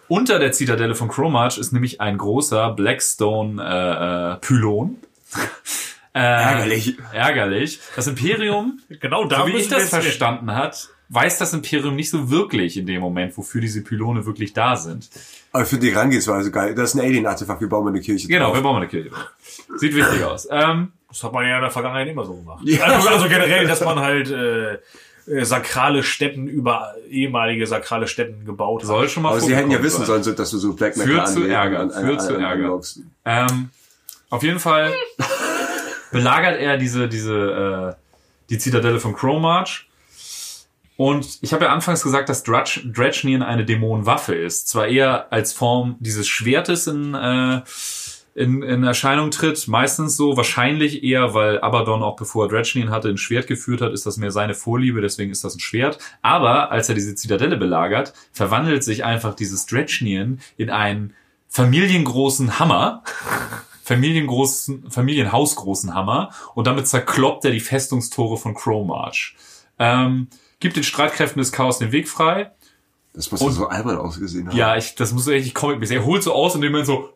Unter 0.09 0.39
der 0.39 0.53
Zitadelle 0.53 0.95
von 0.95 1.09
Cromarch 1.09 1.59
ist 1.59 1.73
nämlich 1.73 2.01
ein 2.01 2.17
großer 2.19 2.71
Blackstone 2.73 3.63
äh, 3.63 4.35
äh, 4.35 4.37
Pylon. 4.41 4.97
Äh, 6.15 6.21
Ärgerlich. 6.21 6.97
Ärgerlich. 7.13 7.79
Das 7.95 8.07
Imperium, 8.07 8.81
Genau 9.01 9.27
da 9.27 9.41
so 9.43 9.49
wie 9.49 9.57
ich 9.59 9.69
das 9.69 9.91
verstanden 9.91 10.51
hat, 10.55 10.89
weiß 11.11 11.37
das 11.37 11.53
Imperium 11.53 11.95
nicht 11.95 12.09
so 12.09 12.31
wirklich 12.31 12.79
in 12.79 12.87
dem 12.87 13.03
Moment, 13.03 13.37
wofür 13.37 13.61
diese 13.61 13.83
Pylone 13.83 14.25
wirklich 14.25 14.55
da 14.55 14.77
sind. 14.77 15.11
Aber 15.53 15.65
ich 15.65 15.69
finde 15.69 15.85
die 15.89 15.93
Herangehensweise 15.95 16.51
geil. 16.51 16.75
Das 16.75 16.95
ist 16.95 16.95
ein 16.95 17.05
Alien-Artefakt, 17.05 17.61
wir 17.61 17.69
bauen 17.69 17.89
eine 17.89 18.01
Kirche 18.01 18.29
Genau, 18.29 18.55
wir 18.55 18.63
bauen 18.63 18.77
eine 18.77 18.89
Kirche. 18.89 19.11
drauf. 19.11 19.31
Sieht 19.77 19.95
wichtig 19.95 20.25
aus. 20.25 20.49
Ähm, 20.51 20.93
Das 21.11 21.23
hat 21.23 21.35
man 21.35 21.47
ja 21.47 21.57
in 21.57 21.61
der 21.63 21.71
Vergangenheit 21.71 22.09
immer 22.09 22.25
so 22.25 22.33
gemacht. 22.35 22.63
Ja. 22.65 22.85
Also, 22.85 23.09
also 23.11 23.29
generell, 23.29 23.67
dass 23.67 23.83
man 23.83 24.01
halt 24.01 24.31
äh, 24.31 24.79
äh, 25.29 25.45
sakrale 25.45 26.03
Stätten 26.03 26.47
über 26.49 26.95
ehemalige 27.09 27.67
sakrale 27.67 28.07
Stätten 28.09 28.45
gebaut 28.45 28.85
soll 28.85 29.09
schon 29.09 29.23
mal 29.25 29.31
Aber 29.31 29.41
sie 29.41 29.55
hätten 29.57 29.71
ja 29.71 29.83
wissen 29.83 30.05
sollen, 30.05 30.23
dass 30.23 30.51
du 30.51 30.59
so 30.59 30.73
Black 30.75 30.97
Metal 30.97 31.13
Führt 31.13 31.29
zu 31.29 31.45
Ärger, 31.45 31.83
und 31.83 31.93
an- 31.93 32.05
führt 32.05 32.21
an- 32.21 32.27
zu 32.27 32.35
an- 32.37 32.41
Ärger. 32.43 32.81
Ähm, 33.25 33.71
auf 34.31 34.43
jeden 34.43 34.59
Fall 34.61 34.93
belagert 36.13 36.59
er 36.61 36.77
diese, 36.79 37.09
diese, 37.09 37.95
äh, 37.97 38.03
die 38.51 38.59
Zitadelle 38.59 39.01
von 39.01 39.15
Cromarch. 39.15 39.89
Und 40.97 41.39
ich 41.43 41.53
habe 41.53 41.67
ja 41.67 41.73
anfangs 41.73 42.03
gesagt, 42.03 42.29
dass 42.31 42.43
Dredge, 42.43 42.81
Dredgenien 42.87 43.43
eine 43.43 43.65
Dämonenwaffe 43.67 44.35
ist. 44.35 44.69
Zwar 44.69 44.87
eher 44.87 45.31
als 45.31 45.53
Form 45.53 45.97
dieses 46.01 46.27
Schwertes 46.27 46.87
in, 46.87 47.15
äh, 47.15 47.61
in, 48.37 48.63
in 48.63 48.85
Erscheinung 48.85 49.31
tritt. 49.31 49.67
Meistens 49.67 50.17
so, 50.17 50.37
wahrscheinlich 50.37 51.03
eher, 51.03 51.33
weil 51.33 51.59
Abaddon 51.61 52.03
auch 52.03 52.17
bevor 52.17 52.45
er 52.45 52.49
Dredgen 52.49 52.91
hatte, 52.91 53.09
ein 53.09 53.17
Schwert 53.17 53.47
geführt 53.47 53.81
hat, 53.81 53.93
ist 53.93 54.05
das 54.05 54.19
mehr 54.19 54.31
seine 54.31 54.55
Vorliebe, 54.55 55.01
deswegen 55.01 55.33
ist 55.33 55.43
das 55.43 55.57
ein 55.57 55.61
Schwert. 55.61 55.99
Aber 56.21 56.71
als 56.71 56.91
er 56.91 56.95
diese 56.95 57.15
Zitadelle 57.15 57.57
belagert, 57.57 58.13
verwandelt 58.33 58.85
sich 58.85 59.05
einfach 59.05 59.35
dieses 59.35 59.65
Dredgen 59.65 60.41
in 60.59 60.69
einen 60.71 61.15
familiengroßen 61.49 62.59
Hammer. 62.59 63.03
Familiengroßen, 63.85 64.91
familienhausgroßen 64.91 65.95
Hammer 65.95 66.31
und 66.57 66.67
damit 66.67 66.89
zerkloppt 66.89 67.45
er 67.45 67.53
die 67.53 67.61
Festungstore 67.61 68.37
von 68.37 68.53
Crowmarch. 68.53 69.37
Ähm, 69.79 70.27
gibt 70.59 70.75
den 70.75 70.83
Streitkräften 70.83 71.39
des 71.39 71.53
Chaos 71.53 71.79
den 71.79 71.93
Weg 71.93 72.09
frei. 72.09 72.51
Das 73.15 73.31
muss 73.31 73.41
ja 73.41 73.51
so 73.51 73.69
albern 73.69 73.97
ausgesehen 73.97 74.49
haben. 74.49 74.57
Ja, 74.57 74.77
ich, 74.77 74.97
das 74.97 75.13
muss 75.13 75.25
so 75.25 75.31
richtig 75.31 75.55
comic 75.55 75.89
Er 75.89 76.05
holt 76.05 76.25
so 76.25 76.35
aus 76.35 76.57
und 76.57 76.63
dem 76.63 76.73
Moment 76.73 76.89
so 76.89 77.11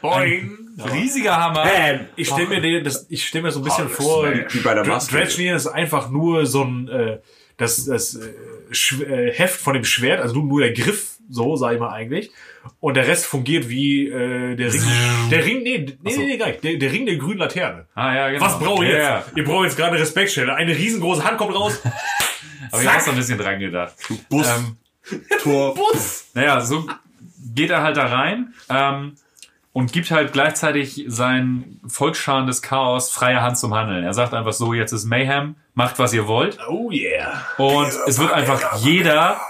Boing. 0.00 0.58
riesiger 0.92 1.36
Hammer. 1.36 1.64
Ähm, 1.72 2.00
ich 2.16 2.28
stelle 2.28 2.48
mir, 2.48 2.60
den, 2.60 2.84
das, 2.84 3.06
ich 3.08 3.26
stell 3.26 3.42
mir 3.42 3.50
so 3.50 3.60
ein 3.60 3.64
bisschen 3.64 3.88
vor, 3.88 4.26
Wie 4.26 4.60
bei 4.60 4.74
der 4.74 4.84
Maske. 4.84 5.16
Dredgen 5.16 5.54
ist 5.54 5.66
einfach 5.66 6.10
nur 6.10 6.46
so 6.46 6.64
ein, 6.64 6.88
äh, 6.88 7.18
das, 7.56 7.84
das 7.84 8.14
äh, 8.14 9.04
äh, 9.04 9.32
Heft 9.32 9.60
von 9.60 9.74
dem 9.74 9.84
Schwert, 9.84 10.20
also 10.20 10.34
nur, 10.34 10.44
nur 10.44 10.60
der 10.60 10.72
Griff, 10.72 11.16
so 11.28 11.56
sag 11.56 11.74
ich 11.74 11.80
mal 11.80 11.90
eigentlich. 11.92 12.30
Und 12.80 12.94
der 12.94 13.06
Rest 13.06 13.26
fungiert 13.26 13.68
wie 13.68 14.08
äh, 14.08 14.54
der 14.54 14.72
Ring, 14.72 14.82
der 15.30 15.44
Ring, 15.44 15.62
nee, 15.62 15.78
nee, 15.78 15.96
nee, 16.02 16.16
nee, 16.16 16.36
gar 16.36 16.48
nicht, 16.48 16.62
der, 16.62 16.76
der 16.76 16.92
Ring 16.92 17.06
der 17.06 17.16
grünen 17.16 17.38
Laterne. 17.38 17.86
Ah, 17.94 18.14
ja, 18.14 18.28
genau. 18.30 18.44
Was 18.44 18.58
brauche 18.58 18.84
ich 18.84 18.90
jetzt? 18.90 19.02
Ja, 19.02 19.24
Ihr 19.34 19.44
braucht 19.44 19.64
jetzt 19.64 19.76
gerade 19.76 19.98
Respektstelle. 19.98 20.54
Eine 20.54 20.76
riesengroße 20.76 21.24
Hand 21.24 21.38
kommt 21.38 21.54
raus. 21.54 21.80
aber 22.70 22.82
ich 22.82 22.88
habe 22.88 22.98
noch 22.98 23.08
ein 23.08 23.16
bisschen 23.16 23.38
dran 23.38 23.58
gedacht. 23.58 23.94
Bus, 24.28 24.46
Ähm, 24.46 24.76
Tor. 25.42 25.74
naja, 26.34 26.60
so 26.60 26.86
geht 27.54 27.70
er 27.70 27.82
halt 27.82 27.96
da 27.96 28.06
rein 28.06 28.52
ähm, 28.68 29.14
und 29.78 29.92
gibt 29.92 30.10
halt 30.10 30.32
gleichzeitig 30.32 31.04
seinen 31.06 31.80
Volksscharen 31.86 32.48
des 32.48 32.62
Chaos 32.62 33.10
freie 33.12 33.40
Hand 33.42 33.58
zum 33.58 33.74
Handeln. 33.74 34.02
Er 34.02 34.12
sagt 34.12 34.34
einfach 34.34 34.52
so, 34.52 34.74
jetzt 34.74 34.90
ist 34.90 35.04
Mayhem, 35.04 35.54
macht 35.74 36.00
was 36.00 36.12
ihr 36.12 36.26
wollt. 36.26 36.58
Oh 36.68 36.90
yeah. 36.90 37.46
Und 37.58 37.92
es 38.08 38.18
wird 38.18 38.32
einfach 38.32 38.78
jeder, 38.78 39.40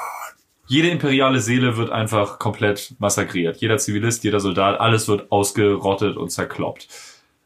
jede 0.66 0.91
imperiale 0.91 1.41
Seele 1.41 1.79
wird 1.79 1.91
einfach 1.91 2.39
komplett 2.39 2.95
massakriert. 2.99 3.57
Jeder 3.57 3.79
Zivilist, 3.79 4.22
jeder 4.22 4.39
Soldat, 4.41 4.79
alles 4.81 5.09
wird 5.09 5.33
ausgerottet 5.33 6.18
und 6.18 6.29
zerkloppt. 6.31 6.89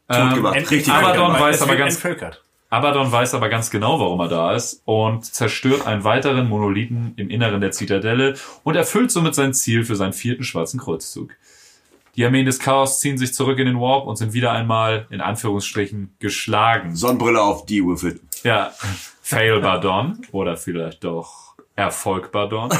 Tot 0.09 0.33
gemacht. 0.35 0.55
End- 0.57 0.69
Richtig. 0.69 0.91
Abaddon 0.93 1.39
weiß 1.39 1.61
aber 1.61 1.77
ganz- 1.77 1.95
Entvölkert. 1.95 2.43
Abaddon 2.69 3.09
weiß 3.09 3.33
aber 3.35 3.47
ganz 3.47 3.69
genau, 3.69 3.99
warum 4.01 4.19
er 4.19 4.27
da 4.27 4.53
ist 4.53 4.81
und 4.83 5.23
zerstört 5.23 5.87
einen 5.87 6.03
weiteren 6.03 6.49
Monolithen 6.49 7.13
im 7.15 7.29
Inneren 7.29 7.61
der 7.61 7.71
Zitadelle 7.71 8.33
und 8.63 8.75
erfüllt 8.75 9.09
somit 9.11 9.35
sein 9.35 9.53
Ziel 9.53 9.85
für 9.85 9.95
seinen 9.95 10.11
vierten 10.11 10.43
schwarzen 10.43 10.79
Kreuzzug. 10.81 11.31
Die 12.15 12.23
Armeen 12.25 12.45
des 12.45 12.59
Chaos 12.59 12.99
ziehen 12.99 13.17
sich 13.17 13.33
zurück 13.33 13.57
in 13.57 13.65
den 13.65 13.79
Warp 13.79 14.05
und 14.05 14.17
sind 14.17 14.33
wieder 14.33 14.51
einmal, 14.51 15.07
in 15.09 15.19
Anführungsstrichen, 15.19 16.13
geschlagen. 16.19 16.95
Sonnenbrille 16.95 17.41
auf, 17.41 17.65
die 17.65 17.81
with 17.83 18.03
it. 18.03 18.21
Ja, 18.43 18.71
Fail 19.21 19.61
Bardon 19.61 20.19
oder 20.31 20.55
vielleicht 20.55 21.03
doch 21.03 21.55
Erfolg 21.75 22.31
Bardon. 22.31 22.69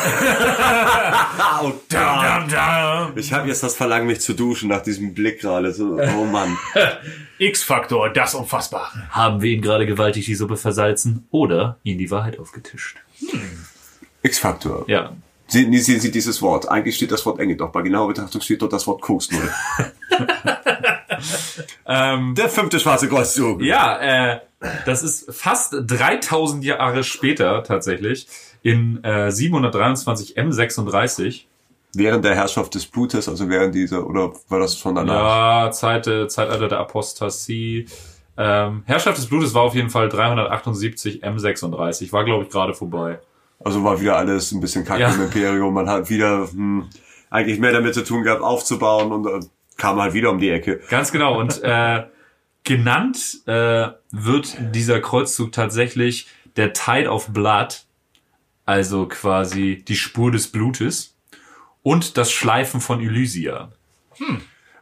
Oh, 1.62 1.72
Dum, 1.90 2.50
dum. 2.50 3.18
Ich 3.18 3.32
habe 3.32 3.48
jetzt 3.48 3.64
das 3.64 3.76
Verlangen, 3.76 4.08
mich 4.08 4.20
zu 4.22 4.34
duschen 4.34 4.70
nach 4.70 4.82
diesem 4.84 5.14
Blick 5.14 5.40
gerade. 5.40 5.74
Oh 6.18 6.26
Mann. 6.26 6.58
X-Faktor, 7.38 8.10
das 8.10 8.36
Unfassbare. 8.36 9.08
Haben 9.10 9.42
wir 9.42 9.52
ihn 9.52 9.62
gerade 9.62 9.86
gewaltig 9.86 10.26
die 10.26 10.36
Suppe 10.36 10.58
versalzen 10.58 11.26
oder 11.32 11.78
ihn 11.84 11.98
die 11.98 12.12
Wahrheit 12.12 12.38
aufgetischt? 12.40 12.98
X-Faktor. 14.24 14.84
Ja, 14.88 15.14
Sie, 15.48 15.68
nee, 15.68 15.80
sie, 15.80 16.12
dieses 16.12 16.42
Wort. 16.42 16.70
Eigentlich 16.70 16.96
steht 16.96 17.12
das 17.12 17.26
Wort 17.26 17.40
Enge, 17.40 17.56
doch 17.56 17.72
bei 17.72 17.82
genauer 17.82 18.08
Betrachtung 18.08 18.42
steht 18.42 18.62
dort 18.62 18.74
das 18.74 18.88
Wort 18.88 19.02
Koksnull. 19.02 19.50
ähm, 21.86 22.36
Der 22.36 22.50
fünfte 22.50 22.80
schwarze 22.80 23.08
Kreuzzug. 23.08 23.62
Ja, 23.62 24.34
äh, 24.34 24.40
das 24.86 25.04
ist 25.04 25.34
fast 25.34 25.76
3000 25.76 26.64
Jahre 26.64 27.04
später 27.04 27.64
tatsächlich 27.64 28.28
in 28.62 29.04
äh, 29.04 29.32
723 29.32 30.38
M36. 30.38 31.44
Während 31.96 32.26
der 32.26 32.34
Herrschaft 32.34 32.74
des 32.74 32.88
Blutes, 32.88 33.30
also 33.30 33.50
während 33.50 33.76
dieser, 33.76 34.08
oder 34.08 34.34
war 34.50 34.60
das 34.60 34.80
schon 34.80 34.96
danach? 34.96 35.66
Ja, 35.66 35.72
Zeit, 35.72 36.08
äh, 36.08 36.28
Zeitalter 36.28 36.68
der 36.68 36.80
Apostasie. 36.80 37.86
Ähm, 38.36 38.82
Herrschaft 38.86 39.20
des 39.20 39.28
Blutes 39.28 39.54
war 39.54 39.62
auf 39.62 39.76
jeden 39.76 39.92
Fall 39.92 40.10
378 40.10 41.24
M36. 41.24 42.12
War, 42.12 42.26
glaube 42.26 42.46
ich, 42.46 42.50
gerade 42.50 42.74
vorbei. 42.74 43.20
Also 43.60 43.84
war 43.84 44.00
wieder 44.02 44.18
alles 44.18 44.52
ein 44.52 44.60
bisschen 44.62 44.86
kacke 44.86 45.02
Ja. 45.02 45.14
im 45.14 45.22
Imperium. 45.24 45.74
Man 45.74 45.90
hat 45.90 46.10
wieder 46.10 46.50
hm, 46.52 46.90
eigentlich 47.30 47.60
mehr 47.60 47.72
damit 47.72 47.94
zu 47.94 48.04
tun 48.04 48.24
gehabt, 48.24 48.42
aufzubauen 48.42 49.12
und 49.12 49.26
äh, 49.28 49.46
kam 49.78 50.00
halt 50.02 50.14
wieder 50.14 50.30
um 50.30 50.40
die 50.40 50.50
Ecke. 50.50 50.82
Ganz 50.90 51.12
genau. 51.12 51.40
Und 51.40 51.62
äh, 51.64 52.04
genannt 52.64 53.42
äh, 53.46 53.88
wird 54.12 54.56
dieser 54.74 55.00
Kreuzzug 55.00 55.52
tatsächlich 55.52 56.28
der 56.56 56.74
Tide 56.74 57.10
of 57.10 57.28
Blood, 57.30 57.84
also 58.66 59.08
quasi 59.08 59.84
die 59.88 59.96
Spur 59.96 60.32
des 60.32 60.48
Blutes 60.50 61.16
und 61.82 62.18
das 62.18 62.32
Schleifen 62.32 62.80
von 62.80 63.02
Elysia. 63.02 63.72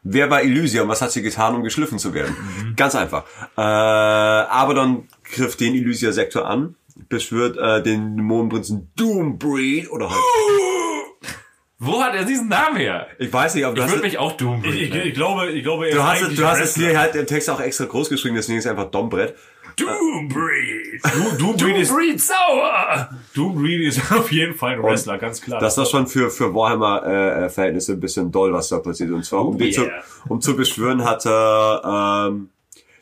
Wer 0.03 0.30
war 0.30 0.41
Elysia 0.41 0.82
und 0.84 0.89
was 0.89 1.01
hat 1.01 1.11
sie 1.11 1.22
getan, 1.22 1.55
um 1.55 1.63
geschliffen 1.63 1.97
zu 1.99 2.13
werden? 2.13 2.74
Ganz 2.76 2.95
einfach. 2.95 3.24
Äh, 3.57 3.61
Abaddon 3.61 5.07
griff 5.24 5.55
den 5.57 5.76
Elysia-Sektor 5.76 6.45
an, 6.47 6.76
beschwört 7.12 7.57
äh, 7.57 7.84
den 7.84 8.18
Dämonenprinzen 8.18 8.91
Doombreed 8.95 9.91
oder 9.91 10.09
halt. 10.09 10.20
Wo 11.84 11.99
hat 11.99 12.14
er 12.14 12.26
diesen 12.26 12.47
Namen 12.47 12.78
her? 12.78 13.07
Ich 13.18 13.34
weiß 13.34 13.55
nicht, 13.55 13.66
aber 13.66 13.74
du 13.74 13.82
Ich 13.82 13.86
hast, 13.86 13.93
würde 13.93 14.03
mich 14.03 14.18
auch 14.18 14.34
dumm. 14.34 14.64
Ich, 14.64 14.82
ich, 14.82 14.93
ich 14.93 15.14
glaube, 15.16 15.49
ich 15.49 15.64
glaube, 15.64 15.88
er 15.88 15.93
du 15.93 15.97
ist 15.97 16.03
hast, 16.03 16.24
eigentlich 16.24 16.39
du 16.39 16.45
hast 16.45 16.59
es 16.59 16.76
hier 16.76 16.99
halt 16.99 17.16
im 17.16 17.26
Text 17.26 17.49
auch 17.49 17.59
extra 17.59 17.86
groß 17.86 18.09
geschrieben, 18.09 18.36
deswegen 18.36 18.59
ist 18.59 18.66
es 18.66 18.72
einfach 18.72 18.91
Dombrett. 18.91 19.36
Doombreed. 19.78 21.01
Du, 21.03 21.38
Doombreed, 21.38 21.78
ist, 21.78 21.91
Breed 21.91 22.22
sauer! 22.22 23.09
Doombreed 23.34 23.82
ist 23.82 24.12
auf 24.16 24.32
jeden 24.32 24.53
Fall 24.53 24.74
ein 24.74 24.84
Wrestler, 24.84 25.18
ganz 25.18 25.41
klar. 25.41 25.59
Das 25.59 25.78
war 25.78 25.86
schon 25.86 26.05
für, 26.07 26.30
für 26.30 26.53
Warhammer-Verhältnisse 26.53 27.93
ein 27.93 27.99
bisschen 27.99 28.32
doll, 28.32 28.53
was 28.53 28.70
da 28.70 28.80
passiert. 28.80 29.12
Und 29.12 29.24
zwar, 29.26 29.45
um, 29.45 29.57
den 29.57 29.72
zu, 29.72 29.82
yeah. 29.82 30.03
um 30.28 30.39
zu 30.39 30.55
beschwören, 30.55 31.03
hat 31.03 31.26
er 31.26 32.28
ähm, 32.30 32.49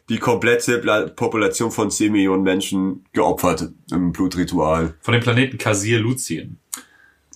die 0.09 0.17
komplette 0.17 0.79
Population 1.15 1.71
von 1.71 1.91
10 1.91 2.11
Millionen 2.11 2.43
Menschen 2.43 3.05
geopfert 3.13 3.69
im 3.91 4.11
Blutritual. 4.11 4.95
Von 5.01 5.13
dem 5.13 5.21
Planeten 5.21 5.57
Kasir 5.57 5.99
Luzien. 5.99 6.57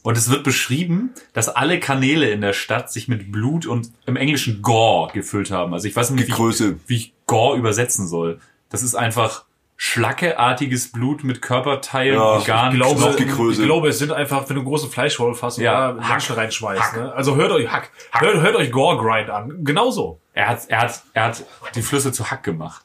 Und 0.01 0.17
es 0.17 0.29
wird 0.29 0.43
beschrieben, 0.43 1.11
dass 1.31 1.47
alle 1.47 1.79
Kanäle 1.79 2.29
in 2.29 2.41
der 2.41 2.51
Stadt 2.51 2.91
sich 2.91 3.07
mit 3.07 3.31
Blut 3.31 3.65
und 3.65 3.91
im 4.05 4.17
Englischen 4.17 4.61
Gore 4.61 5.13
gefüllt 5.13 5.49
haben. 5.49 5.73
Also 5.73 5.87
ich 5.87 5.95
weiß 5.95 6.09
nicht, 6.09 6.27
wie 6.27 6.49
ich, 6.49 6.75
wie 6.87 6.95
ich 6.95 7.13
Gore 7.25 7.57
übersetzen 7.57 8.07
soll. 8.07 8.39
Das 8.69 8.83
ist 8.83 8.95
einfach 8.95 9.45
schlackeartiges 9.77 10.91
Blut 10.91 11.23
mit 11.23 11.41
Körperteilen, 11.41 12.15
Ja, 12.15 12.21
Organen, 12.23 12.73
ich 12.73 12.77
glaube, 12.79 13.15
Knochen. 13.15 13.51
ich 13.51 13.59
glaube, 13.61 13.87
es 13.89 13.99
sind 13.99 14.11
einfach, 14.11 14.47
wenn 14.49 14.55
du 14.55 14.61
einen 14.61 14.69
großen 14.69 14.89
Fleischwolf 14.89 15.41
hast 15.41 15.57
und 15.57 15.63
Ja, 15.63 15.93
da 15.93 16.03
Hack. 16.07 16.37
Reinschmeißt. 16.37 16.81
Hack. 16.81 16.97
Ne? 16.97 17.13
Also 17.13 17.35
hört 17.35 17.51
euch 17.51 17.71
Hack. 17.71 17.91
Hört, 18.11 18.41
hört 18.41 18.55
euch 18.55 18.71
Gore 18.71 18.97
Grind 18.97 19.29
an. 19.29 19.63
Genauso. 19.63 20.19
Er 20.33 20.47
hat, 20.49 20.61
er 20.69 20.81
hat, 20.81 21.03
er 21.13 21.23
hat 21.25 21.43
die 21.75 21.81
Flüsse 21.81 22.11
zu 22.11 22.29
Hack 22.31 22.43
gemacht. 22.43 22.83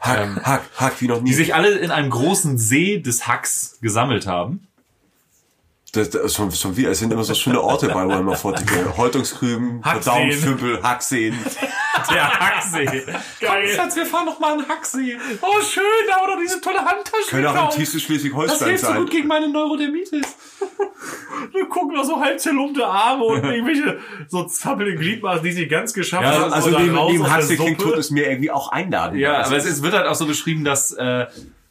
Hack, 0.00 0.28
Hack, 0.44 0.62
Hack, 0.76 1.00
wie 1.00 1.08
noch 1.08 1.20
nie. 1.20 1.30
Die 1.30 1.34
sich 1.34 1.54
alle 1.54 1.70
in 1.70 1.90
einem 1.90 2.10
großen 2.10 2.58
See 2.58 3.00
des 3.00 3.26
Hacks 3.26 3.78
gesammelt 3.80 4.26
haben. 4.26 4.66
Das, 5.96 6.10
das 6.10 6.22
ist 6.22 6.34
schon, 6.36 6.50
schon 6.52 6.76
wieder, 6.76 6.90
es 6.90 6.98
sind 6.98 7.12
immer 7.12 7.24
so 7.24 7.34
schöne 7.34 7.60
Orte 7.60 7.88
bei 7.88 8.06
Warhammer 8.06 8.36
40. 8.36 8.66
Häutungskrüben. 8.96 9.82
Verdauungsfümpel, 9.82 10.82
Hackseen. 10.82 11.34
Der 12.10 12.28
Hacksee. 12.38 12.84
Geil. 12.84 13.04
Komm, 13.40 13.74
Schatz, 13.74 13.96
wir 13.96 14.04
fahren 14.06 14.26
noch 14.26 14.38
mal 14.40 14.54
an 14.58 14.68
Hacksee. 14.68 15.16
Oh, 15.40 15.60
schön, 15.62 15.82
da 16.08 16.24
oder 16.24 16.36
diese 16.42 16.60
tolle 16.60 16.78
Handtasche. 16.78 17.28
Könnte 17.30 17.50
auch 17.50 17.70
im 17.72 17.78
tiefsten 17.78 17.96
Das 17.98 18.02
Schleswig-Holstein 18.06 18.68
hilft 18.68 18.84
so 18.84 18.90
sein. 18.90 18.98
gut 18.98 19.10
gegen 19.10 19.28
meine 19.28 19.48
Neurodermitis. 19.48 20.26
Wir 21.52 21.66
gucken 21.66 21.96
noch 21.96 22.04
so 22.04 22.20
halb 22.20 22.38
zerlumpte 22.40 22.86
Arme 22.86 23.24
und 23.24 23.44
irgendwelche 23.44 23.98
so 24.28 24.44
zappelnde 24.44 24.96
Gliedmaßen, 24.96 25.44
die 25.44 25.52
sich 25.52 25.68
ganz 25.68 25.92
geschafft 25.94 26.24
Ja, 26.24 26.40
haben. 26.40 26.52
Also 26.52 26.70
neben, 26.70 26.94
neben 26.94 27.30
Hacksee 27.30 27.56
klingt 27.56 27.80
tot 27.80 27.96
ist 27.96 28.10
mir 28.10 28.28
irgendwie 28.28 28.50
auch 28.50 28.70
einladend. 28.72 29.20
Ja, 29.20 29.34
Also 29.34 29.50
aber 29.50 29.56
es, 29.58 29.64
es 29.66 29.82
wird 29.82 29.94
halt 29.94 30.06
auch 30.06 30.14
so 30.14 30.26
beschrieben, 30.26 30.64
dass 30.64 30.92
äh, 30.92 31.26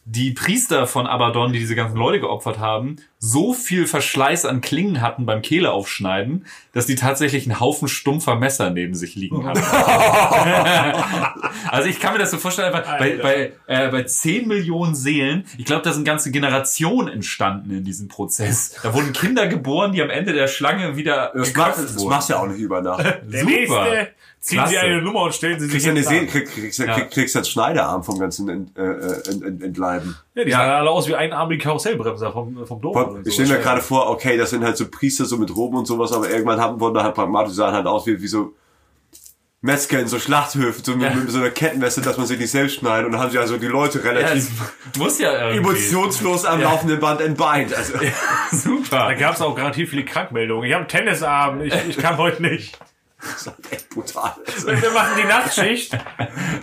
die 0.06 0.32
Priester 0.32 0.86
von 0.86 1.08
Abaddon, 1.08 1.54
die 1.54 1.60
diese 1.60 1.76
ganzen 1.76 1.97
Leute 1.97 2.20
geopfert 2.20 2.60
haben, 2.60 2.97
so 3.20 3.54
viel 3.54 3.88
Verschleiß 3.88 4.43
an 4.43 4.60
Klingen 4.60 5.01
hatten 5.01 5.26
beim 5.26 5.41
Kehle 5.41 5.72
aufschneiden, 5.72 6.45
dass 6.74 6.86
die 6.86 6.95
tatsächlich 6.95 7.45
einen 7.45 7.62
Haufen 7.62 7.88
stumpfer 7.88 8.36
Messer 8.36 8.70
neben 8.70 8.95
sich 8.95 9.16
liegen 9.16 9.45
haben. 9.45 9.62
also 11.70 11.88
ich 11.88 12.01
kann 12.01 12.12
mir 12.12 12.20
das 12.20 12.32
so 12.32 12.38
vorstellen, 12.38 12.74
einfach 12.74 12.99
bei, 12.99 13.18
bei, 13.18 13.54
äh, 13.68 13.89
bei 13.89 14.04
10 14.04 14.49
Millionen 14.49 14.93
Seelen, 14.93 15.45
ich 15.58 15.64
glaube, 15.64 15.84
da 15.84 15.93
sind 15.93 16.04
ganze 16.04 16.32
Generationen 16.32 17.08
entstanden 17.08 17.72
in 17.72 17.86
diesem 17.86 18.10
Prozess. 18.10 18.78
Da 18.84 18.93
wurden 18.93 19.14
Kinder 19.14 19.47
geboren, 19.47 19.93
die 19.93 20.01
am 20.01 20.10
Ende 20.10 20.34
der 20.34 20.47
Schlange 20.47 20.97
wieder 20.97 21.32
das, 21.34 21.56
macht, 21.56 21.78
geköpft 21.78 21.95
das 21.95 22.04
machst 22.04 22.28
du 22.28 22.34
ja 22.34 22.39
auch 22.39 22.47
nicht 22.47 22.60
über 22.60 22.82
Nacht. 22.82 23.06
Der 23.06 23.39
Super. 23.39 23.45
nächste, 23.45 24.10
ziehen 24.43 24.57
Klasse. 24.57 24.71
Sie 24.71 24.77
eine 24.79 25.01
Nummer 25.01 25.21
und 25.21 25.33
stellen 25.33 25.57
Sie 25.57 25.65
sich 25.67 25.71
Kriegst 25.83 26.07
du 26.07 26.15
eine 26.15 26.27
krieg, 26.27 26.49
kriegst, 26.53 26.79
Ja. 26.79 26.93
krieg, 26.93 27.11
kriegst 27.11 27.33
du 27.33 27.39
einen 27.39 27.45
Schneiderarm 27.45 28.03
vom 28.03 28.19
ganzen 28.19 28.49
Ent, 28.49 28.77
äh, 28.77 28.81
ent, 29.29 29.41
ent, 29.43 29.63
Entleiben. 29.63 30.17
Ja, 30.35 30.43
die 30.43 30.51
Ja. 30.51 30.57
sahen 30.57 30.69
alle 30.71 30.89
aus 30.89 31.07
wie 31.07 31.15
einarmige 31.15 31.63
Karussellbremser 31.63 32.33
vom, 32.33 32.67
vom 32.67 32.81
Dom. 32.81 32.91
oder 32.91 33.11
so. 33.13 33.19
Ich 33.25 33.33
stelle 33.33 33.49
mir 33.49 33.59
gerade 33.59 33.81
vor, 33.81 34.09
okay, 34.09 34.35
das 34.37 34.49
sind 34.49 34.63
halt 34.63 34.75
so 34.75 34.87
Priester 34.89 35.23
so 35.25 35.37
mit 35.37 35.55
Roben 35.55 35.77
und 35.77 35.85
sowas, 35.85 36.11
aber 36.11 36.29
irgendwann 36.29 36.59
haben, 36.59 36.79
wurden 36.81 36.93
da 36.95 37.03
halt 37.03 37.15
pragmatisch, 37.15 37.53
sahen 37.53 37.73
halt 37.73 37.85
aus 37.87 38.05
wie, 38.05 38.21
wie 38.21 38.27
so 38.27 38.53
Metzger 39.61 40.01
in 40.01 40.07
so 40.09 40.19
Schlachthöfen, 40.19 40.83
so 40.83 40.93
mit, 40.97 41.15
mit 41.15 41.31
so 41.31 41.37
einer 41.37 41.49
Kettenweste, 41.49 42.01
dass 42.01 42.17
man 42.17 42.27
sich 42.27 42.37
nicht 42.37 42.51
selbst 42.51 42.75
schneidet. 42.79 43.05
Und 43.05 43.13
dann 43.13 43.21
haben 43.21 43.31
sie 43.31 43.39
also 43.39 43.55
die 43.55 43.67
Leute 43.67 43.99
Ja, 43.99 44.11
relativ 44.11 44.49
ja 45.19 45.51
emotionslos 45.51 46.43
am 46.43 46.59
laufenden 46.61 46.99
Band 46.99 47.21
entbeint. 47.21 47.73
Also, 47.73 47.93
Da 48.51 48.57
Super. 48.57 49.15
gab 49.15 49.35
es 49.35 49.41
auch 49.41 49.55
garantiv 49.55 49.91
viele 49.91 50.03
Krankmeldungen. 50.03 50.67
Ich 50.67 50.73
habe 50.73 50.81
einen 50.81 50.89
Tennisabend, 50.89 51.63
ich, 51.63 51.73
ich 51.87 51.97
kann 51.97 52.17
heute 52.17 52.41
nicht. 52.41 52.77
Das 53.32 53.47
ist 53.47 53.71
echt 53.71 53.89
brutal. 53.89 54.34
Also, 54.45 54.67
Wir 54.67 54.91
machen 54.91 55.13
die 55.21 55.28
Nachtschicht. 55.28 55.97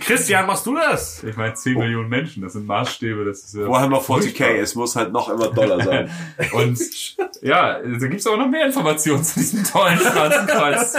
Christian, 0.01 0.45
machst 0.45 0.65
du 0.65 0.75
das? 0.75 1.23
Ich 1.23 1.35
meine, 1.35 1.53
10 1.53 1.77
Millionen 1.77 2.09
Menschen, 2.09 2.43
das 2.43 2.53
sind 2.53 2.67
Maßstäbe, 2.67 3.25
das 3.25 3.39
ist 3.39 3.55
ja. 3.55 3.67
Warhammer 3.67 3.99
40k, 3.99 4.57
es 4.57 4.75
muss 4.75 4.95
halt 4.95 5.11
noch 5.11 5.29
immer 5.29 5.47
doller 5.47 5.83
sein. 5.83 6.09
Und 6.53 6.79
ja, 7.41 7.79
da 7.79 8.07
gibt's 8.07 8.27
aber 8.27 8.37
noch 8.37 8.47
mehr 8.47 8.65
Informationen 8.65 9.23
zu 9.23 9.39
diesem 9.39 9.63
tollen 9.63 9.99
schwarzen 9.99 10.47
Kreuz. 10.47 10.97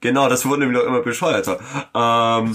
Genau, 0.00 0.28
das 0.28 0.44
wurde 0.44 0.60
nämlich 0.60 0.82
auch 0.82 0.86
immer 0.86 1.00
bescheuerter. 1.00 1.58
Ähm, 1.94 2.54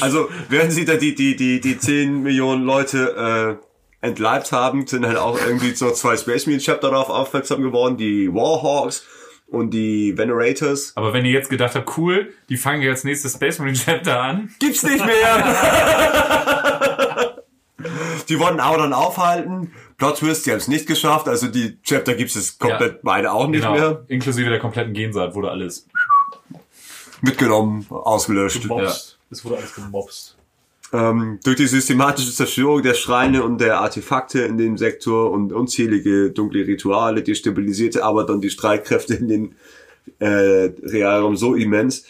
also, 0.00 0.30
während 0.48 0.72
sie 0.72 0.86
da 0.86 0.94
die, 0.94 1.14
die, 1.14 1.36
die, 1.36 1.60
die 1.60 1.78
10 1.78 2.22
Millionen 2.22 2.64
Leute 2.64 3.58
äh, 3.60 3.67
entleibt 4.00 4.52
haben, 4.52 4.86
sind 4.86 5.04
halt 5.06 5.16
auch 5.18 5.38
irgendwie 5.38 5.74
so 5.74 5.90
zwei 5.90 6.16
Space 6.16 6.46
Marine 6.46 6.62
Chapter 6.62 6.90
darauf 6.90 7.08
aufmerksam 7.10 7.62
geworden, 7.62 7.96
die 7.96 8.32
Warhawks 8.32 9.04
und 9.48 9.70
die 9.70 10.16
Venerators. 10.16 10.92
Aber 10.94 11.12
wenn 11.12 11.24
ihr 11.24 11.32
jetzt 11.32 11.50
gedacht 11.50 11.74
habt, 11.74 11.96
cool, 11.98 12.32
die 12.48 12.56
fangen 12.56 12.82
jetzt 12.82 13.04
nächstes 13.04 13.32
Space 13.34 13.58
Marine 13.58 13.76
Chapter 13.76 14.20
an. 14.20 14.54
Gibt's 14.60 14.82
nicht 14.84 15.04
mehr! 15.04 15.14
die 18.28 18.38
wollten 18.38 18.60
auch 18.60 18.76
dann 18.76 18.92
aufhalten. 18.92 19.72
Plot 19.96 20.18
Twist, 20.18 20.46
die 20.46 20.50
haben 20.50 20.58
es 20.58 20.68
nicht 20.68 20.86
geschafft. 20.86 21.26
Also 21.28 21.48
die 21.48 21.80
Chapter 21.82 22.14
gibt's 22.14 22.36
es 22.36 22.58
komplett 22.58 22.92
Ja. 22.94 22.98
beide 23.02 23.32
auch 23.32 23.48
nicht 23.48 23.62
Genau. 23.62 23.72
mehr. 23.74 24.04
Inklusive 24.08 24.48
der 24.50 24.60
kompletten 24.60 24.92
Gensaat 24.94 25.34
wurde 25.34 25.50
alles. 25.50 25.88
Mitgenommen, 27.20 27.84
ausgelöscht. 27.90 28.62
Gemobst. 28.62 29.18
Es 29.30 29.44
wurde 29.44 29.56
alles 29.56 29.74
gemobst. 29.74 30.37
Ähm, 30.90 31.38
durch 31.44 31.56
die 31.56 31.66
systematische 31.66 32.32
Zerstörung 32.32 32.82
der 32.82 32.94
Schreine 32.94 33.42
und 33.42 33.60
der 33.60 33.80
Artefakte 33.80 34.40
in 34.40 34.56
dem 34.56 34.78
Sektor 34.78 35.30
und 35.30 35.52
unzählige 35.52 36.30
dunkle 36.30 36.66
Rituale 36.66 37.22
destabilisierte 37.22 38.04
aber 38.04 38.24
dann 38.24 38.40
die 38.40 38.48
Streitkräfte 38.48 39.14
in 39.14 39.28
den 39.28 39.54
äh, 40.18 40.70
Realraum 40.82 41.36
so 41.36 41.54
immens, 41.54 42.04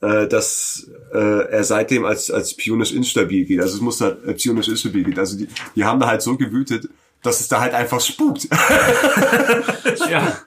äh, 0.00 0.26
dass 0.26 0.90
äh, 1.12 1.48
er 1.48 1.62
seitdem 1.62 2.04
als, 2.04 2.30
als 2.30 2.54
psionisch 2.54 2.92
instabil 2.92 3.44
geht. 3.44 3.60
Also 3.60 3.76
es 3.76 3.80
muss 3.80 4.00
halt 4.00 4.24
äh, 4.24 4.34
psionisch 4.34 4.66
instabil 4.66 5.04
geht. 5.04 5.18
Also 5.18 5.38
die, 5.38 5.46
die 5.76 5.84
haben 5.84 6.00
da 6.00 6.08
halt 6.08 6.22
so 6.22 6.36
gewütet, 6.36 6.88
dass 7.22 7.40
es 7.40 7.46
da 7.46 7.60
halt 7.60 7.74
einfach 7.74 8.00
spukt. 8.00 8.48
Ja. 10.10 10.38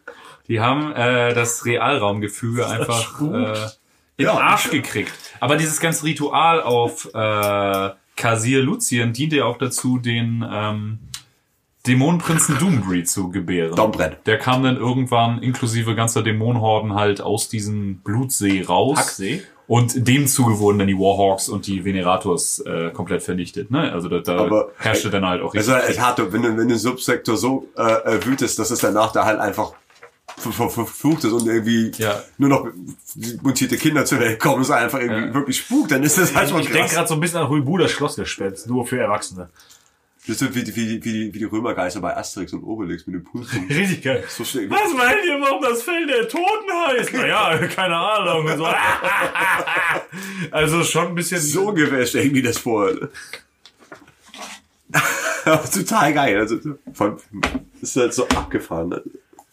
Die 0.48 0.60
haben 0.60 0.92
äh, 0.94 1.34
das 1.34 1.66
Realraumgefüge 1.66 2.68
einfach 2.68 3.22
äh, 3.22 3.70
den 4.22 4.36
Ja. 4.36 4.40
Arsch 4.40 4.70
gekriegt. 4.70 5.12
Aber 5.40 5.58
dieses 5.58 5.80
ganze 5.80 6.04
Ritual 6.06 6.62
auf 6.62 7.10
äh, 7.14 7.90
Kasir 8.16 8.62
Luzien 8.62 9.14
diente 9.14 9.38
ja 9.38 9.46
auch 9.46 9.58
dazu, 9.58 9.98
den 9.98 10.46
ähm, 10.50 11.00
Dämonenprinzen 11.88 12.60
Doombreed 12.60 13.10
zu 13.10 13.30
gebären. 13.32 13.76
Dombrett. 13.76 14.20
Der 14.28 14.38
kam 14.38 14.62
dann 14.64 14.78
irgendwann 14.78 15.40
inklusive 15.42 15.96
ganzer 15.96 16.22
Dämonenhorden 16.22 16.94
halt 16.94 17.22
aus 17.22 17.50
diesem 17.50 17.98
Blutsee 18.00 18.64
raus. 18.64 19.00
Hacksee? 19.00 19.42
Und 19.68 20.06
dem 20.08 20.28
Zuge 20.28 20.60
wurden 20.60 20.80
dann 20.80 20.88
die 20.90 20.98
Warhawks 20.98 21.48
und 21.50 21.66
die 21.66 21.84
Venerators 21.86 22.60
äh, 22.60 22.92
komplett 22.92 23.24
vernichtet. 23.24 23.72
Ne? 23.72 23.92
Also 23.92 24.10
da, 24.10 24.20
da 24.20 24.38
Aber- 24.38 24.72
herrschte 24.78 25.10
dann 25.10 25.26
halt 25.26 25.42
auch 25.42 25.56
Also 25.56 25.74
richtig. 25.74 25.96
es 25.96 26.02
hatte, 26.02 26.32
wenn 26.34 26.42
du, 26.44 26.58
wenn 26.58 26.68
du 26.68 26.78
Subsektor 26.78 27.38
so 27.38 27.68
äh, 27.78 27.82
äh, 28.18 28.26
wütest, 28.26 28.60
dass 28.60 28.70
es 28.70 28.80
danach 28.80 29.12
da 29.14 29.26
halt 29.26 29.40
einfach 29.40 29.72
verflucht 30.42 31.24
ist 31.24 31.32
und 31.32 31.48
irgendwie 31.48 31.92
Ja. 31.98 32.22
nur 32.38 32.50
noch 32.50 32.68
mutierte 33.42 33.78
Kinder 33.78 34.06
zur 34.06 34.20
Welt 34.20 34.40
kommen, 34.40 34.62
es 34.62 34.72
einfach 34.72 35.00
irgendwie 35.00 35.28
Ja. 35.28 35.34
wirklich 35.34 35.58
spukt, 35.60 35.92
dann 35.92 36.04
ist 36.04 36.18
das 36.18 36.34
halt 36.36 36.50
schon 36.50 36.60
Ich 36.62 36.68
denke 36.68 36.82
krass. 36.82 36.94
gerade 36.94 37.08
so 37.08 37.14
ein 37.16 37.20
bisschen 37.20 37.40
an 37.40 37.50
Huibu, 37.50 37.78
das 37.78 37.92
Schlossgespenst, 37.92 38.68
nur 38.68 38.86
für 38.86 39.00
Erwachsene. 39.00 39.50
Das 40.28 40.40
ist 40.40 40.54
wie, 40.54 40.64
die- 40.64 40.76
wie, 40.76 41.04
wie, 41.04 41.34
wie 41.34 41.40
die 41.40 41.46
Römergeister 41.46 42.00
bei 42.00 42.16
Asterix 42.16 42.54
und 42.54 42.62
Obelix 42.64 43.08
mit 43.08 43.16
dem 43.16 43.24
Pulsum. 43.24 43.66
Richtig 43.70 44.04
geil. 44.04 44.24
So. 44.28 44.44
Was 44.44 44.94
meint 44.96 45.18
ihr, 45.26 45.42
warum 45.42 45.64
das 45.64 45.82
Fell 45.82 46.06
der 46.06 46.28
Toten 46.30 46.72
heißt? 46.88 47.12
Naja, 47.14 47.58
keine 47.76 47.96
Ahnung. 47.98 48.48
So. 48.56 48.68
Also 50.52 50.84
schon 50.84 51.08
ein 51.08 51.16
bisschen 51.16 51.40
So 51.42 51.72
ich 52.28 52.32
mir 52.32 52.44
das 52.44 52.58
vor. 52.60 52.92
Total 55.74 56.14
geil. 56.14 56.38
Also, 56.40 56.58
allem 57.08 57.18
ist 57.82 57.96
halt 57.96 58.14
so 58.14 58.28
abgefahren. 58.28 58.94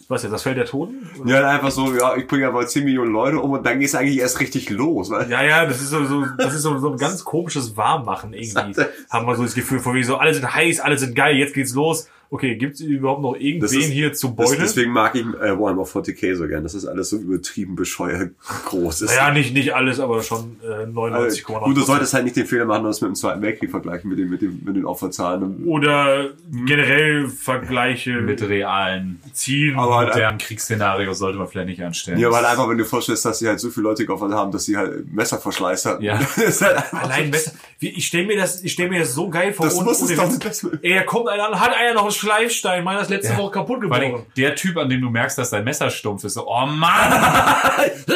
Ne? 0.09 0.15
Was 0.15 0.23
jetzt, 0.23 0.33
das 0.33 0.43
Fell 0.43 0.55
der 0.55 0.65
Toten? 0.65 1.09
Ja, 1.27 1.49
einfach 1.49 1.71
so, 1.71 1.95
ja, 1.95 2.17
ich 2.17 2.27
bringe 2.27 2.47
aber 2.47 2.67
10 2.67 2.85
Millionen 2.85 3.13
Leute 3.13 3.39
um 3.41 3.53
und 3.53 3.67
dann 3.67 3.79
geht's 3.79 3.95
eigentlich 3.95 4.19
erst 4.19 4.41
richtig 4.41 4.71
los. 4.71 5.11
Weil 5.11 5.31
Ja, 5.31 5.43
ja, 5.43 5.67
das 5.67 5.81
ist 5.81 5.91
so, 5.91 6.05
so 6.05 6.25
das 6.39 6.55
ist 6.55 6.63
so, 6.63 6.79
so 6.79 6.93
ein 6.93 6.99
ganz 6.99 7.25
komisches 7.25 7.77
Warmmachen 7.77 8.33
irgendwie. 8.33 8.81
Haben 9.11 9.27
wir 9.27 9.37
so 9.37 9.43
das 9.43 9.55
Gefühl, 9.55 9.81
von 9.81 9.95
wie 9.95 10.03
so, 10.03 10.17
alle 10.17 10.33
sind 10.33 10.55
heiß, 10.55 10.81
alle 10.81 10.99
sind 10.99 11.15
geil, 11.15 11.37
jetzt 11.37 11.55
geht's 11.55 11.75
los. 11.75 12.09
Okay, 12.31 12.57
gibt's 12.57 12.81
überhaupt 12.81 13.23
noch 13.23 13.35
irgendwen 13.35 13.81
ist- 13.81 13.87
hier 13.91 14.13
zu 14.13 14.35
beuteln? 14.35 14.59
deswegen 14.61 14.91
mag 14.93 15.15
ich 15.15 15.23
äh, 15.23 15.59
Warhammer 15.59 15.85
40k 15.85 16.35
so 16.37 16.47
gern. 16.47 16.63
Das 16.63 16.75
ist 16.75 16.85
alles 16.87 17.09
so 17.11 17.17
übertrieben 17.17 17.75
bescheuert 17.75 18.33
groß. 18.67 19.03
ist. 19.03 19.11
naja, 19.17 19.33
nicht, 19.33 19.55
nicht 19.55 19.75
alles, 19.75 19.99
aber 19.99 20.23
schon 20.23 20.57
äh, 20.63 20.67
Also, 20.67 20.91
99,9%. 21.01 21.65
gut, 21.65 21.77
du 21.77 21.81
solltest 21.83 22.13
halt 22.15 22.25
nicht 22.25 22.37
den 22.37 22.47
Fehler 22.47 22.67
machen, 22.67 22.85
das 22.85 23.01
mit 23.01 23.09
dem 23.09 23.15
Zweiten 23.15 23.41
Weltkrieg 23.41 23.71
vergleichen, 23.71 24.11
mit, 24.11 24.19
dem, 24.19 24.29
mit, 24.29 24.43
dem, 24.43 24.61
mit 24.65 24.77
den 24.77 24.85
Opferzahlen. 24.85 25.65
Oder 25.67 26.31
generell 26.67 27.29
Vergleiche 27.29 28.21
mit 28.21 28.43
realen 28.43 29.21
ziehen. 29.33 29.79
Aber 29.79 29.97
halt, 29.97 30.09
modernen 30.11 30.39
Kriegsszenarios 30.39 31.19
sollte 31.19 31.39
man 31.39 31.49
vielleicht 31.49 31.69
nicht 31.69 31.83
anstellen. 31.83 32.19
ja, 32.19 32.31
weil 32.31 32.45
einfach, 32.45 32.69
wenn 32.69 32.77
du 32.77 32.85
dir 32.85 32.89
vorstellst, 32.91 33.25
dass 33.25 33.39
sie 33.39 33.49
halt 33.49 33.61
so 33.61 33.71
viele 33.71 33.85
Leute 33.85 34.05
geopfert 34.05 34.33
haben, 34.33 34.53
dass 34.53 34.65
sie 34.67 34.77
halt 34.77 35.11
Messerverschleiß 35.13 35.87
hatten. 35.87 36.03
Ja. 36.05 36.19
Halt 36.39 36.93
Allein 36.93 37.31
besser. 37.31 37.53
Wie, 37.79 37.89
ich 37.91 38.07
stelle 38.07 38.27
mir 38.27 38.37
das, 38.37 38.63
ich 38.63 38.73
stelle 38.73 38.91
mir 38.91 39.01
das 39.01 39.15
so 39.15 39.29
geil 39.31 39.53
vor. 39.53 39.67
Das 39.67 39.77
ohne- 39.77 39.85
muss 39.87 40.03
es 40.03 40.09
ohne 40.09 40.17
doch 40.17 40.25
Witz. 40.25 40.39
das 40.41 40.63
Beste. 40.63 40.79
Ey, 40.83 40.95
da 40.95 41.03
kommt 41.05 41.29
einer 41.29 41.49
an, 41.49 41.61
hat 41.61 41.75
einer 41.77 41.95
noch 41.95 42.03
einen 42.03 42.11
Schleifstein, 42.19 42.85
meiner 42.85 43.01
ist 43.01 43.11
letzte 43.11 43.37
Woche 43.37 43.53
kaputt 43.53 43.81
gebrochen. 43.81 44.27
der 44.37 44.55
Typ, 44.55 44.77
an 44.77 44.89
dem 44.89 45.01
du 45.01 45.11
merkst, 45.11 45.39
dass 45.39 45.51
dein 45.51 45.65
Messer 45.65 45.91
stumpf 45.91 46.25
ist, 46.25 46.35
so, 46.35 46.47
oh 46.49 46.67
Mann! 46.67 47.13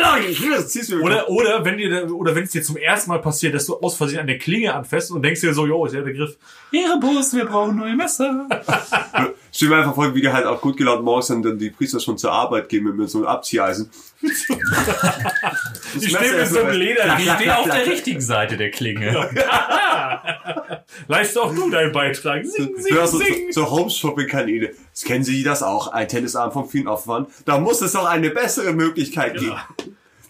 Oder, 1.03 1.29
oder 1.31 1.65
wenn 1.65 1.77
dir, 1.79 2.13
oder 2.13 2.35
wenn 2.35 2.45
es 2.45 2.51
dir 2.51 2.63
zum 2.63 2.77
ersten 2.77 3.11
Mal 3.11 3.21
passiert, 3.21 3.55
dass 3.55 3.67
du 3.67 3.77
aus 3.79 3.97
Versehen 3.97 4.21
an 4.21 4.27
der 4.27 4.39
Klinge 4.39 4.75
anfasst 4.75 5.11
und 5.11 5.23
denkst 5.23 5.41
dir 5.41 5.55
so, 5.55 5.67
jo, 5.67 5.87
ist 5.87 5.95
ja 5.95 6.03
der 6.03 6.13
Griff. 6.15 6.37
Erebus, 6.73 7.35
wir 7.35 7.45
brauchen 7.45 7.77
neue 7.77 7.95
Messer. 7.95 8.49
Stell 9.53 9.69
mir 9.69 9.77
einfach 9.77 9.95
vor, 9.95 10.15
wie 10.15 10.21
die 10.21 10.33
halt 10.33 10.47
auch 10.47 10.61
gut 10.61 10.77
gelaunt 10.77 11.05
morgens 11.05 11.29
dann, 11.29 11.43
dann 11.43 11.59
die 11.59 11.71
Priester 11.71 12.01
schon 12.01 12.17
zur 12.19 12.33
Arbeit 12.33 12.69
gehen 12.69 12.85
mit, 12.85 12.97
mit 12.97 13.11
so 13.11 13.19
einem 13.19 13.27
Abzieheisen. 13.27 13.91
Ich 16.01 16.09
stehe 16.17 16.33
mit 16.37 16.49
so 16.49 16.61
einem 16.61 16.79
Leder. 16.79 17.17
Ich 17.19 17.31
stehe 17.31 17.59
auf 17.59 17.69
der 17.69 17.87
richtigen 17.87 18.21
Seite 18.21 18.57
der 18.57 18.71
Klinge. 18.71 19.13
Leiste 21.09 21.43
auch 21.43 21.55
du 21.55 21.71
deinen 21.71 21.93
Beitrag. 21.93 22.45
Sing, 22.47 22.75
sing, 22.77 22.95
Du 22.95 23.07
so, 23.07 23.19
sing. 23.19 23.53
so, 23.53 23.65
so 23.65 23.71
Home-Shopping-Kanäle. 23.71 24.75
Das 24.93 25.05
kennen 25.05 25.25
Sie 25.25 25.43
das 25.43 25.63
auch? 25.63 25.89
Ein 25.89 26.09
Tennisarm 26.09 26.53
vom 26.53 26.69
vielen 26.69 26.89
Opfern. 26.89 27.27
Da 27.45 27.59
muss 27.59 27.81
es 27.83 27.93
doch 27.93 28.07
eine 28.07 28.31
bessere 28.31 28.73
Möglichkeit 28.73 29.35
geben. 29.39 29.57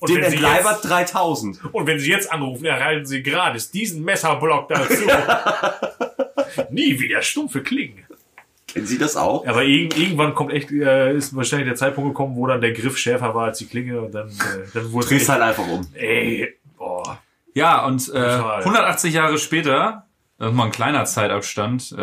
Und 0.00 0.08
Den 0.10 0.20
wenn, 0.22 0.30
sie 0.30 0.36
Entleibert 0.36 0.82
jetzt, 0.82 0.90
3000. 0.90 1.60
und 1.72 1.86
wenn 1.86 2.00
Sie 2.00 2.10
jetzt 2.10 2.32
anrufen, 2.32 2.64
erhalten 2.64 3.06
Sie 3.06 3.22
gratis 3.22 3.70
diesen 3.70 4.02
Messerblock 4.02 4.68
dazu. 4.68 4.94
Nie 6.70 6.98
wieder 6.98 7.22
stumpfe 7.22 7.62
Klingen. 7.62 8.04
Kennen 8.72 8.86
Sie 8.86 8.98
das 8.98 9.16
auch? 9.16 9.46
Aber 9.46 9.64
irg 9.64 9.98
irgendwann 9.98 10.34
kommt 10.34 10.52
echt, 10.52 10.70
äh, 10.70 11.14
ist 11.14 11.36
wahrscheinlich 11.36 11.68
der 11.68 11.76
Zeitpunkt 11.76 12.10
gekommen, 12.10 12.36
wo 12.36 12.46
dann 12.46 12.60
der 12.60 12.72
Griff 12.72 12.96
schärfer 12.96 13.34
war 13.34 13.46
als 13.46 13.58
die 13.58 13.66
Klinge 13.66 14.00
und 14.00 14.14
dann, 14.14 14.28
äh, 14.28 14.66
dann 14.72 14.92
wurde 14.92 15.08
Drehst 15.08 15.28
halt 15.28 15.42
einfach 15.42 15.66
um. 15.66 15.86
ey, 15.94 16.54
boah. 16.78 17.18
Ja, 17.54 17.84
und 17.84 18.08
äh, 18.08 18.12
Total. 18.12 18.60
180 18.60 19.14
Jahre 19.14 19.38
später, 19.38 20.06
das 20.38 20.50
ist 20.50 20.54
mal 20.56 20.64
ein 20.64 20.72
kleiner 20.72 21.04
Zeitabstand, 21.04 21.94
äh, 21.98 22.02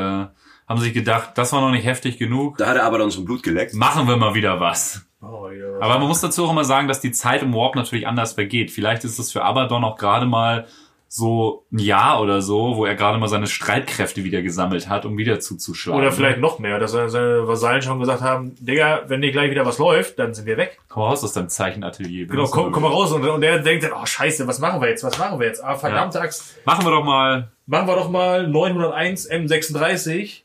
haben 0.69 0.79
sich 0.79 0.93
gedacht, 0.93 1.31
das 1.35 1.51
war 1.51 1.61
noch 1.61 1.71
nicht 1.71 1.85
heftig 1.85 2.19
genug. 2.19 2.57
Da 2.57 2.67
hat 2.67 2.77
er 2.77 2.83
aber 2.83 2.99
dann 2.99 3.09
so 3.09 3.25
Blut 3.25 3.41
geleckt. 3.41 3.73
Machen 3.73 4.07
wir 4.07 4.17
mal 4.17 4.35
wieder 4.35 4.59
was. 4.59 5.03
Oh, 5.21 5.49
ja. 5.49 5.79
Aber 5.81 5.97
man 5.97 6.07
muss 6.07 6.21
dazu 6.21 6.45
auch 6.45 6.51
immer 6.51 6.63
sagen, 6.63 6.87
dass 6.87 7.01
die 7.01 7.11
Zeit 7.11 7.41
im 7.41 7.53
Warp 7.53 7.75
natürlich 7.75 8.07
anders 8.07 8.33
vergeht. 8.33 8.69
Vielleicht 8.69 9.03
ist 9.03 9.17
es 9.17 9.31
für 9.31 9.43
Abaddon 9.43 9.83
auch 9.83 9.97
gerade 9.97 10.27
mal 10.27 10.67
so 11.11 11.65
ein 11.73 11.79
Jahr 11.79 12.21
oder 12.21 12.39
so, 12.43 12.75
wo 12.77 12.85
er 12.85 12.93
gerade 12.93 13.17
mal 13.17 13.27
seine 13.27 13.47
Streitkräfte 13.47 14.23
wieder 14.23 14.43
gesammelt 14.43 14.87
hat, 14.87 15.05
um 15.05 15.17
wieder 15.17 15.39
zuzuschlagen. 15.39 15.99
Oder 15.99 16.11
vielleicht 16.11 16.39
noch 16.39 16.59
mehr, 16.59 16.77
dass 16.77 16.91
seine- 16.91 17.47
Vasallen 17.47 17.81
schon 17.81 17.99
gesagt 17.99 18.21
haben, 18.21 18.55
Digga, 18.59 19.01
wenn 19.07 19.21
dir 19.21 19.31
gleich 19.31 19.49
wieder 19.49 19.65
was 19.65 19.79
läuft, 19.79 20.19
dann 20.19 20.35
sind 20.35 20.45
wir 20.45 20.55
weg. 20.57 20.77
Komm 20.87 21.01
raus 21.03 21.23
aus 21.23 21.33
deinem 21.33 21.49
Zeichenatelier. 21.49 22.27
Genau, 22.27 22.45
komm, 22.45 22.65
mal- 22.65 22.71
komm 22.71 22.83
mal 22.83 22.89
raus. 22.91 23.11
Und, 23.11 23.27
und 23.27 23.41
der 23.41 23.57
denkt 23.57 23.83
dann, 23.85 23.93
oh 23.93 24.05
scheiße, 24.05 24.47
was 24.47 24.59
machen 24.59 24.79
wir 24.81 24.87
jetzt, 24.89 25.03
was 25.03 25.17
machen 25.17 25.39
wir 25.39 25.47
jetzt? 25.47 25.63
Ah, 25.63 25.75
verdammte 25.75 26.21
Axt. 26.21 26.55
Machen 26.65 26.85
wir 26.85 26.91
doch 26.91 27.03
mal. 27.03 27.51
Machen 27.65 27.87
wir 27.87 27.95
doch 27.95 28.09
mal 28.11 28.47
901 28.47 29.29
M36, 29.31 30.41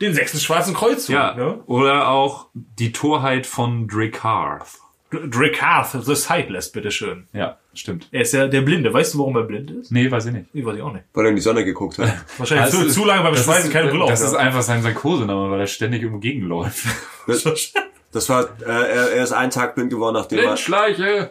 den 0.00 0.12
sechsten 0.12 0.38
schwarzen 0.38 0.74
Kreuzzug. 0.74 1.14
Ja. 1.14 1.34
Ne? 1.34 1.60
Oder 1.66 2.08
auch 2.08 2.46
die 2.54 2.90
Torheit 2.90 3.46
von 3.46 3.86
Dracarth. 3.86 4.78
Dr- 5.14 5.28
Dracarth, 5.30 6.04
The 6.04 6.14
Sightless, 6.14 6.70
bitteschön. 6.72 7.26
Ja, 7.32 7.58
stimmt. 7.74 8.08
Er 8.10 8.22
ist 8.22 8.32
ja 8.32 8.46
der 8.46 8.60
Blinde. 8.62 8.92
Weißt 8.92 9.14
du, 9.14 9.18
warum 9.18 9.36
er 9.36 9.42
blind 9.44 9.70
ist? 9.70 9.90
Nee, 9.92 10.10
weiß 10.10 10.26
ich 10.26 10.32
nicht. 10.32 10.46
Ich 10.52 10.64
weiß 10.64 10.76
ich 10.76 10.82
auch 10.82 10.92
nicht. 10.92 11.04
Weil 11.14 11.26
er 11.26 11.30
in 11.30 11.36
die 11.36 11.42
Sonne 11.42 11.64
geguckt 11.64 11.98
hat. 11.98 12.12
Wahrscheinlich 12.38 12.64
Also, 12.66 12.82
zu, 12.84 12.88
zu 12.90 13.04
lange 13.04 13.22
beim 13.22 13.34
Schweißen 13.36 13.66
ist, 13.66 13.72
keine 13.72 13.88
Brille 13.90 14.06
Das 14.06 14.20
ist 14.20 14.34
einfach 14.34 14.62
sein 14.62 14.82
Kosename, 14.94 15.50
weil 15.50 15.60
er 15.60 15.66
ständig 15.66 16.02
irgendwo 16.02 16.20
gegenläuft. 16.20 16.84
Das 18.14 18.28
war, 18.28 18.44
äh, 18.60 18.70
er, 18.70 19.10
er 19.10 19.24
ist 19.24 19.32
einen 19.32 19.50
Tag 19.50 19.74
blind 19.74 19.90
geworden, 19.90 20.14
nachdem 20.14 20.38
er, 20.38 20.44
Blindschleiche! 20.44 21.30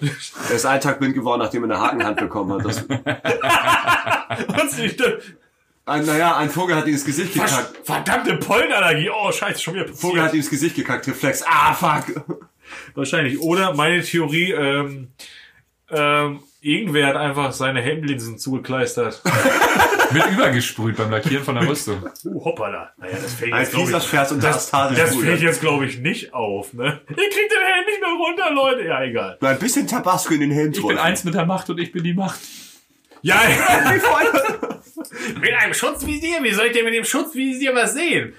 er 0.49 0.53
ist 0.55 0.65
einen 0.65 0.81
Tag 0.81 0.99
blind 0.99 1.15
geworden, 1.15 1.39
nachdem 1.39 1.63
er 1.63 1.77
eine 1.77 1.79
Hakenhand 1.81 2.17
bekommen 2.19 2.51
hat. 2.51 2.65
Das, 2.65 2.83
Was 4.49 4.77
nicht, 4.77 5.01
ein, 5.85 6.05
naja, 6.05 6.37
ein 6.37 6.49
Vogel 6.49 6.75
hat 6.75 6.85
ihm 6.87 6.93
ins 6.93 7.03
Gesicht 7.05 7.33
gekackt. 7.33 7.85
Verdammte 7.85 8.35
Pollenallergie. 8.37 9.09
Oh, 9.09 9.31
scheiße, 9.31 9.61
schon 9.61 9.75
wieder 9.75 9.87
Vogel 9.87 10.21
hat 10.21 10.33
ihm 10.33 10.37
ins 10.39 10.49
Gesicht 10.49 10.75
gekackt, 10.75 11.07
Reflex. 11.07 11.43
Ah, 11.45 11.73
fuck. 11.73 12.21
Wahrscheinlich. 12.95 13.39
Oder 13.39 13.73
meine 13.73 14.01
Theorie, 14.01 14.51
ähm, 14.51 15.09
ähm, 15.89 16.39
irgendwer 16.61 17.07
hat 17.07 17.15
einfach 17.15 17.51
seine 17.51 17.81
Helmlinsen 17.81 18.37
zugekleistert. 18.37 19.21
Wird 20.11 20.31
übergesprüht 20.31 20.95
beim 20.95 21.09
Lackieren 21.09 21.43
von 21.43 21.55
der 21.55 21.67
Rüstung. 21.67 22.03
Uh, 22.23 22.45
hoppala. 22.45 22.91
Naja, 22.97 23.17
das 23.21 23.33
fällt 23.33 23.53
jetzt, 23.53 23.71
glaub 23.71 23.85
fieser 23.85 23.97
ich, 23.97 24.03
Scherz 24.03 24.31
und 24.31 24.43
das, 24.43 24.69
das, 24.69 24.95
das 24.95 25.15
fällt 25.15 25.41
jetzt, 25.41 25.61
glaube 25.61 25.85
ich, 25.85 25.99
nicht 25.99 26.33
auf, 26.33 26.73
ne? 26.73 27.01
Ihr 27.09 27.15
kriegt 27.15 27.51
den 27.51 27.63
Helm 27.63 27.85
nicht 27.87 27.99
mehr 27.99 28.09
runter, 28.09 28.53
Leute. 28.53 28.87
Ja, 28.87 29.03
egal. 29.03 29.37
Ein 29.41 29.59
bisschen 29.59 29.87
Tabasco 29.87 30.33
in 30.33 30.41
den 30.41 30.51
Helm 30.51 30.71
Ich 30.71 30.85
bin 30.85 30.97
eins 30.97 31.23
mit 31.23 31.33
der 31.33 31.45
Macht 31.45 31.69
und 31.71 31.79
ich 31.79 31.91
bin 31.91 32.03
die 32.03 32.13
Macht. 32.13 32.39
Ja, 33.23 33.41
mit 35.41 35.53
einem 35.53 35.73
Schutzvisier. 35.73 36.43
Wie 36.43 36.51
soll 36.51 36.67
ich 36.67 36.73
denn 36.73 36.85
mit 36.85 36.93
dem 36.93 37.05
Schutzvisier 37.05 37.73
was 37.73 37.93
sehen? 37.93 38.35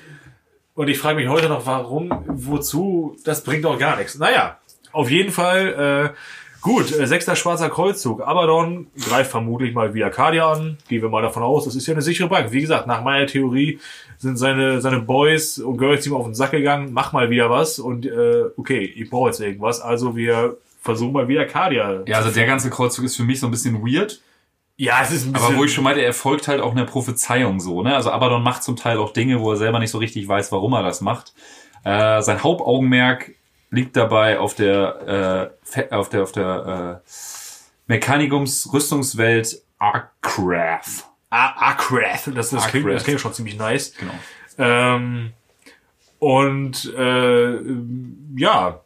Und 0.75 0.89
ich 0.89 0.99
frage 0.99 1.17
mich 1.17 1.29
heute 1.29 1.49
noch, 1.49 1.67
warum, 1.67 2.11
wozu, 2.27 3.17
das 3.25 3.45
bringt 3.45 3.65
doch 3.65 3.79
gar 3.79 3.97
nichts. 3.97 4.19
Naja, 4.19 4.59
auf 4.91 5.09
jeden 5.09 5.31
Fall, 5.31 6.13
äh, 6.13 6.19
gut, 6.61 6.91
äh, 6.91 7.07
sechster 7.07 7.37
schwarzer 7.37 7.71
Kreuzzug. 7.71 8.27
Abaddon 8.27 8.89
greift 9.09 9.31
vermutlich 9.31 9.73
mal 9.73 9.95
wieder 9.95 10.07
Arcadia 10.07 10.51
an. 10.51 10.79
Gehen 10.89 11.03
wir 11.03 11.09
mal 11.09 11.23
davon 11.23 11.45
aus, 11.45 11.65
das 11.65 11.77
ist 11.77 11.87
ja 11.87 11.95
eine 11.95 12.03
sichere 12.03 12.29
Bank. 12.29 12.51
Wie 12.51 12.61
gesagt, 12.61 12.89
nach 12.89 13.05
meiner 13.05 13.27
Theorie 13.27 13.79
sind 14.19 14.37
seine, 14.37 14.81
seine 14.81 14.99
Boys 14.99 15.61
und 15.61 15.79
Girls 15.79 16.07
ihm 16.07 16.15
auf 16.15 16.25
den 16.25 16.35
Sack 16.35 16.51
gegangen, 16.51 16.89
mach 16.93 17.13
mal 17.13 17.31
wieder 17.31 17.51
was 17.51 17.79
und 17.79 18.05
äh, 18.05 18.45
okay, 18.57 18.81
ich 18.81 19.09
brauche 19.11 19.29
jetzt 19.29 19.41
irgendwas, 19.41 19.81
also 19.81 20.17
wir 20.17 20.57
versuchen 20.81 21.13
mal 21.13 21.29
wieder 21.29 21.43
Arcadia. 21.43 22.03
Ja, 22.07 22.17
also 22.17 22.31
der 22.31 22.47
ganze 22.47 22.69
Kreuzzug 22.69 23.05
ist 23.05 23.17
für 23.17 23.23
mich 23.23 23.39
so 23.39 23.47
ein 23.47 23.53
bisschen 23.53 23.81
weird. 23.81 24.21
Ja 24.77 25.01
es 25.03 25.11
ist 25.11 25.27
ein 25.27 25.33
bisschen... 25.33 25.49
Aber 25.49 25.57
wo 25.57 25.65
ich 25.65 25.73
schon 25.73 25.85
meinte, 25.85 26.03
er 26.03 26.13
folgt 26.13 26.49
halt 26.49 26.61
auch 26.61 26.73
einer 26.73 26.87
Prophezeiung 26.87 27.61
so, 27.61 27.83
ne? 27.83 27.95
Also 27.95 28.11
Abaddon 28.11 28.43
macht 28.43 28.63
zum 28.63 28.77
Teil 28.77 28.99
auch 28.99 29.13
Dinge, 29.13 29.41
wo 29.41 29.51
er 29.53 29.57
selber 29.57 29.79
nicht 29.79 29.91
so 29.91 29.99
richtig 29.99 30.27
weiß, 30.27 30.53
warum 30.53 30.73
er 30.73 30.83
das 30.83 31.01
macht. 31.01 31.35
Äh, 31.85 32.23
sein 32.23 32.43
Hauptaugenmerk 32.43 33.33
liegt 33.71 33.97
dabei 33.97 34.39
auf 34.39 34.55
der, 34.55 35.53
äh, 35.75 35.95
auf 35.95 36.09
der, 36.09 36.23
auf 36.23 36.33
der 36.33 37.03
äh, 37.05 37.09
Mechanikums-Rüstungswelt 37.87 39.63
Arcraft. 39.79 41.05
Ah, 41.31 41.71
Akrath, 41.71 42.31
das, 42.35 42.51
das, 42.51 42.69
klingt, 42.69 42.89
das 42.89 43.05
klingt 43.05 43.21
schon 43.21 43.35
ziemlich 43.35 43.59
nice. 43.59 43.93
Genau. 43.99 44.15
Ähm, 44.57 45.33
und 46.21 46.95
äh, 46.97 47.59
ja, 48.37 48.81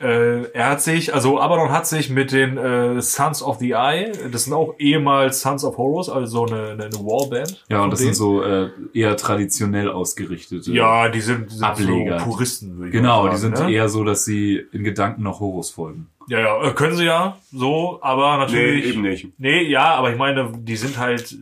äh, 0.00 0.44
er 0.52 0.70
hat 0.70 0.80
sich, 0.82 1.12
also 1.12 1.40
Abaddon 1.40 1.70
hat 1.70 1.86
sich 1.86 2.08
mit 2.08 2.30
den 2.30 2.56
äh, 2.56 3.02
Sons 3.02 3.42
of 3.42 3.58
the 3.58 3.72
Eye, 3.72 4.12
das 4.30 4.44
sind 4.44 4.52
auch 4.52 4.74
ehemals 4.78 5.40
Sons 5.40 5.64
of 5.64 5.76
Horus, 5.76 6.08
also 6.08 6.46
eine, 6.46 6.70
eine, 6.70 6.84
eine 6.84 6.94
Warband. 6.94 7.64
Ja, 7.68 7.82
und 7.82 7.90
das 7.90 7.98
denen. 7.98 8.14
sind 8.14 8.18
so 8.22 8.42
äh, 8.42 8.70
eher 8.94 9.16
traditionell 9.16 9.90
ausgerichtete. 9.90 10.70
Ja, 10.72 11.08
die 11.08 11.20
sind, 11.20 11.50
sind 11.50 11.64
Ableger. 11.64 12.20
so 12.20 12.24
Puristen, 12.26 12.76
würde 12.76 12.88
ich 12.88 12.92
Genau, 12.92 13.24
mal 13.24 13.30
die 13.30 13.36
sagen, 13.38 13.56
sind 13.56 13.66
ne? 13.66 13.72
eher 13.74 13.88
so, 13.88 14.04
dass 14.04 14.24
sie 14.24 14.64
in 14.72 14.84
Gedanken 14.84 15.22
noch 15.24 15.40
Horus 15.40 15.70
folgen. 15.70 16.06
Ja, 16.28 16.40
ja, 16.40 16.62
äh, 16.62 16.72
können 16.74 16.94
sie 16.94 17.06
ja, 17.06 17.38
so, 17.52 17.98
aber 18.02 18.32
Nee, 18.32 18.38
natürlich. 18.44 18.86
eben 18.86 19.00
nicht. 19.02 19.28
Nee, 19.38 19.62
ja, 19.62 19.94
aber 19.94 20.10
ich 20.12 20.18
meine, 20.18 20.52
die 20.58 20.76
sind 20.76 20.98
halt 20.98 21.34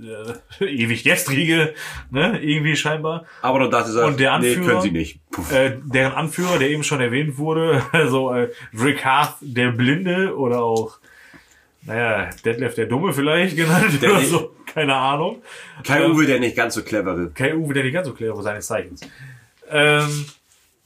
äh, 0.60 0.64
ewig 0.64 1.02
gestrige, 1.02 1.74
ne, 2.10 2.38
irgendwie 2.40 2.76
scheinbar. 2.76 3.24
Aber 3.42 3.58
dann 3.58 3.70
dachte 3.72 3.98
er, 3.98 4.06
Und 4.06 4.20
der 4.20 4.38
nee, 4.38 4.54
können 4.54 4.80
sie 4.80 4.92
nicht. 4.92 5.18
Äh, 5.52 5.72
deren 5.84 6.12
Anführer, 6.12 6.58
der 6.58 6.70
eben 6.70 6.82
schon 6.82 7.00
erwähnt 7.00 7.38
wurde, 7.38 7.82
also 7.92 8.32
äh, 8.32 8.48
Rick 8.78 9.04
Hath, 9.04 9.34
der 9.40 9.70
Blinde 9.72 10.36
oder 10.36 10.62
auch, 10.62 10.98
naja, 11.82 12.30
Detlef 12.44 12.74
der 12.74 12.86
Dumme 12.86 13.12
vielleicht 13.12 13.56
genannt 13.56 14.02
Der 14.02 14.10
oder 14.10 14.18
nicht- 14.20 14.30
so, 14.30 14.54
keine 14.72 14.94
Ahnung. 14.94 15.42
Kein 15.84 16.02
ähm, 16.02 16.12
Uwe, 16.12 16.26
der 16.26 16.40
nicht 16.40 16.56
ganz 16.56 16.74
so 16.74 16.82
clevere. 16.82 17.30
Kein 17.30 17.56
Uwe, 17.56 17.74
der 17.74 17.84
nicht 17.84 17.92
ganz 17.92 18.06
so 18.08 18.14
clever 18.14 18.42
seines 18.42 18.66
Zeichens. 18.66 19.02
Ähm, 19.70 20.26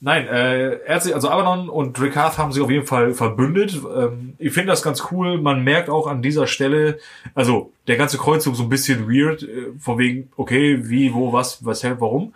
nein, 0.00 0.26
äh, 0.28 0.76
er 0.84 1.00
sich, 1.00 1.14
also 1.14 1.28
Abaddon 1.30 1.68
und 1.68 2.00
Rick 2.00 2.16
Hath 2.16 2.36
haben 2.38 2.52
sich 2.52 2.62
auf 2.62 2.70
jeden 2.70 2.86
Fall 2.86 3.14
verbündet. 3.14 3.80
Ähm, 3.96 4.34
ich 4.38 4.52
finde 4.52 4.68
das 4.72 4.82
ganz 4.82 5.04
cool. 5.10 5.40
Man 5.40 5.64
merkt 5.64 5.88
auch 5.88 6.06
an 6.06 6.22
dieser 6.22 6.46
Stelle, 6.46 6.98
also 7.34 7.72
der 7.86 7.96
ganze 7.96 8.18
Kreuzzug 8.18 8.56
so 8.56 8.62
ein 8.64 8.68
bisschen 8.68 9.08
weird, 9.08 9.42
äh, 9.42 9.72
von 9.78 9.96
wegen, 9.98 10.30
okay, 10.36 10.80
wie, 10.88 11.14
wo, 11.14 11.32
was, 11.32 11.64
weshalb, 11.64 12.00
warum. 12.00 12.34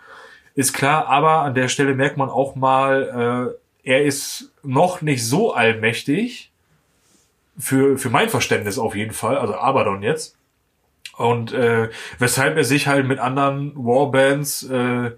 Ist 0.55 0.73
klar, 0.73 1.07
aber 1.07 1.41
an 1.41 1.53
der 1.53 1.67
Stelle 1.67 1.93
merkt 1.93 2.17
man 2.17 2.29
auch 2.29 2.55
mal, 2.55 3.57
äh, 3.83 3.89
er 3.89 4.03
ist 4.03 4.53
noch 4.63 5.01
nicht 5.01 5.25
so 5.25 5.53
allmächtig. 5.53 6.51
Für, 7.57 7.97
für 7.97 8.09
mein 8.09 8.29
Verständnis 8.29 8.77
auf 8.77 8.95
jeden 8.95 9.13
Fall, 9.13 9.37
also 9.37 9.55
Abaddon 9.55 10.01
jetzt. 10.01 10.37
Und 11.17 11.53
äh, 11.53 11.89
weshalb 12.19 12.57
er 12.57 12.65
sich 12.65 12.87
halt 12.87 13.07
mit 13.07 13.19
anderen 13.19 13.73
Warbands 13.75 14.63
äh, 14.63 15.11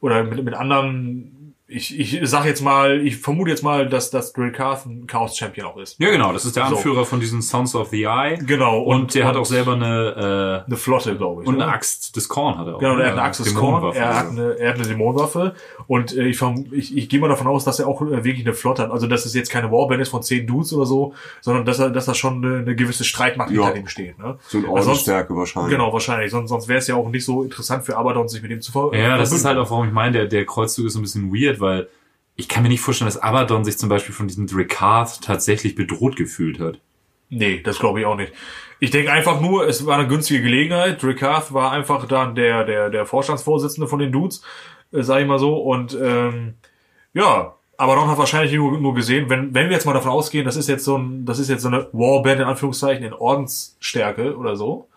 oder 0.00 0.22
mit, 0.24 0.44
mit 0.44 0.54
anderen, 0.54 1.31
ich, 1.74 1.98
ich 1.98 2.20
sag 2.28 2.44
jetzt 2.44 2.62
mal, 2.62 3.00
ich 3.06 3.16
vermute 3.16 3.50
jetzt 3.50 3.62
mal, 3.62 3.88
dass 3.88 4.10
das 4.10 4.32
Drill 4.32 4.52
Carth 4.52 4.86
ein 4.86 5.06
Chaos 5.06 5.36
Champion 5.36 5.66
auch 5.66 5.76
ist. 5.76 5.98
Ja, 5.98 6.10
genau, 6.10 6.32
das 6.32 6.44
ist 6.44 6.56
der 6.56 6.66
So. 6.66 6.76
Anführer 6.76 7.04
von 7.04 7.20
diesen 7.20 7.42
Sons 7.42 7.74
of 7.74 7.88
the 7.88 8.02
Eye. 8.04 8.38
Genau. 8.46 8.80
Und, 8.82 9.14
der 9.14 9.26
hat 9.26 9.36
auch 9.36 9.44
selber 9.44 9.72
eine, 9.74 10.64
eine 10.66 10.76
Flotte, 10.76 11.16
glaube 11.16 11.42
ich. 11.42 11.46
äh, 11.46 11.48
und 11.48 11.54
eine 11.56 11.64
oder? 11.64 11.72
Axt 11.74 12.14
des 12.16 12.28
Korn 12.28 12.58
hat 12.58 12.66
er 12.66 12.76
auch. 12.76 12.78
Genau, 12.78 12.96
er 12.98 13.06
hat 13.06 13.12
eine 13.12 13.22
Axt 13.22 13.40
des 13.40 13.54
Korn, 13.54 13.94
er 13.94 14.14
hat 14.18 14.28
eine, 14.30 14.58
er 14.58 14.68
hat 14.70 14.76
eine 14.76 14.86
Dämonenwaffe 14.86 15.54
und 15.86 16.16
äh, 16.16 16.24
ich, 16.26 16.40
ich, 16.72 16.96
ich 16.96 17.08
gehe 17.08 17.20
mal 17.20 17.28
davon 17.28 17.46
aus, 17.46 17.64
dass 17.64 17.78
er 17.80 17.88
auch 17.88 18.02
äh, 18.02 18.24
wirklich 18.24 18.44
eine 18.46 18.54
Flotte 18.54 18.82
hat. 18.82 18.90
Also 18.90 19.06
dass 19.06 19.24
es 19.26 19.34
jetzt 19.34 19.50
keine 19.50 19.70
Warband 19.72 20.00
ist 20.02 20.08
von 20.10 20.22
zehn 20.22 20.46
Dudes 20.46 20.72
oder 20.72 20.86
so, 20.86 21.14
sondern 21.40 21.64
dass 21.64 21.78
er, 21.78 21.90
dass 21.90 22.06
da 22.06 22.14
schon 22.14 22.44
eine, 22.44 22.58
eine 22.58 22.76
gewisse 22.76 23.04
Streitmacht 23.04 23.50
Ja. 23.50 23.64
hinter 23.64 23.78
ihm 23.80 23.88
steht. 23.88 24.18
Ne? 24.18 24.36
So 24.48 24.58
eine 24.58 24.66
sonst- 24.66 24.78
Ordensstärke 24.86 25.36
wahrscheinlich. 25.36 25.72
Genau, 25.72 25.92
wahrscheinlich. 25.92 26.30
Sonst, 26.30 26.50
sonst 26.50 26.68
wäre 26.68 26.78
es 26.78 26.86
ja 26.86 26.94
auch 26.96 27.08
nicht 27.08 27.24
so 27.24 27.42
interessant 27.42 27.84
für 27.84 27.96
Abaddon, 27.96 28.28
sich 28.28 28.42
mit 28.42 28.50
ihm 28.50 28.60
zu 28.60 28.72
ver 28.72 28.90
Ja, 28.94 29.16
das 29.16 29.32
ist 29.32 29.44
halt 29.44 29.58
auch, 29.58 29.70
warum 29.70 29.86
ich 29.86 29.92
meine, 29.92 30.12
der, 30.12 30.26
der 30.26 30.44
Kreuzzug 30.46 30.86
ist 30.86 30.92
so 30.94 30.98
ein 30.98 31.02
bisschen 31.02 31.32
weird, 31.34 31.60
weil 31.62 31.88
ich 32.36 32.48
kann 32.48 32.62
mir 32.62 32.68
nicht 32.68 32.82
vorstellen, 32.82 33.08
dass 33.08 33.22
Abaddon 33.22 33.64
sich 33.64 33.78
zum 33.78 33.88
Beispiel 33.88 34.14
von 34.14 34.28
diesem 34.28 34.46
Dracard 34.46 35.22
tatsächlich 35.22 35.74
bedroht 35.74 36.16
gefühlt 36.16 36.60
hat. 36.60 36.78
Nee, 37.30 37.62
das 37.62 37.78
glaube 37.78 38.00
ich 38.00 38.06
auch 38.06 38.16
nicht. 38.16 38.34
Ich 38.78 38.90
denke 38.90 39.10
einfach 39.10 39.40
nur, 39.40 39.66
es 39.66 39.86
war 39.86 39.96
eine 39.96 40.08
günstige 40.08 40.42
Gelegenheit. 40.42 41.02
Rick 41.02 41.22
Hath 41.22 41.54
war 41.54 41.72
einfach 41.72 42.06
dann 42.06 42.34
der, 42.34 42.64
der, 42.64 42.90
der 42.90 43.06
Vorstandsvorsitzende 43.06 43.88
von 43.88 44.00
den 44.00 44.12
Dudes, 44.12 44.42
äh, 44.92 45.02
sag 45.02 45.22
ich 45.22 45.26
mal 45.26 45.38
so. 45.38 45.56
Und 45.56 45.96
ähm, 45.98 46.54
ja, 47.14 47.54
aber 47.76 47.94
Ron 47.94 48.10
hat 48.10 48.18
wahrscheinlich 48.18 48.52
nur, 48.52 48.78
nur 48.78 48.94
gesehen, 48.94 49.30
wenn, 49.30 49.54
wenn 49.54 49.68
wir 49.68 49.72
jetzt 49.72 49.86
mal 49.86 49.94
davon 49.94 50.10
ausgehen, 50.10 50.44
das 50.44 50.56
ist 50.56 50.68
jetzt 50.68 50.84
so 50.84 50.98
ein, 50.98 51.24
das 51.24 51.38
ist 51.38 51.48
jetzt 51.48 51.62
so 51.62 51.68
eine 51.68 51.88
Warband 51.92 52.40
in 52.40 52.46
Anführungszeichen 52.46 53.04
in 53.04 53.14
Ordensstärke 53.14 54.36
oder 54.36 54.56
so, 54.56 54.88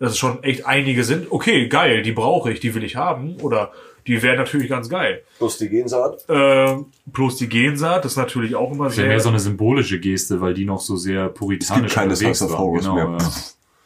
dass 0.00 0.12
es 0.12 0.18
schon 0.18 0.42
echt 0.42 0.66
einige 0.66 1.04
sind. 1.04 1.30
Okay, 1.30 1.68
geil, 1.68 2.02
die 2.02 2.12
brauche 2.12 2.50
ich, 2.50 2.60
die 2.60 2.74
will 2.74 2.82
ich 2.82 2.96
haben. 2.96 3.36
Oder 3.36 3.72
die 4.06 4.22
wäre 4.22 4.36
natürlich 4.36 4.68
ganz 4.68 4.88
geil. 4.88 5.22
Plus 5.38 5.58
die 5.58 5.68
Gensaat. 5.68 6.24
Ähm, 6.28 6.86
plus 7.12 7.36
die 7.36 7.48
Gensaat, 7.48 8.04
das 8.04 8.12
ist 8.12 8.18
natürlich 8.18 8.54
auch 8.54 8.72
immer 8.72 8.84
Das 8.84 8.94
sehr. 8.96 9.04
wäre 9.04 9.14
mehr 9.14 9.20
so 9.20 9.28
eine 9.30 9.40
symbolische 9.40 9.98
Geste, 10.00 10.40
weil 10.40 10.54
die 10.54 10.64
noch 10.64 10.80
so 10.80 10.96
sehr 10.96 11.28
puritanisch 11.28 11.92
keine 11.94 12.10
unterwegs 12.12 12.38
Sons 12.38 12.50
of 12.52 12.58
waren. 12.58 12.66
Horus 12.66 12.82
Genau, 12.84 12.94
mehr. 13.10 13.18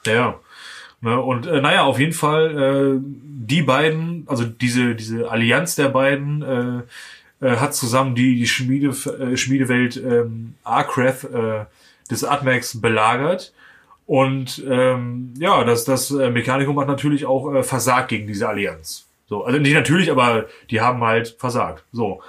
ja. 0.06 0.12
Ja. 0.14 0.40
Ne, 1.00 1.20
und 1.20 1.46
äh, 1.46 1.60
naja, 1.60 1.84
auf 1.84 2.00
jeden 2.00 2.12
Fall, 2.12 2.98
äh, 2.98 3.00
die 3.04 3.62
beiden, 3.62 4.24
also 4.26 4.44
diese, 4.44 4.94
diese 4.96 5.30
Allianz 5.30 5.76
der 5.76 5.88
beiden, 5.90 6.42
äh, 6.42 7.46
äh, 7.46 7.56
hat 7.56 7.74
zusammen 7.74 8.16
die, 8.16 8.34
die 8.34 8.48
Schmiede, 8.48 8.88
äh, 8.88 9.36
Schmiedewelt 9.36 9.96
ähm, 9.96 10.54
Arkrath 10.64 11.22
äh, 11.24 11.66
des 12.10 12.24
Atmax 12.24 12.80
belagert. 12.80 13.52
Und 14.06 14.64
ähm, 14.68 15.34
ja, 15.38 15.62
das, 15.64 15.84
das 15.84 16.10
äh, 16.10 16.30
Mechanikum 16.30 16.80
hat 16.80 16.88
natürlich 16.88 17.26
auch 17.26 17.52
äh, 17.54 17.62
versagt 17.62 18.08
gegen 18.08 18.26
diese 18.26 18.48
Allianz. 18.48 19.06
So, 19.28 19.44
also 19.44 19.58
nicht 19.58 19.74
natürlich, 19.74 20.10
aber 20.10 20.46
die 20.70 20.80
haben 20.80 21.02
halt 21.02 21.36
versagt. 21.38 21.84
So. 21.92 22.22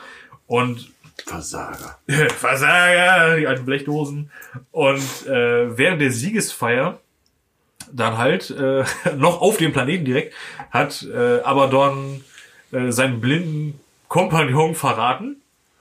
Und 0.47 0.91
Versager. 1.25 1.97
Versager, 2.07 3.37
die 3.37 3.47
alten 3.47 3.65
Blechdosen. 3.65 4.31
Und 4.71 5.27
äh, 5.27 5.77
während 5.77 6.01
der 6.01 6.11
Siegesfeier 6.11 6.99
dann 7.91 8.17
halt 8.17 8.49
äh, 8.51 8.83
noch 9.17 9.41
auf 9.41 9.57
dem 9.57 9.71
Planeten 9.71 10.05
direkt 10.05 10.33
hat 10.71 11.03
äh, 11.03 11.39
Abaddon 11.41 12.23
äh, 12.71 12.91
seinen 12.91 13.21
blinden 13.21 13.79
Kompagnon 14.07 14.75
verraten. 14.75 15.38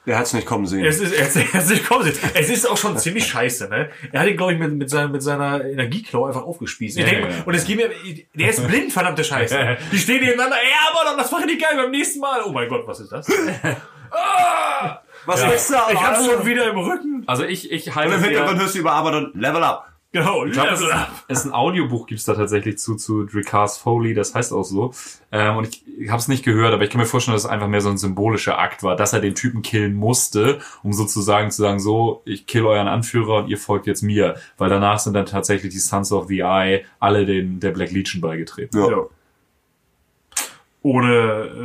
Er 0.09 0.19
hat's 0.19 0.33
nicht 0.33 0.47
kommen 0.47 0.67
sehen. 0.67 0.85
Es 0.85 1.01
ist, 1.01 1.13
es, 1.13 1.37
es, 1.37 1.71
ist, 1.71 1.87
komm, 1.87 2.03
es 2.03 2.49
ist 2.51 2.69
auch 2.69 2.77
schon 2.77 2.97
ziemlich 2.99 3.27
scheiße, 3.27 3.69
ne? 3.69 3.91
Er 4.11 4.21
hat 4.21 4.29
ihn, 4.29 4.37
glaube 4.37 4.55
ich, 4.55 4.59
mit, 4.59 4.73
mit, 4.73 4.89
seiner, 4.91 5.09
mit 5.09 5.23
seiner 5.23 5.65
Energieklau 5.65 6.27
einfach 6.27 6.43
aufgespießt. 6.43 6.99
Ich 6.99 7.05
Ja, 7.05 7.11
denk, 7.11 7.25
ja, 7.27 7.37
ja. 7.37 7.43
Und 7.45 7.55
es 7.55 7.65
geht 7.67 7.77
mir, 7.77 7.91
der 8.35 8.51
ist 8.51 8.67
blind, 8.67 8.93
verdammte 8.93 9.23
Scheiße. 9.23 9.77
Die 9.93 9.99
stehen 9.99 10.21
nebeneinander, 10.21 10.57
ja, 10.57 10.91
aber 10.93 11.17
das 11.17 11.31
mache 11.31 11.51
ich 11.51 11.61
geil 11.61 11.77
beim 11.77 11.91
nächsten 11.91 12.21
Mal. 12.21 12.41
Oh 12.45 12.53
mein 12.53 12.69
Gott, 12.69 12.87
was 12.87 13.01
ist 13.01 13.13
das? 13.13 13.29
Was 15.27 15.43
ist 15.43 15.71
da? 15.71 15.89
Ich 15.93 16.01
hab's 16.01 16.25
schon 16.25 16.47
wieder 16.47 16.71
im 16.71 16.79
Rücken. 16.79 17.23
Also 17.27 17.45
ich, 17.45 17.71
ich 17.71 17.89
Und 17.89 17.97
halte 17.97 18.15
im 18.15 18.21
es 18.21 18.25
Hintergrund 18.25 18.59
hörst 18.59 18.75
du 18.75 18.79
über 18.79 18.93
Abaddon, 18.93 19.33
Level 19.35 19.63
up. 19.63 19.87
Genau, 20.11 20.47
Ich 20.47 20.53
glaube, 20.53 20.71
es 20.71 20.81
ist, 20.81 20.91
Up. 20.91 21.25
es 21.29 21.41
ist 21.41 21.45
ein 21.45 21.53
Audiobuch 21.53 22.07
gibt's 22.07 22.25
da 22.25 22.35
tatsächlich 22.35 22.79
zu, 22.79 22.97
zu 22.97 23.25
Dricars 23.25 23.77
Foley, 23.77 24.15
das 24.15 24.35
heißt 24.35 24.55
auch 24.55 24.63
so. 24.63 24.95
Ähm, 25.31 25.59
und 25.59 25.69
ich 25.69 26.09
habe 26.09 26.19
es 26.19 26.29
nicht 26.29 26.45
gehört, 26.45 26.73
aber 26.73 26.83
ich 26.85 26.89
kann 26.91 26.99
mir 26.99 27.07
vorstellen, 27.07 27.35
dass 27.35 27.45
es 27.45 27.51
einfach 27.51 27.69
mehr 27.69 27.83
so 27.83 27.91
ein 27.91 27.99
symbolischer 27.99 28.59
Akt 28.59 28.83
war, 28.83 28.97
dass 28.97 29.13
er 29.13 29.21
den 29.21 29.35
Typen 29.35 29.61
killen 29.61 29.95
musste, 29.95 30.61
um 30.83 30.95
sozusagen 30.95 31.51
zu 31.51 31.61
sagen, 31.61 31.79
so, 31.79 32.23
ich 32.25 32.47
kill 32.47 32.65
euren 32.65 32.89
Anführer 32.89 33.39
und 33.39 33.49
ihr 33.49 33.59
folgt 33.59 33.87
jetzt 33.87 34.01
mir. 34.03 34.37
Weil 34.57 34.71
danach 34.71 34.99
sind 34.99 35.13
dann 35.13 35.27
tatsächlich 35.27 35.73
die 35.75 35.79
Sons 35.79 36.11
of 36.11 36.29
the 36.29 36.41
Eye 36.41 36.87
alle 36.99 37.27
den, 37.27 37.61
der 37.61 37.73
Black 37.73 37.91
Legion 37.91 38.23
beigetreten. 38.23 38.79
Ja. 38.79 38.91
Ja. 38.91 39.07
Ohne 40.83 41.09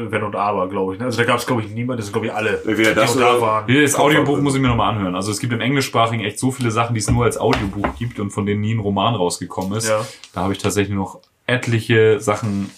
äh, 0.08 0.12
Wenn 0.12 0.24
und 0.24 0.36
Aber, 0.36 0.68
glaube 0.68 0.94
ich. 0.94 1.00
ne? 1.00 1.06
Also 1.06 1.20
da 1.20 1.24
gab 1.26 1.38
es, 1.40 1.46
glaube 1.46 1.62
ich, 1.62 1.70
niemand, 1.70 2.00
das 2.00 2.08
sind, 2.08 2.14
glaube 2.14 2.26
ich, 2.28 2.34
alle, 2.34 2.62
Entweder 2.66 2.96
das 2.96 3.14
die 3.14 3.20
da 3.20 3.32
oder- 3.34 3.42
waren. 3.42 3.66
Hier, 3.68 3.82
Das 3.84 3.96
Audiobuch 3.96 4.40
muss 4.40 4.56
ich 4.56 4.62
mir 4.62 4.68
nochmal 4.70 4.94
anhören. 4.96 5.16
Also 5.16 5.32
es 5.32 5.40
gibt 5.40 5.54
im 5.54 5.62
Englischsprachigen 5.62 6.26
echt 6.26 6.40
so 6.40 6.52
viele 6.52 6.72
Sachen, 6.72 6.96
die 6.96 7.00
es 7.00 7.10
nur 7.10 7.24
als 7.24 7.38
Audiobuch 7.38 7.96
gibt 7.98 8.20
und 8.20 8.32
von 8.32 8.46
denen 8.46 8.62
nie 8.62 8.74
ein 8.74 8.80
Roman 8.80 9.14
rausgekommen 9.16 9.78
ist. 9.78 9.88
Ja. 9.88 10.04
Da 10.34 10.42
habe 10.42 10.54
ich 10.54 10.60
tatsächlich 10.60 10.96
noch 10.96 11.20
etliche 11.46 12.20
Sachen 12.20 12.72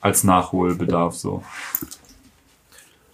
als 0.00 0.24
Nachholbedarf 0.24 1.14
so. 1.14 1.44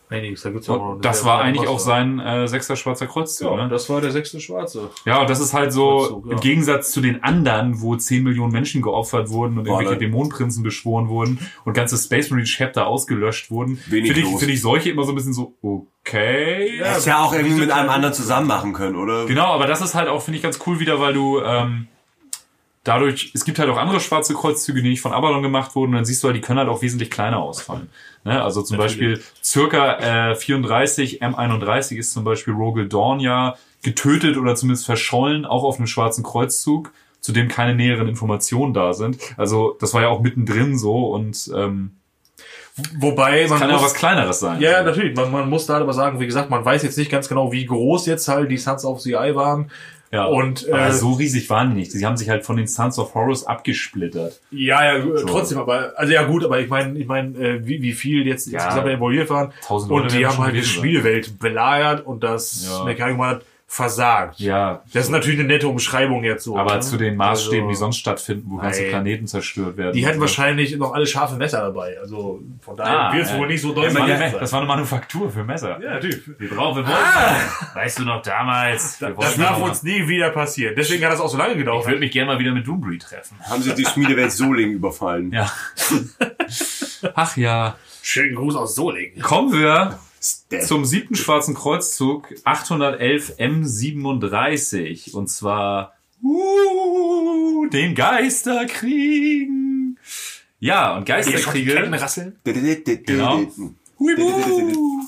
Einiges, 0.09 0.43
da 0.43 0.51
gibt's 0.51 0.69
auch 0.71 0.77
noch 0.77 0.85
Und 0.85 0.93
eine 0.93 1.01
das 1.01 1.25
war 1.25 1.41
eigentlich 1.41 1.67
auch 1.67 1.75
Masse. 1.75 1.85
sein 1.87 2.21
äh, 2.21 2.47
sechster 2.47 2.77
schwarzer 2.77 3.07
Kreuzzug. 3.09 3.51
Ja, 3.51 3.65
ne? 3.65 3.69
das 3.69 3.91
war 3.91 4.01
der 4.01 4.13
sechste 4.13 4.39
Schwarze. 4.41 4.91
ja, 5.05 5.21
und 5.21 5.29
das 5.29 5.41
ist 5.41 5.53
halt 5.53 5.73
so 5.73 5.99
Kreuzzug, 5.99 6.27
ja. 6.27 6.33
im 6.33 6.41
Gegensatz 6.41 6.93
zu 6.93 7.01
den 7.01 7.25
anderen, 7.25 7.81
wo 7.81 7.97
10 7.97 8.23
Millionen 8.23 8.53
Menschen 8.53 8.83
geopfert 8.83 9.31
wurden 9.31 9.59
und 9.59 9.67
War 9.67 9.81
irgendwelche 9.81 9.95
da- 9.95 10.07
Dämonenprinzen 10.07 10.63
beschworen 10.63 11.09
wurden 11.09 11.41
und 11.65 11.73
ganze 11.73 11.97
Space 11.97 12.31
Marine 12.31 12.47
Chapter 12.47 12.87
ausgelöscht 12.87 13.51
wurden, 13.51 13.77
finde 13.77 14.11
ich, 14.11 14.23
los. 14.23 14.39
finde 14.39 14.55
ich 14.55 14.61
solche 14.61 14.91
immer 14.91 15.03
so 15.03 15.11
ein 15.13 15.17
bisschen 15.17 15.33
so, 15.33 15.55
okay. 15.61 16.79
Hättest 16.83 17.07
ja 17.09 17.25
auch 17.25 17.33
irgendwie 17.33 17.61
mit 17.61 17.71
einem 17.73 17.91
anderen 17.91 18.15
zusammen 18.15 18.47
machen 18.47 18.73
können, 18.73 18.95
oder? 18.97 19.27
Genau, 19.27 19.47
aber 19.47 19.67
das 19.67 19.81
ist 19.81 19.95
halt 19.95 20.09
auch, 20.09 20.23
finde 20.23 20.37
ich, 20.37 20.43
ganz 20.43 20.61
cool 20.67 20.79
wieder, 20.79 21.01
weil 21.01 21.15
du 21.15 21.41
ähm, 21.41 21.89
dadurch, 22.87 23.33
es 23.35 23.45
gibt 23.45 23.59
halt 23.59 23.69
auch 23.69 23.77
andere 23.77 24.01
schwarze 24.01 24.35
Kreuzzüge, 24.35 24.83
die 24.83 24.91
nicht 24.91 25.01
von 25.01 25.13
Abaddon 25.13 25.43
gemacht 25.43 25.75
wurden, 25.75 25.91
und 25.91 25.97
dann 25.97 26.05
siehst 26.05 26.23
du 26.23 26.29
halt, 26.29 26.37
die 26.37 26.41
können 26.41 26.59
halt 26.59 26.69
auch 26.69 26.83
wesentlich 26.83 27.11
kleiner 27.11 27.39
ausfallen. 27.39 27.89
Ne? 28.25 28.43
Also 28.43 28.63
zum 28.63 28.77
Beispiel 28.77 29.23
circa 29.43 30.31
äh, 30.31 30.37
34 30.37 31.23
M31 31.23 31.97
ist 31.97 32.13
zum 32.13 32.25
Beispiel 32.25 32.55
Rogel 32.55 32.89
Dawn 32.89 33.21
ja 33.21 33.57
getötet 33.83 34.37
oder 34.37 34.55
zumindest 34.55 34.87
verschollen, 34.87 35.45
auch 35.45 35.65
auf 35.65 35.79
einem 35.79 35.87
schwarzen 35.87 36.25
Kreuzzug, 36.25 36.93
zu 37.21 37.33
dem 37.33 37.49
keine 37.49 37.75
näheren 37.75 38.09
Informationen 38.09 38.73
da 38.73 38.93
sind. 38.93 39.19
Also 39.37 39.77
das 39.81 39.93
war 39.95 40.03
ja 40.03 40.09
auch 40.09 40.21
mittendrin 40.21 40.79
so 40.79 41.09
und 41.09 41.51
ähm, 41.55 41.97
Wobei, 42.99 43.47
man 43.49 43.59
kann 43.59 43.71
ja 43.71 43.77
auch 43.77 43.81
muss, 43.81 43.93
was 43.93 43.99
Kleineres 43.99 44.41
sein. 44.41 44.61
ja, 44.61 44.71
ja, 44.73 44.83
natürlich. 44.83 45.17
Man, 45.17 45.33
man 45.33 45.49
muss 45.49 45.65
da 45.65 45.79
aber 45.79 45.95
sagen, 45.95 46.21
wie 46.21 46.27
gesagt, 46.27 46.51
man 46.51 46.63
weiß 46.63 46.83
jetzt 46.83 46.99
nicht 46.99 47.11
ganz 47.11 47.27
genau, 47.27 47.51
wie 47.51 47.65
groß 47.65 48.05
jetzt 48.05 48.29
halt 48.29 48.51
die 48.51 48.59
Sons 48.59 48.85
of 48.85 49.01
the 49.01 49.15
Eye 49.15 49.35
waren. 49.35 49.71
Ja. 50.17 50.25
Und, 50.27 50.69
aber 50.69 50.87
äh, 50.89 50.93
so 50.93 51.13
riesig 51.13 51.49
waren 51.51 51.71
die 51.71 51.77
nicht. 51.77 51.93
Sie 51.93 52.05
haben 52.05 52.17
sich 52.17 52.29
halt 52.29 52.45
von 52.45 52.57
den 52.57 52.67
Sons 52.67 52.99
of 52.99 53.15
Horus 53.15 53.45
abgesplittert. 53.47 54.41
Ja, 54.51 54.85
ja, 54.85 54.97
äh, 54.99 55.25
trotzdem, 55.27 55.59
aber, 55.59 55.93
also 55.97 56.13
ja 56.13 56.23
gut, 56.25 56.45
aber 56.45 56.61
ich 56.61 56.69
meine, 56.69 56.99
ich 56.99 57.07
meine, 57.07 57.37
äh, 57.39 57.67
wie, 57.67 57.81
wie 57.83 57.93
viel 57.93 58.27
jetzt 58.27 58.47
Ja. 58.51 58.59
insgesamt 58.65 58.89
involviert 58.89 59.31
waren. 59.31 59.53
Tausend 59.67 59.93
und 59.93 60.13
die 60.13 60.27
haben 60.27 60.39
halt 60.39 60.55
die. 60.55 60.63
Spielewelt 60.63 61.39
belagert 61.39 62.05
und 62.07 62.23
das 62.25 62.67
Ja. 62.69 62.85
Mechanik 62.85 63.19
hat 63.19 63.43
versagt. 63.69 64.39
Ja, 64.39 64.83
Das 64.95 65.05
ist 65.07 65.11
natürlich 65.11 65.41
eine 65.41 65.49
nette 65.49 65.67
Umschreibung 65.67 66.23
jetzt 66.23 66.45
so. 66.45 66.57
aber 66.57 66.75
ne? 66.77 66.81
zu 66.81 66.97
den 66.97 67.17
Maßstäben, 67.17 67.63
Also, 67.65 67.69
die 67.71 67.75
sonst 67.75 67.97
stattfinden, 67.97 68.45
wo 68.49 68.57
ganze 68.59 68.83
Nein. 68.83 68.91
Planeten 68.91 69.27
zerstört 69.27 69.77
werden. 69.77 69.93
Die 69.93 70.07
hätten 70.07 70.21
wahrscheinlich 70.21 70.77
noch 70.77 70.95
alle 70.95 71.05
scharfe 71.07 71.35
Messer 71.37 71.63
dabei. 71.63 71.99
Also 72.01 72.41
von 72.61 72.77
daher 72.77 73.01
Ah, 73.11 73.13
wird 73.13 73.25
es 73.25 73.33
ja. 73.33 73.39
wohl 73.39 73.49
nicht 73.49 73.61
so 73.61 73.73
deutlich 73.75 73.93
ja, 74.07 74.31
das 74.31 74.53
war 74.53 74.61
eine 74.61 74.69
Manufaktur 74.69 75.31
für 75.31 75.43
Messer. 75.43 75.81
ja, 75.83 75.95
natürlich. 75.95 76.21
Wir 76.39 76.49
brauchen, 76.49 76.85
wir 76.85 76.87
wollen. 76.87 77.75
Weißt 77.75 77.99
du 77.99 78.05
noch 78.05 78.23
damals? 78.23 79.01
Wir 79.01 79.11
Das 79.11 79.37
darf 79.37 79.61
uns 79.61 79.83
nie 79.83 80.07
wieder 80.07 80.31
passieren. 80.31 80.75
Deswegen 80.77 81.05
hat 81.05 81.13
das 81.13 81.21
auch 81.21 81.29
so 81.29 81.37
lange 81.37 81.53
Ich 81.55 81.59
gedauert. 81.59 81.87
würde 81.87 81.99
mich 81.99 82.13
gerne 82.13 82.33
mal 82.33 82.39
wieder 82.39 82.53
mit 82.53 82.67
Doombreed 82.69 83.03
treffen. 83.03 83.37
Haben 83.51 83.63
sie 83.63 83.75
die 83.75 83.85
Schmiedewelt 83.85 84.31
Soling 84.31 84.71
überfallen? 84.71 85.33
Ja. 85.33 85.51
Ach 87.15 87.37
ja. 87.37 87.77
Schönen 88.03 88.37
Gruß 88.37 88.55
aus 88.57 88.75
Solingen. 88.77 89.21
Kommen 89.21 89.53
wir. 89.53 89.99
Zum 90.67 90.85
siebten 90.85 91.17
schwarzen 91.17 91.55
Kreuzzug 91.55 92.35
811 92.45 93.39
M37. 93.39 95.15
Und 95.15 95.29
zwar 95.29 95.95
uh, 96.23 97.67
den 97.69 97.95
Geisterkriegen. 97.95 99.99
Ja, 100.59 100.97
und 100.97 101.07
Geisterkriege. 101.07 101.75
Genau. 103.07 103.47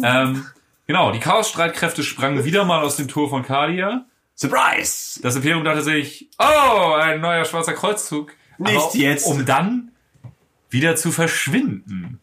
Ähm, 0.00 0.46
genau, 0.86 1.12
die 1.12 1.18
Chaos-Streitkräfte 1.18 2.02
sprangen 2.02 2.44
wieder 2.44 2.64
mal 2.64 2.82
aus 2.82 2.96
dem 2.96 3.08
Tor 3.08 3.28
von 3.28 3.42
Kadia. 3.42 4.06
Surprise! 4.34 5.20
Das 5.22 5.36
Imperium 5.36 5.64
dachte 5.64 5.82
sich, 5.82 6.28
oh, 6.38 6.92
ein 6.94 7.20
neuer 7.20 7.44
schwarzer 7.44 7.74
Kreuzzug. 7.74 8.32
Nicht 8.58 8.76
Aber 8.76 8.96
jetzt. 8.96 9.26
Um 9.26 9.44
dann 9.44 9.90
wieder 10.70 10.96
zu 10.96 11.10
verschwinden. 11.10 12.20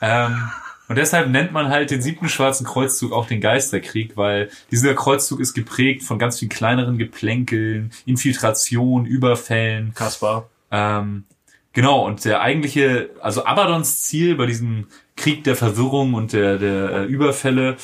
Ähm, 0.00 0.50
und 0.90 0.96
deshalb 0.96 1.28
nennt 1.28 1.52
man 1.52 1.68
halt 1.68 1.92
den 1.92 2.02
siebten 2.02 2.28
schwarzen 2.28 2.66
Kreuzzug 2.66 3.12
auch 3.12 3.26
den 3.26 3.40
Geisterkrieg, 3.40 4.16
weil 4.16 4.50
dieser 4.72 4.92
Kreuzzug 4.94 5.38
ist 5.38 5.54
geprägt 5.54 6.02
von 6.02 6.18
ganz 6.18 6.40
vielen 6.40 6.48
kleineren 6.48 6.98
Geplänkeln, 6.98 7.92
Infiltration, 8.06 9.06
Überfällen. 9.06 9.94
Kaspar. 9.94 10.50
Ähm, 10.72 11.26
genau, 11.72 12.04
und 12.04 12.24
der 12.24 12.40
eigentliche, 12.40 13.10
also 13.20 13.44
Abaddons 13.44 14.02
Ziel 14.02 14.34
bei 14.34 14.46
diesem 14.46 14.88
Krieg 15.16 15.44
der 15.44 15.54
Verwirrung 15.54 16.14
und 16.14 16.32
der, 16.32 16.58
der 16.58 16.90
äh, 16.90 17.04
Überfälle, 17.04 17.76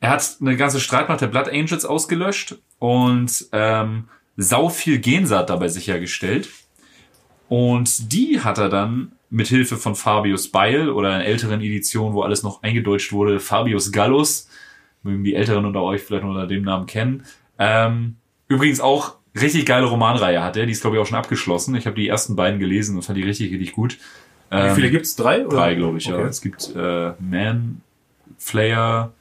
er 0.00 0.10
hat 0.10 0.36
eine 0.42 0.58
ganze 0.58 0.80
Streitmacht 0.80 1.22
der 1.22 1.28
Blood 1.28 1.48
Angels 1.48 1.86
ausgelöscht 1.86 2.56
und 2.78 3.46
ähm, 3.52 4.10
sau 4.36 4.68
viel 4.68 4.98
Gensaat 4.98 5.48
dabei 5.48 5.68
sichergestellt. 5.68 6.50
Und 7.48 8.12
die 8.12 8.40
hat 8.40 8.58
er 8.58 8.68
dann 8.68 9.12
mit 9.32 9.48
Hilfe 9.48 9.78
von 9.78 9.94
Fabius 9.94 10.48
Beil 10.48 10.90
oder 10.90 11.16
in 11.16 11.22
älteren 11.22 11.62
Editionen, 11.62 12.12
wo 12.12 12.22
alles 12.22 12.42
noch 12.42 12.62
eingedeutscht 12.62 13.12
wurde, 13.12 13.40
Fabius 13.40 13.90
Gallus, 13.90 14.48
mögen 15.02 15.24
die 15.24 15.34
Älteren 15.34 15.64
unter 15.64 15.82
euch 15.82 16.02
vielleicht 16.02 16.22
noch 16.22 16.30
unter 16.30 16.46
dem 16.46 16.62
Namen 16.62 16.86
kennen. 16.86 17.24
Ähm, 17.58 18.16
übrigens 18.46 18.80
auch 18.80 19.16
richtig 19.40 19.64
geile 19.64 19.86
Romanreihe 19.86 20.42
hat 20.44 20.56
er, 20.58 20.66
die 20.66 20.72
ist 20.72 20.82
glaube 20.82 20.96
ich 20.96 21.02
auch 21.02 21.06
schon 21.06 21.16
abgeschlossen. 21.18 21.74
Ich 21.74 21.86
habe 21.86 21.96
die 21.96 22.08
ersten 22.08 22.36
beiden 22.36 22.60
gelesen 22.60 22.94
und 22.96 23.02
fand 23.02 23.16
die 23.16 23.22
richtig, 23.22 23.50
richtig 23.50 23.72
gut. 23.72 23.98
Wie 24.50 24.56
Ähm, 24.56 24.74
viele 24.74 24.90
gibt's? 24.90 25.16
Drei? 25.16 25.46
Oder? 25.46 25.56
Drei, 25.56 25.74
glaube 25.76 25.96
ich, 25.96 26.04
ja. 26.04 26.16
Okay. 26.16 26.26
Es 26.28 26.42
gibt 26.42 26.70
äh, 26.76 27.12
Man, 27.18 27.80
Flayer, 28.36 29.12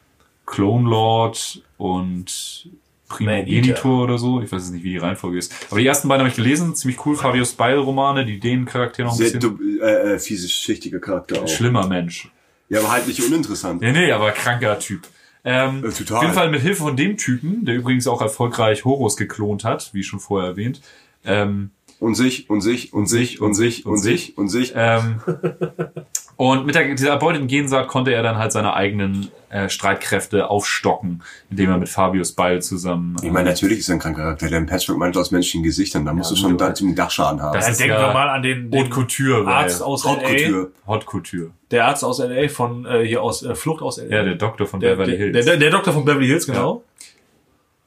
Clone 0.46 0.90
Lord 0.90 1.64
und 1.78 2.70
Primogenitor 3.12 4.04
oder 4.04 4.18
so. 4.18 4.42
Ich 4.42 4.52
weiß 4.52 4.62
jetzt 4.64 4.72
nicht, 4.72 4.84
wie 4.84 4.92
die 4.92 4.98
Reihenfolge 4.98 5.38
ist. 5.38 5.54
Aber 5.70 5.80
die 5.80 5.88
ersten 5.88 6.08
beiden 6.08 6.22
habe 6.22 6.30
ich 6.30 6.36
gelesen. 6.36 6.76
Ziemlich 6.76 7.06
cool. 7.06 7.16
Fabius 7.16 7.54
Beil-Romane, 7.54 8.26
die 8.26 8.40
den 8.40 8.66
Charakter 8.66 9.04
noch 9.04 9.12
ein 9.12 9.18
Sehr 9.18 9.32
bisschen... 9.32 9.80
äh, 9.82 10.14
äh, 10.14 10.20
fiese, 10.20 10.50
schichtiger 10.50 11.00
Charakter 11.00 11.44
auch. 11.44 11.48
Schlimmer 11.48 11.88
Mensch. 11.88 12.30
Ja, 12.70 12.80
aber 12.80 12.92
halt 12.92 13.08
nicht 13.08 13.22
uninteressant. 13.22 13.82
Nee, 13.82 13.92
nee, 13.92 14.12
aber 14.12 14.32
kranker 14.32 14.80
Typ. 14.80 15.02
Ähm, 15.44 15.84
Äh, 15.84 15.90
total. 15.90 16.18
Auf 16.18 16.24
jeden 16.24 16.36
Fall 16.36 16.50
mit 16.52 16.62
Hilfe 16.62 16.84
von 16.84 16.96
dem 16.96 17.18
Typen, 17.18 17.66
der 17.66 17.76
übrigens 17.76 18.08
auch 18.08 18.22
erfolgreich 18.22 18.86
Horus 18.86 19.18
geklont 19.18 19.64
hat, 19.64 19.90
wie 19.94 20.04
schon 20.04 20.20
vorher 20.20 20.52
erwähnt. 20.52 20.82
Ähm, 21.26 21.72
Und 22.02 22.16
sich, 22.16 22.50
und 22.50 22.62
sich, 22.62 22.94
und 22.94 23.06
sich, 23.06 23.40
und 23.42 23.54
sich, 23.54 23.86
und 23.86 23.98
sich, 24.00 24.36
und 24.38 24.48
sich. 24.50 24.74
Ähm, 24.76 25.22
und 26.36 26.66
mit 26.66 26.74
der, 26.74 26.88
dieser 26.96 27.10
erbeuteten 27.12 27.48
Gensaat 27.48 27.88
konnte 27.88 28.12
er 28.12 28.24
dann 28.24 28.38
halt 28.38 28.52
seine 28.52 28.74
eigenen 28.74 29.30
äh, 29.50 29.70
Streitkräfte 29.70 30.50
aufstocken, 30.50 31.22
indem 31.52 31.70
er 31.70 31.78
mit 31.78 31.90
Fabius 31.90 32.32
Beil 32.32 32.60
zusammen. 32.62 33.18
Äh, 33.22 33.28
Ich 33.28 33.32
meine, 33.32 33.50
natürlich 33.50 33.80
ist 33.80 33.90
er 33.90 33.98
ein 33.98 34.00
kranker 34.00 34.22
Charakter, 34.24 34.48
der 34.50 34.58
einen 34.58 34.66
Patchwork-Mantel 34.66 35.22
aus 35.22 35.30
menschlichen 35.30 35.62
Gesichtern, 35.64 36.04
da 36.06 36.14
musst 36.14 36.32
du 36.32 36.36
schon 36.36 36.58
da 36.58 36.66
aber- 36.66 36.74
zum 36.74 36.96
Dachschaden 36.96 37.40
haben. 37.40 37.54
Das 37.54 37.66
Ja, 37.68 37.72
ist 37.72 37.80
denken 37.80 37.94
ja 37.94 38.08
wir 38.08 38.14
mal 38.14 38.30
an 38.30 38.42
den, 38.42 38.72
den 38.72 38.80
Haute 38.82 38.90
Couture, 38.90 39.48
Arzt 39.48 39.84
aus 39.84 40.04
Haute 40.04 40.24
LA. 40.26 40.30
Couture. 40.48 40.72
Haute 40.88 41.06
Couture. 41.06 41.52
Der 41.70 41.86
Arzt 41.86 42.04
aus 42.04 42.18
LA 42.20 42.50
von 42.50 42.86
äh, 42.88 43.06
hier 43.06 43.22
aus 43.22 43.44
äh, 43.44 43.54
Flucht 43.54 43.84
aus 43.84 43.98
LA. 43.98 44.06
Ja, 44.18 44.24
der 44.24 44.36
Doktor 44.36 44.66
von 44.66 44.80
der, 44.80 44.96
Beverly 44.96 45.12
der, 45.18 45.20
Hills. 45.28 45.46
der, 45.46 45.58
der 45.58 45.70
Doktor 45.70 45.94
von 45.94 46.04
Beverly 46.04 46.26
Hills, 46.28 46.48
genau. 46.48 46.84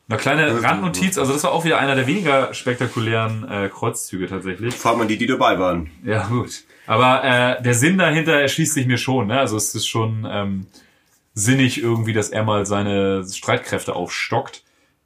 Eine 0.06 0.18
kleine 0.18 0.62
Randnotiz, 0.62 1.16
also 1.16 1.32
das 1.32 1.44
war 1.44 1.52
auch 1.52 1.64
wieder 1.64 1.78
einer 1.78 1.94
der 1.94 2.06
weniger 2.06 2.52
spektakulären 2.52 3.48
äh, 3.50 3.68
Kreuzzüge 3.70 4.26
tatsächlich. 4.26 4.74
Frag 4.74 4.98
mal 4.98 5.06
die, 5.06 5.16
die 5.16 5.26
dabei 5.26 5.58
waren. 5.58 5.90
Ja, 6.04 6.26
gut. 6.26 6.64
Aber 6.86 7.24
äh, 7.24 7.62
der 7.62 7.72
Sinn 7.72 7.96
dahinter 7.96 8.34
erschließt 8.34 8.74
sich 8.74 8.86
mir 8.86 8.98
schon. 8.98 9.28
Ne? 9.28 9.38
Also 9.38 9.56
es 9.56 9.74
ist 9.74 9.86
schon 9.86 10.26
ähm, 10.30 10.66
sinnig 11.32 11.82
irgendwie, 11.82 12.12
dass 12.12 12.28
er 12.28 12.44
mal 12.44 12.66
seine 12.66 13.24
Streitkräfte 13.26 13.96
aufstockt. 13.96 14.62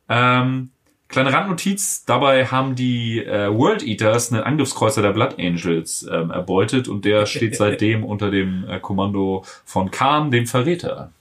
Ähm, 0.09 0.71
kleine 1.07 1.33
Randnotiz, 1.33 2.05
dabei 2.05 2.47
haben 2.47 2.75
die 2.75 3.25
äh, 3.25 3.55
World 3.55 3.85
Eaters 3.85 4.33
einen 4.33 4.43
Angriffskreuzer 4.43 5.03
der 5.03 5.13
Blood 5.13 5.39
Angels 5.39 6.09
ähm, 6.11 6.33
erbeutet 6.33 6.89
und 6.89 7.05
der 7.05 7.27
steht 7.27 7.55
seitdem 7.57 8.03
unter 8.03 8.33
dem 8.33 8.69
äh, 8.69 8.81
Kommando 8.81 9.45
von 9.65 9.93
Khan, 9.93 10.33
dem 10.33 10.49
Verräter. 10.49 11.13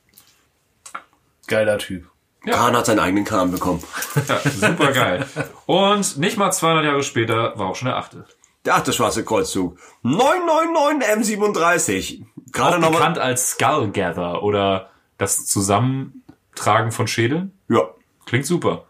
Geiler 1.45 1.77
Typ. 1.77 2.09
Khan 2.56 2.76
hat 2.76 2.86
seinen 2.86 2.99
eigenen 2.99 3.26
Khan 3.26 3.52
bekommen. 3.52 3.84
Ja, 4.28 4.40
super 4.49 4.91
geil. 4.91 5.26
Und 5.65 6.18
nicht 6.18 6.38
mal 6.38 6.52
200 6.52 6.86
Jahre 6.86 7.03
später 7.03 7.53
war 7.57 7.68
auch 7.68 7.76
schon 7.76 7.88
der 7.88 7.98
achte. 7.98 8.26
Der 8.65 8.76
achte 8.76 8.91
schwarze 8.94 9.24
Kreuzzug. 9.24 9.78
999 10.03 11.40
M37. 11.40 12.22
Gerade 12.52 12.76
Auch 12.78 12.80
nochmal. 12.82 12.99
bekannt 12.99 13.18
als 13.19 13.52
Skullgather 13.52 14.44
oder 14.44 14.90
das 15.18 15.45
Zusammentragen 15.45 16.91
von 16.91 17.07
Schädeln. 17.07 17.52
Ja. 17.69 17.82
Klingt 18.26 18.45
super. 18.45 18.86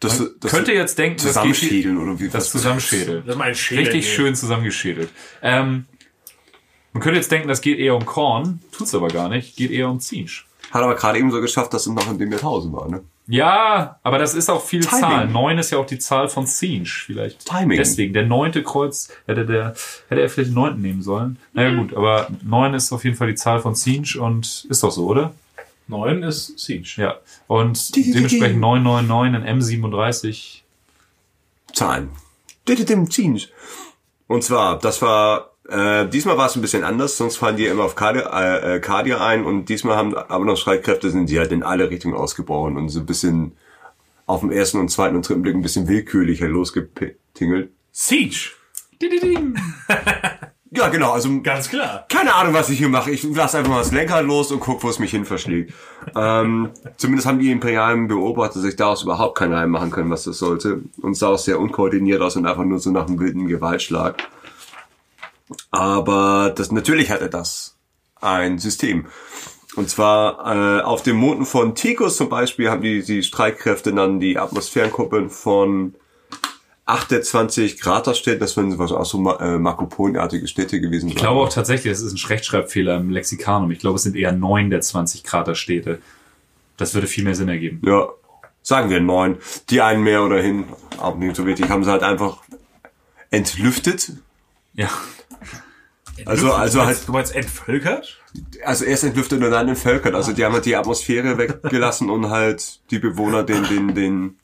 Das, 0.00 0.18
Man 0.18 0.30
das 0.40 0.50
könnte 0.50 0.72
jetzt 0.72 0.98
denken, 0.98 1.16
das 1.16 1.24
geht 1.24 1.32
Zusammenschädeln 1.34 1.98
oder 1.98 2.18
wie 2.20 2.26
das 2.28 2.34
was- 2.44 2.50
Zusammenschädel. 2.50 3.22
Das 3.22 3.34
ist 3.34 3.38
mein 3.38 3.54
Schädel. 3.54 3.84
Richtig 3.84 4.06
hier. 4.06 4.14
schön 4.16 4.34
zusammengeschädelt. 4.34 5.10
Ähm, 5.42 5.86
man 6.92 7.02
könnte 7.02 7.18
jetzt 7.18 7.32
denken, 7.32 7.48
das 7.48 7.60
geht 7.60 7.78
eher 7.78 7.96
um 7.96 8.04
Korn, 8.04 8.60
tut's 8.70 8.94
aber 8.94 9.08
gar 9.08 9.28
nicht, 9.28 9.56
geht 9.56 9.70
eher 9.70 9.88
um 9.88 9.98
Zinsch. 10.00 10.46
Hat 10.74 10.82
aber 10.82 10.96
gerade 10.96 11.20
eben 11.20 11.30
so 11.30 11.40
geschafft, 11.40 11.72
dass 11.72 11.86
es 11.86 11.92
noch 11.92 12.10
in 12.10 12.18
dem 12.18 12.32
Jahrtausend 12.32 12.74
war, 12.74 12.88
ne? 12.88 13.04
Ja, 13.28 14.00
aber 14.02 14.18
das 14.18 14.34
ist 14.34 14.50
auch 14.50 14.60
viel 14.60 14.80
Timing. 14.80 15.00
Zahl. 15.00 15.28
Neun 15.28 15.56
ist 15.56 15.70
ja 15.70 15.78
auch 15.78 15.86
die 15.86 16.00
Zahl 16.00 16.28
von 16.28 16.48
Zinsch, 16.48 17.04
vielleicht. 17.06 17.46
Timing. 17.46 17.78
Deswegen, 17.78 18.12
der 18.12 18.26
neunte 18.26 18.64
Kreuz, 18.64 19.08
hätte 19.26 19.46
der, 19.46 19.76
hätte 20.08 20.20
er 20.20 20.28
vielleicht 20.28 20.50
den 20.50 20.54
neunten 20.54 20.82
nehmen 20.82 21.00
sollen. 21.00 21.38
Naja 21.52 21.74
gut, 21.74 21.94
aber 21.94 22.26
neun 22.42 22.74
ist 22.74 22.92
auf 22.92 23.04
jeden 23.04 23.14
Fall 23.14 23.28
die 23.28 23.36
Zahl 23.36 23.60
von 23.60 23.76
Zinsch 23.76 24.16
und 24.16 24.66
ist 24.68 24.82
doch 24.82 24.90
so, 24.90 25.06
oder? 25.06 25.32
Neun 25.86 26.24
ist 26.24 26.58
Siege. 26.58 26.94
Ja. 26.96 27.18
Und 27.46 27.94
dementsprechend 27.94 28.58
999 28.60 29.44
in 29.46 29.92
M37. 29.92 30.60
Zahlen. 31.72 32.10
Change. 32.66 33.48
Und 34.26 34.42
zwar, 34.42 34.80
das 34.80 35.00
war, 35.02 35.53
äh, 35.68 36.06
diesmal 36.08 36.36
war 36.36 36.46
es 36.46 36.56
ein 36.56 36.60
bisschen 36.60 36.84
anders, 36.84 37.16
sonst 37.16 37.36
fallen 37.36 37.56
die 37.56 37.66
immer 37.66 37.84
auf 37.84 37.94
Cardia, 37.94 38.22
äh, 38.22 38.76
äh, 38.76 38.80
Cardia 38.80 39.24
ein 39.24 39.44
und 39.44 39.68
diesmal 39.68 39.96
haben 39.96 40.14
aber 40.14 40.44
noch 40.44 40.56
Streitkräfte, 40.56 41.10
sind 41.10 41.28
die 41.30 41.38
halt 41.38 41.52
in 41.52 41.62
alle 41.62 41.90
Richtungen 41.90 42.14
ausgebrochen 42.14 42.76
und 42.76 42.88
so 42.90 43.00
ein 43.00 43.06
bisschen 43.06 43.52
auf 44.26 44.40
dem 44.40 44.50
ersten 44.50 44.78
und 44.78 44.88
zweiten 44.90 45.16
und 45.16 45.28
dritten 45.28 45.42
Blick 45.42 45.54
ein 45.54 45.62
bisschen 45.62 45.88
willkürlicher 45.88 46.48
losgetingelt. 46.48 47.70
Siege. 47.92 48.50
Ja, 50.76 50.88
genau, 50.88 51.12
also 51.12 51.40
Ganz 51.40 51.68
klar. 51.68 52.04
keine 52.08 52.34
Ahnung, 52.34 52.52
was 52.52 52.68
ich 52.68 52.78
hier 52.78 52.88
mache. 52.88 53.12
Ich 53.12 53.22
lasse 53.22 53.58
einfach 53.58 53.70
mal 53.70 53.78
das 53.78 53.92
Lenkrad 53.92 54.24
los 54.24 54.50
und 54.50 54.58
guck, 54.58 54.82
wo 54.82 54.88
es 54.88 54.98
mich 54.98 55.12
hin 55.12 55.24
verschlägt. 55.24 55.72
ähm, 56.16 56.70
zumindest 56.96 57.28
haben 57.28 57.38
die 57.38 57.52
imperialen 57.52 58.08
Beobachter 58.08 58.58
sich 58.58 58.74
daraus 58.74 59.04
überhaupt 59.04 59.38
keinen 59.38 59.52
Reim 59.52 59.70
machen 59.70 59.92
können, 59.92 60.10
was 60.10 60.24
das 60.24 60.38
sollte. 60.38 60.80
Und 61.00 61.16
sah 61.16 61.28
auch 61.28 61.38
sehr 61.38 61.60
unkoordiniert 61.60 62.20
aus 62.20 62.34
und 62.34 62.46
einfach 62.46 62.64
nur 62.64 62.80
so 62.80 62.90
nach 62.90 63.06
einem 63.06 63.20
wilden 63.20 63.46
Gewaltschlag. 63.46 64.16
Aber 65.70 66.52
das 66.54 66.72
natürlich 66.72 67.10
hatte 67.10 67.28
das 67.28 67.76
ein 68.20 68.58
System. 68.58 69.06
Und 69.76 69.90
zwar 69.90 70.78
äh, 70.78 70.82
auf 70.82 71.02
dem 71.02 71.16
Monden 71.16 71.46
von 71.46 71.74
Tychus 71.74 72.16
zum 72.16 72.28
Beispiel 72.28 72.70
haben 72.70 72.82
die, 72.82 73.02
die 73.02 73.22
Streitkräfte 73.22 73.92
dann 73.92 74.20
die 74.20 74.38
Atmosphärenkuppeln 74.38 75.30
von 75.30 75.94
28 76.86 77.80
Kraterstädten, 77.80 78.40
das 78.40 78.56
werden 78.56 78.78
was 78.78 78.92
auch 78.92 79.06
so 79.06 79.18
äh, 79.38 79.58
Marco 79.58 79.86
Polo-artige 79.86 80.46
Städte 80.46 80.80
gewesen 80.80 81.08
Ich 81.08 81.16
glaube 81.16 81.40
auch 81.40 81.48
tatsächlich, 81.48 81.92
es 81.92 82.02
ist 82.02 82.12
ein 82.12 82.26
Rechtschreibfehler 82.26 82.96
im 82.96 83.10
Lexikanum. 83.10 83.70
Ich 83.70 83.78
glaube, 83.78 83.96
es 83.96 84.02
sind 84.02 84.16
eher 84.16 84.32
neun 84.32 84.70
der 84.70 84.82
20 84.82 85.24
Kraterstädte. 85.24 86.00
Das 86.76 86.94
würde 86.94 87.06
viel 87.06 87.24
mehr 87.24 87.34
Sinn 87.34 87.48
ergeben. 87.48 87.80
Ja, 87.86 88.08
sagen 88.62 88.90
wir 88.90 89.00
neun. 89.00 89.38
Die 89.70 89.80
einen 89.80 90.02
mehr 90.02 90.22
oder 90.22 90.40
hin, 90.42 90.64
auch 90.98 91.16
nicht 91.16 91.36
so 91.36 91.46
wichtig, 91.46 91.70
haben 91.70 91.84
sie 91.84 91.90
halt 91.90 92.02
einfach 92.02 92.38
entlüftet. 93.30 94.12
Ja. 94.74 94.90
Also, 96.26 96.52
also 96.52 96.78
du 96.78 96.84
halt, 96.84 96.88
meinst, 96.88 97.08
du 97.08 97.12
meinst 97.12 97.34
entvölkert? 97.34 98.20
also 98.64 98.84
erst 98.84 99.04
entlüftet 99.04 99.42
und 99.42 99.50
dann 99.50 99.68
entvölkert. 99.68 100.14
Also 100.14 100.32
die 100.32 100.44
haben 100.44 100.52
halt 100.52 100.64
die 100.64 100.76
Atmosphäre 100.76 101.38
weggelassen 101.38 102.10
und 102.10 102.30
halt 102.30 102.80
die 102.90 102.98
Bewohner 102.98 103.42
den, 103.42 103.64
den, 103.64 103.94
den 103.94 104.38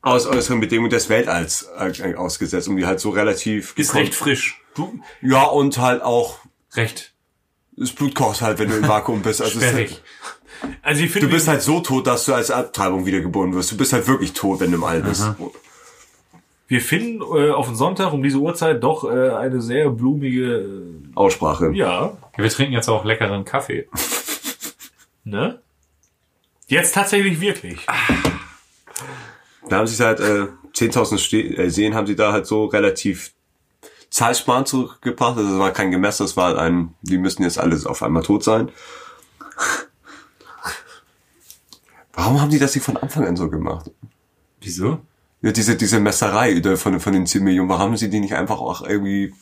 aus 0.00 0.26
äußeren 0.26 0.60
Bedingungen 0.60 0.90
des 0.90 1.08
Weltalls 1.08 1.68
äh, 1.78 2.14
ausgesetzt, 2.14 2.68
um 2.68 2.76
die 2.76 2.86
halt 2.86 3.00
so 3.00 3.10
relativ 3.10 3.74
Ist 3.76 3.94
recht 3.94 4.14
frisch. 4.14 4.60
Du, 4.74 5.00
Ja, 5.20 5.44
und 5.44 5.78
halt 5.78 6.02
auch, 6.02 6.40
recht 6.74 7.12
das 7.76 7.92
Blut 7.92 8.14
kocht 8.14 8.42
halt, 8.42 8.58
wenn 8.58 8.68
du 8.68 8.76
im 8.76 8.86
Vakuum 8.86 9.22
bist. 9.22 9.40
Also 9.40 9.58
sperrig. 9.58 10.02
Also 10.82 11.02
ich 11.02 11.10
finde, 11.10 11.26
Du 11.26 11.32
bist 11.32 11.48
halt 11.48 11.62
so 11.62 11.80
tot, 11.80 12.06
dass 12.06 12.24
du 12.26 12.34
als 12.34 12.50
Abtreibung 12.50 13.06
wiedergeboren 13.06 13.54
wirst. 13.54 13.72
Du 13.72 13.76
bist 13.76 13.92
halt 13.92 14.06
wirklich 14.06 14.32
tot, 14.32 14.60
wenn 14.60 14.70
du 14.70 14.76
im 14.76 14.84
All 14.84 15.02
bist. 15.02 15.24
Wir 16.72 16.80
finden 16.80 17.20
äh, 17.20 17.50
auf 17.50 17.66
den 17.66 17.76
Sonntag 17.76 18.14
um 18.14 18.22
diese 18.22 18.38
Uhrzeit 18.38 18.82
doch 18.82 19.04
äh, 19.04 19.28
eine 19.28 19.60
sehr 19.60 19.90
blumige, 19.90 20.66
Aussprache. 21.14 21.66
äh, 21.66 21.76
ja, 21.76 22.16
Wir 22.34 22.48
trinken 22.48 22.72
jetzt 22.72 22.88
auch 22.88 23.04
leckeren 23.04 23.44
Kaffee. 23.44 23.90
ne? 25.24 25.60
Jetzt 26.68 26.94
tatsächlich 26.94 27.42
wirklich. 27.42 27.84
Da 29.68 29.76
haben 29.76 29.86
sie 29.86 30.02
halt 30.02 30.20
äh, 30.20 30.46
10.000 30.74 31.18
Ste 31.18 31.42
äh, 31.42 31.68
Seen 31.68 31.94
haben 31.94 32.06
sie 32.06 32.16
da 32.16 32.32
halt 32.32 32.46
so 32.46 32.64
relativ 32.64 33.34
zahlsparend 34.08 34.66
zurückgebracht. 34.66 35.36
Also 35.36 35.50
das 35.50 35.58
war 35.58 35.72
kein 35.72 35.90
Gemessen, 35.90 36.24
das 36.24 36.38
war 36.38 36.46
halt 36.46 36.56
ein, 36.56 36.94
die 37.02 37.18
müssen 37.18 37.42
jetzt 37.42 37.58
alles 37.58 37.84
auf 37.84 38.02
einmal 38.02 38.22
tot 38.22 38.44
sein. 38.44 38.70
Warum 42.14 42.40
haben 42.40 42.50
die 42.50 42.58
das 42.58 42.74
nicht 42.74 42.84
von 42.84 42.96
Anfang 42.96 43.26
an 43.26 43.36
so 43.36 43.50
gemacht? 43.50 43.90
Wieso? 44.62 45.00
Ja, 45.42 45.50
diese, 45.52 45.76
diese 45.76 45.98
Messerei 46.00 46.52
äh, 46.52 46.76
von, 46.76 47.00
von 47.00 47.12
den 47.12 47.26
10 47.26 47.42
Millionen, 47.44 47.68
warum 47.68 47.82
haben 47.82 47.96
sie 47.96 48.08
die 48.08 48.20
nicht 48.20 48.34
einfach 48.34 48.60
auch 48.60 48.82
irgendwie, 48.86 49.34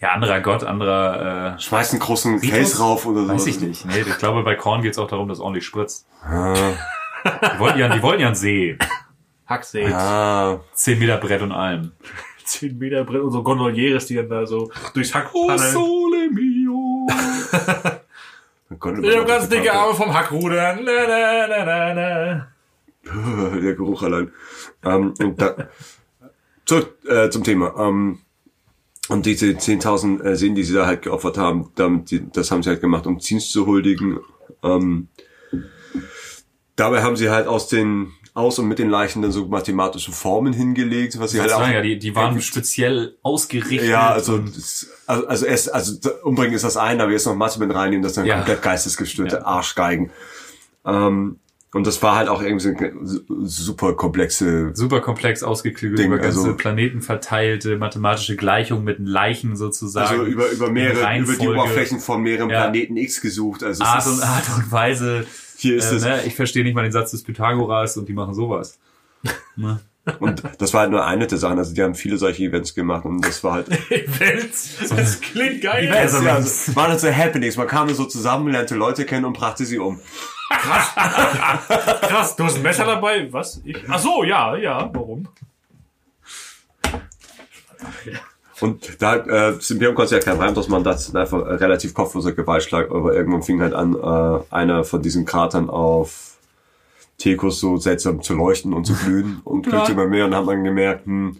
Ja, 0.00 0.10
anderer 0.12 0.40
Gott, 0.40 0.62
anderer, 0.64 1.56
äh, 1.56 1.60
schmeißen 1.60 1.98
einen 1.98 2.06
großen 2.06 2.34
Ritus? 2.38 2.50
Fels 2.50 2.80
rauf 2.80 3.04
oder 3.06 3.22
so? 3.22 3.28
weiß 3.28 3.46
ich 3.46 3.60
nicht. 3.60 3.84
Nee, 3.84 4.00
ich 4.00 4.18
glaube, 4.18 4.42
bei 4.44 4.54
Korn 4.54 4.82
geht 4.82 4.92
es 4.92 4.98
auch 4.98 5.08
darum, 5.08 5.28
dass 5.28 5.40
ordentlich 5.40 5.64
spritzt. 5.66 6.06
Die 6.24 7.58
wollten 7.58 7.78
ja, 7.78 7.88
die 7.88 8.02
wollten 8.02 8.20
ja 8.20 8.28
einen 8.28 8.36
See. 8.36 8.78
Hacksee. 9.46 9.92
Ah, 9.92 10.60
10 10.74 10.98
Meter 10.98 11.18
Brett 11.18 11.42
und 11.42 11.52
allem. 11.52 11.92
10 12.44 12.78
Meter 12.78 13.04
Brett 13.04 13.22
und 13.22 13.32
so 13.32 13.42
Gondolieres, 13.42 14.06
die 14.06 14.14
dann 14.16 14.28
da 14.28 14.46
so 14.46 14.70
durchs 14.94 15.14
Hack 15.14 15.30
Oh, 15.32 15.56
sole 15.56 16.30
mio. 16.30 17.06
konnte 18.78 19.06
Ich 19.06 19.16
hab 19.16 19.26
ganz 19.26 19.48
dicke 19.48 19.72
Arme 19.72 19.94
vom 19.94 20.12
Hackrudern. 20.12 20.80
Na, 20.84 20.92
na, 21.08 21.46
na, 21.48 21.64
na, 21.64 21.94
na. 21.94 22.51
der 23.62 23.74
Geruch 23.74 24.02
allein. 24.02 24.32
Ähm, 24.84 25.14
und 25.18 25.40
da, 25.40 25.68
zurück 26.64 26.96
äh, 27.06 27.30
zum 27.30 27.44
Thema. 27.44 27.74
Ähm, 27.78 28.18
und 29.08 29.26
diese 29.26 29.46
10.000 29.46 30.22
äh, 30.22 30.36
Seen, 30.36 30.54
die 30.54 30.62
sie 30.62 30.74
da 30.74 30.86
halt 30.86 31.02
geopfert 31.02 31.36
haben, 31.36 31.70
damit 31.74 32.10
die, 32.10 32.30
das 32.30 32.50
haben 32.50 32.62
sie 32.62 32.70
halt 32.70 32.80
gemacht, 32.80 33.06
um 33.06 33.18
Dienst 33.18 33.52
zu 33.52 33.66
huldigen. 33.66 34.20
Ähm, 34.62 35.08
dabei 36.76 37.02
haben 37.02 37.16
sie 37.16 37.30
halt 37.30 37.46
aus 37.46 37.68
den 37.68 38.12
aus 38.34 38.58
und 38.58 38.66
mit 38.66 38.78
den 38.78 38.88
Leichen 38.88 39.20
dann 39.20 39.30
so 39.30 39.46
mathematische 39.46 40.10
Formen 40.10 40.54
hingelegt, 40.54 41.18
was 41.18 41.32
sie 41.32 41.40
halt 41.40 41.52
auch 41.52 41.68
ja, 41.68 41.82
die, 41.82 41.98
die 41.98 42.14
waren 42.14 42.40
speziell 42.40 43.18
ausgerichtet. 43.22 43.90
ja, 43.90 44.08
also, 44.10 44.38
das, 44.38 44.88
also, 45.06 45.26
also, 45.26 45.44
erst, 45.46 45.74
also 45.74 46.10
umbringen 46.22 46.54
ist 46.54 46.64
das 46.64 46.78
eine, 46.78 47.02
aber 47.02 47.12
jetzt 47.12 47.26
noch 47.26 47.34
Mathe 47.34 47.58
mit 47.60 47.74
reinnehmen, 47.74 48.02
das 48.02 48.12
ist 48.12 48.16
dann 48.16 48.24
Ja. 48.24 48.36
komplett 48.36 48.62
geistesgestörte 48.62 49.36
Ja. 49.36 49.44
Arschgeigen. 49.44 50.10
Ähm, 50.86 51.40
und 51.74 51.86
das 51.86 52.02
war 52.02 52.16
halt 52.16 52.28
auch 52.28 52.42
irgendwie 52.42 52.62
so 52.62 53.34
eine 53.34 53.46
super 53.48 53.94
komplexe 53.94 54.70
super 54.74 55.00
komplex 55.00 55.42
ausgeklügelt, 55.42 55.98
Ding, 55.98 56.06
über 56.08 56.18
ganze 56.18 56.38
also- 56.40 56.54
Planeten 56.56 57.00
verteilte 57.02 57.76
mathematische 57.78 58.36
Gleichungen 58.36 58.84
mit 58.84 58.98
Leichen 59.00 59.56
sozusagen. 59.56 60.10
Also 60.10 60.24
über, 60.30 60.50
über 60.50 60.70
mehrere, 60.70 61.18
über 61.18 61.34
die 61.34 61.48
Oberflächen 61.48 61.98
von 61.98 62.22
mehreren 62.22 62.50
Ja. 62.50 62.62
Planeten 62.62 62.96
X 62.96 63.20
gesucht. 63.20 63.62
Also 63.62 63.84
Art 63.84 64.06
und 64.06 64.22
Art 64.22 64.44
und 64.56 64.70
Weise. 64.70 65.26
hier 65.56 65.76
ist 65.76 65.90
äh, 65.92 65.96
es. 65.96 66.02
ne, 66.04 66.22
ich 66.26 66.34
verstehe 66.34 66.62
nicht 66.64 66.74
mal 66.74 66.82
den 66.82 66.92
Satz 66.92 67.12
des 67.12 67.22
Pythagoras 67.22 67.96
und 67.96 68.08
die 68.08 68.12
machen 68.14 68.34
sowas. 68.34 68.78
Ne? 69.56 69.80
Und 70.18 70.42
das 70.58 70.74
war 70.74 70.80
halt 70.80 70.90
nur 70.90 71.04
eine 71.04 71.28
der 71.28 71.38
Sachen. 71.38 71.58
Also 71.58 71.74
die 71.74 71.82
haben 71.82 71.94
viele 71.94 72.16
solche 72.16 72.42
Events 72.44 72.74
gemacht 72.74 73.04
und 73.04 73.24
das 73.24 73.44
war 73.44 73.52
halt. 73.52 73.68
Events. 73.90 74.88
Das 74.88 75.20
klingt 75.20 75.62
geil. 75.62 75.86
Events. 75.86 76.24
ja, 76.24 76.38
es 76.38 76.74
waren 76.74 76.90
halt 76.90 77.00
so 77.00 77.12
Happenings. 77.12 77.56
Man 77.56 77.68
kam 77.68 77.88
so 77.90 78.04
zusammen, 78.06 78.48
lernte 78.50 78.74
Leute 78.74 79.04
kennen 79.04 79.24
und 79.24 79.34
brachte 79.34 79.64
sie 79.64 79.78
um. 79.78 80.00
Krass, 80.50 82.36
du 82.36 82.44
hast 82.44 82.56
ein 82.56 82.62
Messer 82.62 82.84
dabei? 82.84 83.32
Was? 83.32 83.60
Ich? 83.64 83.76
Ach 83.88 83.98
so, 83.98 84.24
ja, 84.24 84.56
ja. 84.56 84.90
Warum? 84.92 85.28
Und 88.60 89.02
da 89.02 89.16
äh, 89.16 89.58
Imperium 89.68 89.94
konnte 89.94 90.14
ja 90.14 90.20
kein 90.20 90.36
Reim, 90.36 90.54
dass 90.54 90.68
man 90.68 90.84
das 90.84 91.14
einfach 91.14 91.44
relativ 91.60 91.94
kopfloser 91.94 92.32
Gewaltschlag, 92.32 92.90
aber 92.90 93.14
irgendwann 93.14 93.42
fing 93.42 93.60
halt 93.60 93.74
an, 93.74 93.94
äh, 93.94 94.54
einer 94.54 94.84
von 94.84 95.02
diesen 95.02 95.24
Kratern 95.24 95.68
auf 95.68 96.31
Tekos 97.18 97.60
so 97.60 97.76
seltsam 97.76 98.22
zu 98.22 98.34
leuchten 98.34 98.72
und 98.72 98.84
zu 98.84 98.94
glühen 98.94 99.40
und 99.44 99.62
glühte 99.66 99.92
immer 99.92 100.06
mehr 100.06 100.24
und 100.24 100.32
dann 100.32 100.40
hat 100.40 100.46
man 100.46 100.64
gemerkt, 100.64 101.06
hm, 101.06 101.36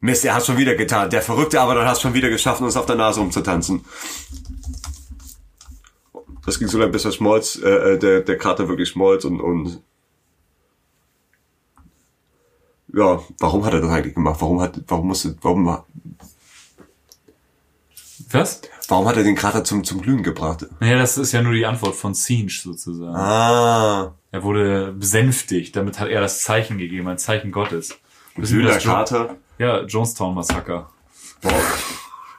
Mist, 0.00 0.24
er 0.24 0.34
hat 0.34 0.44
schon 0.44 0.58
wieder 0.58 0.74
getan. 0.74 1.10
Der 1.10 1.22
Verrückte 1.22 1.60
aber 1.60 1.74
dann 1.74 1.88
hat 1.88 2.00
schon 2.00 2.14
wieder 2.14 2.28
geschafft, 2.28 2.60
uns 2.60 2.76
auf 2.76 2.86
der 2.86 2.96
Nase 2.96 3.20
rumzutanzen. 3.20 3.84
Das 6.44 6.58
ging 6.58 6.68
so 6.68 6.78
lange, 6.78 6.92
bis 6.92 7.04
er 7.04 7.12
schmolz, 7.12 7.56
äh, 7.56 7.94
äh, 7.94 7.98
der, 7.98 8.20
der 8.20 8.38
Krater 8.38 8.68
wirklich 8.68 8.90
schmolz 8.90 9.24
und, 9.24 9.40
und 9.40 9.82
ja, 12.92 13.20
warum 13.40 13.64
hat 13.64 13.74
er 13.74 13.80
das 13.80 13.90
eigentlich 13.90 14.14
gemacht? 14.14 14.40
Warum 14.40 14.60
hat, 14.60 14.80
warum 14.86 15.08
musste, 15.08 15.36
warum 15.42 15.66
war, 15.66 15.86
Was? 18.30 18.60
Warum 18.88 19.06
hat 19.08 19.16
er 19.16 19.24
den 19.24 19.34
Krater 19.34 19.64
zum, 19.64 19.82
zum 19.82 20.00
Glühen 20.00 20.22
gebracht? 20.22 20.66
Naja, 20.78 20.98
das 20.98 21.18
ist 21.18 21.32
ja 21.32 21.42
nur 21.42 21.52
die 21.52 21.66
Antwort 21.66 21.96
von 21.96 22.14
Singe 22.14 22.50
sozusagen. 22.50 23.16
Ah, 23.16 24.14
Er 24.36 24.42
wurde 24.42 24.92
besänftigt, 24.92 25.74
damit 25.76 25.98
hat 25.98 26.10
er 26.10 26.20
das 26.20 26.42
Zeichen 26.42 26.76
gegeben, 26.76 27.08
ein 27.08 27.16
Zeichen 27.16 27.52
Gottes. 27.52 27.98
Jo- 28.36 28.68
Krater. 28.78 29.36
Ja, 29.56 29.80
Jonestown-Massaker. 29.80 30.90
Boah, 31.40 31.52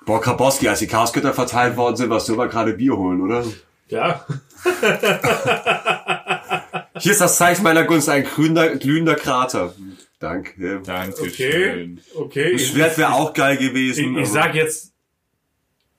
boah 0.06 0.22
Krabowski, 0.22 0.68
als 0.70 0.78
die 0.78 0.86
Chaosgötter 0.86 1.34
verteilt 1.34 1.76
worden 1.76 1.96
sind, 1.96 2.12
warst 2.12 2.30
du 2.30 2.34
aber 2.34 2.50
gerade 2.50 2.74
Bier 2.74 2.96
holen, 2.96 3.20
oder? 3.22 3.44
Ja. 3.88 4.24
Hier 7.00 7.12
ist 7.14 7.22
das 7.22 7.38
Zeichen 7.38 7.64
meiner 7.64 7.84
Gunst, 7.86 8.10
ein 8.10 8.26
grüner, 8.26 8.76
glühender 8.76 9.16
Krater. 9.16 9.74
Danke. 10.20 10.82
Dankeschön. 10.86 12.00
Okay. 12.16 12.54
Das 12.54 12.62
Schwert 12.68 12.96
wäre 13.00 13.14
auch 13.14 13.34
geil 13.34 13.58
Ich, 13.60 13.70
gewesen. 13.70 14.12
ich 14.12 14.18
aber- 14.18 14.26
sag 14.28 14.54
jetzt 14.54 14.94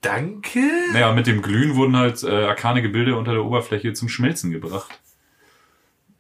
Danke. 0.00 0.60
Naja, 0.92 1.12
mit 1.12 1.26
dem 1.26 1.42
Glühen 1.42 1.74
wurden 1.74 1.96
halt 1.96 2.22
äh, 2.22 2.28
arkane 2.44 2.82
Gebilde 2.82 3.16
unter 3.16 3.32
der 3.32 3.44
Oberfläche 3.44 3.94
zum 3.94 4.08
Schmelzen 4.08 4.52
gebracht. 4.52 5.00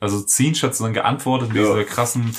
Also 0.00 0.20
Zinsch 0.20 0.62
hat 0.62 0.78
dann 0.80 0.92
geantwortet 0.94 1.48
mit 1.48 1.56
Ja. 1.58 1.62
dieser 1.72 1.84
krassen 1.84 2.34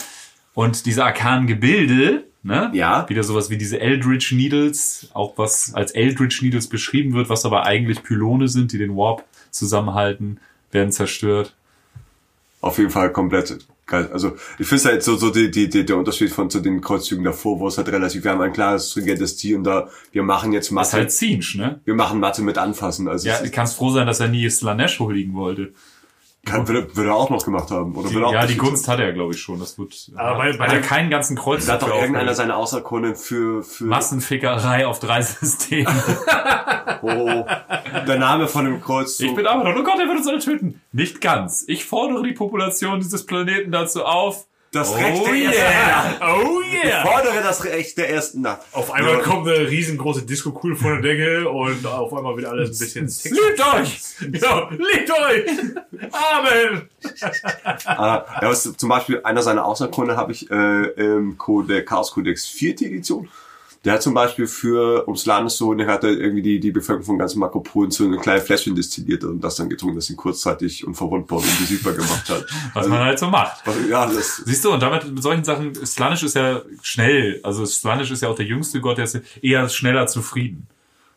und 0.53 0.85
diese 0.85 1.03
arkanen 1.03 1.47
Gebilde, 1.47 2.25
ne? 2.43 2.71
Ja. 2.73 3.07
Wieder 3.09 3.23
sowas 3.23 3.49
wie 3.49 3.57
diese 3.57 3.79
Eldritch 3.79 4.31
Needles, 4.31 5.09
auch 5.13 5.37
was 5.37 5.73
als 5.73 5.91
Eldritch 5.91 6.41
Needles 6.41 6.67
beschrieben 6.67 7.13
wird, 7.13 7.29
was 7.29 7.45
aber 7.45 7.65
eigentlich 7.65 8.03
Pylone 8.03 8.47
sind, 8.47 8.71
die 8.71 8.77
den 8.77 8.95
Warp 8.95 9.23
zusammenhalten, 9.51 10.39
werden 10.71 10.91
zerstört. 10.91 11.53
Auf 12.61 12.77
jeden 12.77 12.89
Fall 12.91 13.11
komplett 13.11 13.65
geil. 13.85 14.09
Also 14.13 14.35
ich 14.59 14.67
finde 14.67 14.83
halt 14.85 15.03
so, 15.03 15.15
so 15.15 15.29
die, 15.31 15.49
die, 15.49 15.69
die, 15.69 15.85
der 15.85 15.97
Unterschied 15.97 16.29
von 16.29 16.49
zu 16.49 16.59
den 16.59 16.81
Kreuzzügen 16.81 17.23
davor, 17.23 17.59
wo 17.59 17.67
es 17.67 17.77
halt 17.77 17.87
relativ, 17.89 18.23
wir 18.23 18.31
haben 18.31 18.41
ein 18.41 18.53
klares, 18.53 18.91
stringentes 18.91 19.37
Ziel 19.37 19.55
und 19.57 19.63
da, 19.63 19.89
wir 20.11 20.23
machen 20.23 20.51
jetzt 20.53 20.65
Das 20.65 20.69
ist 20.69 20.75
Mathe, 20.75 20.91
halt 20.97 21.11
Zinsch, 21.11 21.55
ne? 21.55 21.79
wir 21.85 21.95
machen 21.95 22.19
Mathe 22.19 22.41
mit 22.41 22.57
anfassen. 22.57 23.07
Also 23.07 23.27
Ja, 23.27 23.39
du 23.39 23.45
ist, 23.45 23.53
kannst 23.53 23.75
froh 23.77 23.89
sein, 23.91 24.05
dass 24.07 24.19
er 24.19 24.27
nie 24.27 24.47
Slanesh 24.49 24.99
huldigen 24.99 25.33
wollte. 25.33 25.73
Kann, 26.49 26.67
würde, 26.67 26.95
würde 26.95 27.09
er 27.09 27.15
auch 27.15 27.29
noch 27.29 27.43
gemacht 27.45 27.71
haben. 27.71 27.95
Oder 27.95 28.11
würde 28.11 28.27
auch 28.27 28.33
ja, 28.33 28.45
die 28.45 28.57
Gunst 28.57 28.87
hat 28.87 28.99
er, 28.99 29.11
glaube 29.13 29.33
ich, 29.33 29.41
schon. 29.41 29.59
Das 29.59 29.77
wird, 29.77 30.11
Aber 30.15 30.37
bei- 30.37 30.57
bei 30.57 30.65
hat 30.65 30.73
er 30.73 30.79
dem- 30.81 30.85
keinen 30.87 31.09
ganzen 31.09 31.37
Kreuz. 31.37 31.65
Da 31.65 31.73
hat 31.73 31.81
doch 31.83 31.93
irgendeiner 31.95 32.33
seine 32.35 32.55
Auserkunde 32.55 33.15
für, 33.15 33.63
für 33.63 33.85
Massenfickerei 33.85 34.85
auf 34.87 34.99
drei 34.99 35.21
Systemen. 35.23 35.93
oh, 37.01 37.45
der 38.07 38.17
Name 38.19 38.47
von 38.47 38.65
dem 38.65 38.81
Kreuzzug. 38.81 39.27
Ich 39.29 39.35
bin 39.35 39.45
Abaddon. 39.45 39.77
Oh 39.79 39.83
Gott, 39.83 39.99
er 39.99 40.07
wird 40.07 40.17
uns 40.17 40.27
alle 40.27 40.39
töten. 40.39 40.81
Nicht 40.91 41.21
ganz. 41.21 41.63
Ich 41.67 41.85
fordere 41.85 42.23
die 42.23 42.33
Population 42.33 42.99
dieses 42.99 43.25
Planeten 43.25 43.71
dazu 43.71 44.03
auf. 44.05 44.45
Das 44.71 44.89
Oh 44.91 44.95
Recht 44.95 45.25
der 45.25 45.33
yeah. 45.35 46.05
ersten 46.11 46.23
Oh 46.23 46.61
Ich 46.61 46.83
yeah. 46.83 47.05
fordere 47.05 47.41
das 47.41 47.63
Recht 47.63 47.97
der 47.97 48.09
ersten 48.09 48.41
Nacht. 48.41 48.61
Auf 48.71 48.91
einmal 48.91 49.13
Ja. 49.15 49.19
kommt 49.19 49.47
eine 49.47 49.67
riesengroße 49.69 50.23
Disco-Kugel 50.23 50.75
von 50.75 51.01
der 51.01 51.01
Decke 51.01 51.49
und 51.49 51.85
auf 51.85 52.13
einmal 52.13 52.35
wird 52.37 52.45
alles 52.47 52.79
ein 52.79 53.07
bisschen. 53.07 53.33
Liebt 53.35 53.61
euch! 53.73 53.99
Genau, 54.19 54.69
liebt 54.69 55.11
euch! 55.11 56.11
Amen! 56.11 56.89
Ah, 57.85 58.25
ja, 58.41 58.49
was, 58.49 58.63
zum 58.77 58.89
Beispiel 58.89 59.21
einer 59.23 59.41
seiner 59.41 59.65
Außerkunde 59.65 60.15
habe 60.17 60.31
ich 60.33 60.49
äh, 60.51 60.83
im 60.95 61.37
Code, 61.37 61.83
Chaos 61.83 62.11
Codex 62.11 62.45
4. 62.47 62.81
Edition. 62.81 63.29
Der 63.85 63.93
hat 63.93 64.03
zum 64.03 64.13
Beispiel 64.13 64.45
für, 64.45 65.07
ums 65.07 65.25
Landes 65.25 65.55
zu 65.55 65.67
holen, 65.67 65.77
der 65.77 65.87
hat 65.87 66.03
irgendwie 66.03 66.41
die, 66.41 66.59
die 66.59 66.71
Bevölkerung 66.71 67.05
von 67.05 67.17
ganz 67.17 67.35
Makropolen 67.35 67.91
zu 67.91 68.03
einem 68.03 68.19
kleinen 68.19 68.41
Fläschchen 68.41 68.75
destilliert 68.75 69.23
und 69.23 69.41
das 69.41 69.55
dann 69.55 69.69
getrunken, 69.69 69.95
das 69.95 70.09
ihn 70.09 70.17
kurzzeitig 70.17 70.85
unverwundbar 70.85 71.39
und 71.39 71.45
unbesiegbar 71.45 71.93
gemacht 71.93 72.29
hat. 72.29 72.45
Was 72.73 72.87
man 72.87 72.99
halt 72.99 73.19
so 73.19 73.27
macht. 73.27 73.65
Also, 73.65 73.79
ja, 73.87 74.05
das, 74.05 74.37
Siehst 74.45 74.65
du, 74.65 74.73
und 74.73 74.81
damit 74.81 75.09
mit 75.09 75.23
solchen 75.23 75.43
Sachen, 75.45 75.73
Slanisch 75.85 76.23
ist 76.23 76.35
ja 76.35 76.61
schnell. 76.81 77.39
Also 77.43 77.65
Slanisch 77.65 78.11
ist 78.11 78.21
ja 78.21 78.29
auch 78.29 78.35
der 78.35 78.45
jüngste 78.45 78.81
Gott, 78.81 78.97
der 78.97 79.05
ist 79.05 79.19
eher 79.41 79.69
schneller 79.69 80.07
zufrieden. 80.07 80.67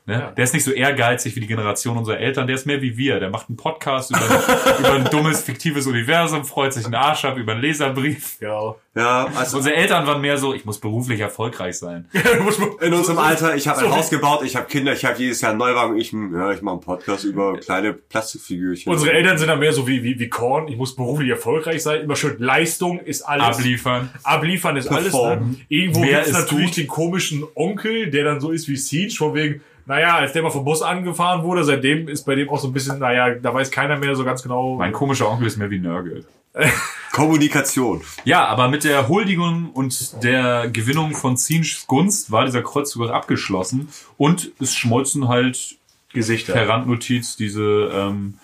Ne? 0.04 0.32
Der 0.36 0.42
ist 0.42 0.52
nicht 0.52 0.64
so 0.64 0.72
ehrgeizig 0.72 1.36
wie 1.36 1.40
die 1.40 1.46
Generation 1.46 1.96
unserer 1.96 2.18
Eltern, 2.18 2.48
der 2.48 2.56
ist 2.56 2.66
mehr 2.66 2.82
wie 2.82 2.96
wir. 2.96 3.20
Der 3.20 3.30
macht 3.30 3.48
einen 3.48 3.56
Podcast 3.56 4.10
über, 4.10 4.20
über 4.80 4.94
ein 4.94 5.04
dummes, 5.04 5.42
fiktives 5.42 5.86
Universum, 5.86 6.44
freut 6.44 6.72
sich 6.72 6.84
einen 6.84 6.96
Arsch 6.96 7.24
ab 7.24 7.36
über 7.36 7.52
einen 7.52 7.60
Leserbrief. 7.60 8.38
Ja. 8.40 8.74
ja, 8.96 9.28
also 9.36 9.58
Unsere 9.58 9.76
Eltern 9.76 10.04
waren 10.04 10.20
mehr 10.20 10.38
so, 10.38 10.54
ich 10.54 10.64
muss 10.64 10.80
beruflich 10.80 11.20
erfolgreich 11.20 11.78
sein. 11.78 12.08
in 12.80 12.92
unserem 12.92 13.18
Alter, 13.18 13.54
ich 13.54 13.68
habe 13.68 13.78
ein 13.78 13.90
Haus 13.92 14.10
gebaut, 14.10 14.42
ich 14.44 14.56
habe 14.56 14.66
Kinder, 14.66 14.92
ich 14.92 15.04
habe 15.04 15.16
jedes 15.20 15.40
Jahr 15.40 15.52
einen 15.52 15.60
Neuwagen, 15.60 15.96
ich, 15.96 16.10
ja, 16.10 16.50
ich 16.50 16.62
mache 16.62 16.74
einen 16.74 16.80
Podcast 16.80 17.22
über 17.22 17.56
kleine 17.58 17.92
Plastikfigürchen. 17.92 18.92
Unsere 18.92 19.12
Eltern 19.12 19.38
sind 19.38 19.46
dann 19.46 19.60
mehr 19.60 19.72
so 19.72 19.86
wie, 19.86 20.02
wie, 20.02 20.18
wie 20.18 20.28
Korn. 20.28 20.66
Ich 20.66 20.76
muss 20.76 20.96
beruflich 20.96 21.30
erfolgreich 21.30 21.80
sein. 21.80 22.00
Immer 22.00 22.16
schön 22.16 22.38
Leistung 22.40 22.98
ist 22.98 23.22
alles. 23.22 23.58
Abliefern. 23.58 24.10
Abliefern 24.24 24.76
ist 24.76 24.88
alles. 24.88 25.12
Ne? 25.12 25.54
Irgendwo 25.68 26.02
ist 26.02 26.32
natürlich 26.32 26.66
gut. 26.66 26.76
den 26.78 26.86
komischen 26.88 27.44
Onkel, 27.54 28.10
der 28.10 28.24
dann 28.24 28.40
so 28.40 28.50
ist 28.50 28.66
wie 28.66 28.76
Siege, 28.76 29.14
von 29.14 29.34
wegen, 29.34 29.60
naja, 29.86 30.16
als 30.16 30.32
der 30.32 30.42
mal 30.42 30.50
vom 30.50 30.64
Bus 30.64 30.82
angefahren 30.82 31.42
wurde, 31.42 31.64
seitdem 31.64 32.08
ist 32.08 32.24
bei 32.24 32.34
dem 32.34 32.48
auch 32.48 32.58
so 32.58 32.68
ein 32.68 32.72
bisschen, 32.72 32.98
naja, 32.98 33.34
da 33.34 33.52
weiß 33.52 33.70
keiner 33.70 33.96
mehr 33.96 34.14
so 34.14 34.24
ganz 34.24 34.42
genau. 34.42 34.76
Mein 34.76 34.92
komischer 34.92 35.28
Onkel 35.28 35.46
ist 35.46 35.56
mehr 35.56 35.70
wie 35.70 35.78
Nörgel. 35.78 36.24
Kommunikation. 37.12 38.02
Ja, 38.24 38.46
aber 38.46 38.68
mit 38.68 38.84
der 38.84 39.08
Huldigung 39.08 39.70
und 39.70 40.22
der 40.22 40.68
Gewinnung 40.68 41.14
von 41.14 41.36
Zinschs 41.36 41.86
Gunst 41.86 42.30
war 42.30 42.44
dieser 42.44 42.62
Kreuzzug 42.62 43.10
abgeschlossen 43.10 43.88
und 44.16 44.52
es 44.60 44.74
schmolzen 44.74 45.28
halt 45.28 45.76
Gesichter. 46.12 46.52
per 46.52 46.68
Randnotiz 46.68 47.36
diese 47.36 47.90
ähm, 47.92 48.34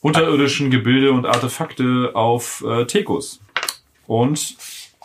unterirdischen 0.00 0.70
Gebilde 0.70 1.12
und 1.12 1.26
Artefakte 1.26 2.12
auf 2.14 2.64
äh, 2.66 2.86
Tekus. 2.86 3.40
Und 4.06 4.56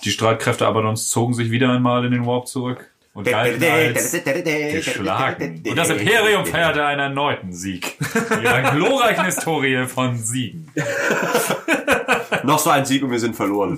die 0.03 0.11
Streitkräfte 0.11 0.67
Abadons 0.67 1.09
zogen 1.09 1.33
sich 1.33 1.49
wieder 1.51 1.71
einmal 1.71 2.05
in 2.05 2.11
den 2.11 2.25
Warp 2.25 2.47
zurück 2.47 2.90
und 3.13 3.27
galten 3.27 3.63
als 3.63 4.11
geschlagen. 4.11 5.63
Und 5.67 5.75
das 5.75 5.89
Imperium 5.89 6.45
feierte 6.45 6.85
einen 6.85 7.01
erneuten 7.01 7.51
Sieg. 7.51 7.97
In 8.37 8.43
ihrer 8.43 8.71
glorreichen 8.71 9.25
Historie 9.25 9.85
von 9.87 10.17
Siegen. 10.17 10.71
Noch 12.43 12.59
so 12.59 12.69
ein 12.69 12.85
Sieg 12.85 13.03
und 13.03 13.11
wir 13.11 13.19
sind 13.19 13.35
verloren. 13.35 13.77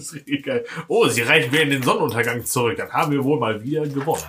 Oh, 0.88 1.07
sie 1.07 1.22
reichen 1.23 1.51
wir 1.51 1.61
in 1.61 1.72
den 1.72 1.84
Sonnenuntergang 1.84 2.45
zurück. 2.45 2.77
Dann 2.77 2.91
haben 2.91 3.11
wir 3.11 3.23
wohl 3.23 3.39
mal 3.39 3.64
wieder 3.64 3.88
gewonnen. 3.88 4.23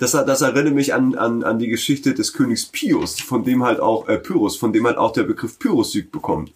Das, 0.00 0.10
das 0.10 0.40
erinnert 0.40 0.74
mich 0.74 0.92
an, 0.92 1.14
an, 1.14 1.44
an 1.44 1.60
die 1.60 1.68
Geschichte 1.68 2.12
des 2.12 2.32
Königs 2.32 2.66
Pius, 2.66 3.20
von 3.20 3.44
dem 3.44 3.62
halt 3.62 3.78
auch, 3.78 4.08
äh, 4.08 4.18
Pyrrhus, 4.18 4.56
von 4.56 4.72
dem 4.72 4.84
halt 4.84 4.96
auch 4.96 5.12
der 5.12 5.22
Begriff 5.22 5.60
Pyrrhus-Sieg 5.60 6.10
bekommt. 6.10 6.52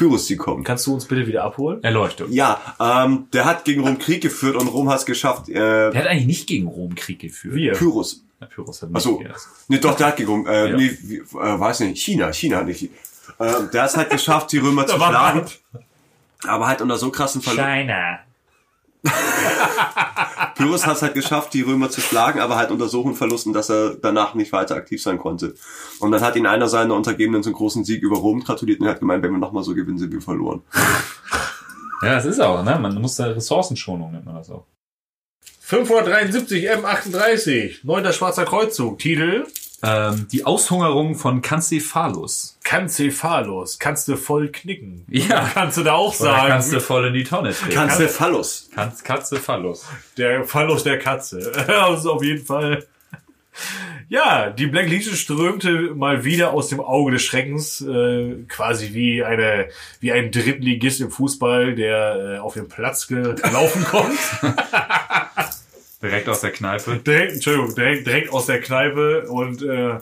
Pyrrhus-Sieg 0.00 0.38
kommt. 0.38 0.64
Kannst 0.64 0.86
du 0.86 0.94
uns 0.94 1.04
bitte 1.04 1.26
wieder 1.26 1.44
abholen? 1.44 1.82
Erleuchtung. 1.84 2.32
Ja, 2.32 2.58
ähm, 2.80 3.26
der 3.34 3.44
hat 3.44 3.64
gegen 3.66 3.82
Rom 3.82 3.98
Krieg 3.98 4.22
geführt 4.22 4.56
und 4.56 4.66
Rom 4.68 4.88
hat 4.88 5.00
es 5.00 5.04
geschafft, 5.06 5.48
äh, 5.50 5.52
Der 5.54 5.94
hat 5.94 6.06
eigentlich 6.06 6.26
nicht 6.26 6.46
gegen 6.46 6.66
Rom 6.68 6.94
Krieg 6.94 7.18
geführt. 7.18 7.54
Wir. 7.54 7.72
Pyrrhus. 7.74 8.24
Ja, 8.40 8.46
Pyrrhus 8.46 8.80
hat 8.80 8.88
nicht 8.90 8.96
Achso, 8.96 9.22
nee, 9.68 9.78
doch, 9.78 9.94
der 9.96 10.06
hat 10.06 10.16
gegen 10.16 10.30
Rom, 10.30 10.46
äh, 10.46 10.70
Ja. 10.70 10.76
nee, 10.76 10.96
wie, 11.02 11.16
äh, 11.18 11.22
weiß 11.34 11.80
nicht, 11.80 12.02
China, 12.02 12.32
China 12.32 12.56
hat 12.58 12.66
nicht, 12.66 12.84
äh, 12.84 12.88
der 13.38 13.82
hat 13.82 13.90
es 13.90 13.96
halt 13.98 14.08
geschafft, 14.10 14.50
die 14.52 14.58
Römer 14.58 14.86
zu 14.86 14.96
schlagen, 14.96 15.44
aber 16.46 16.66
halt 16.66 16.80
unter 16.80 16.96
so 16.96 17.10
krassen 17.10 17.42
Verlusten. 17.42 17.66
China. 17.70 18.20
Pyrrhus 20.56 20.86
hat 20.86 20.96
es 20.96 21.02
halt 21.02 21.14
geschafft, 21.14 21.54
die 21.54 21.62
Römer 21.62 21.90
zu 21.90 22.00
schlagen, 22.00 22.40
aber 22.40 22.56
halt 22.56 22.70
unter 22.70 22.88
so 22.88 23.04
hohen 23.04 23.14
Verlusten, 23.14 23.52
dass 23.52 23.70
er 23.70 23.94
danach 23.94 24.34
nicht 24.34 24.52
weiter 24.52 24.76
aktiv 24.76 25.02
sein 25.02 25.18
konnte. 25.18 25.54
Und 26.00 26.12
dann 26.12 26.20
hat 26.20 26.36
ihn 26.36 26.46
einer 26.46 26.68
seiner 26.68 26.94
Untergebenen 26.94 27.42
zum 27.42 27.54
großen 27.54 27.84
Sieg 27.84 28.02
über 28.02 28.18
Rom 28.18 28.44
gratuliert 28.44 28.80
und 28.80 28.86
er 28.86 28.92
hat 28.92 29.00
gemeint, 29.00 29.22
wenn 29.22 29.32
wir 29.32 29.38
nochmal 29.38 29.64
so 29.64 29.74
gewinnen, 29.74 29.98
sind 29.98 30.12
wir 30.12 30.20
verloren. 30.20 30.62
Ja, 32.02 32.14
das 32.14 32.24
ist 32.24 32.40
auch, 32.40 32.64
ne? 32.64 32.78
Man 32.78 32.94
muss 32.94 33.16
da 33.16 33.26
Ressourcenschonung 33.26 34.10
nennt 34.12 34.24
man 34.24 34.36
das 34.36 34.50
auch. 34.50 34.64
573 35.60 36.70
M38, 36.70 37.80
9. 37.82 38.12
Schwarzer 38.14 38.46
Kreuzzug, 38.46 38.98
Titel 38.98 39.46
Ähm, 39.82 40.26
die 40.30 40.44
Aushungerung 40.44 41.14
von 41.14 41.40
Kancephalus. 41.40 42.58
Kancephalus, 42.64 43.78
kannst 43.78 44.08
du 44.08 44.16
voll 44.16 44.48
knicken. 44.48 45.04
Ja. 45.08 45.50
Kannst 45.54 45.78
du 45.78 45.82
da 45.82 45.94
auch 45.94 46.14
Oder 46.20 46.30
sagen, 46.30 46.48
kannst 46.48 46.72
du 46.72 46.80
voll 46.80 47.06
in 47.06 47.14
die 47.14 47.24
Tonne 47.24 47.52
treten. 47.52 47.74
Kannst 47.74 47.98
der 47.98 48.08
Phallus. 48.08 48.68
Kannst 48.74 49.04
Katzephallus. 49.04 49.86
der 50.18 50.44
Phallus 50.44 50.84
der 50.84 50.98
Katze. 50.98 51.52
also 51.82 52.12
auf 52.12 52.22
jeden 52.22 52.44
Fall. 52.44 52.84
Ja, 54.08 54.50
die 54.50 54.66
Black 54.66 54.88
Legion 54.88 55.14
strömte 55.14 55.94
mal 55.94 56.24
wieder 56.24 56.52
aus 56.52 56.68
dem 56.68 56.80
Auge 56.80 57.12
des 57.12 57.22
Schreckens, 57.22 57.80
äh, 57.80 58.44
quasi 58.48 58.92
wie 58.92 59.24
eine 59.24 59.68
wie 60.00 60.12
ein 60.12 60.30
Drittligist 60.30 61.00
im 61.00 61.10
Fußball, 61.10 61.74
der 61.74 62.36
äh, 62.36 62.38
auf 62.38 62.54
den 62.54 62.68
Platz 62.68 63.06
gelaufen 63.06 63.84
kommt. 63.84 64.18
Direkt 66.02 66.28
aus 66.28 66.40
der 66.40 66.50
Kneipe. 66.50 66.96
direkt, 67.06 67.32
Entschuldigung, 67.32 67.74
direkt, 67.74 68.06
direkt 68.06 68.32
aus 68.32 68.46
der 68.46 68.60
Kneipe 68.60 69.28
und 69.28 69.62
äh, 69.62 69.98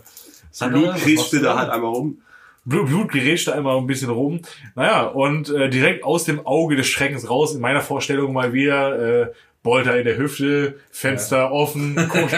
Blut 0.69 0.97
kriegste 0.97 1.41
da 1.41 1.59
halt 1.59 1.71
einmal 1.71 1.91
rum. 1.91 2.23
Blut, 2.65 2.87
Blut 2.87 3.13
gerätscht 3.13 3.49
da 3.49 3.53
einmal 3.53 3.79
ein 3.79 3.87
bisschen 3.87 4.11
rum. 4.11 4.43
Naja, 4.75 5.07
und 5.07 5.49
äh, 5.51 5.69
direkt 5.71 6.05
aus 6.05 6.25
dem 6.25 6.47
Auge 6.47 6.77
des 6.77 6.87
Schreckens 6.87 7.29
raus, 7.29 7.55
in 7.55 7.61
meiner 7.61 7.81
Vorstellung 7.81 8.33
mal 8.33 8.53
wieder, 8.53 9.23
äh, 9.23 9.33
Bolter 9.63 9.99
in 9.99 10.05
der 10.05 10.17
Hüfte, 10.17 10.79
Fenster 10.91 11.51
offen, 11.51 11.97
guck, 12.09 12.31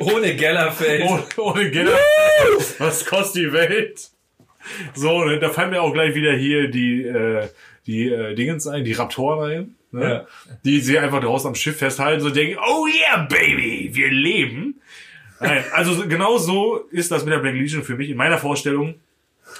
Ohne 0.14 0.34
Gellerfeld. 0.34 1.04
ohne, 1.04 1.22
ohne 1.38 1.70
Gitter. 1.70 1.96
Was 2.78 3.06
kostet 3.06 3.44
die 3.44 3.52
Welt? 3.52 4.10
So, 4.94 5.24
ne, 5.24 5.38
da 5.38 5.48
fallen 5.50 5.70
mir 5.70 5.82
auch 5.82 5.92
gleich 5.92 6.14
wieder 6.14 6.32
hier 6.34 6.68
die, 6.68 7.02
äh, 7.02 7.48
die 7.86 8.08
äh, 8.08 8.34
Dingens 8.34 8.66
ein, 8.66 8.84
die 8.84 8.92
Raptoren 8.92 9.50
ein, 9.50 9.74
ne? 9.92 10.26
Ja. 10.48 10.56
die 10.64 10.80
sie 10.80 10.98
einfach 10.98 11.20
draußen 11.20 11.48
am 11.48 11.54
Schiff 11.54 11.78
festhalten, 11.78 12.20
so 12.22 12.30
denken, 12.30 12.58
oh 12.66 12.86
yeah, 12.86 13.26
baby, 13.28 13.90
wir 13.92 14.10
leben. 14.10 14.80
Nein, 15.40 15.64
also 15.72 15.94
so- 15.94 16.06
genau 16.08 16.38
so 16.38 16.76
ist 16.90 17.10
das 17.10 17.24
mit 17.24 17.32
der 17.32 17.38
Black 17.38 17.54
Legion 17.54 17.82
für 17.82 17.96
mich 17.96 18.10
in 18.10 18.16
meiner 18.16 18.38
Vorstellung. 18.38 18.96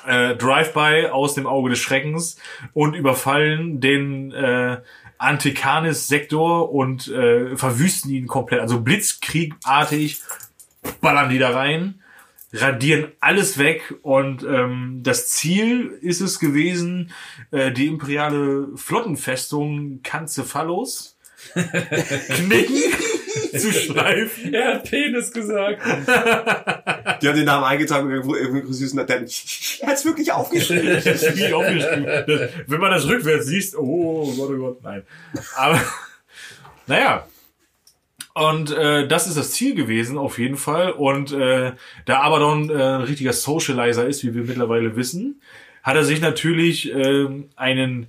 Äh, 0.06 0.36
Drive-by 0.36 1.08
aus 1.10 1.34
dem 1.34 1.46
Auge 1.46 1.70
des 1.70 1.80
Schreckens 1.80 2.36
und 2.74 2.94
überfallen 2.94 3.80
den 3.80 4.30
äh, 4.30 4.78
Antikanis-Sektor 5.18 6.72
und 6.72 7.08
äh, 7.08 7.56
verwüsten 7.56 8.10
ihn 8.12 8.26
komplett. 8.26 8.60
Also 8.60 8.80
Blitzkriegartig 8.80 10.20
ballern 11.00 11.28
die 11.30 11.38
da 11.38 11.50
rein. 11.50 11.99
Radieren 12.52 13.12
alles 13.20 13.58
weg 13.58 13.94
und 14.02 14.42
ähm, 14.42 15.00
das 15.02 15.28
Ziel 15.28 15.98
ist 16.00 16.20
es 16.20 16.38
gewesen, 16.38 17.12
äh, 17.50 17.70
die 17.72 17.86
imperiale 17.86 18.68
Flottenfestung 18.76 20.00
Kancephalos 20.02 21.16
knicken 21.54 22.92
zu 23.58 23.72
schleifen. 23.72 24.52
Er 24.52 24.74
hat 24.74 24.84
Penis 24.84 25.32
gesagt. 25.32 25.82
Die 27.22 27.28
haben 27.28 27.36
den 27.36 27.44
Namen 27.44 27.64
eingetragen 27.64 28.06
und 28.06 28.12
irgendwo 28.12 28.34
irgendwie 28.34 28.72
süß 28.72 28.92
und 28.92 29.08
dann, 29.08 29.26
er 29.80 29.88
hat's 29.88 30.04
wirklich 30.04 30.32
aufgeschrieben. 30.32 31.00
Das 31.04 31.22
ist 31.22 31.36
wie 31.36 31.52
aufgeschrieben. 31.52 32.04
Das, 32.04 32.50
wenn 32.66 32.80
man 32.80 32.90
das 32.90 33.06
rückwärts 33.06 33.46
liest, 33.46 33.76
oh 33.76 34.32
Gott, 34.36 34.50
oh 34.50 34.56
Gott, 34.56 34.82
nein. 34.82 35.02
Aber 35.56 35.80
naja. 36.86 37.26
Und 38.34 38.70
äh, 38.70 39.08
das 39.08 39.26
ist 39.26 39.36
das 39.36 39.52
Ziel 39.52 39.74
gewesen, 39.74 40.16
auf 40.16 40.38
jeden 40.38 40.56
Fall. 40.56 40.92
Und 40.92 41.32
äh, 41.32 41.72
da 42.04 42.20
Abaddon 42.20 42.70
äh, 42.70 42.74
ein 42.74 43.00
richtiger 43.02 43.32
Socializer 43.32 44.06
ist, 44.06 44.24
wie 44.24 44.34
wir 44.34 44.44
mittlerweile 44.44 44.96
wissen, 44.96 45.40
hat 45.82 45.96
er 45.96 46.04
sich 46.04 46.20
natürlich 46.20 46.94
äh, 46.94 47.26
einen 47.56 48.06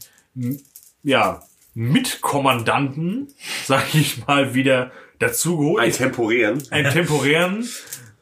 ja, 1.04 1.42
Mitkommandanten, 1.74 3.28
sag 3.66 3.94
ich 3.96 4.26
mal, 4.28 4.54
wieder 4.54 4.92
dazugeholt. 5.20 5.84
Ein 5.84 5.92
temporären. 5.92 6.64
einen 6.70 6.92
temporären. 6.92 7.68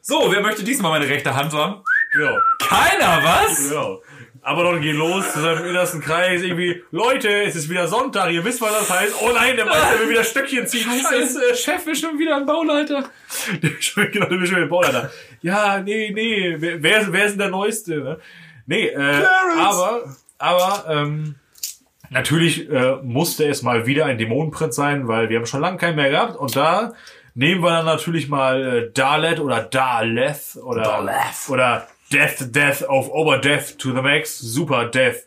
So, 0.00 0.28
wer 0.30 0.40
möchte 0.40 0.64
diesmal 0.64 0.90
meine 0.90 1.08
rechte 1.08 1.34
Hand 1.34 1.52
haben? 1.52 1.82
Genau. 2.12 2.38
Keiner, 2.58 3.22
was? 3.22 3.68
Genau. 3.68 4.02
Aber 4.42 4.64
dann 4.64 4.80
geht 4.80 4.96
los 4.96 5.32
zu 5.32 5.40
seinem 5.40 5.66
innersten 5.66 6.00
Kreis, 6.00 6.42
irgendwie, 6.42 6.82
Leute, 6.90 7.28
es 7.42 7.56
ist 7.56 7.68
wieder 7.68 7.86
Sonntag, 7.86 8.32
ihr 8.32 8.42
wisst, 8.44 8.62
was 8.62 8.72
das 8.72 8.90
heißt. 8.90 9.14
Oh 9.22 9.30
nein, 9.34 9.56
der 9.56 9.66
Meister 9.66 10.00
will 10.00 10.08
wieder 10.08 10.24
Stöckchen 10.24 10.66
ziehen. 10.66 10.86
Scheiße, 10.90 11.40
der 11.48 11.54
Chef 11.54 11.86
ist 11.86 12.00
schon 12.00 12.18
wieder 12.18 12.36
ein 12.36 12.46
Bauleiter. 12.46 13.04
genau, 13.94 14.26
der 14.26 14.40
will 14.40 14.46
schon 14.46 14.56
wieder 14.56 14.66
Bauleiter. 14.66 15.10
Ja, 15.42 15.80
nee, 15.80 16.10
nee, 16.14 16.56
wer, 16.58 17.12
wer 17.12 17.24
ist 17.26 17.32
denn 17.32 17.38
der 17.38 17.48
Neueste? 17.50 17.98
Ne? 17.98 18.18
Nee, 18.66 18.86
äh, 18.86 19.24
aber, 19.58 20.04
aber, 20.38 20.84
ähm, 20.88 21.34
natürlich 22.08 22.70
äh, 22.70 22.96
musste 23.02 23.46
es 23.46 23.62
mal 23.62 23.86
wieder 23.86 24.06
ein 24.06 24.16
Dämonenprinz 24.16 24.74
sein, 24.74 25.06
weil 25.06 25.28
wir 25.28 25.38
haben 25.38 25.46
schon 25.46 25.60
lange 25.60 25.76
keinen 25.76 25.96
mehr 25.96 26.10
gehabt. 26.10 26.36
Und 26.36 26.56
da 26.56 26.94
nehmen 27.34 27.62
wir 27.62 27.70
dann 27.70 27.84
natürlich 27.84 28.28
mal 28.28 28.62
äh, 28.62 28.90
Dalet 28.92 29.40
oder 29.40 29.62
Daleth 29.62 30.56
oder, 30.62 30.82
Daleth. 30.82 31.48
oder 31.48 31.88
Death, 32.10 32.50
Death 32.50 32.82
of 32.82 33.08
Oberdeath 33.10 33.78
to 33.78 33.92
the 33.94 34.02
Max, 34.02 34.38
Super 34.38 34.86
Death. 34.86 35.26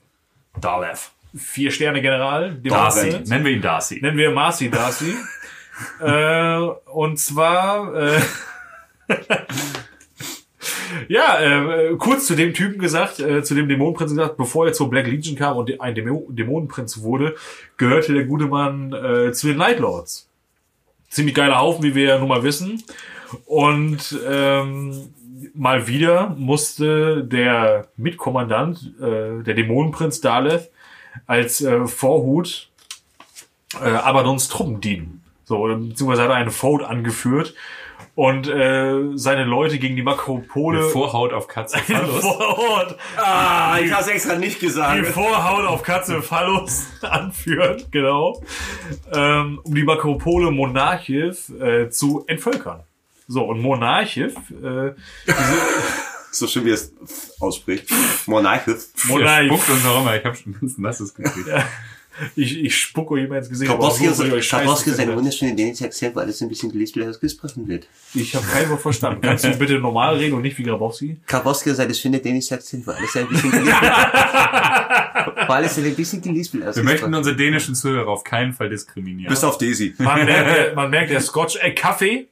Daleth. 0.59 1.11
Vier 1.35 1.71
Sterne 1.71 2.01
General, 2.01 2.53
Darcy. 2.55 3.21
Nennen 3.25 3.45
wir 3.45 3.53
ihn 3.53 3.61
Darcy. 3.61 3.99
Nennen 4.01 4.17
wir 4.17 4.31
Marcy 4.31 4.69
Darcy. 4.69 5.15
äh, 5.99 6.57
und 6.91 7.17
zwar, 7.17 7.95
äh, 7.95 8.21
ja, 11.07 11.39
äh, 11.39 11.95
kurz 11.97 12.27
zu 12.27 12.35
dem 12.35 12.53
Typen 12.53 12.79
gesagt, 12.79 13.19
äh, 13.19 13.43
zu 13.43 13.55
dem 13.55 13.67
Dämonenprinzen 13.67 14.15
gesagt, 14.15 14.37
bevor 14.37 14.67
er 14.67 14.73
zur 14.73 14.89
Black 14.89 15.07
Legion 15.07 15.35
kam 15.35 15.57
und 15.57 15.81
ein 15.81 15.95
Dämo 15.95 16.27
Dämonenprinz 16.29 17.01
wurde, 17.01 17.35
gehörte 17.77 18.13
der 18.13 18.25
gute 18.25 18.45
Mann 18.45 18.93
äh, 18.93 19.31
zu 19.31 19.47
den 19.47 19.57
Night 19.57 19.79
Lords. 19.79 20.29
Ziemlich 21.09 21.33
geiler 21.33 21.59
Haufen, 21.59 21.83
wie 21.83 21.95
wir 21.95 22.05
ja 22.05 22.19
nun 22.19 22.27
mal 22.27 22.43
wissen. 22.43 22.83
Und 23.45 24.19
ähm, 24.27 25.13
mal 25.53 25.87
wieder 25.87 26.35
musste 26.37 27.23
der 27.23 27.87
Mitkommandant, 27.97 28.93
äh, 28.99 29.43
der 29.43 29.53
Dämonenprinz 29.53 30.21
Daleth, 30.21 30.71
als 31.27 31.61
äh, 31.61 31.87
Vorhut 31.87 32.69
äh, 33.81 33.89
Abadons 33.89 34.47
Truppen 34.47 34.81
dienen. 34.81 35.23
So, 35.45 35.63
beziehungsweise 35.63 36.23
hat 36.23 36.29
er 36.29 36.35
eine 36.35 36.51
Vote 36.51 36.87
angeführt 36.87 37.53
und 38.15 38.47
äh, 38.47 39.15
seine 39.15 39.43
Leute 39.43 39.79
gegen 39.79 39.95
die 39.95 40.03
Makropole 40.03 40.83
Vorhaut 40.89 41.33
auf 41.33 41.47
Katze. 41.47 41.79
Phallus. 41.79 42.21
vor 42.21 42.59
Ort 42.59 42.97
Ah, 43.17 43.77
ich 43.81 43.91
hab's 43.91 44.07
extra 44.07 44.35
nicht 44.35 44.61
die 44.61 44.67
gesagt. 44.67 45.07
Vorhaut 45.07 45.65
auf 45.65 45.81
Katze 45.83 46.21
Phallus 46.21 46.87
anführt, 47.01 47.91
genau, 47.91 48.41
ähm, 49.13 49.59
um 49.63 49.73
die 49.73 49.83
Makropole 49.83 50.51
Monarchiv 50.51 51.49
äh, 51.59 51.89
zu 51.89 52.23
entvölkern. 52.27 52.83
So, 53.27 53.43
und 53.45 53.61
Monarchiv, 53.61 54.33
äh, 54.63 54.91
So 56.31 56.47
schön 56.47 56.65
wie 56.65 56.69
er 56.71 56.75
es 56.75 56.91
ausspricht. 57.39 57.87
Monarchis. 58.25 58.91
Monarch, 59.05 59.45
Spuckt 59.45 59.69
uns 59.69 59.85
auch 59.85 60.01
immer. 60.01 60.15
Ich 60.17 60.25
hab 60.25 60.35
schon 60.35 60.53
ganz 60.59 60.77
nasses 60.79 61.13
Gesicht. 61.13 61.47
ich, 62.35 62.57
ich 62.63 62.75
spucke 62.75 63.13
euch 63.13 63.25
immer 63.25 63.37
ins 63.37 63.49
Gesicht. 63.49 63.69
Euch 63.71 63.77
scheiße 63.77 64.63
Kaboski 64.65 64.89
ist 64.89 64.99
ein 64.99 65.05
finde. 65.05 65.15
wunderschöner 65.17 65.55
dänischer 65.55 65.85
Akzent, 65.85 66.15
weil 66.15 66.27
es 66.29 66.41
ein 66.41 66.49
bisschen 66.49 66.71
gelispelt 66.71 67.07
ausgesprochen 67.07 67.67
wird. 67.67 67.87
Ich 68.15 68.35
habe 68.35 68.45
kein 68.47 68.67
Wort 68.71 68.81
verstanden. 68.81 69.21
Kannst 69.21 69.45
du 69.45 69.55
bitte 69.57 69.77
normal 69.77 70.15
reden 70.17 70.33
und 70.33 70.41
nicht 70.41 70.57
wie 70.57 70.63
Grabowski? 70.63 71.17
Kaboski 71.27 71.69
ist 71.69 71.79
ein 71.79 71.93
schöner 71.93 72.17
dänischer 72.17 72.55
Akzent, 72.55 72.87
weil 72.87 72.97
es 73.03 73.15
ein 73.15 73.27
bisschen 73.27 73.51
gelispelt 73.51 73.81
Weil 75.47 75.63
es 75.65 75.77
ein 75.77 75.95
bisschen 75.95 76.21
gelispelt 76.21 76.63
Wir 76.63 76.69
ausgesprochen 76.69 76.93
möchten 77.01 77.13
unsere 77.13 77.35
dänischen 77.35 77.75
Zuhörer 77.75 78.07
auf 78.09 78.23
keinen 78.23 78.53
Fall 78.53 78.69
diskriminieren. 78.69 79.29
Bis 79.31 79.43
auf 79.43 79.57
Daisy. 79.59 79.93
Man 79.99 80.25
merkt, 80.25 80.55
der- 80.57 80.73
man 80.75 80.89
merkt, 80.89 81.11
der 81.11 81.21
Scotch, 81.21 81.57
äh, 81.61 81.71
Kaffee 81.73 82.27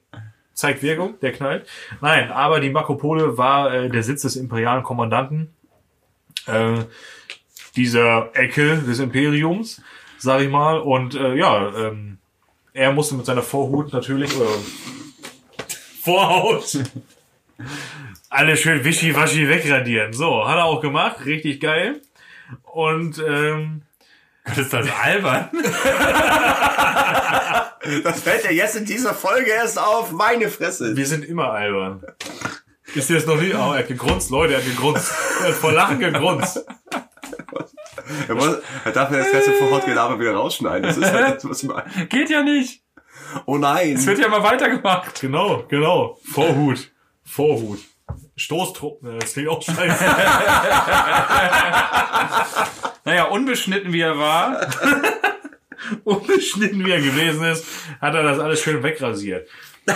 zeigt 0.61 0.81
Wirkung, 0.81 1.19
der 1.19 1.33
knallt. 1.33 1.67
Nein, 1.99 2.31
aber 2.31 2.59
die 2.59 2.69
Makropole 2.69 3.37
war 3.37 3.73
äh, 3.73 3.89
der 3.89 4.03
Sitz 4.03 4.21
des 4.21 4.35
imperialen 4.35 4.83
Kommandanten 4.83 5.53
äh, 6.47 6.79
dieser 7.75 8.29
Ecke 8.33 8.77
des 8.77 8.99
Imperiums, 8.99 9.81
sag 10.17 10.41
ich 10.41 10.49
mal. 10.49 10.79
Und 10.79 11.15
äh, 11.15 11.35
ja, 11.35 11.73
ähm, 11.75 12.19
er 12.73 12.93
musste 12.93 13.15
mit 13.15 13.25
seiner 13.25 13.41
Vorhut 13.41 13.91
natürlich, 13.91 14.35
oder 14.35 14.49
Vorhaut, 16.03 16.83
alle 18.29 18.55
schön 18.55 18.83
wischiwaschi 18.83 19.49
wegradieren. 19.49 20.13
So, 20.13 20.47
hat 20.47 20.57
er 20.57 20.65
auch 20.65 20.81
gemacht, 20.81 21.25
richtig 21.25 21.59
geil. 21.59 22.01
Und 22.63 23.21
ähm, 23.27 23.81
Gott, 24.43 24.57
ist 24.57 24.73
das 24.73 24.87
albern? 25.03 25.49
Das 28.03 28.21
fällt 28.21 28.43
ja 28.43 28.51
jetzt 28.51 28.75
in 28.75 28.85
dieser 28.85 29.13
Folge 29.13 29.51
erst 29.51 29.79
auf. 29.79 30.11
Meine 30.11 30.49
Fresse. 30.49 30.95
Wir 30.95 31.05
sind 31.05 31.25
immer 31.25 31.51
albern. 31.51 32.03
Ist 32.93 33.09
dir 33.09 33.15
das 33.15 33.25
noch 33.25 33.39
nie? 33.39 33.53
Oh, 33.53 33.73
er 33.73 33.79
hat 33.79 33.87
gegrunzt, 33.87 34.29
Leute, 34.29 34.53
er 34.53 34.59
hat 34.59 34.65
gegrunzt. 34.65 35.11
Er 35.41 35.49
hat 35.49 35.55
vor 35.55 35.71
Lachen 35.71 35.99
gegrunzt. 35.99 36.65
Er, 38.27 38.35
muss, 38.35 38.57
er 38.83 38.91
darf 38.91 39.11
ja 39.11 39.19
das 39.19 39.31
ganze 39.31 39.53
Vorhautgelaber 39.53 40.19
wieder 40.19 40.33
rausschneiden. 40.33 40.83
Das 40.83 40.97
ist 40.97 41.11
halt 41.11 41.37
das, 41.37 41.49
was 41.49 41.63
man... 41.63 41.83
Geht 42.09 42.29
ja 42.29 42.43
nicht. 42.43 42.83
Oh 43.45 43.57
nein. 43.57 43.93
Es 43.93 44.05
wird 44.05 44.19
ja 44.19 44.27
immer 44.27 44.43
weitergemacht. 44.43 45.21
Genau, 45.21 45.63
genau. 45.69 46.19
Vorhut. 46.23 46.91
Vorhut. 47.23 47.79
Stoßtruppen, 48.35 49.19
das 49.19 49.33
klingt 49.33 49.49
auch 49.49 49.61
scheiße. 49.61 50.05
Naja, 53.03 53.25
unbeschnitten 53.25 53.93
wie 53.93 54.01
er 54.01 54.17
war. 54.17 54.61
Unbeschnitten 56.03 56.85
wie 56.85 56.91
er 56.91 57.01
gewesen 57.01 57.43
ist, 57.45 57.65
hat 57.99 58.13
er 58.13 58.23
das 58.23 58.39
alles 58.39 58.61
schön 58.61 58.83
wegrasiert. 58.83 59.47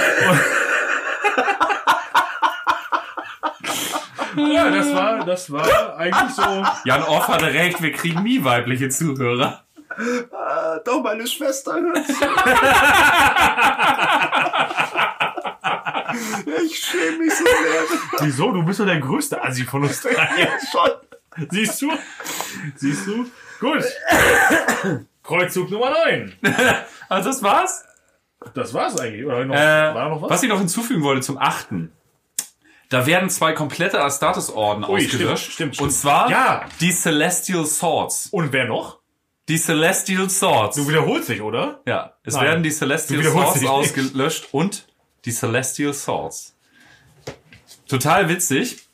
Ja, 4.37 4.69
das 4.69 4.93
war, 4.93 5.23
das 5.25 5.49
war 5.49 5.95
eigentlich 5.97 6.35
so. 6.35 6.41
Jan 6.83 7.03
Off 7.03 7.29
hatte 7.29 7.45
recht, 7.45 7.81
wir 7.81 7.93
kriegen 7.93 8.21
nie 8.23 8.43
weibliche 8.43 8.89
Zuhörer. 8.89 9.63
Ah, 10.33 10.77
doch, 10.83 11.01
meine 11.01 11.25
Schwester 11.25 11.73
hört 11.73 11.97
Ich 16.65 16.79
schäme 16.79 17.17
mich 17.19 17.33
so 17.33 17.45
sehr. 17.45 17.83
Wieso? 18.19 18.51
Du 18.51 18.63
bist 18.63 18.79
doch 18.79 18.85
der 18.85 18.99
größte 18.99 19.41
Assi 19.41 19.63
von 19.63 19.83
uns 19.83 20.01
drei. 20.01 20.49
Schon. 20.69 20.91
Siehst 21.49 21.81
du? 21.81 21.91
Siehst 22.75 23.07
du? 23.07 23.25
Gut. 23.59 23.83
Kreuzzug 25.25 25.69
Nummer 25.71 25.91
9. 26.05 26.33
Also 27.09 27.29
das 27.29 27.43
war's. 27.43 27.83
Das 28.53 28.73
war's 28.73 28.99
eigentlich. 28.99 29.25
Oder 29.25 29.45
noch, 29.45 29.55
Äh, 29.55 29.57
war 29.95 30.09
noch 30.09 30.21
was? 30.21 30.29
was 30.31 30.43
ich 30.43 30.49
noch 30.49 30.57
hinzufügen 30.59 31.03
wollte 31.03 31.21
zum 31.21 31.37
achten. 31.37 31.91
Da 32.89 33.05
werden 33.05 33.29
zwei 33.29 33.53
komplette 33.53 34.01
Astartes-Orden 34.03 34.83
ausgelöscht. 34.83 35.51
stimmt, 35.51 35.75
stimmt, 35.75 35.81
Und 35.81 35.91
zwar 35.91 36.29
Ja. 36.29 36.65
die 36.79 36.91
Celestial 36.91 37.65
Swords. 37.65 38.27
Und 38.31 38.51
wer 38.53 38.65
noch? 38.65 38.99
Die 39.47 39.57
Celestial 39.57 40.29
Swords. 40.29 40.77
Du 40.77 40.87
wiederholst 40.87 41.29
dich, 41.29 41.41
oder? 41.41 41.81
Ja, 41.85 42.13
es 42.23 42.33
Nein. 42.35 42.45
werden 42.45 42.63
die 42.63 42.71
Celestial 42.71 43.23
Swords 43.23 43.65
ausgelöscht 43.65 44.47
und 44.51 44.87
die 45.25 45.31
Celestial 45.31 45.93
Swords. 45.93 46.55
Total 47.87 48.29
witzig, 48.29 48.84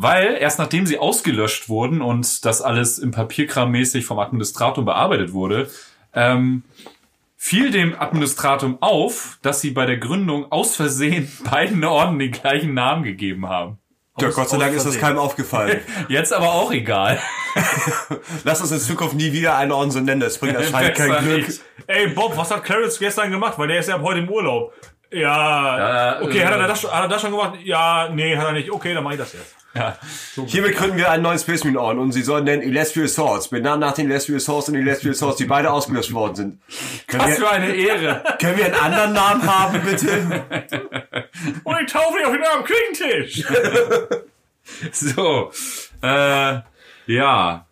weil 0.00 0.36
erst 0.40 0.58
nachdem 0.60 0.86
sie 0.86 0.98
ausgelöscht 0.98 1.68
wurden 1.68 2.00
und 2.02 2.44
das 2.44 2.62
alles 2.62 2.98
im 2.98 3.10
Papierkram 3.10 3.70
mäßig 3.72 4.04
vom 4.06 4.18
Administratum 4.20 4.84
bearbeitet 4.84 5.32
wurde, 5.32 5.68
ähm, 6.14 6.62
fiel 7.36 7.70
dem 7.70 7.98
Administratum 7.98 8.78
auf, 8.80 9.38
dass 9.42 9.60
sie 9.60 9.70
bei 9.70 9.86
der 9.86 9.96
Gründung 9.98 10.50
aus 10.52 10.76
Versehen 10.76 11.30
beiden 11.50 11.82
Orden 11.84 12.18
den 12.18 12.30
gleichen 12.32 12.74
Namen 12.74 13.02
gegeben 13.02 13.48
haben. 13.48 13.78
Ja, 14.20 14.30
Gott 14.30 14.48
sei 14.48 14.58
Dank 14.58 14.74
ist 14.74 14.84
das 14.86 14.98
keinem 14.98 15.18
aufgefallen. 15.18 15.80
Jetzt 16.08 16.32
aber 16.32 16.48
auch 16.52 16.72
egal. 16.72 17.20
Lass 18.44 18.60
uns 18.60 18.72
in 18.72 18.80
Zukunft 18.80 19.14
nie 19.14 19.32
wieder 19.32 19.56
einen 19.56 19.70
Orden 19.72 19.90
so 19.92 20.00
nennen. 20.00 20.20
Das 20.20 20.38
bringt 20.38 20.56
anscheinend 20.56 20.96
kein 20.96 21.24
Glück. 21.24 21.46
nicht. 21.46 21.60
Ey, 21.86 22.08
Bob, 22.08 22.36
was 22.36 22.50
hat 22.50 22.64
Clarence 22.64 22.98
gestern 22.98 23.30
gemacht? 23.30 23.54
Weil 23.58 23.68
der 23.68 23.78
ist 23.78 23.88
ja 23.88 23.94
ab 23.94 24.02
heute 24.02 24.18
im 24.20 24.28
Urlaub. 24.28 24.72
Ja, 25.12 25.78
Ja, 26.18 26.22
okay, 26.22 26.38
äh, 26.40 26.44
hat, 26.46 26.58
er 26.58 26.66
das, 26.68 26.80
schon- 26.80 26.90
hat 26.90 27.02
er 27.04 27.08
das 27.08 27.20
schon 27.20 27.30
gemacht? 27.30 27.58
Ja, 27.62 28.08
nee, 28.12 28.36
hat 28.36 28.46
er 28.46 28.52
nicht. 28.52 28.70
Okay, 28.72 28.92
dann 28.92 29.04
mach 29.04 29.12
ich 29.12 29.18
das 29.18 29.32
jetzt. 29.32 29.54
Ja. 29.78 29.98
Hiermit 30.46 30.76
gründen 30.76 30.96
wir 30.96 31.10
einen 31.10 31.22
neuen 31.22 31.38
Space 31.38 31.64
Marine 31.64 31.80
Orden 31.80 31.98
und 32.00 32.12
sie 32.12 32.22
sollen 32.22 32.44
nennen 32.44 32.62
Illustrial 32.62 33.08
Swords, 33.08 33.48
benannt 33.48 33.80
nach 33.80 33.92
den 33.92 34.10
Illustrial 34.10 34.40
Swords 34.40 34.68
und 34.68 34.74
Illustrial 34.74 35.14
Swords, 35.14 35.36
die 35.36 35.44
beide 35.44 35.70
ausgelöscht 35.70 36.12
worden 36.12 36.34
sind. 36.34 36.60
Können 37.06 37.22
Was 37.24 37.34
für 37.36 37.42
wir, 37.42 37.50
eine 37.50 37.74
Ehre. 37.74 38.22
können 38.40 38.56
wir 38.58 38.64
einen 38.66 38.74
anderen 38.74 39.12
Namen 39.12 39.42
haben, 39.46 39.80
bitte? 39.82 40.08
Und 41.64 41.76
ich 41.80 41.92
taufe 41.92 42.16
dich 42.18 42.26
auf 42.26 42.32
den 42.32 42.42
Arm 42.42 42.64
Küchentisch. 42.64 43.44
So. 44.92 45.50
Äh, 46.02 46.58
ja. 47.06 47.66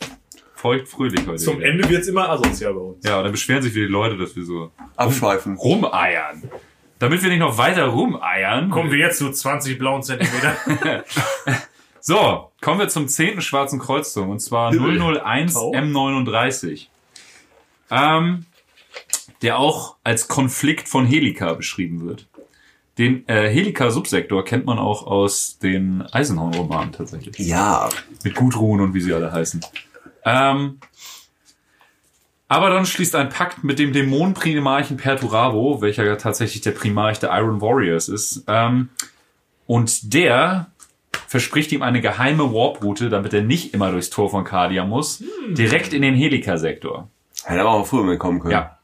Feucht 0.55 0.89
fröhlich 0.89 1.27
heute. 1.27 1.37
Zum 1.37 1.59
wieder. 1.59 1.69
Ende 1.69 1.89
wird's 1.91 2.09
immer 2.09 2.31
asozial 2.31 2.73
bei 2.73 2.81
uns. 2.81 3.07
Ja, 3.07 3.19
und 3.19 3.24
dann 3.24 3.33
beschweren 3.33 3.62
sich 3.62 3.74
wieder 3.74 3.87
die 3.87 3.93
Leute, 3.93 4.16
dass 4.16 4.35
wir 4.35 4.45
so 4.45 4.73
Abschweifen. 4.97 5.57
rumeiern. 5.57 6.51
Damit 6.99 7.23
wir 7.23 7.28
nicht 7.28 7.41
noch 7.41 7.59
weiter 7.59 7.85
rumeiern. 7.85 8.70
Kommen 8.70 8.91
wir 8.91 8.99
jetzt 8.99 9.19
zu 9.19 9.31
20 9.31 9.78
blauen 9.78 10.03
Zentimeter. 10.03 10.57
So, 12.09 12.53
kommen 12.61 12.78
wir 12.78 12.87
zum 12.87 13.09
10. 13.09 13.41
Schwarzen 13.41 13.81
Kreuzzug 13.81 14.28
und 14.28 14.39
zwar 14.39 14.70
001 14.73 15.57
Oh. 15.57 15.73
M39. 15.74 16.87
Ähm, 17.91 18.47
der 19.43 19.59
auch 19.59 19.97
als 20.05 20.28
Konflikt 20.28 20.89
von 20.89 21.05
Helika 21.05 21.55
beschrieben 21.55 22.07
wird. 22.07 22.28
Den 22.97 23.28
äh, 23.28 23.49
Helika-Subsektor 23.49 24.45
kennt 24.45 24.66
man 24.66 24.78
auch 24.78 25.05
aus 25.05 25.59
den 25.59 26.03
Eisenhorn-Romanen 26.03 26.93
tatsächlich. 26.93 27.39
Ja. 27.39 27.89
Mit 28.23 28.37
Gudrun 28.37 28.83
und 28.83 28.95
wie 28.95 29.01
sie 29.01 29.12
alle 29.12 29.33
heißen. 29.33 29.66
Ähm, 30.24 30.78
Abaddon 32.47 32.87
schließt 32.87 33.16
einen 33.16 33.31
Pakt 33.31 33.65
mit 33.65 33.81
dem 33.81 33.93
Dämonenprimarchen 33.93 34.97
Perturabo, 34.97 35.83
welcher 35.83 36.05
ja 36.05 36.15
tatsächlich 36.15 36.62
der 36.62 36.70
Primarch 36.70 37.19
der 37.19 37.31
Iron 37.37 37.61
Warriors 37.61 38.09
ist. 38.09 38.45
Ähm, 38.47 38.91
und 39.66 40.15
der 40.15 40.70
verspricht 41.37 41.71
ihm 41.73 41.83
eine 41.83 42.01
geheime 42.01 42.51
Warp-Route, 42.55 43.11
damit 43.11 43.35
er 43.35 43.43
nicht 43.43 43.75
immer 43.75 43.91
durchs 43.91 44.09
Tor 44.09 44.31
von 44.31 44.43
Cardia 44.43 44.87
muss, 44.87 45.23
direkt 45.51 45.93
in 45.93 46.01
den 46.01 46.15
Helika-Sektor. 46.15 47.11
Hätte 47.45 47.61
aber 47.61 47.73
auch 47.73 47.87
früher 47.87 48.05
mitkommen 48.05 48.41
können. 48.41 48.53
Ja. 48.53 48.79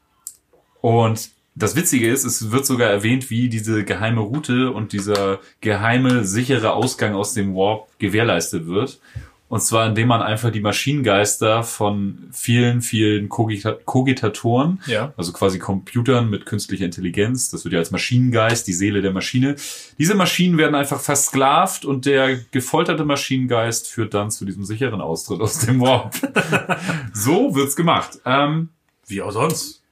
Und 0.79 1.31
das 1.55 1.75
Witzige 1.75 2.07
ist, 2.11 2.25
es 2.25 2.51
wird 2.51 2.67
sogar 2.67 2.91
erwähnt, 2.91 3.31
wie 3.31 3.49
diese 3.49 3.83
geheime 3.83 4.21
Route 4.21 4.69
und 4.69 4.93
dieser 4.93 5.39
geheime, 5.61 6.25
sichere 6.25 6.73
Ausgang 6.73 7.15
aus 7.15 7.33
dem 7.33 7.55
Warp 7.55 7.87
gewährleistet 7.97 8.67
wird. 8.67 8.99
Und 9.49 9.61
zwar, 9.61 9.85
indem 9.87 10.07
man 10.07 10.23
einfach 10.23 10.49
die 10.51 10.61
Maschinengeister 10.61 11.63
von 11.63 12.27
vielen, 12.31 12.81
vielen 12.81 13.29
Kogita 13.29 13.73
Kogitatoren, 13.85 14.81
Ja. 14.87 15.13
also 15.15 15.31
quasi 15.31 15.59
Computern 15.59 16.29
mit 16.29 16.47
künstlicher 16.47 16.85
Intelligenz, 16.85 17.49
das 17.49 17.63
wird 17.63 17.73
ja 17.73 17.79
als 17.79 17.91
Maschinengeist, 17.91 18.65
die 18.67 18.73
Seele 18.73 19.03
der 19.03 19.11
Maschine. 19.11 19.55
Diese 19.99 20.15
Maschinen 20.15 20.57
werden 20.57 20.73
einfach 20.73 20.99
versklavt 20.99 21.85
und 21.85 22.05
der 22.07 22.35
gefolterte 22.49 23.05
Maschinengeist 23.05 23.87
führt 23.89 24.15
dann 24.15 24.31
zu 24.31 24.43
diesem 24.45 24.65
sicheren 24.65 25.01
Austritt 25.01 25.39
aus 25.39 25.59
dem 25.59 25.79
Warp. 25.81 26.15
so 27.13 27.53
wird's 27.53 27.75
gemacht. 27.75 28.19
Ähm, 28.25 28.69
Wie 29.05 29.21
auch 29.21 29.31
sonst. 29.31 29.83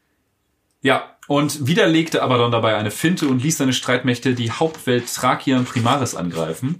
ja, 0.82 1.04
und 1.28 1.68
wieder 1.68 1.86
legte 1.88 2.24
Abaddon 2.24 2.52
dabei 2.52 2.76
eine 2.78 2.90
Finte 2.92 3.28
und 3.28 3.44
ließ 3.44 3.58
seine 3.60 3.74
Streitmächte 3.74 4.34
die 4.34 4.50
Hauptwelt 4.52 5.06
Thrakian 5.14 5.66
Primaris 5.66 6.16
angreifen. 6.16 6.80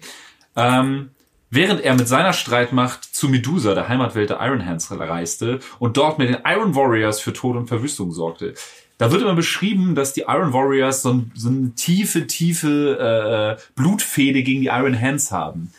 Ähm, 0.56 1.12
während 1.52 1.82
er 1.82 1.94
mit 1.94 2.08
seiner 2.08 2.34
Streitmacht 2.34 3.04
zu 3.04 3.30
Medusa, 3.30 3.76
der 3.76 3.88
Heimatwelt 3.88 4.32
der 4.32 4.40
Iron 4.42 4.66
Hands, 4.66 4.90
reiste 4.92 5.60
und 5.78 5.98
dort 5.98 6.18
mit 6.18 6.30
den 6.30 6.38
Iron 6.46 6.74
Warriors 6.76 7.20
für 7.20 7.34
Tod 7.34 7.56
und 7.56 7.68
Verwüstung 7.68 8.12
sorgte. 8.12 8.56
Da 8.98 9.12
wird 9.12 9.22
immer 9.22 9.36
beschrieben, 9.36 9.94
dass 9.96 10.14
die 10.14 10.26
Iron 10.28 10.54
Warriors 10.54 11.02
so, 11.02 11.14
ein, 11.14 11.32
so 11.36 11.50
eine 11.50 11.74
tiefe, 11.76 12.28
tiefe 12.28 13.58
äh, 13.60 13.62
Blutfehde 13.76 14.44
gegen 14.44 14.62
die 14.62 14.68
Iron 14.68 15.00
Hands 15.00 15.32
haben. 15.32 15.72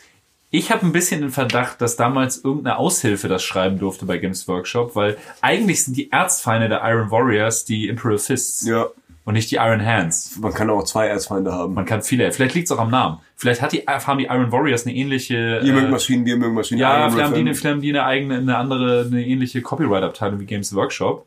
Ich 0.55 0.71
habe 0.71 0.85
ein 0.85 0.91
bisschen 0.91 1.21
den 1.21 1.31
Verdacht, 1.31 1.81
dass 1.81 1.95
damals 1.95 2.43
irgendeine 2.43 2.77
Aushilfe 2.77 3.27
das 3.27 3.41
schreiben 3.41 3.79
durfte 3.79 4.05
bei 4.05 4.19
Games 4.19 4.47
Workshop, 4.47 4.95
weil 4.95 5.17
eigentlich 5.41 5.83
sind 5.83 5.97
die 5.97 6.11
Erzfeinde 6.11 6.69
der 6.69 6.81
Iron 6.83 7.09
Warriors 7.09 7.65
die 7.65 7.87
Imperial 7.87 8.19
Fists 8.19 8.63
Ja. 8.63 8.87
Und 9.25 9.33
nicht 9.35 9.49
die 9.51 9.55
Iron 9.55 9.85
Hands. 9.85 10.37
Man 10.39 10.53
kann 10.53 10.69
auch 10.69 10.83
zwei 10.83 11.07
Erzfeinde 11.07 11.53
haben. 11.53 11.73
Man 11.73 11.85
kann 11.85 12.01
viele, 12.01 12.31
vielleicht 12.31 12.55
liegt 12.55 12.67
es 12.67 12.71
auch 12.71 12.79
am 12.79 12.91
Namen. 12.91 13.19
Vielleicht 13.35 13.61
hat 13.61 13.71
die, 13.71 13.79
haben 13.87 14.17
die 14.17 14.25
Iron 14.25 14.51
Warriors 14.51 14.85
eine 14.85 14.95
ähnliche. 14.95 15.61
Ihr 15.63 15.73
mögt 15.73 15.87
äh, 15.87 15.91
Maschinen, 15.91 16.25
wir 16.25 16.35
mögen 16.37 16.53
Maschinen. 16.55 16.79
ja, 16.81 16.99
Iron 16.99 17.11
vielleicht 17.11 17.25
haben, 17.27 17.33
die 17.35 17.39
eine, 17.41 17.53
vielleicht 17.55 17.73
haben 17.75 17.81
die 17.81 17.89
eine 17.89 18.03
eigene, 18.05 18.37
eine 18.37 18.57
andere, 18.57 19.05
eine 19.09 19.25
ähnliche 19.25 19.61
Copyright-Abteilung 19.61 20.39
wie 20.39 20.45
Games 20.45 20.75
Workshop. 20.75 21.25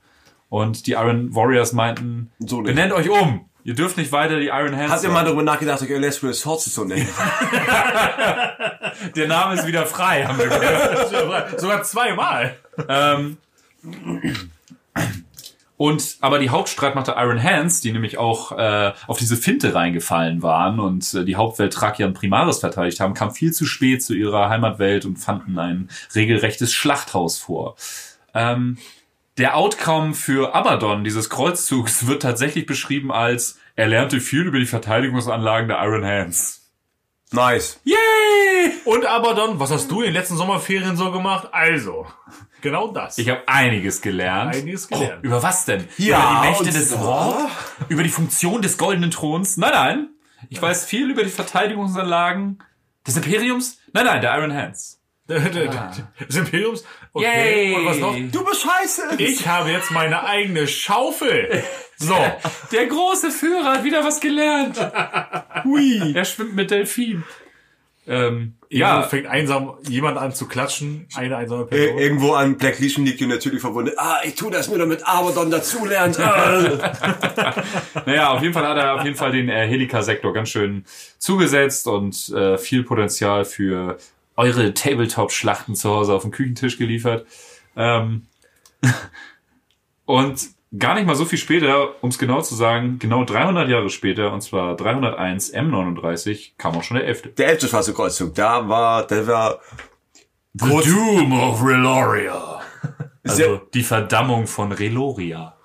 Und 0.49 0.87
die 0.87 0.93
Iron 0.93 1.35
Warriors 1.35 1.73
meinten, 1.73 2.31
So 2.39 2.61
nicht. 2.61 2.75
benennt 2.75 2.93
euch 2.93 3.09
um. 3.09 3.49
Ihr 3.65 3.75
dürft 3.75 3.97
nicht 3.97 4.13
weiter 4.13 4.39
die 4.39 4.47
Iron 4.47 4.77
Hands 4.77 4.93
Habt 4.93 5.03
ihr 5.03 5.11
mal 5.11 5.25
darüber 5.25 5.43
nachgedacht, 5.43 5.83
euch 5.83 5.91
Illustrial 5.91 6.35
Swords 6.35 6.73
zu 6.73 6.85
nennen? 6.85 7.09
Der 9.17 9.27
Name 9.27 9.55
ist 9.55 9.67
wieder 9.67 9.85
frei, 9.87 10.25
haben 10.25 10.39
wir 10.39 10.47
gehört. 10.47 11.61
Sogar 11.61 11.83
zweimal. 11.83 12.55
Ähm, 12.89 13.39
und 15.77 16.17
aber 16.21 16.39
die 16.39 16.51
Hauptstreitmacht 16.51 17.09
der 17.09 17.17
Iron 17.19 17.43
Hands, 17.43 17.81
die 17.81 17.93
nämlich 17.93 18.17
auch 18.17 18.53
äh, 18.53 18.93
auf 19.07 19.19
diese 19.19 19.37
Finte 19.37 19.75
reingefallen 19.75 20.43
waren 20.43 20.81
und 20.81 21.13
äh, 21.13 21.25
die 21.25 21.37
Hauptwelt 21.37 21.73
Thrakian 21.73 22.15
Primaris 22.15 22.61
verteidigt 22.61 23.01
haben, 23.01 23.15
kam 23.15 23.33
viel 23.33 23.53
zu 23.53 23.67
spät 23.67 24.03
zu 24.03 24.15
ihrer 24.15 24.49
Heimatwelt 24.49 25.05
und 25.05 25.17
fanden 25.17 25.59
ein 25.59 25.91
regelrechtes 26.15 26.73
Schlachthaus 26.73 27.39
vor. 27.39 27.77
Ähm, 28.33 28.79
der 29.37 29.57
Outcome 29.57 30.15
für 30.15 30.55
Abaddon 30.55 31.05
dieses 31.05 31.29
Kreuzzugs 31.29 32.07
wird 32.07 32.23
tatsächlich 32.23 32.65
beschrieben 32.65 33.13
als 33.13 33.59
er 33.75 33.89
lernte 33.89 34.21
viel 34.21 34.47
über 34.47 34.59
die 34.59 34.65
Verteidigungsanlagen 34.65 35.69
der 35.69 35.83
Iron 35.83 36.05
Hands. 36.05 36.63
nice. 37.33 37.79
Yay! 37.85 38.73
Und 38.87 39.05
Abaddon, 39.05 39.61
was 39.61 39.71
hast 39.71 39.91
du 39.91 40.01
in 40.01 40.07
den 40.07 40.15
letzten 40.15 40.37
Sommerferien 40.37 40.97
so 40.97 41.13
gemacht? 41.13 41.49
Also, 41.53 42.07
genau 42.67 42.89
das. 42.89 43.19
Ich 43.19 43.29
habe 43.29 43.43
einiges 43.47 44.03
gelernt. 44.03 44.55
Einiges 44.55 44.89
gelernt. 44.89 45.21
Oh, 45.23 45.27
über 45.27 45.43
was 45.43 45.65
denn? 45.65 45.87
Ja, 45.99 46.19
über 46.19 46.41
die 46.43 46.49
Mächte 46.49 46.79
des 46.79 47.01
Warp? 47.01 47.51
Über 47.89 48.03
die 48.03 48.09
Funktion 48.09 48.61
des 48.61 48.77
goldenen 48.77 49.11
Throns? 49.11 49.57
Nein, 49.57 49.73
nein. 49.73 50.09
Ich 50.49 50.61
weiß 50.61 50.85
viel 50.85 51.11
über 51.11 51.23
die 51.25 51.31
Verteidigungsanlagen 51.31 52.63
des 53.07 53.17
Imperiums? 53.17 53.79
Nein, 53.93 54.07
nein, 54.07 54.21
der 54.21 54.37
Iron 54.37 54.53
Hands. 54.53 55.01
Des 55.29 56.37
Imperiums? 56.37 56.85
Okay. 57.13 57.73
Yay! 57.73 57.75
Und 57.75 57.87
was 57.87 57.99
noch? 57.99 58.15
Du 58.31 58.45
bist 58.45 58.63
scheiße! 58.63 59.17
Ich 59.19 59.49
habe 59.49 59.71
jetzt 59.71 59.91
meine 59.91 60.23
eigene 60.23 60.69
Schaufel. 60.69 61.65
So. 61.97 62.15
Der 62.71 62.87
große 62.87 63.33
Führer 63.33 63.73
hat 63.73 63.83
wieder 63.83 64.05
was 64.05 64.21
gelernt. 64.21 64.79
Hui. 65.65 66.13
Er 66.15 66.25
schwimmt 66.25 66.55
mit 66.55 66.71
Delfin. 66.71 67.25
Ähm, 68.09 68.55
Ja. 68.71 69.03
fängt 69.03 69.27
einsam 69.27 69.75
jemand 69.89 70.17
an 70.19 70.33
zu 70.33 70.47
klatschen. 70.47 71.07
Eine 71.15 71.37
einsame 71.37 71.67
Person. 71.67 71.99
Irgendwo 71.99 72.35
an 72.35 72.57
Black 72.57 72.79
Legion 72.79 73.05
liegt 73.05 73.21
ihr 73.21 73.27
natürlich 73.27 73.61
verwundet. 73.61 73.95
Ah, 73.99 74.19
ich 74.25 74.35
tu 74.37 74.49
das 74.51 74.69
nur, 74.69 74.79
damit 74.79 75.07
Abaddon 75.07 75.51
dazulernt. 75.51 76.17
Naja, 78.07 78.31
auf 78.31 78.43
jeden 78.43 78.55
Fall 78.55 78.67
hat 78.67 78.77
er 78.77 78.95
auf 78.95 79.05
jeden 79.05 79.17
Fall 79.17 79.33
den 79.33 79.49
äh, 79.49 79.67
Helika-Sektor 79.67 80.33
ganz 80.33 80.51
schön 80.51 80.85
zugesetzt 81.19 81.87
und 81.89 82.29
äh, 82.31 82.59
viel 82.59 82.85
Potenzial 82.85 83.45
für 83.45 83.99
eure 84.37 84.73
Tabletop-Schlachten 84.75 85.75
zu 85.75 85.91
Hause 85.91 86.13
auf 86.15 86.23
dem 86.23 86.31
Küchentisch 86.31 86.79
geliefert. 86.79 87.27
Ähm, 87.77 88.27
und 90.05 90.41
gar 90.79 90.95
nicht 90.95 91.07
mal 91.07 91.15
so 91.15 91.25
viel 91.25 91.39
später, 91.39 92.03
um 92.03 92.11
es 92.11 92.19
genau 92.19 92.43
zu 92.43 92.55
sagen, 92.55 92.99
genau 92.99 93.25
300 93.25 93.69
Jahre 93.69 93.91
später, 93.91 94.33
und 94.33 94.43
zwar 94.43 94.77
301 94.77 95.55
M39, 95.55 96.53
kam 96.59 96.77
auch 96.77 96.83
schon 96.83 96.97
der 96.97 97.07
11. 97.07 97.35
Der 97.37 97.49
elfte 97.49 97.69
schwarze 97.69 97.95
Kreuzzug, 97.95 98.35
da 98.35 98.69
war, 98.69 99.07
der 99.07 99.27
war 99.27 99.61
The 100.55 100.69
Doom 100.69 101.33
of 101.33 101.63
Reloria. 101.63 102.61
Also 103.23 103.37
sehr, 103.37 103.63
die 103.75 103.83
Verdammung 103.83 104.47
von 104.47 104.73
Reloria. 104.73 105.57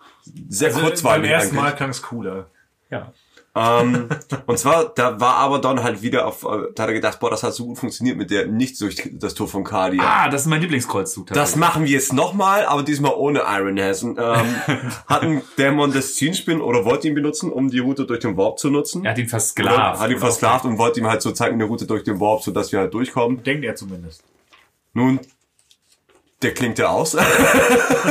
sehr 0.49 0.69
Also, 0.69 0.79
beim 0.79 0.89
kurzweilig 0.89 1.31
ersten 1.31 1.55
Mal 1.55 1.61
eigentlich. 1.63 1.75
klang 1.77 1.89
es 1.89 2.01
cooler. 2.01 2.49
Ja. 2.89 3.13
Ähm, 3.53 4.07
und 4.45 4.57
zwar, 4.57 4.93
da 4.95 5.19
war 5.19 5.35
Abaddon 5.35 5.83
halt 5.83 6.01
wieder 6.01 6.25
auf, 6.25 6.43
äh, 6.43 6.71
da 6.73 6.83
hat 6.83 6.89
er 6.89 6.93
gedacht, 6.93 7.19
boah, 7.19 7.29
das 7.29 7.43
hat 7.43 7.53
so 7.53 7.65
gut 7.65 7.79
funktioniert 7.79 8.17
mit 8.17 8.31
der 8.31 8.47
nicht 8.47 8.79
durch 8.79 9.09
das 9.13 9.33
Tor 9.33 9.47
von 9.47 9.63
Cardia. 9.63 10.01
Ah, 10.03 10.29
das 10.29 10.41
ist 10.41 10.47
mein 10.47 10.61
Lieblingskreuzzug. 10.61 11.27
Das 11.27 11.55
machen 11.55 11.83
wir 11.83 11.91
jetzt 11.91 12.13
nochmal, 12.13 12.65
aber 12.65 12.83
diesmal 12.83 13.13
ohne 13.15 13.41
Iron 13.47 13.79
Hands. 13.79 14.03
Und, 14.03 14.17
Ähm, 14.17 14.55
hatten 15.07 15.41
Dämon 15.57 15.91
das 15.91 16.15
Zielspin 16.15 16.61
oder 16.61 16.85
wollte 16.85 17.07
ihn 17.07 17.15
benutzen, 17.15 17.51
um 17.51 17.69
die 17.69 17.79
Route 17.79 18.05
durch 18.05 18.19
den 18.19 18.37
Warp 18.37 18.59
zu 18.59 18.69
nutzen? 18.69 19.03
Er 19.03 19.11
hat 19.11 19.17
ihn 19.17 19.23
Oder 19.23 19.29
versklavt. 19.31 19.99
Hat 19.99 20.09
ihn 20.09 20.19
versklavt 20.19 20.65
und 20.65 20.77
wollte 20.77 20.99
ihm 20.99 21.07
halt 21.07 21.21
so 21.21 21.31
zeigen, 21.31 21.55
eine 21.55 21.65
Route 21.65 21.85
durch 21.85 22.03
den 22.03 22.19
Warp, 22.19 22.43
sodass 22.43 22.71
wir 22.71 22.79
halt 22.79 22.93
durchkommen. 22.93 23.43
Denkt 23.43 23.65
er 23.65 23.75
zumindest. 23.75 24.23
Nun, 24.93 25.19
der 26.41 26.53
klingt 26.53 26.79
ja 26.79 26.89
aus. 26.89 27.17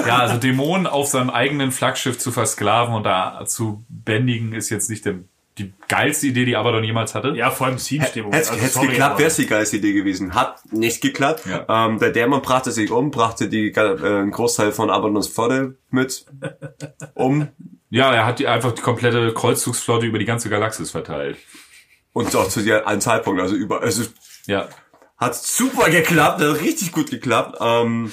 Ja, 0.06 0.18
also 0.18 0.36
Dämonen 0.38 0.86
auf 0.86 1.08
seinem 1.08 1.30
eigenen 1.30 1.72
Flaggschiff 1.72 2.18
zu 2.18 2.32
versklaven 2.32 2.94
und 2.94 3.04
da 3.04 3.44
zu 3.46 3.84
bändigen, 3.88 4.52
ist 4.52 4.70
jetzt 4.70 4.88
nicht 4.88 5.04
der, 5.04 5.16
die 5.64 5.72
geilste 5.88 6.26
Idee, 6.28 6.44
die 6.44 6.56
Abaddon 6.56 6.82
jemals 6.84 7.14
hatte. 7.14 7.30
Ja, 7.36 7.50
vor 7.50 7.66
allem 7.66 7.76
Teamstimmung. 7.76 8.32
Hätte 8.32 8.50
Also, 8.50 8.64
es 8.64 8.80
geklappt, 8.80 9.18
wäre 9.18 9.28
es 9.28 9.36
die 9.36 9.46
geilste 9.46 9.76
Idee 9.76 9.92
gewesen. 9.92 10.34
Hat 10.34 10.60
nicht 10.72 11.00
geklappt. 11.00 11.44
Ja. 11.46 11.86
Ähm, 11.86 11.98
der 11.98 12.10
Dämon 12.10 12.42
brachte 12.42 12.72
sich 12.72 12.90
um, 12.90 13.10
brachte 13.10 13.48
die, 13.48 13.68
äh, 13.70 13.78
einen 13.80 14.30
Großteil 14.30 14.72
von 14.72 14.90
Abaddons 14.90 15.28
Flotte 15.28 15.76
mit 15.90 16.26
um. 17.14 17.48
Ja, 17.90 18.12
er 18.12 18.24
hat 18.26 18.38
die, 18.38 18.46
einfach 18.46 18.72
die 18.72 18.82
komplette 18.82 19.32
Kreuzzugsflotte 19.34 20.06
über 20.06 20.18
die 20.18 20.24
ganze 20.24 20.48
Galaxis 20.48 20.90
verteilt. 20.90 21.38
Und 22.12 22.34
auch 22.36 22.48
zu 22.48 22.62
der, 22.62 22.86
einem 22.88 23.00
Zeitpunkt, 23.00 23.40
also 23.40 23.54
über, 23.54 23.82
also 23.82 24.04
Ja. 24.46 24.68
hat 25.16 25.34
super 25.34 25.90
geklappt, 25.90 26.40
hat 26.40 26.60
richtig 26.60 26.92
gut 26.92 27.10
geklappt. 27.10 27.58
Ähm, 27.60 28.12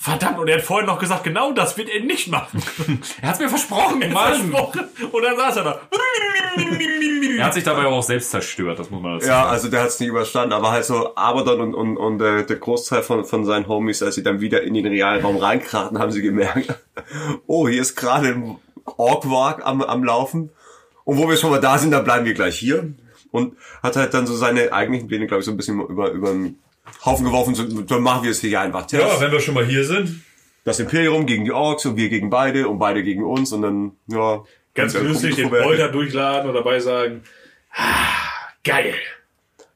Verdammt, 0.00 0.38
und 0.38 0.46
er 0.46 0.58
hat 0.58 0.62
vorhin 0.62 0.86
noch 0.86 1.00
gesagt, 1.00 1.24
genau 1.24 1.50
das 1.50 1.76
wird 1.76 1.88
er 1.88 2.00
nicht 2.04 2.28
machen. 2.28 2.62
Er 3.20 3.30
hat's 3.30 3.40
mir 3.40 3.48
versprochen, 3.48 4.00
Versprochen. 4.00 4.84
Und 5.10 5.22
dann 5.22 5.36
saß 5.36 5.56
er 5.56 5.64
da. 5.64 5.80
Er 7.36 7.44
hat 7.44 7.54
sich 7.54 7.64
dabei 7.64 7.80
aber 7.80 7.96
auch 7.96 8.02
selbst 8.02 8.30
zerstört, 8.30 8.78
das 8.78 8.90
muss 8.90 9.02
man 9.02 9.14
dazu 9.14 9.26
ja, 9.26 9.40
sagen. 9.40 9.50
also 9.50 9.68
der 9.68 9.80
hat 9.80 9.88
es 9.88 9.98
nicht 9.98 10.08
überstanden, 10.08 10.52
aber 10.52 10.70
halt 10.70 10.84
so 10.84 11.16
Abaddon 11.16 11.60
und, 11.60 11.74
und, 11.74 11.96
und 11.96 12.22
äh, 12.22 12.46
der 12.46 12.56
Großteil 12.56 13.02
von, 13.02 13.24
von 13.24 13.44
seinen 13.44 13.66
Homies, 13.66 14.00
als 14.02 14.14
sie 14.14 14.22
dann 14.22 14.40
wieder 14.40 14.62
in 14.62 14.74
den 14.74 14.86
realen 14.86 15.24
Raum 15.24 15.36
reinkrachten, 15.36 15.98
haben 15.98 16.12
sie 16.12 16.22
gemerkt, 16.22 16.78
oh, 17.48 17.68
hier 17.68 17.82
ist 17.82 17.96
gerade 17.96 18.28
ein 18.28 18.56
Orkwalk 18.84 19.66
am, 19.66 19.82
am 19.82 20.04
Laufen. 20.04 20.50
Und 21.04 21.18
wo 21.18 21.28
wir 21.28 21.36
schon 21.36 21.50
mal 21.50 21.60
da 21.60 21.76
sind, 21.76 21.90
dann 21.90 22.04
bleiben 22.04 22.24
wir 22.24 22.34
gleich 22.34 22.56
hier. 22.56 22.92
Und 23.32 23.56
hat 23.82 23.96
halt 23.96 24.14
dann 24.14 24.28
so 24.28 24.36
seine 24.36 24.72
eigentlichen 24.72 25.08
Pläne, 25.08 25.26
glaube 25.26 25.40
ich, 25.40 25.46
so 25.46 25.50
ein 25.50 25.56
bisschen 25.56 25.80
über, 25.80 26.10
über 26.12 26.30
den 26.30 26.58
Haufen 27.04 27.24
geworfen. 27.26 27.54
So, 27.54 27.64
dann 27.82 28.02
machen 28.02 28.24
wir 28.24 28.30
es 28.30 28.40
hier 28.40 28.60
einfach. 28.60 28.86
Test. 28.86 29.20
wenn 29.20 29.32
wir 29.32 29.40
schon 29.40 29.54
mal 29.54 29.64
hier 29.66 29.84
sind. 29.84 30.22
das 30.64 30.80
Imperium 30.80 31.26
gegen 31.26 31.44
die 31.44 31.52
Orks 31.52 31.86
und 31.86 31.96
wir 31.96 32.08
gegen 32.08 32.30
beide 32.30 32.68
und 32.68 32.78
beide 32.78 33.02
gegen 33.02 33.24
uns 33.24 33.52
und 33.52 33.62
dann, 33.62 33.92
ja. 34.06 34.42
Ganz 34.74 34.94
lustig, 34.94 35.34
den 35.36 35.50
Bolter 35.50 35.88
durchladen 35.88 36.48
und 36.50 36.54
dabei 36.54 36.78
sagen, 36.78 37.22
ah, 37.74 38.04
geil. 38.62 38.94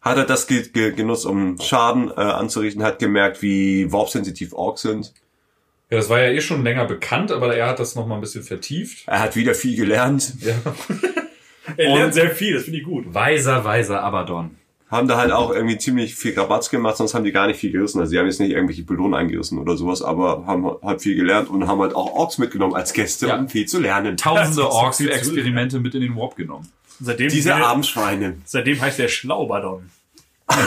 Hat 0.01 0.17
er 0.17 0.25
das 0.25 0.47
ge 0.47 0.63
ge 0.69 0.93
genutzt, 0.93 1.27
um 1.27 1.59
Schaden 1.61 2.11
äh, 2.11 2.15
anzurichten, 2.21 2.83
hat 2.83 2.99
gemerkt, 2.99 3.41
wie 3.43 3.91
warpsensitiv 3.93 4.53
Orks 4.53 4.83
sind. 4.83 5.13
Ja, 5.91 5.99
das 5.99 6.09
war 6.09 6.21
ja 6.21 6.31
eh 6.31 6.41
schon 6.41 6.63
länger 6.65 6.87
bekannt, 6.87 7.31
aber 7.33 7.55
er 7.57 7.69
hat 7.69 7.79
das 7.79 7.95
noch 7.95 8.07
mal 8.07 8.15
ein 8.17 8.21
bisschen 8.21 8.43
vertieft. 8.43 9.05
Er 9.07 9.21
hat 9.21 9.37
wieder 9.37 9.55
viel 9.55 9.77
gelernt. 9.77 10.35
Ja. 10.41 10.55
Er 11.77 11.91
Und- 11.91 11.99
lernt 11.99 12.15
sehr 12.15 12.31
viel, 12.33 12.55
das 12.55 12.65
finde 12.65 12.81
ich 12.81 12.85
gut. 12.85 13.15
Weiser, 13.15 13.65
weiser 13.65 14.03
Abaddon. 14.03 14.57
Haben 14.93 15.09
da 15.09 15.17
halt 15.17 15.33
auch 15.33 15.51
irgendwie 15.53 15.79
ziemlich 15.79 16.15
viel 16.15 16.39
Rabatz 16.39 16.69
gemacht, 16.71 16.97
sonst 16.99 17.15
haben 17.15 17.25
die 17.25 17.33
gar 17.33 17.47
nicht 17.49 17.59
viel 17.59 17.73
gerissen. 17.73 17.99
Also 17.99 18.13
die 18.13 18.19
haben 18.19 18.27
jetzt 18.27 18.39
nicht 18.41 18.51
irgendwelche 18.53 18.83
Pylonen 18.85 19.15
eingerissen 19.15 19.59
oder 19.59 19.77
sowas, 19.77 20.03
aber 20.03 20.45
haben 20.47 20.71
halt 20.83 21.01
viel 21.03 21.17
gelernt 21.17 21.49
und 21.49 21.67
haben 21.67 21.81
halt 21.81 21.97
auch 21.97 22.13
Orks 22.15 22.37
mitgenommen 22.39 22.75
als 22.75 22.93
Gäste, 22.93 23.27
Ja. 23.29 23.39
um 23.39 23.49
viel 23.49 23.67
zu 23.67 23.81
lernen. 23.81 24.17
Tausende 24.19 24.71
Orks 24.71 24.99
für 24.99 25.11
Experimente 25.11 25.81
mit 25.81 25.95
in 25.95 26.03
den 26.03 26.15
Warp 26.15 26.37
genommen. 26.37 26.71
Seitdem, 27.01 27.31
Diese 27.31 27.55
armen 27.55 27.83
Schweine. 27.83 28.37
seitdem 28.45 28.81
heißt 28.81 29.01
er 29.01 29.09
Schlaubadon. 29.09 29.91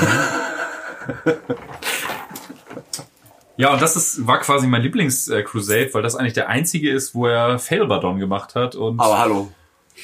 Ja, 3.57 3.71
und 3.73 3.81
das 3.81 3.95
ist, 3.95 4.27
war 4.27 4.39
quasi 4.41 4.67
mein 4.67 4.81
Lieblings-Crusade, 4.81 5.89
weil 5.93 6.01
das 6.01 6.15
eigentlich 6.15 6.33
der 6.33 6.49
einzige 6.49 6.91
ist, 6.91 7.15
wo 7.15 7.25
er 7.27 7.57
Failbadon 7.57 8.19
gemacht 8.19 8.53
hat 8.55 8.75
und 8.75 8.99
Aber 8.99 9.17
hallo. 9.17 9.51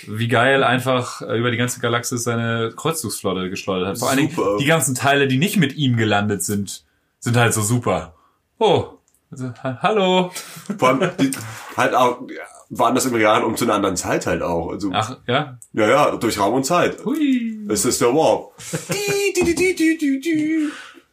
Wie 0.08 0.28
geil 0.28 0.64
einfach 0.64 1.22
äh, 1.22 1.38
über 1.38 1.52
die 1.52 1.58
ganze 1.58 1.80
Galaxis 1.80 2.24
seine 2.24 2.72
Kreuzzugsflotte 2.76 3.50
geschleudert 3.50 3.90
hat. 3.90 4.00
Vor 4.00 4.10
allen 4.10 4.18
Dingen 4.18 4.32
Super. 4.36 4.58
die 4.60 4.66
ganzen 4.66 4.96
Teile, 4.96 5.28
die 5.28 5.38
nicht 5.38 5.58
mit 5.58 5.76
ihm 5.76 5.98
gelandet 5.98 6.44
sind, 6.44 6.84
sind 7.20 7.38
halt 7.38 7.54
so 7.54 7.62
super. 7.62 8.14
Oh, 8.58 8.90
also, 9.32 9.54
ha 9.64 9.80
hallo. 9.82 10.32
Vor 10.78 10.90
allem, 10.90 11.10
die, 11.20 11.32
halt 11.78 11.94
auch, 11.94 12.22
waren 12.70 12.96
das 12.96 13.06
im 13.06 13.14
Realen 13.14 13.44
um 13.44 13.56
zu 13.56 13.66
einer 13.66 13.76
anderen 13.76 13.98
Zeit 13.98 14.26
halt 14.28 14.42
auch. 14.42 14.72
Also, 14.72 14.92
Ach, 14.94 15.18
ja. 15.28 15.58
ja, 15.74 15.90
ja, 15.90 16.16
durch 16.16 16.40
Raum 16.40 16.56
und 16.56 16.66
Zeit. 16.66 17.04
Hui. 17.06 17.60
Es 17.70 17.86
ist 17.86 18.02
der 18.02 18.14
Warp. 18.14 18.52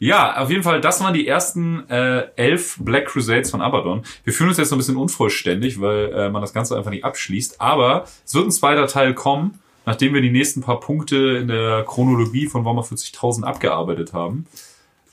Ja, 0.01 0.37
auf 0.41 0.49
jeden 0.51 0.63
Fall, 0.63 0.81
das 0.81 1.01
waren 1.01 1.13
die 1.13 1.27
ersten 1.27 1.89
äh, 1.91 2.29
elf 2.37 2.77
Black 2.79 3.07
Crusades 3.07 3.51
von 3.51 3.61
Abaddon. 3.61 4.03
Wir 4.25 4.33
fühlen 4.33 4.49
uns 4.51 4.59
jetzt 4.59 4.69
so 4.69 4.77
ein 4.77 4.79
bisschen 4.79 4.97
unvollständig, 4.97 5.81
weil 5.81 6.13
äh, 6.13 6.31
man 6.31 6.41
das 6.41 6.53
Ganze 6.53 6.77
einfach 6.77 6.91
nicht 6.93 7.05
abschließt. 7.05 7.61
Aber 7.61 8.05
es 8.25 8.33
wird 8.35 8.47
ein 8.47 8.53
zweiter 8.53 8.87
Teil 8.87 9.13
kommen, 9.15 9.59
nachdem 9.87 10.15
wir 10.15 10.21
die 10.21 10.31
nächsten 10.31 10.61
paar 10.61 10.79
Punkte 10.79 11.17
in 11.39 11.49
der 11.49 11.83
Chronologie 11.85 12.47
von 12.47 12.65
Warhammer 12.65 12.83
40.000 12.85 13.43
abgearbeitet 13.43 14.13
haben. 14.13 14.47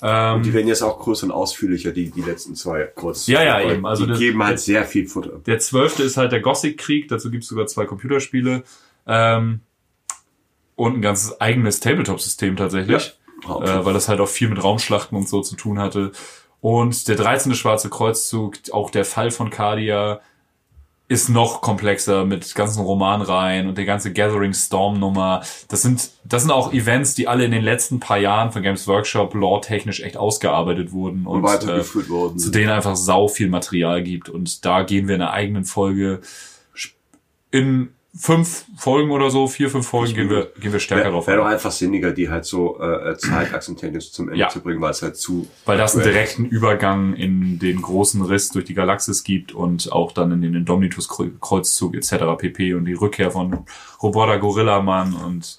Ähm, 0.04 0.44
Die 0.44 0.54
werden 0.54 0.68
jetzt 0.68 0.84
auch 0.84 1.00
größer 1.00 1.26
und 1.26 1.32
ausführlicher, 1.32 1.92
die, 1.92 2.12
die 2.12 2.22
letzten 2.22 2.54
zwei 2.54 2.84
kurz. 2.84 3.26
Ja, 3.26 3.42
ja, 3.44 3.62
eben. 3.62 3.88
Also 3.88 4.04
die 4.06 4.12
das- 4.12 4.20
geben 4.20 4.44
halt 4.44 4.60
sehr 4.60 4.84
viel 4.86 5.08
Futter. 5.08 5.40
Der 5.48 5.58
zwölfte 5.58 6.04
ist 6.04 6.18
halt 6.18 6.32
der 6.32 6.42
Gothic-Krieg, 6.42 7.08
dazu 7.08 7.32
gibt's 7.32 7.48
sogar 7.48 7.66
zwei 7.66 7.86
Computerspiele. 7.86 8.64
Ähm, 9.08 9.62
und 10.76 10.96
ein 10.98 11.02
ganz 11.02 11.34
eigenes 11.40 11.80
Tabletop-System 11.80 12.56
tatsächlich. 12.56 13.08
Ja. 13.08 13.14
Äh, 13.44 13.86
weil 13.86 13.94
das 13.94 14.08
halt 14.08 14.20
auch 14.20 14.28
viel 14.28 14.50
mit 14.50 14.64
Raumschlachten 14.64 15.18
und 15.18 15.28
so 15.28 15.42
zu 15.42 15.56
tun 15.56 15.80
hatte. 15.80 16.12
Und 16.62 17.08
der 17.08 17.16
13. 17.16 17.54
Schwarze 17.54 17.90
Kreuzzug, 17.90 18.58
auch 18.72 18.90
der 18.90 19.06
Fall 19.06 19.32
von 19.32 19.50
Cardia, 19.50 20.22
ist 21.08 21.30
noch 21.30 21.62
komplexer 21.62 22.26
mit 22.26 22.56
ganzen 22.56 22.82
Romanreihen 22.82 23.68
und 23.68 23.78
der 23.78 23.86
ganze 23.86 24.12
Gathering 24.12 24.54
Storm 24.54 25.00
Nummer. 25.00 25.44
Das 25.68 25.84
sind, 25.84 26.10
das 26.24 26.42
sind 26.42 26.52
auch 26.52 26.74
Events, 26.74 27.14
die 27.14 27.28
alle 27.28 27.46
in 27.46 27.52
den 27.52 27.64
letzten 27.64 28.00
paar 28.00 28.18
Jahren 28.18 28.52
von 28.52 28.64
Games 28.64 28.88
Workshop 28.88 29.36
lore-technisch 29.36 30.02
echt 30.02 30.18
ausgearbeitet 30.18 30.92
wurden 30.92 31.28
Und 31.28 31.38
und, 31.38 31.44
äh, 31.44 31.48
weitergeführt 31.48 32.10
worden. 32.10 32.40
zu 32.40 32.50
denen 32.50 32.70
einfach 32.70 32.96
sau 32.96 33.28
viel 33.28 33.50
Material 33.50 34.02
gibt. 34.02 34.30
Und 34.30 34.66
da 34.66 34.82
gehen 34.82 35.08
wir 35.08 35.16
in 35.16 35.22
einer 35.22 35.32
eigenen 35.32 35.66
Folge 35.66 36.22
in 37.52 37.95
fünf 38.18 38.66
Folgen 38.78 39.12
oder 39.12 39.30
so, 39.30 39.48
vier, 39.48 39.70
fünf 39.70 39.88
Folgen 39.88 40.14
gehen 40.14 40.30
wir, 40.30 40.52
gehen 40.60 40.72
wir 40.72 40.80
stärker 40.80 41.04
Wäre 41.06 41.14
drauf 41.14 41.28
wär 41.28 41.36
doch 41.38 41.46
ein. 41.46 41.54
einfach 41.54 41.72
sinniger, 41.72 42.12
die 42.12 42.30
halt 42.30 42.46
so 42.46 42.80
äh, 42.80 43.18
zeitachsentechnisch 43.18 44.12
zum 44.12 44.30
Ende 44.30 44.40
Ja. 44.40 44.48
zu 44.50 44.62
bringen, 44.62 44.80
weil 44.82 44.92
es 44.92 45.02
halt 45.02 45.18
zu. 45.18 45.48
Weil 45.66 45.78
das 45.78 45.96
einen 45.96 46.06
direkten 46.06 46.46
Übergang 46.46 47.14
in 47.14 47.60
den 47.60 47.82
großen 47.82 48.22
Riss 48.22 48.50
durch 48.52 48.66
die 48.66 48.74
Galaxis 48.74 49.24
gibt 49.24 49.52
und 49.52 49.92
auch 49.92 50.12
dann 50.14 50.32
in 50.32 50.42
den 50.42 50.56
Indomitus-Kreuzzug 50.56 51.96
etc. 51.96 52.16
pp. 52.38 52.74
und 52.74 52.86
die 52.86 52.94
Rückkehr 52.94 53.32
von 53.32 53.66
Roboter 54.02 54.40
Gorilla 54.40 54.82
Mann 54.82 55.14
und 55.14 55.58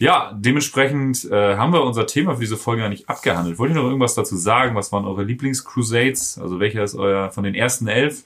ja, 0.00 0.32
dementsprechend 0.36 1.24
äh, 1.30 1.56
haben 1.56 1.72
wir 1.72 1.82
unser 1.84 2.06
Thema 2.06 2.34
für 2.34 2.40
diese 2.40 2.56
Folge 2.56 2.82
gar 2.82 2.88
nicht 2.88 3.08
abgehandelt. 3.08 3.58
Wollt 3.58 3.70
ihr 3.70 3.76
noch 3.76 3.84
irgendwas 3.84 4.14
dazu 4.14 4.36
sagen? 4.36 4.74
Was 4.74 4.90
waren 4.90 5.04
eure 5.04 5.22
Lieblings-Crusades? 5.22 6.38
Also 6.42 6.58
welcher 6.58 6.82
ist 6.82 6.96
euer 6.96 7.30
von 7.30 7.44
den 7.44 7.54
ersten 7.54 7.86
elf? 7.86 8.24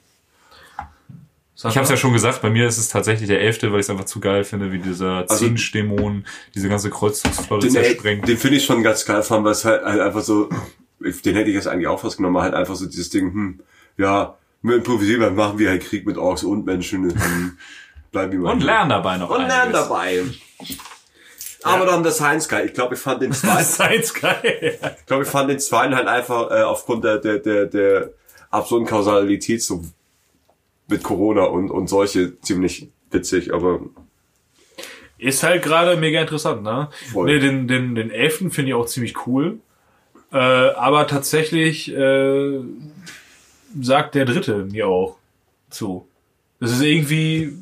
Ich 1.61 1.77
habe 1.77 1.81
es 1.85 1.91
ja 1.91 1.97
schon 1.97 2.13
gesagt, 2.13 2.41
bei 2.41 2.51
mir 2.51 2.69
ist 2.69 2.79
es 2.79 2.89
tatsächlich 2.89 3.29
der 3.29 3.41
elfte, 3.41 3.73
weil 3.73 3.81
ich 3.81 3.87
es 3.87 3.91
einfach 3.91 4.05
zu 4.05 4.21
geil 4.21 4.45
finde, 4.45 4.71
wie 4.71 4.79
dieser 4.79 5.25
Also- 5.29 5.37
Zinsch-Dämon 5.45 6.25
diese 6.55 6.69
ganze 6.69 6.89
Kreuzzugsflotte 6.89 7.69
zersprengt. 7.69 8.29
den 8.29 8.37
finde 8.39 8.59
ich 8.59 8.65
schon 8.65 8.83
ganz 8.85 9.05
geil, 9.05 9.23
allem, 9.29 9.45
weil 9.45 9.53
es 9.53 9.65
halt, 9.65 9.83
halt 9.85 10.01
einfach 10.01 10.21
so, 10.21 10.49
den 11.01 11.35
hätte 11.35 11.49
ich 11.51 11.57
jetzt 11.57 11.67
eigentlich 11.67 11.89
auch 11.89 11.99
fast 12.01 12.17
genommen, 12.19 12.41
halt 12.41 12.55
einfach 12.55 12.77
so 12.77 12.87
dieses 12.87 13.11
Ding, 13.11 13.33
hm, 13.33 13.61
ja, 13.97 14.37
wir 14.63 14.77
improvisieren, 14.77 15.21
dann 15.21 15.35
machen 15.35 15.59
wir 15.59 15.71
halt 15.71 15.83
Krieg 15.85 16.07
mit 16.07 16.17
Orks 16.17 16.45
und 16.45 16.65
Menschen, 16.65 17.11
hm, 17.11 17.59
bleiben 18.13 18.33
wir 18.33 18.39
mal. 18.39 18.53
Und 18.53 18.63
lernen 18.63 18.91
dabei 18.91 19.17
noch 19.19 19.31
Und 19.31 19.47
lernen 19.47 19.73
dabei. 19.73 20.23
Aber 21.65 21.87
dann 21.87 22.05
der 22.05 22.13
Science 22.13 22.49
Guy. 22.49 22.67
Ich 22.67 22.73
glaube, 22.75 22.95
ich 22.95 23.01
fand 23.01 23.21
den 23.21 23.33
zweiten, 23.33 23.65
Science 23.65 24.15
geil. 24.15 24.79
ich 25.01 25.07
glaube, 25.07 25.25
ich 25.25 25.29
fand 25.29 25.51
den 25.51 25.59
zweiten 25.59 25.95
halt 25.95 26.07
einfach 26.07 26.51
äh, 26.51 26.63
aufgrund 26.63 27.03
der, 27.05 27.19
der, 27.19 27.39
der, 27.39 27.67
der 27.67 28.11
absurden 28.51 28.87
Kausalität 28.87 29.63
so 29.63 29.83
mit 30.89 31.03
Corona 31.03 31.45
und, 31.45 31.71
und 31.71 31.89
solche 31.89 32.41
ziemlich 32.41 32.89
witzig, 33.11 33.55
aber 33.55 33.81
Ist 35.19 35.43
halt 35.43 35.63
gerade 35.63 35.97
mega 35.97 36.21
interessant, 36.21 36.63
ne? 36.63 36.89
Voll. 37.13 37.27
Nee, 37.27 37.39
den, 37.39 37.69
den, 37.69 37.95
den 37.95 38.11
elften 38.11 38.51
finde 38.51 38.71
ich 38.71 38.75
auch 38.75 38.87
ziemlich 38.87 39.27
cool. 39.27 39.59
Äh, 40.33 40.37
aber 40.37 41.07
tatsächlich 41.07 41.93
äh, 41.95 42.61
sagt 43.81 44.15
der 44.15 44.25
dritte 44.25 44.67
mir 44.71 44.89
auch 44.89 45.17
zu. 45.71 46.07
Das 46.61 46.73
ist 46.73 46.83
irgendwie, 46.83 47.53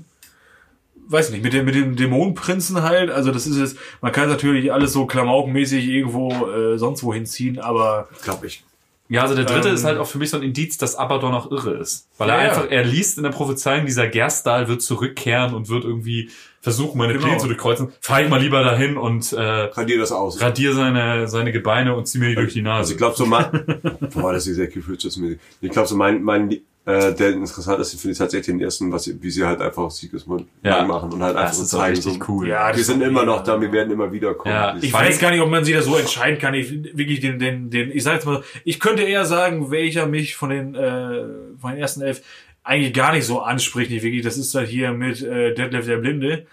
weiß 1.09 1.31
nicht, 1.31 1.44
mit 1.44 1.53
dem, 1.53 1.65
mit 1.65 1.74
dem 1.74 1.97
Dämonenprinzen 1.97 2.82
halt, 2.82 3.11
also 3.11 3.31
das 3.31 3.47
ist 3.47 3.59
jetzt, 3.59 3.77
man 4.01 4.12
kann 4.12 4.28
natürlich 4.28 4.73
alles 4.73 4.93
so 4.93 5.07
klamaukenmäßig 5.07 5.86
irgendwo 5.86 6.31
äh, 6.47 6.78
sonst 6.78 7.03
wo 7.05 7.12
hinziehen, 7.15 7.59
aber 7.59 8.09
glaube 8.23 8.47
ich. 8.47 8.65
Ja, 9.09 9.23
also 9.23 9.35
der 9.37 9.45
dritte 9.45 9.69
Ähm, 9.69 9.74
ist 9.74 9.85
halt 9.85 9.99
auch 9.99 10.07
für 10.07 10.19
mich 10.19 10.31
so 10.31 10.37
ein 10.37 10.43
Indiz, 10.43 10.78
dass 10.78 10.97
Abaddon 10.97 11.31
noch 11.33 11.51
irre 11.51 11.74
ist. 11.74 12.09
Weil 12.19 12.28
er 12.31 12.37
Ja, 12.39 12.43
ja. 12.43 12.49
einfach, 12.51 12.70
er 12.70 12.85
liest 12.85 13.16
in 13.19 13.23
der 13.24 13.31
Prophezeiung, 13.31 13.87
dieser 13.87 14.09
Gerstal 14.09 14.66
wird 14.69 14.83
zurückkehren 14.83 15.55
und 15.55 15.69
wird 15.69 15.85
irgendwie 15.85 16.31
versuchen, 16.61 16.99
meine 16.99 17.12
Genau. 17.12 17.27
Pläne 17.27 17.39
zu 17.39 17.47
durchkreuzen. 17.47 17.93
Fahr 18.01 18.23
ich 18.23 18.28
mal 18.28 18.41
lieber 18.41 18.65
dahin 18.65 18.97
und 18.97 19.33
äh, 19.33 19.41
Radier 19.41 19.99
das 20.01 20.11
aus. 20.11 20.41
radier 20.41 20.73
seine, 20.74 21.28
seine 21.28 21.53
Gebeine 21.53 21.95
und 21.95 22.07
zieh 22.09 22.19
mir 22.19 22.31
die 22.31 22.35
durch 22.35 22.53
die 22.55 22.61
Also 22.66 22.70
Nase. 22.81 22.93
ich 22.95 22.99
glaube 22.99 23.15
so 23.16 23.27
mein, 23.27 23.47
boah, 24.15 24.33
das 24.33 24.47
ist 24.49 24.57
sehr 24.57 24.66
Gefühlsmäßig. 24.66 25.39
Ich 25.61 25.70
glaube 25.70 25.87
so 25.87 25.95
mein, 25.97 26.23
mein, 26.24 26.57
äh, 26.86 27.12
der 27.14 27.30
interessanteste 27.30 27.98
finde 27.98 28.12
ich 28.12 28.18
tatsächlich 28.18 28.46
den 28.46 28.60
ersten, 28.60 28.92
was 28.92 29.04
sie, 29.04 29.20
wie 29.22 29.30
sie 29.30 29.44
halt 29.44 29.60
einfach 29.60 29.90
Siegesmund 29.90 30.46
Ja. 30.62 30.84
machen 30.84 31.12
und 31.12 31.22
halt 31.22 31.36
einfach 31.36 31.48
das 31.50 31.58
so 31.58 31.62
ist 31.64 31.70
zeigen, 31.70 31.96
richtig 31.96 32.14
so, 32.14 32.32
cool. 32.32 32.48
Ja, 32.48 32.74
wir 32.74 32.82
sind 32.84 33.02
ist 33.02 33.08
immer 33.08 33.24
noch 33.24 33.42
da, 33.42 33.60
wir 33.60 33.72
werden 33.72 33.92
immer 33.92 34.12
wieder 34.12 34.34
kommen. 34.34 34.54
Ja, 34.54 34.76
ich 34.80 34.92
weiß 34.92 35.18
gar 35.18 35.30
nicht, 35.32 35.40
ob 35.40 35.50
man 35.50 35.64
sich 35.64 35.74
das 35.74 35.84
so 35.84 35.96
entscheiden 35.96 36.38
kann. 36.38 36.54
Ich 36.54 36.70
wirklich 36.96 37.20
den, 37.20 37.38
den, 37.38 37.70
den, 37.70 37.90
ich 37.90 38.02
sag 38.04 38.14
jetzt 38.14 38.26
mal, 38.26 38.42
ich 38.64 38.78
könnte 38.80 39.02
eher 39.02 39.24
sagen, 39.24 39.70
welcher 39.70 40.06
mich 40.06 40.36
von 40.36 40.50
den, 40.50 40.74
äh, 40.74 41.24
von 41.60 41.72
den 41.72 41.78
ersten 41.80 42.02
elf 42.02 42.22
eigentlich 42.68 42.92
gar 42.94 43.12
nicht 43.12 43.24
so 43.24 43.42
anspricht, 43.42 43.92
nicht 43.92 44.02
wirklich. 44.02 44.22
Das 44.22 44.36
ist 44.36 44.52
halt 44.56 44.66
hier 44.68 44.90
mit 44.90 45.22
äh, 45.22 45.54
Detlef 45.54 45.86
der 45.86 45.98
Blinde, 45.98 46.46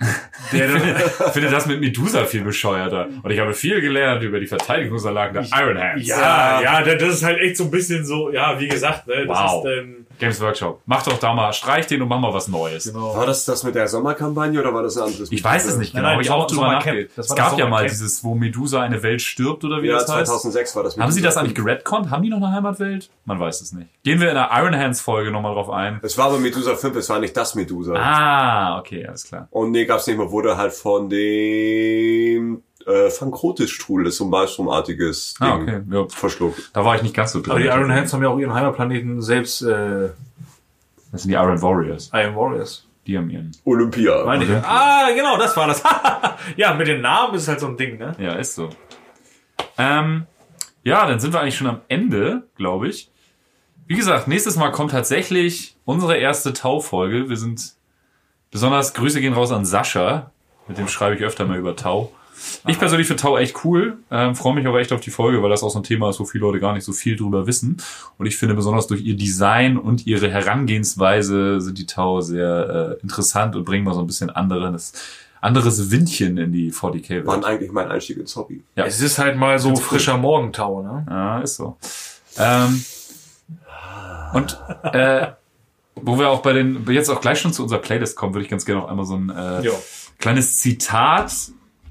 der 0.52 0.68
dann, 0.68 0.82
Ich 1.28 1.32
finde 1.34 1.50
das 1.50 1.66
mit 1.66 1.80
Medusa 1.80 2.26
viel 2.26 2.44
bescheuerter. 2.44 3.10
Und 3.24 3.32
ich 3.32 3.40
habe 3.40 3.56
viel 3.56 3.82
gelernt 3.82 4.22
über 4.22 4.40
die 4.40 4.46
Verteidigungsanlagen 4.46 5.34
der 5.50 5.60
Iron 5.60 5.78
Hands. 5.82 6.08
ja, 6.08 6.62
ja, 6.62 6.82
das 6.84 7.16
ist 7.16 7.24
halt 7.24 7.40
echt 7.40 7.58
so 7.58 7.64
ein 7.64 7.72
bisschen 7.72 8.06
so, 8.06 8.32
ja, 8.32 8.60
wie 8.60 8.68
gesagt, 8.68 9.08
ne, 9.08 9.26
das 9.26 9.38
Wow. 9.40 9.66
ist, 9.66 9.72
ähm, 9.72 10.03
Games 10.20 10.40
Workshop. 10.42 10.82
Mach 10.86 11.04
doch 11.04 11.18
da 11.18 11.34
mal, 11.34 11.52
streich 11.54 11.88
den 11.88 12.02
und 12.02 12.08
mach 12.08 12.20
mal 12.20 12.34
was 12.34 12.48
Neues. 12.48 12.86
Genau. 12.86 13.16
War 13.16 13.26
das 13.26 13.46
das 13.46 13.64
mit 13.64 13.76
der 13.76 13.88
Sommerkampagne 13.88 14.60
oder 14.60 14.74
war 14.74 14.84
das 14.84 14.98
ein 14.98 15.04
anderes? 15.04 15.32
Ich 15.32 15.44
weiß 15.44 15.66
es 15.66 15.78
nicht 15.78 15.94
Nein, 15.94 16.04
genau. 16.04 16.14
nein, 16.14 16.22
ich 16.22 16.30
habe 16.30 16.40
war 16.40 16.46
auch 16.46 16.52
drüber 16.52 16.72
nachgedacht. 16.72 17.18
Es 17.18 17.36
gab 17.36 17.58
ja 17.58 17.68
mal 17.68 17.88
dieses, 17.88 18.24
wo 18.24 18.36
Medusa 18.36 18.82
eine 18.82 19.02
Welt 19.04 19.22
stirbt 19.22 19.64
oder 19.64 19.82
wie 19.82 19.88
Ja, 19.88 19.94
das 19.94 20.10
heißt. 20.10 20.28
2006 20.28 20.76
war 20.76 20.84
das. 20.84 20.96
mit 20.96 21.04
Haben 21.04 21.12
sie 21.12 21.22
das 21.22 21.38
eigentlich 21.38 21.56
geredconnt? 21.56 22.10
Haben 22.10 22.24
die 22.24 22.30
noch 22.30 22.38
eine 22.38 22.52
Heimatwelt? 22.52 23.10
Man 23.26 23.40
weiß 23.40 23.62
es 23.62 23.74
nicht. 23.74 23.88
Gehen 24.04 24.20
wir 24.22 24.30
in 24.30 24.36
der 24.36 24.50
Iron 24.54 24.76
Hands 24.78 25.00
Folge 25.00 25.32
nochmal 25.32 25.54
drauf 25.54 25.70
ein. 25.70 26.00
Es 26.04 26.18
war 26.18 26.26
aber 26.28 26.40
Medusa 26.40 26.76
5, 26.76 26.96
es 26.96 27.10
war 27.10 27.20
nicht 27.20 27.36
das 27.36 27.56
Medusa. 27.56 27.94
Ah, 27.96 28.80
okay, 28.80 29.06
alles 29.08 29.24
klar. 29.26 29.48
Und 29.52 29.72
nee, 29.72 29.86
gab's 29.86 30.08
nicht 30.08 30.18
mehr, 30.18 30.30
wurde 30.32 30.58
halt 30.58 30.74
von 30.74 31.10
dem 31.10 32.64
äh, 32.88 33.10
Fankrotis-Strudel, 33.10 34.06
das 34.06 34.14
ist 34.14 34.18
so 34.20 34.26
ein 34.26 34.30
Maelstromartiges 34.30 35.36
Ding, 35.40 35.48
Ah, 35.48 35.56
okay. 35.56 35.82
Ja, 35.90 36.06
verschluckt. 36.10 36.72
da 36.74 36.84
war 36.86 36.96
ich 36.96 37.02
nicht 37.04 37.16
ganz 37.16 37.32
so 37.32 37.42
drin. 37.42 37.52
Aber 37.52 37.60
die 37.60 37.68
Iron 37.68 37.92
Hands 37.92 38.12
haben 38.14 38.22
ja 38.24 38.30
auch 38.30 38.38
ihren 38.38 38.54
Heimatplaneten 38.54 39.22
selbst 39.22 39.62
äh, 39.62 40.10
Das 41.12 41.24
sind 41.24 41.30
die 41.32 41.36
Iron 41.36 41.62
Warriors. 41.62 42.10
Iron 42.14 42.36
Warriors. 42.36 42.88
Die 43.06 43.18
haben 43.18 43.30
ihren. 43.30 43.52
Olympia. 43.66 44.24
Meine 44.26 44.46
ich. 44.46 44.50
Ah, 44.52 45.10
genau, 45.14 45.38
das 45.38 45.56
war 45.58 45.68
das. 45.68 45.84
ja, 46.56 46.74
mit 46.74 46.88
den 46.88 47.02
Namen 47.02 47.36
ist 47.36 47.48
halt 47.50 47.60
so 47.60 47.68
ein 47.68 47.76
Ding, 47.78 47.98
ne? 47.98 48.16
Ja, 48.18 48.34
ist 48.34 48.56
so. 48.56 48.70
Ähm, 49.78 50.26
ja, 50.84 51.06
dann 51.06 51.20
sind 51.20 51.34
wir 51.34 51.42
eigentlich 51.42 51.58
schon 51.58 51.68
am 51.68 51.82
Ende, 51.90 52.44
glaube 52.56 52.88
ich. 52.88 53.10
Wie 53.88 53.96
gesagt, 53.96 54.28
nächstes 54.30 54.56
Mal 54.56 54.72
kommt 54.72 54.92
tatsächlich 54.92 55.76
unsere 55.84 56.16
erste 56.16 56.54
Tau-Folge. 56.54 57.30
Wir 57.30 57.36
sind 57.38 57.74
besonders 58.52 58.94
Grüße 58.94 59.20
gehen 59.20 59.34
raus 59.34 59.52
an 59.52 59.66
Sascha. 59.66 60.32
Mit 60.70 60.78
dem 60.78 60.88
schreibe 60.88 61.16
ich 61.16 61.24
öfter 61.24 61.46
mal 61.46 61.58
über 61.58 61.76
Tau. 61.76 62.12
Ich 62.68 62.80
persönlich 62.80 63.08
finde 63.08 63.22
Tau 63.22 63.38
echt 63.38 63.64
cool. 63.64 63.98
Ähm, 64.12 64.36
Freue 64.36 64.56
mich 64.56 64.66
aber 64.66 64.80
echt 64.80 64.92
auf 64.92 65.02
die 65.02 65.10
Folge, 65.12 65.42
weil 65.44 65.50
das 65.50 65.64
auch 65.64 65.70
so 65.70 65.80
ein 65.80 65.84
Thema 65.84 66.10
ist, 66.10 66.20
wo 66.20 66.26
viele 66.26 66.44
Leute 66.44 66.60
gar 66.60 66.74
nicht 66.74 66.84
so 66.84 66.94
viel 66.94 67.16
drüber 67.16 67.48
wissen. 67.48 67.78
Und 68.18 68.26
ich 68.26 68.38
finde 68.38 68.56
besonders 68.56 68.88
durch 68.88 69.02
ihr 69.02 69.16
Design 69.16 69.78
und 69.78 70.06
ihre 70.08 70.30
Herangehensweise 70.30 71.62
sind 71.62 71.78
die 71.78 71.86
Tau 71.86 72.22
sehr 72.22 72.98
äh, 73.00 73.02
interessant 73.02 73.56
und 73.56 73.66
bringen 73.66 73.84
mal 73.84 73.94
so 73.94 74.02
ein 74.02 74.08
bisschen 74.08 74.30
anderes, 74.30 74.94
anderes 75.42 75.92
Windchen 75.92 76.38
in 76.38 76.52
die 76.52 76.72
40k-Welt. 76.72 77.26
Waren 77.28 77.44
eigentlich 77.44 77.72
mein 77.72 77.90
Einstieg 77.90 78.18
ins 78.18 78.36
Hobby. 78.36 78.64
Ja. 78.76 78.86
Es 78.86 79.02
ist 79.02 79.20
halt 79.20 79.38
mal 79.38 79.60
so 79.60 79.70
Ganz 79.70 79.80
cool. 79.80 79.86
frischer 79.86 80.18
Morgentau, 80.18 80.82
ne? 80.82 81.06
Ja, 81.10 81.40
ist 81.40 81.56
so. 81.58 81.78
Ähm, 82.38 82.84
und 84.34 84.60
äh, 84.84 85.28
wo 85.96 86.18
wir 86.18 86.30
auch 86.30 86.42
bei 86.42 86.54
den, 86.54 86.86
jetzt 86.90 87.10
auch 87.10 87.22
gleich 87.22 87.40
schon 87.40 87.54
zu 87.54 87.64
unserer 87.64 87.80
Playlist 87.80 88.16
kommen, 88.16 88.34
würde 88.34 88.44
ich 88.44 88.50
ganz 88.50 88.66
gerne 88.66 88.82
noch 88.82 88.90
einmal 88.90 89.06
so 89.06 89.16
ein 89.16 89.30
äh, 89.30 89.70
kleines 90.18 90.60
Zitat. 90.60 91.32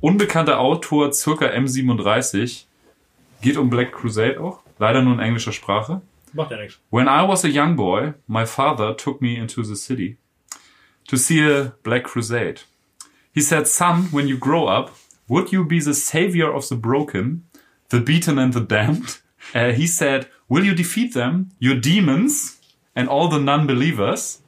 Unbekannter 0.03 0.59
Autor, 0.59 1.13
circa 1.13 1.47
M37. 1.47 2.65
Geht 3.41 3.57
um 3.57 3.71
Black 3.71 3.93
Crusade 3.93 4.41
auch. 4.41 4.59
Leider 4.79 5.01
nur 5.01 5.15
in 5.15 5.21
englischer 5.21 5.53
Sprache. 5.53 6.03
Macht 6.33 6.51
ja 6.51 6.57
nichts. 6.57 6.81
When 6.91 7.07
I 7.07 7.27
was 7.27 7.45
a 7.45 7.49
young 7.49 7.77
boy, 7.77 8.15
my 8.27 8.45
father 8.45 8.97
took 8.97 9.23
me 9.23 9.37
into 9.37 9.63
the 9.63 9.77
city 9.77 10.17
to 11.07 11.17
see 11.17 11.41
a 11.41 11.75
Black 11.85 12.03
Crusade. 12.05 12.63
He 13.33 13.41
said, 13.41 13.69
Son, 13.69 14.09
when 14.11 14.27
you 14.27 14.37
grow 14.37 14.67
up, 14.67 14.91
would 15.29 15.53
you 15.53 15.65
be 15.65 15.79
the 15.79 15.95
savior 15.95 16.53
of 16.53 16.69
the 16.69 16.75
broken, 16.75 17.45
the 17.91 18.01
beaten 18.01 18.39
and 18.39 18.53
the 18.53 18.61
damned? 18.61 19.19
Uh, 19.57 19.73
he 19.73 19.89
said, 19.89 20.29
Will 20.49 20.65
you 20.65 20.73
defeat 20.73 21.15
them, 21.15 21.51
your 21.59 21.75
demons, 21.75 22.61
and 22.95 23.09
all 23.09 23.29
the 23.29 23.41
non 23.41 23.67
believers, 23.67 24.41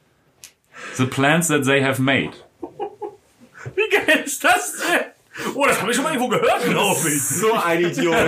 the 0.97 1.05
plans 1.05 1.49
that 1.49 1.65
they 1.65 1.81
have 1.81 1.99
made? 1.99 2.31
Wie 3.75 3.89
geil 3.89 4.23
ist 4.23 4.41
das 4.41 4.77
denn? 4.79 5.14
Oh, 5.53 5.65
das 5.65 5.81
habe 5.81 5.91
ich 5.91 5.95
schon 5.95 6.03
mal 6.03 6.13
irgendwo 6.13 6.29
gehört, 6.29 6.63
glaube 6.63 7.09
ich. 7.09 7.21
So 7.21 7.53
ein 7.53 7.81
Idiot. 7.81 8.15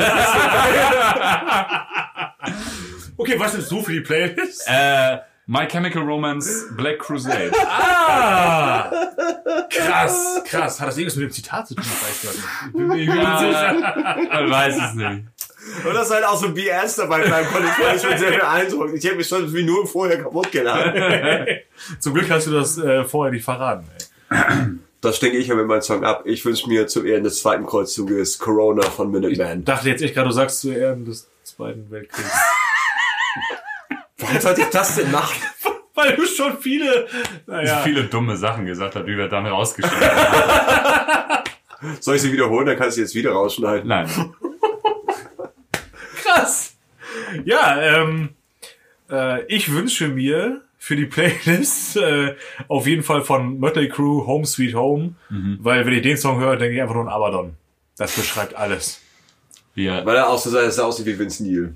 Okay, 3.19 3.33
was 3.39 3.53
nimmst 3.53 3.71
du 3.71 3.81
für 3.81 3.93
die 3.93 4.01
Playlist? 4.01 4.69
Uh, 4.69 5.17
My 5.47 5.65
Chemical 5.65 6.03
Romance, 6.03 6.67
Black 6.75 6.99
Crusade. 6.99 7.51
Ah! 7.67 8.91
Krass, 9.69 10.43
krass. 10.45 10.79
Hat 10.79 10.87
das 10.89 10.97
irgendwas 10.97 11.15
mit 11.15 11.29
dem 11.29 11.31
Zitat 11.31 11.67
zu 11.67 11.75
tun? 11.75 11.83
Weiß 11.85 12.23
ich 12.67 12.73
bin 12.73 12.87
mir. 12.87 13.05
Man 13.07 14.51
weiß 14.51 14.75
es 14.75 14.93
nicht. 14.93 15.23
Und 15.85 15.93
das 15.93 16.07
ist 16.07 16.13
halt 16.13 16.25
auch 16.25 16.37
so 16.37 16.51
BS 16.53 16.97
dabei 16.97 17.21
bleiben 17.23 17.47
konnte. 17.47 17.67
Ich 17.67 17.83
war 17.83 17.97
schon 17.97 18.17
sehr 18.19 18.31
beeindruckt. 18.39 18.93
Ich 18.93 19.03
hätte 19.03 19.15
mich 19.15 19.27
schon 19.27 19.51
wie 19.53 19.63
nur 19.63 19.87
vorher 19.87 20.21
kaputt 20.21 20.51
geladen. 20.51 21.57
Zum 21.99 22.13
Glück 22.13 22.29
hast 22.29 22.47
du 22.47 22.51
das 22.51 22.77
äh, 22.77 23.03
vorher 23.03 23.31
nicht 23.33 23.43
verraten. 23.43 23.87
Ey. 24.29 24.37
Das 25.07 25.15
stecke 25.15 25.37
ich 25.37 25.47
ja 25.47 25.55
mit 25.55 25.67
meinem 25.67 25.81
Song 25.81 26.03
ab. 26.03 26.23
Ich 26.25 26.43
wünsche 26.43 26.67
mir 26.67 26.85
zum 26.85 27.05
Ehren 27.05 27.23
des 27.23 27.39
zweiten 27.39 27.65
Kreuzzuges 27.65 28.39
Corona 28.39 28.81
von 28.89 29.09
Minuteman. 29.09 29.63
Dachte 29.63 29.87
jetzt 29.87 30.01
echt 30.01 30.13
gerade, 30.13 30.27
du 30.27 30.33
sagst 30.33 30.59
zu 30.59 30.69
Ehren 30.69 31.05
des 31.05 31.29
Zweiten 31.43 31.89
Weltkriegs. 31.89 32.29
Warum 34.17 34.39
sollte 34.41 34.61
ich 34.61 34.67
das 34.67 34.97
denn 34.97 35.09
machen? 35.09 35.41
Weil 35.95 36.17
du 36.17 36.25
schon 36.25 36.57
viele, 36.59 37.07
naja, 37.45 37.83
Viele 37.83 38.03
dumme 38.03 38.35
Sachen 38.35 38.65
gesagt 38.65 38.95
hat, 38.97 39.07
die 39.07 39.15
wir 39.15 39.29
dann 39.29 39.45
rausgeschnitten 39.45 39.97
haben. 39.97 41.43
Soll 42.01 42.17
ich 42.17 42.21
sie 42.21 42.33
wiederholen? 42.33 42.65
Dann 42.65 42.77
kannst 42.77 42.97
du 42.97 43.01
jetzt 43.01 43.15
wieder 43.15 43.31
rausschneiden. 43.31 43.87
Nein. 43.87 44.09
krass. 46.21 46.75
Ja, 47.45 47.81
ähm, 47.81 48.35
äh, 49.09 49.45
ich 49.45 49.71
wünsche 49.71 50.09
mir 50.09 50.66
für 50.87 50.95
die 50.95 51.05
Playlist 51.05 51.97
äh, 51.97 52.35
auf 52.69 52.87
jeden 52.87 53.03
Fall 53.03 53.21
von 53.21 53.59
Mötley 53.59 53.89
Crew 53.89 54.25
Home 54.25 54.45
Sweet 54.45 54.73
Home, 54.73 55.15
weil 55.59 55.85
wenn 55.85 55.93
ich 55.93 56.01
den 56.01 56.15
Song 56.15 56.39
höre, 56.39 56.55
denke 56.55 56.75
ich 56.75 56.81
einfach 56.81 56.95
nur 56.95 57.03
an 57.03 57.09
Abaddon. 57.09 57.55
Das 57.97 58.15
beschreibt 58.15 58.55
alles. 58.55 59.01
Wir, 59.73 60.05
Weil 60.05 60.15
er 60.15 60.29
auch 60.29 60.39
so 60.39 60.57
aussieht 60.57 61.05
wie 61.05 61.19
Vince 61.19 61.43
Neil. 61.43 61.75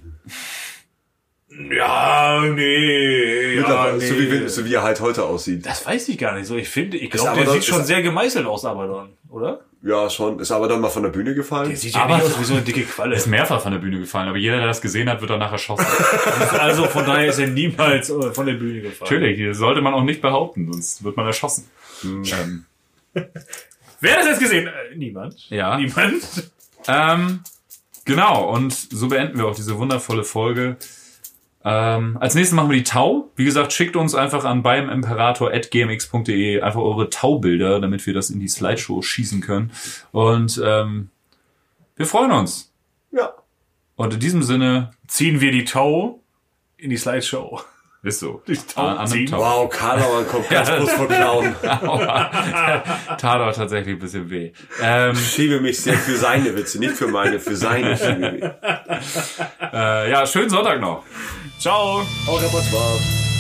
Ja, 1.70 2.42
nee, 2.42 3.56
ja, 3.56 3.92
nee. 3.92 4.08
so, 4.08 4.18
wie, 4.18 4.48
so 4.48 4.66
wie 4.66 4.74
er 4.74 4.84
halt 4.84 5.02
heute 5.02 5.26
aussieht. 5.26 5.66
das 5.66 5.86
weiß 5.86 6.08
ich 6.08 6.18
gar 6.18 6.34
nicht 6.34 6.48
so. 6.48 6.56
Ich 6.56 6.70
finde, 6.70 6.96
ich 6.96 7.12
glaube, 7.12 7.36
der 7.36 7.50
sieht 7.50 7.66
schon 7.66 7.84
sehr 7.84 8.02
gemeißelt 8.02 8.46
aus, 8.46 8.64
Abaddon, 8.64 9.10
oder? 9.32 9.62
Ja, 9.84 10.08
schon. 10.12 10.38
Ist 10.40 10.52
aber 10.52 10.68
dann 10.68 10.80
mal 10.80 10.90
von 10.90 11.02
der 11.02 11.10
Bühne 11.10 11.34
gefallen. 11.34 11.70
Der 11.70 11.78
sieht 11.78 11.96
ja 11.96 12.04
Aber- 12.04 12.18
nicht 12.18 12.26
aus 12.28 12.40
wie 12.40 12.44
so 12.44 12.54
eine 12.54 12.62
dicke 12.62 12.84
Qualle. 12.84 13.16
ist 13.16 13.26
mehrfach 13.26 13.62
von 13.62 13.72
der 13.72 13.80
Bühne 13.80 13.98
gefallen, 14.00 14.30
aber 14.30 14.38
jeder, 14.38 14.58
der 14.58 14.68
das 14.68 14.80
gesehen 14.82 15.10
hat, 15.10 15.22
wird 15.22 15.32
danach 15.32 15.52
erschossen. 15.52 15.86
Also 16.60 16.84
von 16.86 17.04
daher 17.06 17.28
ist 17.28 17.40
er 17.40 17.48
niemals 17.48 18.10
äh, 18.12 18.32
von 18.32 18.46
der 18.46 18.54
Bühne 18.54 18.82
gefallen. 18.82 19.12
Natürlich, 19.12 19.44
das 19.48 19.58
sollte 19.58 19.82
man 19.82 19.94
auch 19.96 20.04
nicht 20.04 20.22
behaupten, 20.22 20.72
sonst 20.72 21.04
wird 21.04 21.18
man 21.18 21.26
erschossen. 21.26 21.68
Ähm, 22.04 22.66
Wer 24.00 24.12
hat 24.14 24.20
das 24.20 24.28
jetzt 24.28 24.40
gesehen? 24.40 24.68
Äh, 24.68 24.96
niemand. 24.96 25.50
Ja. 25.50 25.78
Niemand. 25.78 26.24
ähm, 26.88 27.40
genau, 28.06 28.50
und 28.54 28.74
so 28.74 29.08
beenden 29.08 29.38
wir 29.40 29.48
auch 29.48 29.56
diese 29.56 29.78
wundervolle 29.78 30.24
Folge. 30.24 30.78
Ähm, 31.64 32.18
als 32.20 32.34
nächstes 32.34 32.56
machen 32.56 32.70
wir 32.70 32.78
die 32.78 32.84
Tau. 32.84 33.30
Wie 33.36 33.46
gesagt, 33.46 33.72
schickt 33.74 33.96
uns 33.96 34.16
einfach 34.16 34.46
an 34.46 34.64
beim 34.64 34.90
Imperator.gmx.de 34.90 36.62
einfach 36.62 36.82
eure 36.82 37.10
Taubilder, 37.10 37.80
damit 37.80 38.06
wir 38.06 38.14
das 38.14 38.30
in 38.30 38.40
die 38.40 38.48
Slideshow 38.48 39.02
schießen 39.02 39.42
können. 39.42 39.72
Und 40.12 40.60
ähm, 40.64 41.10
wir 41.96 42.06
freuen 42.06 42.32
uns. 42.32 42.72
Ja. 43.12 43.34
Und 43.96 44.16
in 44.16 44.20
diesem 44.20 44.42
Sinne 44.42 44.92
Ziehen 45.12 45.42
wir 45.42 45.52
die 45.52 45.66
Tau 45.66 46.24
in 46.78 46.90
die 46.90 46.96
Slideshow. 46.96 47.60
Ist 48.04 48.20
so. 48.20 48.42
Die 48.48 48.58
An-. 48.76 49.10
Wow, 49.32 49.70
Karlauer 49.70 50.24
kommt 50.26 50.50
ganz 50.50 50.70
kurz 50.70 50.92
vor 50.94 51.08
Clown. 51.08 51.56
Tat 51.62 53.24
auch 53.24 53.54
tatsächlich 53.54 53.96
ein 53.96 54.00
bisschen 54.00 54.30
weh. 54.30 54.52
Ähm, 54.82 55.16
Schiebe 55.16 55.62
mich 55.62 55.82
sehr 55.82 55.98
für 55.98 56.16
seine 56.16 56.56
Witze, 56.56 56.80
nicht 56.80 56.96
für 56.96 57.08
meine, 57.08 57.40
für 57.40 57.56
seine 57.56 57.96
schiebe 57.98 58.32
mich. 58.32 58.44
äh, 59.74 60.10
ja, 60.12 60.26
schönen 60.26 60.50
Sonntag 60.50 60.82
noch. 60.82 61.04
Ciao. 61.60 62.02
Au 62.28 62.36
revoir. 62.36 63.31